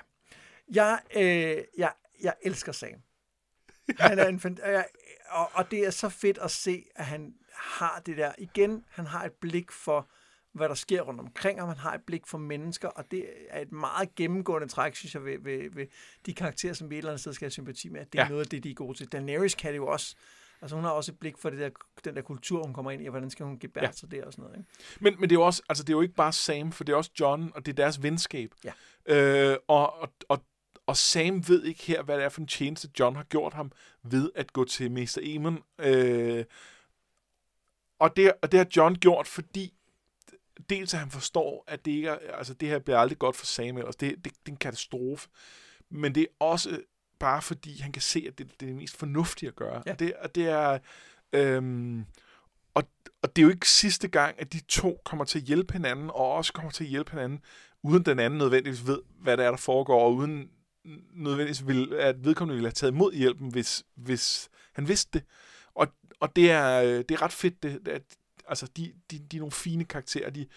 Jeg, 0.71 0.99
øh, 1.15 1.63
jeg, 1.77 1.93
jeg 2.21 2.33
elsker 2.41 2.71
Sam. 2.71 3.01
Han 3.99 4.19
er 4.19 4.27
en 4.27 4.39
fant- 4.39 4.85
og, 5.29 5.49
og 5.53 5.71
det 5.71 5.79
er 5.85 5.89
så 5.89 6.09
fedt 6.09 6.37
at 6.37 6.51
se, 6.51 6.85
at 6.95 7.05
han 7.05 7.35
har 7.53 8.01
det 8.05 8.17
der. 8.17 8.33
Igen, 8.37 8.85
han 8.89 9.05
har 9.05 9.25
et 9.25 9.33
blik 9.33 9.71
for, 9.71 10.09
hvad 10.53 10.69
der 10.69 10.75
sker 10.75 11.01
rundt 11.01 11.19
omkring 11.19 11.59
ham. 11.59 11.67
Han 11.67 11.77
har 11.77 11.93
et 11.93 12.01
blik 12.07 12.27
for 12.27 12.37
mennesker, 12.37 12.87
og 12.87 13.11
det 13.11 13.25
er 13.49 13.61
et 13.61 13.71
meget 13.71 14.15
gennemgående 14.15 14.67
træk, 14.67 14.95
synes 14.95 15.15
jeg, 15.15 15.25
ved, 15.25 15.39
ved, 15.39 15.69
ved 15.71 15.85
de 16.25 16.33
karakterer, 16.33 16.73
som 16.73 16.89
vi 16.89 16.95
et 16.95 16.97
eller 16.97 17.11
andet 17.11 17.21
sted 17.21 17.33
skal 17.33 17.45
have 17.45 17.51
sympati 17.51 17.89
med. 17.89 17.99
Det 18.05 18.15
er 18.15 18.19
Ja. 18.19 18.23
ja. 18.23 18.29
noget 18.29 18.41
af 18.45 18.49
det, 18.49 18.63
de 18.63 18.69
er 18.69 18.73
gode 18.73 18.97
til. 18.97 19.07
Daenerys 19.07 19.55
kan 19.55 19.71
det 19.71 19.77
jo 19.77 19.87
også. 19.87 20.15
Altså 20.61 20.75
hun 20.75 20.83
har 20.85 20.91
også 20.91 21.11
et 21.11 21.19
blik 21.19 21.37
for 21.37 21.49
det 21.49 21.59
der, 21.59 21.69
den 22.05 22.15
der 22.15 22.21
kultur, 22.21 22.63
hun 22.63 22.73
kommer 22.73 22.91
ind 22.91 23.03
i, 23.03 23.05
og 23.05 23.11
hvordan 23.11 23.29
skal 23.29 23.45
hun 23.45 23.59
gebære 23.59 23.85
Ja. 23.85 23.91
sig 23.91 24.11
der 24.11 24.25
og 24.25 24.33
sådan 24.33 24.43
noget. 24.43 24.57
Ikke? 24.57 24.69
Men, 24.99 25.13
men 25.19 25.29
det 25.29 25.35
er 25.35 25.39
jo 25.39 25.45
også, 25.45 25.61
altså 25.69 25.83
det 25.83 25.89
er 25.89 25.97
jo 25.97 26.01
ikke 26.01 26.13
bare 26.15 26.33
Sam, 26.33 26.71
for 26.71 26.83
det 26.83 26.93
er 26.93 26.97
også 26.97 27.11
John, 27.19 27.51
og 27.55 27.65
det 27.65 27.71
er 27.71 27.75
deres 27.75 28.03
venskab. 28.03 28.51
Ja. 28.63 28.71
Øh, 29.51 29.57
og, 29.67 30.01
og, 30.01 30.09
og, 30.29 30.43
og 30.87 30.97
Sam 30.97 31.43
ved 31.47 31.63
ikke 31.63 31.83
her, 31.83 32.03
hvad 32.03 32.17
det 32.17 32.23
er 32.25 32.29
for 32.29 32.41
en 32.41 32.47
tjeneste, 32.47 32.89
John 32.99 33.15
har 33.15 33.23
gjort 33.23 33.53
ham 33.53 33.71
ved 34.03 34.31
at 34.35 34.53
gå 34.53 34.63
til 34.65 34.91
Mester 34.91 35.21
Eamon. 35.23 35.59
Øh, 35.79 36.45
og, 37.99 38.15
det, 38.15 38.31
og 38.41 38.51
det 38.51 38.57
har 38.57 38.67
John 38.75 38.95
gjort, 38.95 39.27
fordi 39.27 39.73
dels 40.69 40.93
at 40.93 40.99
han 40.99 41.11
forstår, 41.11 41.63
at 41.67 41.85
det 41.85 41.91
ikke 41.91 42.07
er, 42.07 42.17
altså 42.37 42.53
det 42.53 42.67
her 42.67 42.79
bliver 42.79 42.97
aldrig 42.97 43.19
godt 43.19 43.35
for 43.35 43.45
Sam 43.45 43.77
ellers. 43.77 43.95
Det, 43.95 44.09
det, 44.09 44.23
det 44.25 44.47
er 44.47 44.51
en 44.51 44.57
katastrofe. 44.57 45.29
Men 45.89 46.15
det 46.15 46.21
er 46.21 46.45
også 46.45 46.79
bare 47.19 47.41
fordi, 47.41 47.81
han 47.81 47.91
kan 47.91 48.01
se, 48.01 48.25
at 48.27 48.37
det, 48.37 48.47
det 48.59 48.65
er 48.65 48.69
det 48.69 48.75
mest 48.75 48.97
fornuftige 48.97 49.49
at 49.49 49.55
gøre. 49.55 49.83
Ja. 49.85 49.91
Og, 49.91 49.99
det, 49.99 50.13
og 50.13 50.35
det 50.35 50.47
er... 50.49 50.79
Øhm, 51.33 52.05
og, 52.73 52.83
og 53.21 53.35
det 53.35 53.41
er 53.41 53.43
jo 53.43 53.49
ikke 53.49 53.69
sidste 53.69 54.07
gang, 54.07 54.35
at 54.39 54.53
de 54.53 54.59
to 54.59 55.01
kommer 55.05 55.25
til 55.25 55.39
at 55.39 55.45
hjælpe 55.45 55.73
hinanden, 55.73 56.09
og 56.09 56.31
også 56.31 56.53
kommer 56.53 56.71
til 56.71 56.83
at 56.83 56.89
hjælpe 56.89 57.11
hinanden, 57.11 57.39
uden 57.83 58.03
den 58.03 58.19
anden 58.19 58.39
nødvendigvis 58.39 58.87
ved, 58.87 58.99
hvad 59.19 59.37
der 59.37 59.43
er, 59.43 59.49
der 59.49 59.57
foregår, 59.57 60.03
og 60.03 60.15
uden 60.15 60.49
nødvendigvis 61.13 61.67
vil, 61.67 61.93
at 61.93 62.25
vedkommende 62.25 62.55
ville 62.55 62.67
have 62.67 62.73
taget 62.73 62.91
imod 62.91 63.13
hjælpen, 63.13 63.51
hvis, 63.51 63.83
hvis 63.95 64.49
han 64.73 64.87
vidste 64.87 65.19
det. 65.19 65.27
Og, 65.75 65.87
og 66.19 66.35
det, 66.35 66.51
er, 66.51 66.81
øh, 66.81 66.87
det 66.87 67.11
er 67.11 67.21
ret 67.21 67.31
fedt, 67.31 67.63
det, 67.63 67.87
at, 67.87 68.03
altså 68.47 68.65
de, 68.77 68.93
de, 69.11 69.19
de 69.19 69.37
er 69.37 69.39
nogle 69.39 69.51
fine 69.51 69.85
karakterer, 69.85 70.29
de, 70.29 70.47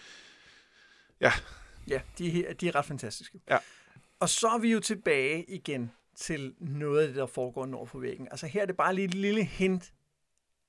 Ja, 1.87 2.01
de, 2.17 2.45
er- 2.47 2.53
de 2.53 2.67
er 2.67 2.75
ret 2.75 2.85
fantastiske. 2.85 3.39
Ja. 3.49 3.57
Og 4.19 4.29
så 4.29 4.47
er 4.47 4.57
vi 4.57 4.71
jo 4.71 4.79
tilbage 4.79 5.43
igen 5.43 5.91
til 6.15 6.55
noget 6.59 7.01
af 7.01 7.07
det, 7.07 7.15
der 7.15 7.25
foregår 7.25 7.65
nord 7.65 7.87
for 7.87 7.99
væggen. 7.99 8.27
Altså 8.31 8.47
her 8.47 8.61
er 8.61 8.65
det 8.65 8.77
bare 8.77 8.95
lige 8.95 9.05
et 9.05 9.13
lille 9.13 9.43
hint 9.43 9.93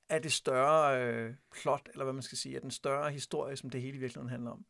af 0.08 0.22
det 0.22 0.32
større 0.32 1.02
øh, 1.02 1.34
plot, 1.62 1.88
eller 1.92 2.04
hvad 2.04 2.12
man 2.14 2.22
skal 2.22 2.38
sige, 2.38 2.54
af 2.54 2.60
den 2.60 2.70
større 2.70 3.10
historie, 3.10 3.56
som 3.56 3.70
det 3.70 3.82
hele 3.82 3.96
i 3.96 4.00
virkeligheden 4.00 4.30
handler 4.30 4.50
om. 4.50 4.64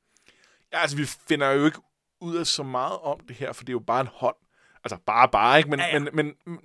Ja, 0.72 0.78
altså, 0.78 0.96
vi 0.96 1.04
finder 1.04 1.50
jo 1.50 1.64
ikke 1.66 1.78
ud 2.20 2.36
af 2.36 2.46
så 2.46 2.62
meget 2.62 2.98
om 2.98 3.20
det 3.20 3.36
her, 3.36 3.52
for 3.52 3.64
det 3.64 3.68
er 3.68 3.72
jo 3.74 3.78
bare 3.86 4.00
en 4.00 4.06
hånd. 4.12 4.36
Altså, 4.84 4.96
bare, 5.06 5.28
bare, 5.32 5.58
ikke? 5.58 5.70
Men, 5.70 5.78
Ja, 5.78 5.86
ja, 5.86 5.92
ja. 5.92 6.04
ja. 6.04 6.10
men, 6.10 6.34
men 6.46 6.58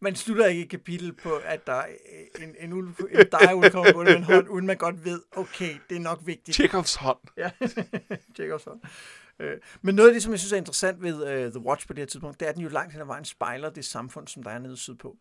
Man 0.00 0.16
slutter 0.16 0.46
ikke 0.46 0.62
et 0.62 0.68
kapitel 0.68 1.12
på, 1.12 1.36
at 1.44 1.66
der 1.66 1.72
er 1.72 1.86
en, 2.40 2.54
en, 2.60 2.72
ulv, 2.72 2.88
en 2.88 3.26
dig 3.32 3.72
kommer 3.72 3.92
på 3.92 4.02
en 4.02 4.22
hånd, 4.22 4.48
uden 4.48 4.66
man 4.66 4.76
godt 4.76 5.04
ved, 5.04 5.22
okay, 5.36 5.76
det 5.88 5.96
er 5.96 6.00
nok 6.00 6.20
vigtigt. 6.24 6.54
Chekhovs 6.54 6.94
hånd. 6.94 7.18
Ja, 7.36 7.50
også 8.54 8.70
hånd. 8.70 8.80
Øh, 9.38 9.56
Men 9.82 9.94
noget 9.94 10.08
af 10.08 10.14
det, 10.14 10.22
som 10.22 10.32
jeg 10.32 10.38
synes 10.38 10.52
er 10.52 10.56
interessant 10.56 11.02
ved 11.02 11.46
uh, 11.46 11.52
The 11.52 11.60
Watch 11.60 11.86
på 11.86 11.92
det 11.92 11.98
her 12.00 12.06
tidspunkt, 12.06 12.40
det 12.40 12.46
er, 12.46 12.50
at 12.50 12.54
den 12.54 12.62
jo 12.62 12.68
langt 12.68 12.92
hen 12.92 13.00
ad 13.00 13.06
vejen 13.06 13.24
spejler 13.24 13.70
det 13.70 13.84
samfund, 13.84 14.28
som 14.28 14.42
der 14.42 14.50
er 14.50 14.58
nede 14.58 14.76
sydpå. 14.76 15.16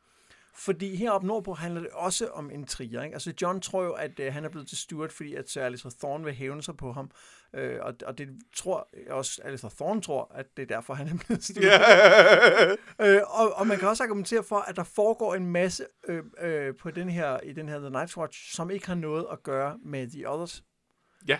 Fordi 0.58 0.96
heroppe 0.96 1.28
nordpå 1.28 1.54
handler 1.54 1.82
det 1.82 1.90
også 1.90 2.28
om 2.28 2.52
intriger. 2.52 3.04
Ikke? 3.04 3.14
Altså 3.14 3.34
John 3.42 3.62
tror 3.62 3.84
jo, 3.84 3.94
at 3.94 4.20
uh, 4.20 4.26
han 4.26 4.46
er 4.46 4.50
blevet 4.50 4.68
til 4.68 4.78
Stuart, 4.78 5.12
fordi 5.12 5.36
at 5.36 5.50
Sir 5.50 5.62
Alistair 5.62 5.92
Thorne 6.00 6.24
vil 6.24 6.34
hævne 6.34 6.64
sig 6.64 6.78
på 6.78 6.92
ham. 6.92 7.12
Uh, 7.58 7.64
og, 7.82 7.94
og 8.06 8.18
det 8.18 8.30
tror 8.56 8.90
også, 9.10 9.42
Alistair 9.44 9.70
Thorne 9.70 10.02
tror, 10.02 10.32
at 10.36 10.46
det 10.58 10.64
er 10.64 10.68
derfor, 10.68 10.94
han 10.94 11.08
er 11.08 11.18
blevet 11.28 11.44
Stuart. 11.44 11.66
Ja. 11.66 12.72
Øh, 13.02 13.22
og, 13.28 13.54
og 13.54 13.68
man 13.68 13.78
kan 13.80 13.88
også 13.88 14.04
argumentere 14.04 14.44
for, 14.44 14.58
at 14.58 14.76
der 14.76 14.84
foregår 14.84 15.36
en 15.36 15.46
masse 15.46 15.86
øh, 16.08 16.24
øh, 16.42 16.76
på 16.76 16.92
den 16.92 17.10
her, 17.10 17.40
i 17.40 17.54
den 17.54 17.70
her 17.70 17.80
The 17.80 17.90
Night's 17.90 18.18
Watch, 18.18 18.56
som 18.56 18.70
ikke 18.70 18.88
har 18.88 18.96
noget 18.96 19.26
at 19.32 19.44
gøre 19.44 19.78
med 19.86 20.08
The 20.08 20.30
Others. 20.30 20.64
Ja. 21.28 21.40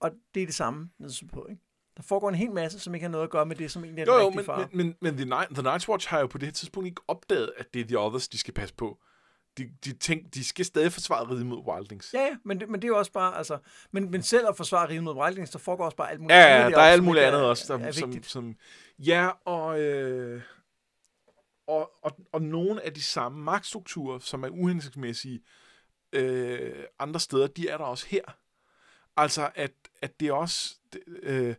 Og 0.00 0.10
det 0.34 0.42
er 0.42 0.46
det 0.46 0.54
samme 0.54 0.90
nede 0.98 1.12
på, 1.32 1.46
ikke? 1.50 1.65
Der 1.96 2.02
foregår 2.02 2.28
en 2.28 2.34
hel 2.34 2.50
masse, 2.50 2.80
som 2.80 2.94
ikke 2.94 3.04
har 3.04 3.10
noget 3.10 3.24
at 3.24 3.30
gøre 3.30 3.46
med 3.46 3.56
det, 3.56 3.70
som 3.70 3.84
egentlig 3.84 4.02
er 4.02 4.06
Jo, 4.06 4.12
den 4.12 4.20
jo, 4.20 4.26
rigtige 4.26 4.36
men, 4.36 4.44
far. 4.44 4.58
men, 4.58 4.68
men, 4.72 4.96
men 5.00 5.16
The, 5.16 5.24
Night, 5.24 5.48
The 5.50 5.68
Night's 5.68 5.88
Watch 5.88 6.08
har 6.08 6.20
jo 6.20 6.26
på 6.26 6.38
det 6.38 6.46
her 6.46 6.52
tidspunkt 6.52 6.86
ikke 6.86 7.02
opdaget, 7.08 7.52
at 7.56 7.74
det 7.74 7.80
er 7.80 7.84
The 7.84 7.98
Others, 7.98 8.28
de 8.28 8.38
skal 8.38 8.54
passe 8.54 8.74
på. 8.74 8.98
De, 9.58 9.70
de, 9.84 9.92
tænk, 9.92 10.34
de 10.34 10.44
skal 10.44 10.64
stadig 10.64 10.92
forsvare 10.92 11.30
riget 11.30 11.46
mod 11.46 11.58
Wildlings. 11.66 12.14
Ja, 12.14 12.20
ja, 12.20 12.36
men 12.44 12.60
det, 12.60 12.68
men 12.68 12.82
det 12.82 12.84
er 12.84 12.88
jo 12.88 12.98
også 12.98 13.12
bare, 13.12 13.36
altså, 13.36 13.58
men, 13.90 14.10
men 14.10 14.22
selv 14.22 14.48
at 14.48 14.56
forsvare 14.56 14.88
riget 14.88 15.02
mod 15.02 15.14
Wildlings, 15.14 15.50
der 15.50 15.58
foregår 15.58 15.84
også 15.84 15.96
bare 15.96 16.10
alt 16.10 16.20
muligt 16.20 16.36
Ja, 16.36 16.46
andet 16.46 16.70
ja, 16.70 16.76
der 16.76 16.82
er 16.82 16.92
alt 16.92 17.04
muligt 17.04 17.24
andet 17.24 17.40
er, 17.40 17.44
også, 17.44 17.74
er 17.74 17.78
der, 17.78 17.92
som, 17.92 18.22
som... 18.22 18.56
Ja, 18.98 19.30
og, 19.44 19.80
øh, 19.80 20.42
og, 21.66 21.90
og, 22.02 22.16
og 22.32 22.42
nogle 22.42 22.82
af 22.82 22.94
de 22.94 23.02
samme 23.02 23.44
magtstrukturer, 23.44 24.18
som 24.18 24.44
er 24.44 24.48
uhensigtsmæssige 24.48 25.40
øh, 26.12 26.84
andre 26.98 27.20
steder, 27.20 27.46
de 27.46 27.68
er 27.68 27.78
der 27.78 27.84
også 27.84 28.06
her. 28.06 28.22
Altså, 29.16 29.50
at, 29.54 29.72
at 30.02 30.20
det 30.20 30.28
er 30.28 30.32
også... 30.32 30.74
Øh, 31.22 31.54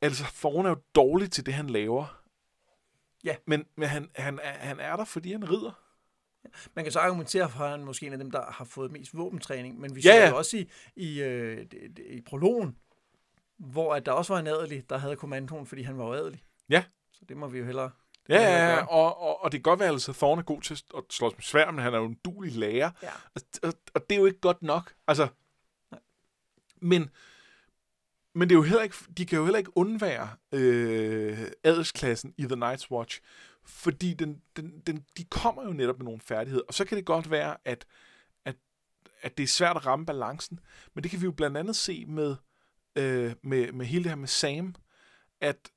altså, 0.00 0.24
Thorne 0.24 0.68
er 0.68 0.72
jo 0.72 0.80
dårlig 0.94 1.30
til 1.30 1.46
det, 1.46 1.54
han 1.54 1.70
laver. 1.70 2.22
Ja. 3.24 3.36
Men, 3.46 3.64
men 3.76 3.88
han, 3.88 4.10
han, 4.16 4.38
er, 4.42 4.52
han 4.52 4.80
er 4.80 4.96
der, 4.96 5.04
fordi 5.04 5.32
han 5.32 5.50
rider. 5.50 5.72
Man 6.74 6.84
kan 6.84 6.92
så 6.92 6.98
argumentere 6.98 7.50
for, 7.50 7.64
at 7.64 7.70
han 7.70 7.84
måske 7.84 8.06
en 8.06 8.12
af 8.12 8.18
dem, 8.18 8.30
der 8.30 8.50
har 8.50 8.64
fået 8.64 8.92
mest 8.92 9.16
våbentræning, 9.16 9.80
men 9.80 9.94
vi 9.94 10.00
Ja, 10.00 10.12
ser 10.12 10.22
ja. 10.22 10.28
jo 10.28 10.36
også 10.36 10.56
i, 10.56 10.70
i, 10.96 11.22
øh, 11.22 11.66
i 12.06 12.20
prologen, 12.20 12.76
hvor 13.56 13.94
at 13.94 14.06
der 14.06 14.12
også 14.12 14.32
var 14.32 14.40
en 14.40 14.46
adelig, 14.46 14.90
der 14.90 14.98
havde 14.98 15.16
kommandoen, 15.16 15.66
fordi 15.66 15.82
han 15.82 15.98
var 15.98 16.04
jo 16.06 16.12
adelig. 16.12 16.42
Ja. 16.68 16.84
Så 17.12 17.24
det 17.28 17.36
må 17.36 17.48
vi 17.48 17.58
jo 17.58 17.64
hellere... 17.64 17.90
Ja, 18.28 18.40
ja, 18.42 18.74
ja, 18.74 18.86
og, 18.86 19.20
og, 19.20 19.42
og 19.42 19.52
det 19.52 19.58
kan 19.58 19.62
godt 19.62 19.80
være, 19.80 19.88
at 19.88 19.94
altså, 19.94 20.12
Thorne 20.12 20.40
er 20.40 20.44
god 20.44 20.62
til 20.62 20.82
at 20.96 21.04
slås 21.10 21.32
med 21.36 21.42
svær, 21.42 21.70
men 21.70 21.84
han 21.84 21.94
er 21.94 21.98
jo 21.98 22.04
en 22.04 22.18
dulig 22.24 22.56
lærer. 22.56 22.90
Ja. 23.02 23.10
Og, 23.34 23.42
og, 23.62 23.74
og 23.94 24.10
det 24.10 24.16
er 24.16 24.20
jo 24.20 24.26
ikke 24.26 24.40
godt 24.40 24.62
nok. 24.62 24.94
Altså, 25.06 25.28
men, 26.76 27.10
men 28.34 28.48
det 28.48 28.54
er 28.54 28.58
jo 28.58 28.62
heller 28.62 28.82
ikke, 28.82 28.96
de 29.16 29.26
kan 29.26 29.38
jo 29.38 29.44
heller 29.44 29.58
ikke 29.58 29.76
undvære 29.76 30.28
øh, 30.52 31.38
adelsklassen 31.64 32.34
i 32.36 32.42
The 32.42 32.64
Night's 32.64 32.90
Watch, 32.90 33.20
fordi 33.64 34.14
den, 34.14 34.42
den, 34.56 34.82
den, 34.86 35.04
de 35.16 35.24
kommer 35.24 35.62
jo 35.64 35.72
netop 35.72 35.98
med 35.98 36.04
nogle 36.04 36.20
færdigheder. 36.20 36.64
Og 36.68 36.74
så 36.74 36.84
kan 36.84 36.96
det 36.96 37.04
godt 37.04 37.30
være, 37.30 37.56
at, 37.64 37.86
at, 38.44 38.56
at 39.22 39.38
det 39.38 39.42
er 39.42 39.48
svært 39.48 39.76
at 39.76 39.86
ramme 39.86 40.06
balancen, 40.06 40.60
men 40.94 41.02
det 41.02 41.10
kan 41.10 41.20
vi 41.20 41.24
jo 41.24 41.32
blandt 41.32 41.56
andet 41.56 41.76
se 41.76 42.04
med, 42.06 42.36
øh, 42.96 43.32
med, 43.42 43.72
med 43.72 43.86
hele 43.86 44.04
det 44.04 44.10
her 44.10 44.16
med 44.16 44.28
Sam, 44.28 44.74
at, 45.40 45.70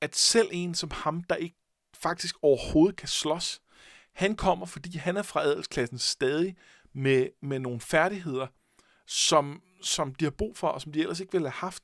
at 0.00 0.16
selv 0.16 0.48
en 0.52 0.74
som 0.74 0.90
ham, 0.90 1.22
der 1.22 1.36
ikke 1.36 1.56
faktisk 1.94 2.36
overhovedet 2.42 2.96
kan 2.96 3.08
slås, 3.08 3.60
han 4.12 4.36
kommer, 4.36 4.66
fordi 4.66 4.98
han 4.98 5.16
er 5.16 5.22
fra 5.22 5.42
adelsklassen 5.42 5.98
stadig 5.98 6.56
med, 6.92 7.28
med 7.42 7.58
nogle 7.58 7.80
færdigheder, 7.80 8.46
som, 9.06 9.62
som 9.82 10.14
de 10.14 10.24
har 10.24 10.30
brug 10.30 10.56
for, 10.56 10.68
og 10.68 10.80
som 10.80 10.92
de 10.92 11.00
ellers 11.00 11.20
ikke 11.20 11.32
ville 11.32 11.48
have 11.48 11.60
haft. 11.60 11.82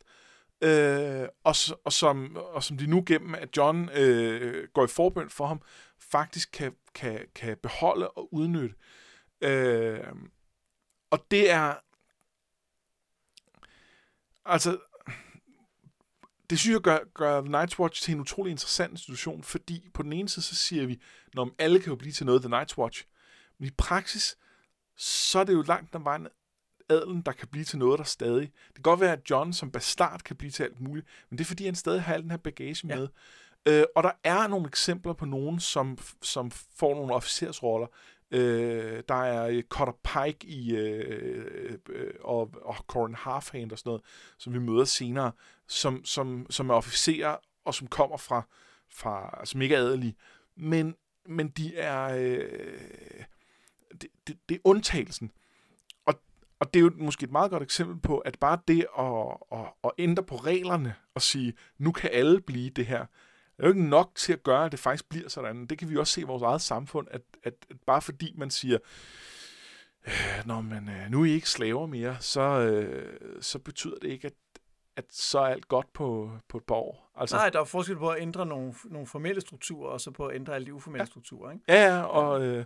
Øh, 0.60 1.28
og, 1.44 1.54
og, 1.84 1.92
som, 1.92 2.36
og 2.36 2.64
som 2.64 2.78
de 2.78 2.86
nu 2.86 3.02
gennem, 3.06 3.34
at 3.34 3.56
John 3.56 3.88
øh, 3.94 4.68
går 4.68 4.84
i 4.84 4.88
forbøn 4.88 5.30
for 5.30 5.46
ham, 5.46 5.62
faktisk 5.98 6.52
kan, 6.52 6.74
kan, 6.94 7.26
kan 7.34 7.56
beholde 7.62 8.10
og 8.10 8.34
udnytte. 8.34 8.76
Øh, 9.40 10.14
og 11.10 11.26
det 11.30 11.50
er... 11.50 11.74
Altså, 14.44 14.78
det 16.50 16.58
synes 16.58 16.74
jeg 16.74 16.80
gør, 16.80 16.98
gør 17.14 17.40
The 17.40 17.62
Night's 17.62 17.78
Watch 17.78 18.02
til 18.02 18.14
en 18.14 18.20
utrolig 18.20 18.50
interessant 18.50 18.90
institution, 18.90 19.42
fordi 19.42 19.88
på 19.94 20.02
den 20.02 20.12
ene 20.12 20.28
side, 20.28 20.44
så 20.44 20.54
siger 20.54 20.86
vi, 20.86 21.02
når 21.34 21.50
alle 21.58 21.80
kan 21.80 21.90
jo 21.90 21.96
blive 21.96 22.12
til 22.12 22.26
noget 22.26 22.42
The 22.42 22.60
Night's 22.60 22.78
Watch, 22.78 23.04
men 23.58 23.68
i 23.68 23.70
praksis, 23.78 24.36
så 24.96 25.38
er 25.38 25.44
det 25.44 25.52
jo 25.52 25.62
langt 25.62 25.92
den 25.92 26.04
vejen 26.04 26.28
adelen, 26.88 27.22
der 27.22 27.32
kan 27.32 27.48
blive 27.48 27.64
til 27.64 27.78
noget, 27.78 27.98
der 27.98 28.04
stadig... 28.04 28.52
Det 28.66 28.74
kan 28.74 28.82
godt 28.82 29.00
være, 29.00 29.12
at 29.12 29.30
John 29.30 29.52
som 29.52 29.70
bastard 29.70 30.20
kan 30.20 30.36
blive 30.36 30.50
til 30.50 30.62
alt 30.62 30.80
muligt, 30.80 31.06
men 31.30 31.38
det 31.38 31.44
er, 31.44 31.48
fordi 31.48 31.64
han 31.64 31.74
stadig 31.74 32.02
har 32.02 32.14
al 32.14 32.22
den 32.22 32.30
her 32.30 32.38
bagage 32.38 32.88
ja. 32.88 32.96
med. 32.96 33.08
Øh, 33.68 33.84
og 33.96 34.02
der 34.02 34.12
er 34.24 34.46
nogle 34.46 34.66
eksempler 34.66 35.12
på 35.12 35.24
nogen, 35.24 35.60
som, 35.60 35.98
som 36.22 36.50
får 36.50 36.94
nogle 36.94 37.14
officersroller. 37.14 37.86
Øh, 38.30 39.02
der 39.08 39.14
er 39.14 39.46
øh, 39.46 39.62
Cutter 39.62 39.94
Pike 40.02 40.46
i, 40.46 40.76
øh, 40.76 41.78
øh, 41.88 42.14
og, 42.20 42.50
og 42.62 42.74
Corin 42.74 43.14
Halfhand 43.14 43.72
og 43.72 43.78
sådan 43.78 43.88
noget, 43.88 44.02
som 44.38 44.52
vi 44.52 44.58
møder 44.58 44.84
senere, 44.84 45.32
som, 45.68 46.04
som, 46.04 46.46
som 46.50 46.70
er 46.70 46.74
officerer, 46.74 47.36
og 47.64 47.74
som 47.74 47.86
kommer 47.86 48.16
fra, 48.16 48.46
fra 48.88 49.44
som 49.44 49.62
ikke 49.62 49.74
er 49.74 49.80
adelige. 49.80 50.16
Men, 50.56 50.94
men 51.26 51.48
de 51.48 51.76
er... 51.76 52.16
Øh, 52.16 53.24
det, 54.00 54.08
det, 54.26 54.38
det 54.48 54.54
er 54.54 54.60
undtagelsen. 54.64 55.30
Og, 56.64 56.74
det 56.74 56.80
er 56.80 56.84
jo 56.84 56.90
måske 56.96 57.24
et 57.24 57.32
meget 57.32 57.50
godt 57.50 57.62
eksempel 57.62 58.00
på, 58.00 58.18
at 58.18 58.38
bare 58.40 58.58
det 58.68 58.86
at, 58.98 59.58
at, 59.60 59.66
at 59.84 59.90
ændre 59.98 60.22
på 60.22 60.36
reglerne 60.36 60.94
og 61.14 61.22
sige, 61.22 61.54
nu 61.78 61.92
kan 61.92 62.10
alle 62.12 62.40
blive 62.40 62.70
det 62.70 62.86
her, 62.86 63.00
er 63.58 63.62
jo 63.62 63.68
ikke 63.68 63.88
nok 63.88 64.10
til 64.14 64.32
at 64.32 64.42
gøre, 64.42 64.64
at 64.64 64.72
det 64.72 64.80
faktisk 64.80 65.08
bliver 65.08 65.28
sådan. 65.28 65.66
Det 65.66 65.78
kan 65.78 65.90
vi 65.90 65.96
også 65.96 66.12
se 66.12 66.20
i 66.20 66.24
vores 66.24 66.42
eget 66.42 66.60
samfund, 66.60 67.06
at, 67.10 67.22
at, 67.42 67.54
at 67.70 67.76
bare 67.86 68.02
fordi 68.02 68.34
man 68.36 68.50
siger, 68.50 68.78
øh, 70.06 70.12
Nå, 70.46 70.60
men 70.60 70.88
øh, 70.88 71.10
nu 71.10 71.20
er 71.20 71.24
I 71.24 71.30
ikke 71.30 71.50
slaver 71.50 71.86
mere, 71.86 72.16
så, 72.20 72.40
øh, 72.40 73.18
så 73.40 73.58
betyder 73.58 73.96
det 74.02 74.08
ikke, 74.08 74.26
at, 74.26 74.34
at 74.96 75.04
så 75.10 75.38
er 75.38 75.46
alt 75.46 75.68
godt 75.68 75.92
på, 75.92 76.30
på 76.48 76.56
et 76.56 76.64
par 76.64 76.74
år. 76.74 77.10
Altså, 77.16 77.36
Nej, 77.36 77.50
der 77.50 77.60
er 77.60 77.64
forskel 77.64 77.96
på 77.96 78.10
at 78.10 78.22
ændre 78.22 78.46
nogle, 78.46 78.74
nogle 78.84 79.06
formelle 79.06 79.40
strukturer, 79.40 79.90
og 79.90 80.00
så 80.00 80.10
på 80.10 80.26
at 80.26 80.36
ændre 80.36 80.54
alle 80.54 80.66
de 80.66 80.74
uformelle 80.74 81.02
ja. 81.02 81.06
strukturer. 81.06 81.52
Ikke? 81.52 81.64
Ja, 81.68 81.96
ja, 81.96 82.02
og, 82.02 82.42
øh, 82.42 82.64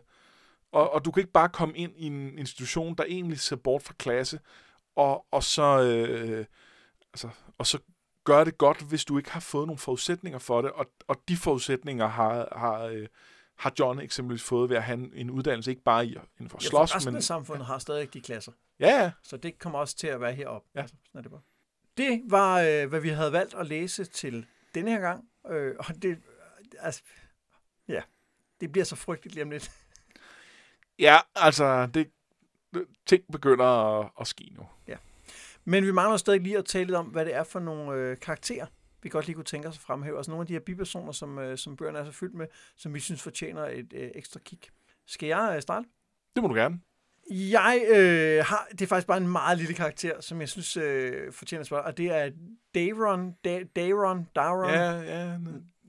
og, 0.72 0.92
og 0.92 1.04
du 1.04 1.10
kan 1.10 1.20
ikke 1.20 1.32
bare 1.32 1.48
komme 1.48 1.76
ind 1.76 1.92
i 1.96 2.06
en 2.06 2.38
institution, 2.38 2.94
der 2.94 3.04
egentlig 3.04 3.40
ser 3.40 3.56
bort 3.56 3.82
fra 3.82 3.94
klasse, 3.98 4.40
og, 4.96 5.26
og 5.30 5.42
så... 5.42 5.82
Øh, 5.82 6.46
altså, 7.12 7.28
og 7.58 7.66
så 7.66 7.78
gør 8.24 8.44
det 8.44 8.58
godt, 8.58 8.82
hvis 8.82 9.04
du 9.04 9.18
ikke 9.18 9.30
har 9.30 9.40
fået 9.40 9.66
nogle 9.66 9.78
forudsætninger 9.78 10.38
for 10.38 10.62
det, 10.62 10.70
og, 10.70 10.86
og 11.06 11.16
de 11.28 11.36
forudsætninger 11.36 12.06
har, 12.06 12.58
har, 12.58 12.82
øh, 12.82 13.06
har 13.56 13.72
John 13.78 14.00
eksempelvis 14.00 14.42
fået 14.42 14.70
ved 14.70 14.76
at 14.76 14.82
have 14.82 15.14
en 15.14 15.30
uddannelse, 15.30 15.70
ikke 15.70 15.82
bare 15.82 16.06
i 16.06 16.08
inden 16.08 16.50
for 16.50 16.58
ja, 16.62 16.68
slås, 16.68 16.94
resten 16.94 17.12
men... 17.12 17.22
samfundet 17.22 17.66
har 17.66 17.78
stadig 17.78 18.14
de 18.14 18.20
klasser. 18.20 18.52
Ja, 18.80 19.02
ja. 19.02 19.12
Så 19.22 19.36
det 19.36 19.58
kommer 19.58 19.78
også 19.78 19.96
til 19.96 20.06
at 20.06 20.20
være 20.20 20.32
heroppe. 20.32 20.68
Ja. 20.74 20.80
Altså, 20.80 20.96
sådan 21.06 21.18
er 21.18 21.22
det, 21.22 21.30
bare. 21.30 21.40
det 21.96 22.22
var, 22.26 22.60
øh, 22.60 22.88
hvad 22.88 23.00
vi 23.00 23.08
havde 23.08 23.32
valgt 23.32 23.54
at 23.54 23.66
læse 23.66 24.04
til 24.04 24.46
denne 24.74 24.90
her 24.90 25.00
gang, 25.00 25.24
øh, 25.50 25.74
og 25.78 26.02
det, 26.02 26.18
altså, 26.78 27.02
ja, 27.88 28.02
det 28.60 28.72
bliver 28.72 28.84
så 28.84 28.96
frygteligt 28.96 29.34
lige 29.34 29.44
om 29.44 29.50
lidt. 29.50 29.70
Ja, 30.98 31.16
altså, 31.36 31.86
det, 31.86 32.10
ting 33.06 33.22
begynder 33.32 33.64
at, 33.64 34.10
at 34.20 34.26
ske 34.26 34.50
nu. 34.56 34.66
Ja. 34.88 34.96
Men 35.64 35.86
vi 35.86 35.92
mangler 35.92 36.16
stadig 36.16 36.40
lige 36.40 36.58
at 36.58 36.64
tale 36.64 36.84
lidt 36.84 36.96
om, 36.96 37.06
hvad 37.06 37.24
det 37.24 37.34
er 37.34 37.44
for 37.44 37.60
nogle 37.60 37.92
øh, 37.92 38.16
karakterer, 38.20 38.66
vi 39.02 39.08
godt 39.08 39.26
lige 39.26 39.34
kunne 39.34 39.44
tænke 39.44 39.68
os 39.68 39.76
at 39.76 39.80
fremhæve. 39.80 40.16
Altså 40.16 40.30
nogle 40.30 40.42
af 40.42 40.46
de 40.46 40.52
her 40.52 40.60
bipersoner, 40.60 41.12
som, 41.12 41.38
øh, 41.38 41.58
som 41.58 41.76
bøgerne 41.76 41.98
er 41.98 42.04
så 42.04 42.12
fyldt 42.12 42.34
med, 42.34 42.46
som 42.76 42.94
vi 42.94 43.00
synes 43.00 43.22
fortjener 43.22 43.62
et 43.64 43.92
øh, 43.92 44.10
ekstra 44.14 44.40
kig. 44.40 44.58
Skal 45.06 45.26
jeg 45.26 45.52
øh, 45.56 45.62
starte? 45.62 45.88
Det 46.34 46.42
må 46.42 46.48
du 46.48 46.54
gerne. 46.54 46.80
Jeg 47.30 47.82
øh, 47.88 48.44
har, 48.44 48.68
det 48.70 48.82
er 48.82 48.86
faktisk 48.86 49.06
bare 49.06 49.16
en 49.16 49.28
meget 49.28 49.58
lille 49.58 49.74
karakter, 49.74 50.20
som 50.20 50.40
jeg 50.40 50.48
synes 50.48 50.76
øh, 50.76 51.32
fortjener 51.32 51.60
at 51.60 51.66
spørge, 51.66 51.82
og 51.82 51.96
det 51.96 52.06
er 52.06 52.30
Daron, 52.74 53.32
da, 53.44 53.64
Daron, 53.76 54.28
Daron. 54.34 54.70
Ja, 54.70 54.92
ja 54.92 55.38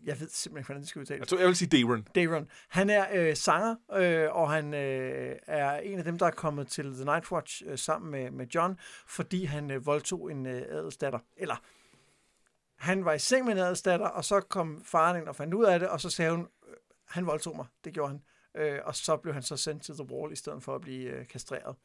jeg 0.06 0.20
ved 0.20 0.28
simpelthen 0.30 0.58
ikke, 0.58 0.68
hvordan 0.68 0.82
det 0.82 0.89
skal 0.89 1.00
udtales. 1.00 1.20
Jeg 1.20 1.28
tror, 1.28 1.38
jeg 1.38 1.47
vil 1.47 1.56
sige 1.56 1.82
Daron. 1.82 2.08
Daron. 2.16 2.50
Han 2.70 2.89
er 2.89 3.06
øh, 3.14 3.36
sanger, 3.36 3.76
øh, 3.93 4.36
og 4.36 4.52
han 4.52 4.74
øh, 4.74 5.36
er 5.47 5.80
en 5.80 5.97
af 5.97 6.04
dem, 6.04 6.18
der 6.18 6.26
er 6.26 6.32
kommet 6.32 6.68
til 6.68 6.93
The 6.93 7.06
Night 7.06 7.32
Watch 7.32 7.64
øh, 7.66 7.78
sammen 7.78 8.12
med, 8.12 8.32
med 8.32 8.47
John, 8.47 8.80
fordi 9.08 9.45
han 9.45 9.72
øh, 9.72 9.86
voldtog 9.86 10.32
en 10.32 10.45
øh, 10.45 10.62
adelsdatter. 10.70 11.20
Eller, 11.38 11.56
han 12.76 13.06
var 13.06 13.14
i 13.14 13.20
seng 13.20 13.45
med 13.45 13.54
en 13.54 13.60
adelsdatter, 13.60 14.08
og 14.08 14.26
så 14.26 14.39
kom 14.39 14.84
faren 14.86 15.22
ind 15.22 15.28
og 15.28 15.36
fandt 15.36 15.54
ud 15.54 15.66
af 15.66 15.80
det, 15.80 15.89
og 15.89 16.02
så 16.02 16.10
sagde 16.10 16.32
hun, 16.32 16.41
øh, 16.41 16.76
han 17.08 17.26
voldtog 17.26 17.56
mig. 17.56 17.66
Det 17.84 17.93
gjorde 17.93 18.10
han. 18.10 18.22
Øh, 18.56 18.80
og 18.86 18.95
så 18.95 19.18
blev 19.18 19.34
han 19.34 19.43
så 19.43 19.58
sendt 19.58 19.84
til 19.84 19.95
The 19.95 20.04
Wall, 20.12 20.34
i 20.34 20.36
stedet 20.36 20.64
for 20.64 20.76
at 20.76 20.82
blive 20.82 21.10
øh, 21.10 21.28
kastreret. 21.28 21.76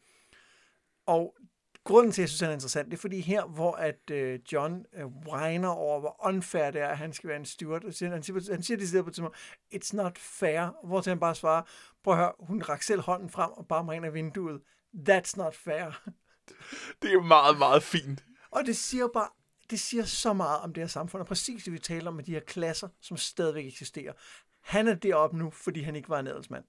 Og 1.07 1.37
grunden 1.85 2.13
til, 2.13 2.21
at 2.21 2.23
jeg 2.23 2.29
synes, 2.29 2.41
han 2.41 2.51
er 2.51 2.55
interessant, 2.55 2.91
det 2.91 2.97
er 2.97 3.01
fordi 3.01 3.21
her, 3.21 3.45
hvor 3.45 3.73
at 3.73 4.11
øh, 4.11 4.41
John 4.53 4.85
øh, 4.93 5.07
whiner 5.07 5.69
over, 5.69 6.01
hvor 6.01 6.27
unfair 6.27 6.71
det 6.71 6.81
er, 6.81 6.89
at 6.89 6.99
han 6.99 7.13
skal 7.13 7.29
være 7.29 7.39
en 7.39 7.45
steward. 7.45 7.83
Han 7.83 7.93
siger, 7.93 8.11
han 8.11 8.23
siger, 8.23 8.53
han 8.53 8.63
siger 8.63 8.77
det 8.77 9.05
på 9.05 9.09
et 9.09 9.15
tidspunkt, 9.15 9.37
it's 9.75 9.97
not 9.97 10.19
fair, 10.19 10.87
hvor 10.87 11.01
til 11.01 11.11
han 11.11 11.21
bare 11.21 11.35
svarer, 11.35 11.63
prøv 12.05 12.15
at 12.15 12.21
høre, 12.21 12.33
hun 12.41 12.63
rak 12.63 12.83
selv 12.83 13.01
hånden 13.01 13.31
frem 13.31 13.51
og 13.51 13.67
bare 13.67 13.85
mig 13.85 13.97
ind 13.97 14.07
af 14.07 14.15
vinduet. 14.15 14.61
That's 15.09 15.33
not 15.37 15.55
fair. 15.55 16.03
Det 17.03 17.13
er 17.13 17.21
meget, 17.21 17.59
meget 17.59 17.83
fint. 17.83 18.25
Og 18.51 18.67
det 18.67 18.77
siger 18.77 19.09
bare, 19.09 19.29
det 19.71 19.81
siger 19.81 20.05
så 20.05 20.33
meget 20.33 20.61
om 20.61 20.73
det 20.73 20.83
her 20.83 20.89
samfund, 20.89 21.21
og 21.21 21.27
præcis 21.27 21.65
det, 21.65 21.73
vi 21.73 21.79
taler 21.79 22.09
om 22.09 22.15
med 22.15 22.25
de 22.25 22.33
her 22.33 22.41
klasser, 22.41 22.89
som 23.01 23.17
stadigvæk 23.17 23.67
eksisterer. 23.67 24.13
Han 24.61 24.89
er 24.89 24.95
deroppe 24.95 25.39
nu, 25.39 25.51
fordi 25.51 25.83
han 25.83 25.97
ikke 25.97 26.09
var 26.09 26.19
en 26.19 26.27
adelsmand. 26.27 26.65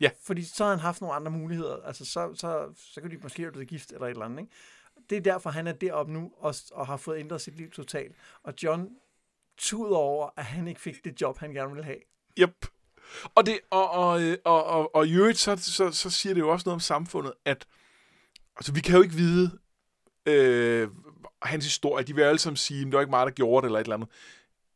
Ja. 0.00 0.10
Fordi 0.22 0.44
så 0.44 0.64
har 0.64 0.70
han 0.70 0.80
haft 0.80 1.00
nogle 1.00 1.16
andre 1.16 1.30
muligheder. 1.30 1.76
Altså, 1.82 2.04
så, 2.04 2.34
så, 2.34 2.68
så 2.76 3.00
kan 3.00 3.10
de 3.10 3.16
måske 3.16 3.42
have 3.42 3.52
blevet 3.52 3.68
gift 3.68 3.92
eller 3.92 4.06
et 4.06 4.10
eller 4.10 4.24
andet. 4.24 4.38
Ikke? 4.38 4.52
Det 5.10 5.16
er 5.16 5.22
derfor, 5.22 5.50
han 5.50 5.66
er 5.66 5.72
deroppe 5.72 6.12
nu 6.12 6.32
og, 6.38 6.54
og 6.72 6.86
har 6.86 6.96
fået 6.96 7.18
ændret 7.18 7.40
sit 7.40 7.56
liv 7.56 7.70
totalt. 7.70 8.16
Og 8.42 8.54
John 8.62 8.88
tuder 9.58 9.96
over, 9.96 10.30
at 10.36 10.44
han 10.44 10.68
ikke 10.68 10.80
fik 10.80 11.04
det 11.04 11.20
job, 11.20 11.38
han 11.38 11.52
gerne 11.52 11.70
ville 11.70 11.84
have. 11.84 11.98
Yep. 12.38 12.66
Og, 13.34 13.46
det, 13.46 13.60
og, 13.70 13.90
og, 13.90 14.20
og, 14.44 14.64
og, 14.64 14.94
og 14.94 15.06
i 15.06 15.12
øvrigt, 15.12 15.38
så, 15.38 15.56
så, 15.56 15.90
så 15.90 16.10
siger 16.10 16.34
det 16.34 16.40
jo 16.40 16.48
også 16.48 16.64
noget 16.66 16.74
om 16.74 16.80
samfundet, 16.80 17.32
at 17.44 17.66
altså, 18.56 18.72
vi 18.72 18.80
kan 18.80 18.96
jo 18.96 19.02
ikke 19.02 19.14
vide 19.14 19.58
øh, 20.26 20.88
hans 21.42 21.64
historie. 21.64 22.04
De 22.04 22.14
vil 22.14 22.22
alle 22.22 22.38
sammen 22.38 22.56
sige, 22.56 22.80
at 22.80 22.86
det 22.86 22.92
var 22.92 23.00
ikke 23.00 23.10
mig, 23.10 23.26
der 23.26 23.32
gjorde 23.32 23.62
det, 23.62 23.68
eller 23.68 23.80
et 23.80 23.84
eller 23.84 23.96
andet 23.96 24.08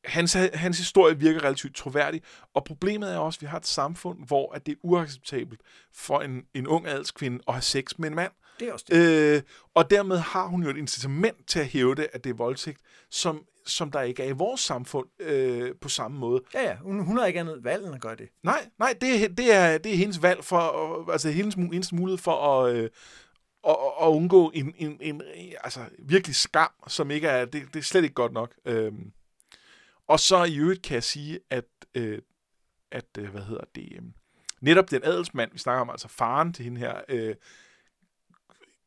hans, 0.05 0.33
hans 0.55 0.79
historie 0.79 1.19
virker 1.19 1.45
relativt 1.45 1.77
troværdig, 1.77 2.23
og 2.55 2.65
problemet 2.65 3.15
er 3.15 3.19
også, 3.19 3.39
at 3.39 3.43
vi 3.43 3.47
har 3.47 3.57
et 3.57 3.67
samfund, 3.67 4.19
hvor 4.27 4.53
at 4.55 4.67
det 4.67 4.73
er 4.73 4.77
uacceptabelt 4.83 5.61
for 5.95 6.21
en, 6.21 6.43
en 6.55 6.67
ung 6.67 6.87
adelskvinde 6.87 7.39
at 7.49 7.55
have 7.55 7.63
sex 7.63 7.99
med 7.99 8.09
en 8.09 8.15
mand. 8.15 8.33
Det 8.61 8.69
er 8.69 8.73
også 8.73 8.87
det. 8.89 9.37
Øh, 9.37 9.43
og 9.75 9.91
dermed 9.91 10.19
har 10.19 10.47
hun 10.47 10.63
jo 10.63 10.71
et 10.71 10.77
incitament 10.77 11.47
til 11.47 11.61
at 11.61 11.67
hæve 11.67 11.95
det, 11.95 12.09
at 12.13 12.25
det 12.25 12.31
er 12.31 12.35
voldtægt, 12.35 12.81
som, 13.11 13.45
som 13.67 13.91
der 13.91 14.01
ikke 14.01 14.23
er 14.23 14.29
i 14.29 14.33
vores 14.33 14.61
samfund 14.61 15.07
øh, 15.21 15.75
på 15.81 15.89
samme 15.89 16.19
måde. 16.19 16.43
Ja, 16.55 16.63
ja. 16.63 16.77
Hun, 16.77 17.05
hun 17.05 17.19
har 17.19 17.27
ikke 17.27 17.41
andet 17.41 17.65
valg 17.65 17.85
end 17.87 17.95
at 17.95 18.01
gøre 18.01 18.17
det. 18.17 18.29
Nej, 18.43 18.69
nej 18.79 18.95
det, 19.01 19.39
det, 19.39 19.55
er, 19.55 19.79
det 19.79 19.93
er 19.93 19.97
hendes 19.97 20.23
valg 20.23 20.45
for, 20.45 21.11
altså 21.13 21.31
hendes 21.31 21.55
eneste 21.55 21.95
mulighed 21.95 22.19
for 22.19 22.61
at... 22.61 22.77
Øh, 22.77 22.91
at, 23.69 23.77
at 24.03 24.07
undgå 24.07 24.51
en, 24.55 24.75
en, 24.79 24.99
en, 25.01 25.23
altså 25.65 25.81
virkelig 25.99 26.37
skam, 26.37 26.71
som 26.89 27.11
ikke 27.11 27.29
er, 27.29 27.45
det, 27.45 27.63
det 27.73 27.77
er 27.79 27.83
slet 27.83 28.03
ikke 28.03 28.15
godt 28.15 28.33
nok. 28.33 28.55
Øhm, 28.65 29.13
og 30.09 30.21
så 30.21 30.45
i 30.45 30.57
øvrigt 30.59 30.83
kan 30.83 30.95
jeg 30.95 31.03
sige, 31.03 31.41
at, 31.51 31.65
øh, 31.95 32.19
at 32.91 33.19
øh, 33.19 33.31
hvad 33.31 33.43
hedder 33.43 33.65
det, 33.75 33.93
øh, 33.93 34.03
netop 34.61 34.91
den 34.91 35.05
adelsmand, 35.05 35.53
vi 35.53 35.59
snakker 35.59 35.81
om, 35.81 35.91
altså 35.91 36.09
faren 36.09 36.53
til 36.53 36.65
hende 36.65 36.81
her, 36.81 37.01
øh, 37.09 37.35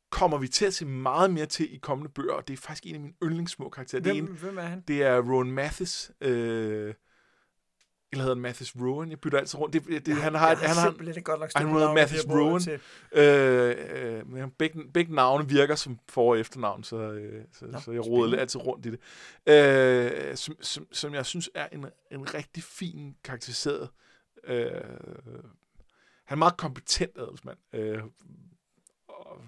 kommer 0.10 0.38
vi 0.38 0.48
til 0.48 0.66
at 0.66 0.74
se 0.74 0.86
meget 0.86 1.34
mere 1.34 1.46
til 1.46 1.76
i 1.76 1.78
kommende 1.78 2.12
bøger, 2.12 2.34
og 2.34 2.48
det 2.48 2.54
er 2.54 2.58
faktisk 2.58 2.86
en 2.86 2.96
af 2.96 3.02
mine 3.02 3.14
yndlingssmå 3.24 3.70
karakterer. 3.70 4.02
Hvem, 4.02 4.16
det 4.16 4.24
er 4.24 4.28
en, 4.28 4.40
hvem 4.40 4.58
er 4.58 4.62
han? 4.62 4.84
Det 4.88 5.04
er 5.04 5.22
Rowan 5.22 5.52
Mathis, 5.52 6.12
øh, 6.22 6.94
eller 8.12 8.24
hedder 8.24 8.36
Mathis 8.36 8.76
Rowan? 8.76 9.10
Jeg 9.10 9.20
bytter 9.20 9.38
altid 9.40 9.60
rundt. 9.60 9.74
Det, 9.74 10.06
det, 10.06 10.08
ja, 10.08 10.14
han 10.14 10.36
har, 10.36 10.56
han 10.56 10.76
har 10.76 10.86
simpelthen 10.90 11.24
godt 11.24 11.40
nok 11.40 11.52
han 11.56 11.70
hedder 11.70 11.94
Mathis 11.94 12.26
Rowan. 12.30 12.62
Øh, 13.12 14.42
øh, 14.42 14.48
begge, 14.58 14.88
begge 14.94 15.16
navne 15.16 15.50
virker 15.50 15.76
som 15.76 16.00
for- 16.10 16.30
og 16.30 16.40
efternavn, 16.40 16.84
så, 16.84 16.98
øh, 16.98 17.44
så, 17.54 17.66
Nå, 17.66 17.80
så 17.80 17.92
jeg 17.92 18.06
roder 18.08 18.40
altid 18.40 18.62
rundt 18.66 18.86
i 18.86 18.92
det. 18.92 19.00
Øh, 19.54 20.36
som, 20.36 20.56
som, 20.62 20.88
som 20.92 21.14
jeg 21.14 21.26
synes 21.26 21.50
er 21.56 21.68
en, 21.72 21.86
en 22.12 22.34
rigtig 22.34 22.64
fin 22.64 23.16
karakteriseret. 23.24 23.90
Øh, 24.44 24.72
han 26.26 26.36
er 26.36 26.40
meget 26.40 26.58
kompetent 26.58 27.18
adelsmand. 27.18 27.58
Øh, 27.74 28.04
og 29.08 29.42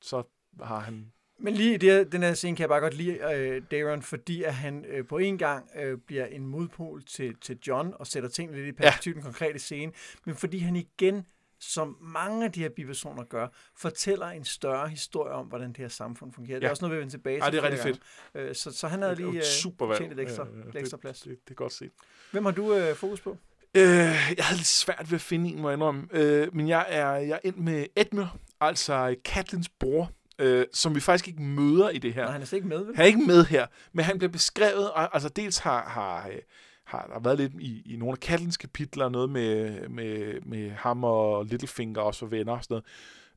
så 0.00 0.22
har 0.62 0.78
han 0.80 1.12
men 1.38 1.54
lige 1.54 1.74
i 1.74 1.76
det, 1.76 2.12
den 2.12 2.22
her 2.22 2.34
scene 2.34 2.56
kan 2.56 2.62
jeg 2.62 2.68
bare 2.68 2.80
godt 2.80 2.94
lide 2.94 3.18
øh, 3.34 3.62
Daron, 3.70 4.02
fordi 4.02 4.42
at 4.42 4.54
han 4.54 4.84
øh, 4.88 5.06
på 5.06 5.18
en 5.18 5.38
gang 5.38 5.70
øh, 5.76 5.98
bliver 6.06 6.26
en 6.26 6.46
modpol 6.46 7.02
til, 7.02 7.34
til 7.40 7.58
John 7.66 7.92
og 7.96 8.06
sætter 8.06 8.28
tingene 8.28 8.56
lidt 8.58 8.68
i 8.68 8.72
perspektiv 8.72 9.10
ja. 9.10 9.14
den 9.14 9.22
konkrete 9.22 9.58
scene, 9.58 9.92
men 10.26 10.34
fordi 10.34 10.58
han 10.58 10.76
igen 10.76 11.26
som 11.60 11.96
mange 12.00 12.44
af 12.44 12.52
de 12.52 12.60
her 12.60 12.68
bipersoner 12.68 13.24
gør, 13.24 13.46
fortæller 13.76 14.26
en 14.26 14.44
større 14.44 14.88
historie 14.88 15.32
om, 15.32 15.46
hvordan 15.46 15.68
det 15.68 15.76
her 15.76 15.88
samfund 15.88 16.32
fungerer. 16.32 16.54
Ja. 16.54 16.58
Det 16.58 16.64
er 16.64 16.68
Ja. 16.68 16.70
også 16.70 16.84
noget, 16.84 16.96
vi 16.96 17.00
vender 17.00 17.10
tilbage 17.10 17.36
til. 17.36 17.42
Ej, 17.42 17.50
det 17.50 17.58
er 17.58 17.62
rigtig 17.62 17.80
fedt. 17.80 18.00
Øh, 18.34 18.54
Så, 18.54 18.72
så 18.72 18.88
han 18.88 19.02
havde 19.02 19.16
Det 19.16 19.22
er 19.24 19.30
lige 19.30 19.38
et 19.38 19.44
øh, 19.44 19.50
super 19.62 19.86
valg. 19.86 19.98
tjent 19.98 20.12
et 20.12 20.20
ekstra, 20.20 20.46
Øh, 20.48 20.64
lidt 20.64 20.76
ekstra 20.76 20.96
det, 20.96 21.00
plads. 21.00 21.20
Det, 21.20 21.30
det 21.44 21.50
er 21.50 21.54
godt 21.54 21.72
set. 21.72 21.90
Hvem 22.32 22.44
har 22.44 22.52
du 22.52 22.74
øh, 22.74 22.94
fokus 22.94 23.20
på? 23.20 23.30
Øh, 23.74 23.82
jeg 23.84 24.44
havde 24.44 24.56
lidt 24.58 24.66
svært 24.66 25.06
ved 25.10 25.14
at 25.14 25.20
finde 25.20 25.50
en, 25.50 25.60
må 25.62 25.68
jeg 25.68 25.76
indrømme. 25.76 26.08
Øh, 26.12 26.54
men 26.54 26.68
jeg 26.68 26.86
er, 26.88 27.10
jeg 27.10 27.30
er 27.34 27.38
ind 27.44 27.56
med 27.56 27.86
Edmure, 27.96 28.30
altså 28.60 29.16
Katlins 29.24 29.68
bror, 29.68 30.10
øh, 30.38 30.66
som 30.72 30.94
vi 30.94 31.00
faktisk 31.00 31.28
ikke 31.28 31.42
møder 31.42 31.90
i 31.90 31.98
det 31.98 32.14
her. 32.14 32.22
Nej, 32.22 32.32
han 32.32 32.42
er 32.42 32.54
ikke 32.54 32.68
med, 32.68 32.84
vel? 32.84 32.96
Han 32.96 33.02
er 33.02 33.06
ikke 33.06 33.26
med 33.26 33.44
her, 33.44 33.66
men 33.92 34.04
han 34.04 34.18
bliver 34.18 34.32
beskrevet, 34.32 34.90
og, 34.90 35.14
altså 35.14 35.28
dels 35.28 35.58
har, 35.58 35.88
har, 35.88 36.28
øh, 36.28 36.38
har 36.84 37.10
der 37.14 37.20
været 37.20 37.38
lidt 37.38 37.52
i, 37.60 37.82
i 37.92 37.96
nogle 37.96 38.12
af 38.12 38.20
Katlins 38.20 38.56
kapitler, 38.56 39.08
noget 39.08 39.30
med, 39.30 39.88
med, 39.88 40.40
med 40.40 40.70
ham 40.70 41.04
og 41.04 41.44
Littlefinger 41.44 42.00
også 42.00 42.24
og 42.24 42.30
venner 42.30 42.52
og 42.52 42.64
sådan 42.64 42.74
noget. 42.74 42.84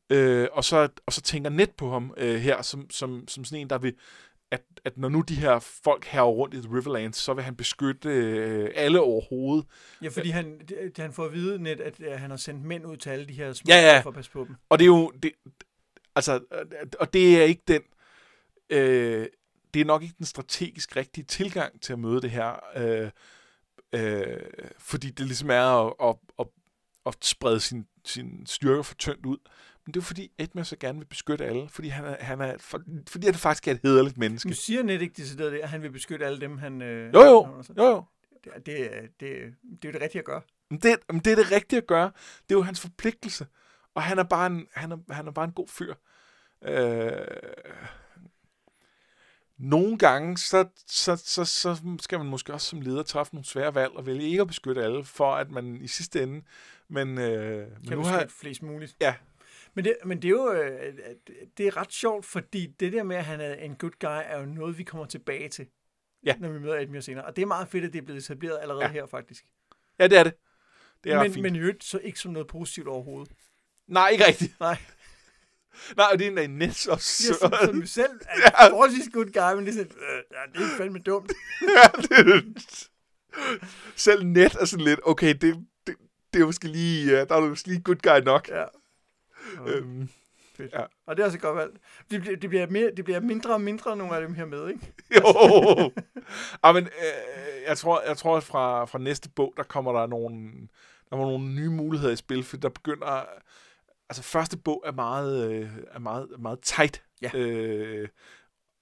Øh, 0.09 0.47
og, 0.51 0.63
så, 0.63 0.89
og 1.05 1.13
så 1.13 1.21
tænker 1.21 1.49
net 1.49 1.71
på 1.71 1.91
ham 1.91 2.13
øh, 2.17 2.35
her, 2.35 2.61
som, 2.61 2.89
som, 2.89 3.27
som 3.27 3.43
sådan 3.45 3.61
en, 3.61 3.69
der 3.69 3.77
vil, 3.77 3.93
at, 4.51 4.61
at 4.85 4.97
når 4.97 5.09
nu 5.09 5.21
de 5.21 5.35
her 5.35 5.59
folk 5.59 6.05
her 6.05 6.21
rundt 6.21 6.53
i 6.53 6.61
The 6.61 6.69
Riverlands, 6.69 7.17
så 7.17 7.33
vil 7.33 7.43
han 7.43 7.55
beskytte 7.55 8.09
øh, 8.09 8.69
alle 8.75 9.01
overhovedet. 9.01 9.65
Ja, 10.01 10.07
fordi 10.07 10.29
han, 10.29 10.59
det, 10.69 10.97
han 10.97 11.13
får 11.13 11.25
at 11.25 11.33
vide 11.33 11.63
net, 11.63 11.79
at 11.79 11.93
øh, 11.99 12.11
han 12.11 12.29
har 12.29 12.37
sendt 12.37 12.65
mænd 12.65 12.85
ud 12.85 12.97
til 12.97 13.09
alle 13.09 13.27
de 13.27 13.33
her 13.33 13.53
små 13.53 13.65
Ja, 13.69 13.81
ja. 13.81 13.99
for 13.99 14.09
at 14.09 14.15
passe 14.15 14.31
på 14.31 14.45
dem. 14.47 14.55
Og 14.69 14.79
det 14.79 14.85
er 14.85 14.87
jo, 14.87 15.11
det, 15.23 15.31
altså, 16.15 16.39
øh, 16.51 16.65
og 16.99 17.13
det 17.13 17.41
er 17.41 17.43
ikke 17.43 17.63
den, 17.67 17.81
øh, 18.69 19.27
det 19.73 19.81
er 19.81 19.85
nok 19.85 20.03
ikke 20.03 20.15
den 20.17 20.25
strategisk 20.25 20.95
rigtige 20.95 21.25
tilgang 21.25 21.81
til 21.81 21.93
at 21.93 21.99
møde 21.99 22.21
det 22.21 22.31
her, 22.31 22.59
øh, 22.75 23.11
øh, 23.93 24.41
fordi 24.79 25.09
det 25.09 25.25
ligesom 25.25 25.49
er 25.49 25.87
at, 25.87 25.93
at, 26.03 26.15
at, 26.39 26.47
at 27.05 27.15
sprede 27.21 27.59
sin, 27.59 27.87
sin 28.05 28.45
styrker 28.45 28.83
for 28.83 28.95
tyndt 28.95 29.25
ud. 29.25 29.37
Men 29.85 29.93
det 29.93 29.99
er 29.99 30.03
fordi 30.03 30.31
Edmund 30.37 30.65
så 30.65 30.75
gerne 30.79 30.99
vil 30.99 31.05
beskytte 31.05 31.45
alle, 31.45 31.69
fordi 31.69 31.87
han 31.87 32.05
er, 32.05 32.23
han 32.23 32.41
er, 32.41 32.57
for, 32.59 32.81
fordi 33.09 33.25
han 33.25 33.35
faktisk 33.35 33.67
er 33.67 33.71
et 33.71 33.79
hederligt 33.83 34.17
menneske. 34.17 34.49
Nu 34.49 34.55
siger 34.55 34.83
net 34.83 35.01
ikke 35.01 35.13
decideret 35.17 35.51
det, 35.51 35.59
at 35.59 35.69
han 35.69 35.81
vil 35.81 35.91
beskytte 35.91 36.25
alle 36.25 36.41
dem, 36.41 36.57
han... 36.57 36.81
Øh, 36.81 37.13
Jo, 37.13 37.21
jo, 37.21 37.43
han 37.43 37.63
jo, 37.77 37.85
jo. 37.85 38.03
Det, 38.43 38.51
det, 38.55 38.65
det, 38.65 39.19
det 39.19 39.85
er 39.85 39.89
jo 39.89 39.91
det 39.91 40.01
rigtige 40.01 40.19
at 40.19 40.25
gøre. 40.25 40.41
Men 40.69 40.79
det, 40.79 40.95
men 41.09 41.19
det 41.19 41.31
er 41.31 41.35
det 41.35 41.51
rigtige 41.51 41.77
at 41.77 41.87
gøre. 41.87 42.11
Det 42.43 42.55
er 42.55 42.59
jo 42.59 42.61
hans 42.61 42.79
forpligtelse. 42.81 43.47
Og 43.95 44.03
han 44.03 44.19
er 44.19 44.23
bare 44.23 44.47
en, 44.47 44.67
han 44.73 44.91
er, 44.91 45.13
han 45.13 45.27
er 45.27 45.31
bare 45.31 45.45
en 45.45 45.51
god 45.51 45.67
fyr. 45.67 45.93
Øh, 46.61 47.27
nogle 49.57 49.97
gange, 49.97 50.37
så, 50.37 50.67
så, 50.87 51.15
så, 51.15 51.45
så 51.45 51.95
skal 52.01 52.17
man 52.17 52.27
måske 52.27 52.53
også 52.53 52.67
som 52.67 52.81
leder 52.81 53.03
træffe 53.03 53.35
nogle 53.35 53.45
svære 53.45 53.75
valg 53.75 53.91
og 53.93 54.05
vælge 54.05 54.23
ikke 54.29 54.41
at 54.41 54.47
beskytte 54.47 54.83
alle, 54.83 55.03
for 55.05 55.35
at 55.35 55.51
man 55.51 55.75
i 55.81 55.87
sidste 55.87 56.23
ende... 56.23 56.41
Men, 56.87 57.17
øh, 57.17 57.57
men 57.57 57.87
Kan 57.87 57.97
nu 57.97 58.01
beskytte 58.01 58.09
har, 58.09 58.25
flest 58.27 58.63
muligt. 58.63 58.95
Ja. 59.01 59.15
Men 59.73 59.85
det, 59.85 59.95
men 60.05 60.21
det 60.21 60.27
er 60.27 60.29
jo 60.29 60.51
øh, 60.53 60.93
det 61.57 61.67
er 61.67 61.77
ret 61.77 61.93
sjovt, 61.93 62.25
fordi 62.25 62.67
det 62.67 62.93
der 62.93 63.03
med, 63.03 63.15
at 63.15 63.25
han 63.25 63.41
er 63.41 63.53
en 63.53 63.75
good 63.75 63.91
guy, 63.99 64.07
er 64.25 64.39
jo 64.39 64.45
noget, 64.45 64.77
vi 64.77 64.83
kommer 64.83 65.05
tilbage 65.05 65.49
til, 65.49 65.67
Ja. 66.25 66.35
når 66.39 66.49
vi 66.49 66.59
møder 66.59 66.79
Edmure 66.79 67.01
senere. 67.01 67.25
Og 67.25 67.35
det 67.35 67.41
er 67.41 67.45
meget 67.45 67.67
fedt, 67.67 67.85
at 67.85 67.93
det 67.93 68.01
er 68.01 68.05
blevet 68.05 68.19
etableret 68.23 68.59
allerede 68.61 68.83
Ja. 68.85 68.91
her, 68.91 69.05
faktisk. 69.05 69.45
ja, 69.99 70.07
det 70.07 70.17
er 70.17 70.23
det. 70.23 70.33
Det 71.03 71.11
er 71.11 71.23
men, 71.23 71.33
fint. 71.33 71.43
men 71.43 71.55
i 71.55 71.59
øvrigt, 71.59 71.83
så 71.83 71.97
ikke 71.99 72.19
som 72.19 72.31
noget 72.31 72.47
positivt 72.47 72.87
overhovedet. 72.87 73.31
Nej, 73.87 74.09
ikke 74.09 74.25
rigtigt. 74.27 74.59
Nej. 74.59 74.77
Nej, 75.97 76.05
og 76.11 76.19
det 76.19 76.27
er 76.27 76.31
en, 76.31 76.37
der 76.37 76.43
er 76.43 76.47
net 76.47 76.87
også. 76.87 77.23
Jeg 77.29 77.35
som, 77.35 77.53
som 77.65 77.85
selv 77.85 78.11
er 78.27 78.39
Ja. 78.59 78.65
en 78.67 78.71
forholdsvis 78.71 79.09
good 79.13 79.25
guy, 79.25 79.55
men 79.57 79.65
det 79.65 79.69
er 79.69 79.73
sådan, 79.77 79.91
øh, 79.97 80.23
ja, 80.31 80.59
det 80.59 80.73
er 80.73 80.77
fandme 80.77 80.99
dumt. 80.99 81.31
ja, 81.77 82.01
det, 82.01 82.57
selv 83.95 84.25
net 84.25 84.55
er 84.55 84.65
sådan 84.65 84.85
lidt, 84.85 84.99
okay, 85.03 85.33
det, 85.41 85.65
det, 85.87 85.95
det 86.33 86.41
er 86.41 86.45
måske 86.45 86.67
lige, 86.67 87.11
ja, 87.11 87.25
der 87.25 87.35
er 87.35 87.41
måske 87.49 87.67
lige 87.67 87.81
good 87.81 87.95
guy 88.03 88.25
nok. 88.25 88.49
Ja. 88.49 88.65
Øhm, 89.67 90.09
Fedt. 90.55 90.73
ja. 90.73 90.83
Og 91.07 91.17
det 91.17 91.21
er 91.21 91.25
også 91.25 91.37
et 91.37 91.41
godt 91.41 91.57
valg. 91.57 91.71
Det, 92.11 92.21
bliver, 92.21 92.35
det, 92.37 92.49
bliver 92.49 92.67
mere, 92.67 92.91
det 92.97 93.05
bliver 93.05 93.19
mindre 93.19 93.53
og 93.53 93.61
mindre, 93.61 93.97
nogle 93.97 94.15
af 94.15 94.21
dem 94.21 94.33
her 94.33 94.45
med, 94.45 94.69
ikke? 94.69 94.93
Jo. 95.15 95.91
ah, 96.63 96.75
men, 96.75 96.83
øh, 96.83 97.63
jeg 97.67 97.77
tror, 97.77 98.01
jeg 98.07 98.17
tror 98.17 98.37
at 98.37 98.43
fra, 98.43 98.85
fra 98.85 98.99
næste 98.99 99.29
bog, 99.29 99.53
der 99.57 99.63
kommer 99.63 99.93
der 99.99 100.07
nogle, 100.07 100.51
der 101.03 101.09
kommer 101.09 101.25
nogle 101.25 101.45
nye 101.53 101.69
muligheder 101.69 102.13
i 102.13 102.15
spil, 102.15 102.43
for 102.43 102.57
der 102.57 102.69
begynder... 102.69 103.25
Altså, 104.11 104.23
første 104.23 104.57
bog 104.57 104.83
er 104.85 104.91
meget, 104.91 105.51
øh, 105.51 105.69
er 105.91 105.99
meget, 105.99 106.27
meget 106.39 106.59
tight. 106.63 107.03
Ja. 107.21 107.29
Øh, 107.35 108.07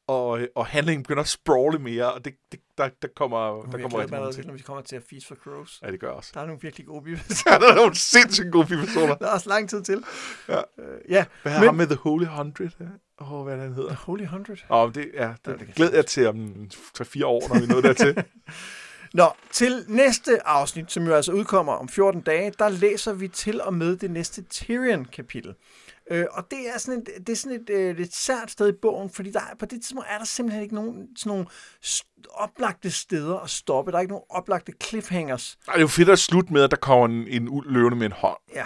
og, 0.08 0.40
og 0.56 0.66
handlingen 0.66 1.04
begynder 1.04 1.22
at 1.24 1.28
sprawle 1.30 1.80
mere, 1.80 2.14
og 2.14 2.26
det, 2.26 2.34
det, 2.52 2.60
der, 2.78 2.90
der 3.02 3.08
kommer, 3.16 3.38
Der 3.40 3.62
der 3.72 3.82
kommer 3.82 4.00
rigtig 4.00 4.12
mange 4.12 4.28
til, 4.28 4.36
ting. 4.36 4.48
når 4.48 4.54
vi 4.54 4.60
kommer 4.62 4.84
til 4.84 4.96
at 4.96 5.04
Feast 5.10 5.28
for 5.28 5.36
Crows. 5.36 5.80
Ja, 5.84 5.92
det 5.92 6.00
gør 6.00 6.10
også. 6.12 6.32
Der 6.34 6.42
er 6.42 6.46
nogle 6.46 6.62
virkelig 6.62 6.88
gode 6.88 7.04
bibler. 7.04 7.24
Ja, 7.52 7.60
der 7.60 7.72
er 7.72 7.76
nogle 7.76 7.96
sindssygt 7.96 8.52
gode 8.52 8.66
personer. 8.68 9.16
Der 9.16 9.28
er 9.28 9.32
også 9.34 9.50
lang 9.50 9.70
tid 9.70 9.84
til. 9.84 10.04
Ja. 10.48 10.58
Øh, 10.58 11.00
ja. 11.10 11.26
Hvad 11.42 11.60
Men- 11.60 11.64
ham 11.66 11.76
med 11.76 11.88
The 11.88 11.96
Holy 11.96 12.26
Hundred? 12.26 12.70
Åh, 13.22 13.34
oh, 13.34 13.44
hvad 13.44 13.54
det, 13.54 13.64
han 13.64 13.74
hedder? 13.74 13.90
The 13.90 13.98
Holy 13.98 14.26
Hundred. 14.26 14.58
Åh, 14.70 14.78
oh, 14.84 14.94
det, 14.94 15.12
ja, 15.14 15.24
Ja, 15.28 15.34
det 15.46 15.60
det, 15.60 15.66
kan 15.66 15.74
glæder 15.76 15.96
jeg 15.96 16.06
til 16.06 16.28
om 16.28 16.70
3-4 17.00 17.26
år, 17.26 17.48
når 17.54 17.60
vi 17.60 17.64
er 17.64 17.68
nået 17.68 17.84
dertil. 17.84 18.16
Nå, 19.14 19.26
til 19.52 19.86
næste 19.88 20.48
afsnit, 20.48 20.92
som 20.92 21.04
jo 21.04 21.14
altså 21.14 21.32
udkommer 21.32 21.74
om 21.74 21.90
14 21.90 22.22
dage, 22.22 22.54
der 22.60 22.70
læser 22.70 23.14
vi 23.14 23.28
til 23.28 23.62
og 23.62 23.74
med 23.74 23.96
det 23.98 24.12
næste 24.12 24.42
Tyrion-kapitel. 24.42 25.56
Øh, 26.12 26.26
og 26.32 26.52
det 26.52 26.60
er 26.76 26.78
sådan 26.78 27.00
et, 27.00 27.28
det 27.28 27.34
er 27.34 27.36
sådan 27.36 27.62
et 27.62 27.70
øh, 27.70 27.98
lidt 27.98 28.16
sært 28.16 28.52
sted 28.52 28.70
i 28.70 28.78
bogen, 28.82 29.10
fordi 29.10 29.32
der, 29.32 29.40
er- 29.40 29.56
på 29.60 29.66
det 29.66 29.82
tidspunkt 29.82 30.08
er 30.10 30.18
der 30.18 30.26
simpelthen 30.26 30.64
ikke 30.64 30.76
nogen 30.76 31.08
sådan 31.18 31.30
nogle 31.30 31.46
oplagte 32.30 32.92
steder 32.92 33.40
at 33.40 33.50
stoppe. 33.50 33.92
Der 33.92 33.98
er 33.98 34.02
ikke 34.02 34.12
nogen 34.14 34.26
oplagte 34.30 34.74
cliffhangers. 34.84 35.58
Det 35.66 35.76
er 35.76 35.80
jo 35.82 35.88
fedt 35.88 36.10
at 36.10 36.20
slutte 36.20 36.54
med, 36.54 36.64
at 36.64 36.72
der 36.72 36.78
kommer 36.78 37.06
en, 37.06 37.28
en 37.28 37.50
uld 37.50 37.72
løvende 37.72 37.98
med 37.98 38.06
en 38.06 38.12
hånd. 38.12 38.38
Ja. 38.54 38.66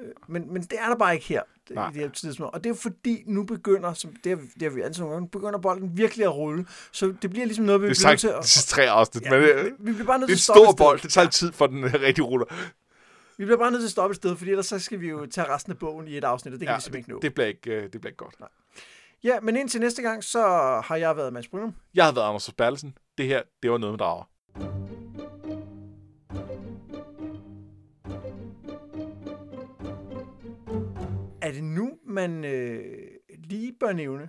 Øh, 0.00 0.06
Men, 0.28 0.52
men 0.52 0.62
det 0.62 0.78
er 0.80 0.88
der 0.88 0.96
bare 0.96 1.14
ikke 1.14 1.26
her. 1.26 1.42
Det, 1.68 1.74
Nej. 1.74 1.90
i 1.90 1.92
det 1.92 2.00
her 2.02 2.08
tidspunkt. 2.10 2.54
Og 2.54 2.64
det 2.64 2.70
er 2.70 2.74
fordi, 2.74 3.22
nu 3.26 3.44
begynder, 3.44 3.92
som 3.92 4.10
det 4.24 4.30
har, 4.38 4.44
det 4.54 4.62
har 4.62 4.70
vi 4.70 4.80
gange, 4.80 5.20
nu 5.20 5.26
begynder 5.26 5.58
bolden 5.58 5.90
virkelig 5.96 6.24
at 6.24 6.34
rulle. 6.34 6.66
Så 6.92 7.14
det 7.22 7.30
bliver 7.30 7.46
ligesom 7.46 7.64
noget, 7.64 7.82
vi 7.82 7.88
Det 7.88 7.92
er 7.92 8.00
bliver 8.00 8.10
nødt 8.10 8.20
til 8.20 8.28
at... 8.28 8.44
sidste 8.44 8.70
tre 8.74 8.82
afsnit, 8.90 9.24
Ja, 9.24 9.30
men 9.30 9.42
det, 9.42 9.64
vi, 9.64 9.70
vi 9.78 9.92
bliver 9.92 10.06
bare 10.06 10.18
nødt 10.18 10.28
det 10.28 10.34
er 10.34 10.38
til 10.38 10.52
en 10.52 10.54
at 10.54 10.56
stoppe 10.56 10.60
stor 10.60 10.70
et 10.70 10.76
sted. 10.76 10.84
bold. 10.84 11.00
Det 11.00 11.10
tager 11.12 11.28
tid, 11.28 11.52
for 11.52 11.66
den 11.66 12.02
rigtig 12.02 12.24
ruller. 12.26 12.46
Vi 13.38 13.44
bliver 13.44 13.58
bare 13.58 13.70
nødt 13.70 13.80
til 13.80 13.86
at 13.86 13.90
stoppe 13.90 14.12
et 14.12 14.16
sted, 14.16 14.36
fordi 14.36 14.50
ellers 14.50 14.66
så 14.66 14.78
skal 14.78 15.00
vi 15.00 15.08
jo 15.08 15.26
tage 15.26 15.48
resten 15.54 15.72
af 15.72 15.78
bogen 15.78 16.08
i 16.08 16.16
et 16.16 16.24
afsnit, 16.24 16.54
og 16.54 16.60
det 16.60 16.66
kan 16.68 16.72
Ja, 16.72 16.76
vi 16.76 16.82
simpelthen 16.82 17.00
ikke 17.00 17.12
nå. 17.12 17.18
det, 17.22 17.34
bliver 17.34 17.46
ikke, 17.48 17.70
øh, 17.70 17.82
det 17.82 17.90
bliver 17.90 18.06
ikke 18.06 18.16
godt. 18.16 18.34
Ja, 19.24 19.40
men 19.40 19.56
indtil 19.56 19.80
næste 19.80 20.02
gang, 20.02 20.24
så 20.24 20.40
har 20.84 20.96
jeg 20.96 21.16
været 21.16 21.32
Mads 21.32 21.48
Brynum. 21.48 21.74
Jeg 21.94 22.04
har 22.04 22.12
været 22.12 22.28
Anders 22.28 22.50
Bertelsen. 22.58 22.94
Det 23.18 23.26
her, 23.26 23.42
det 23.62 23.70
var 23.70 23.78
noget 23.78 23.92
med 23.92 23.98
drager. 23.98 24.97
Man 32.08 32.44
øh, 32.44 33.10
lige 33.28 33.72
bør 33.80 33.92
nævne, 33.92 34.28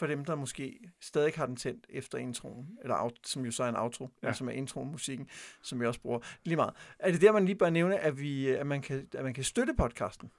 for 0.00 0.06
dem, 0.06 0.24
der 0.24 0.34
måske 0.34 0.78
stadig 1.00 1.32
har 1.36 1.46
den 1.46 1.56
tændt 1.56 1.86
efter 1.88 2.18
introen, 2.18 2.78
eller 2.82 2.96
out, 3.02 3.18
som 3.26 3.44
jo 3.44 3.50
så 3.50 3.64
er 3.64 3.68
en 3.68 3.76
outro, 3.76 4.08
ja. 4.22 4.28
Ja. 4.28 4.32
som 4.32 4.48
er 4.48 4.52
intromusikken, 4.52 5.28
som 5.62 5.80
vi 5.80 5.86
også 5.86 6.00
bruger 6.00 6.20
lige 6.44 6.56
meget. 6.56 6.74
Er 6.98 7.12
det 7.12 7.20
der, 7.20 7.32
man 7.32 7.44
lige 7.44 7.56
bør 7.56 7.70
nævne, 7.70 7.98
at, 7.98 8.20
vi, 8.20 8.48
at, 8.48 8.66
man, 8.66 8.82
kan, 8.82 9.08
at 9.14 9.24
man 9.24 9.34
kan 9.34 9.44
støtte 9.44 9.74
podcasten? 9.74 10.30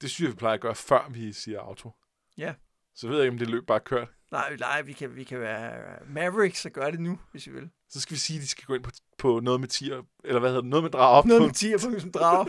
Det 0.00 0.10
synes 0.10 0.26
jeg, 0.26 0.32
vi 0.32 0.38
plejer 0.38 0.54
at 0.54 0.60
gøre, 0.60 0.74
før 0.74 1.08
vi 1.10 1.32
siger 1.32 1.60
auto. 1.60 1.90
Ja. 2.36 2.54
Så 2.94 3.08
ved 3.08 3.16
jeg 3.16 3.24
ikke, 3.24 3.32
om 3.32 3.38
det 3.38 3.50
løb 3.50 3.66
bare 3.66 3.80
kørt. 3.80 4.08
Nej, 4.30 4.56
nej 4.56 4.82
vi, 4.82 4.92
kan, 4.92 5.16
vi 5.16 5.24
kan 5.24 5.40
være 5.40 5.98
Mavericks 6.06 6.66
og 6.66 6.72
gøre 6.72 6.90
det 6.90 7.00
nu, 7.00 7.18
hvis 7.30 7.46
vi 7.46 7.52
vil. 7.52 7.70
Så 7.94 8.00
skal 8.00 8.14
vi 8.14 8.18
sige, 8.18 8.36
at 8.36 8.42
de 8.42 8.48
skal 8.48 8.64
gå 8.64 8.74
ind 8.74 8.82
på, 8.82 8.90
på 9.18 9.40
noget 9.40 9.60
med 9.60 9.68
tier, 9.68 10.02
eller 10.24 10.40
hvad 10.40 10.50
hedder 10.50 10.60
det, 10.62 10.70
noget 10.70 10.82
med 10.82 10.90
drager. 10.90 11.26
Noget 11.26 11.42
med 11.42 11.50
tier.drager. 11.50 12.44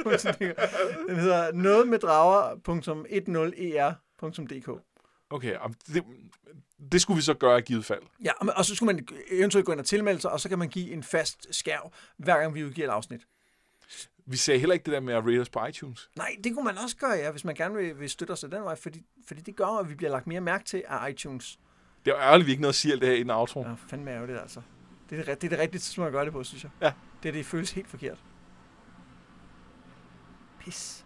Den 1.08 1.16
hedder 1.20 1.52
noget 1.52 1.88
med 1.88 2.00
drager.10er.dk. 2.00 4.70
Okay, 5.30 5.58
om 5.58 5.74
det, 5.94 6.04
det 6.92 7.02
skulle 7.02 7.16
vi 7.16 7.22
så 7.22 7.34
gøre 7.34 7.60
i 7.60 7.62
givet 7.62 7.86
fald. 7.86 8.02
Ja, 8.24 8.32
og- 8.58 8.66
så 8.66 8.76
skulle 8.76 8.94
man 8.96 9.08
eventuelt 9.32 9.66
gå 9.66 9.72
ind 9.72 9.80
og 9.80 9.86
tilmelde 9.86 10.22
sig, 10.22 10.32
og 10.32 10.40
så 10.40 10.50
kan 10.50 10.60
man 10.60 10.70
give 10.70 10.92
en 10.92 11.04
fast 11.04 11.48
skærv, 11.56 11.92
hver 12.18 12.40
gang 12.40 12.54
vi 12.56 12.64
udgiver 12.66 12.88
et 12.88 12.92
afsnit. 12.92 13.22
Vi 14.26 14.38
sagde 14.38 14.60
heller 14.60 14.74
ikke 14.74 14.84
det 14.86 14.94
der 14.94 15.00
med 15.00 15.14
at 15.14 15.24
rate 15.26 15.40
os 15.42 15.50
på 15.50 15.66
iTunes. 15.66 16.10
Nej, 16.16 16.36
det 16.44 16.54
kunne 16.54 16.66
man 16.66 16.78
også 16.78 16.96
gøre, 16.98 17.12
ja, 17.12 17.32
hvis 17.32 17.46
man 17.46 17.56
gerne 17.56 17.76
vil, 17.76 18.00
vil 18.00 18.10
støtte 18.10 18.32
os 18.32 18.44
af 18.44 18.50
den 18.50 18.64
vej, 18.64 18.76
fordi, 18.76 19.02
fordi 19.28 19.42
det 19.42 19.56
gør, 19.56 19.66
at 19.66 19.90
vi 19.90 19.96
bliver 19.96 20.12
lagt 20.12 20.28
mere 20.28 20.42
mærke 20.42 20.64
til 20.66 20.84
af 20.88 21.10
iTunes. 21.12 21.60
Det 22.06 22.12
er 22.12 22.16
jo 22.16 22.22
ærgerligt, 22.22 22.44
at 22.44 22.48
vi 22.48 22.52
ikke 22.52 22.62
nåede 22.62 22.70
at 22.72 22.76
sige 22.76 22.92
alt 22.92 23.02
det 23.02 23.10
her 23.10 23.16
i 23.16 23.20
den 23.20 23.30
outro. 23.30 23.62
Ja, 23.62 23.74
fandme 23.88 24.12
er 24.12 24.26
det 24.26 24.40
altså. 24.40 24.62
Det 25.10 25.20
er 25.20 25.24
det, 25.24 25.42
det 25.42 25.48
er 25.48 25.50
det 25.50 25.60
rigtige 25.60 25.82
tidspunkt 25.82 26.08
at 26.08 26.12
gøre 26.12 26.26
det 26.26 26.34
på, 26.34 26.44
synes 26.44 26.64
jeg. 26.64 26.72
Ja. 26.82 26.92
Det, 27.24 27.34
det 27.34 27.46
føles 27.46 27.72
helt 27.72 27.88
forkert. 27.88 28.24
Pis. 30.60 31.05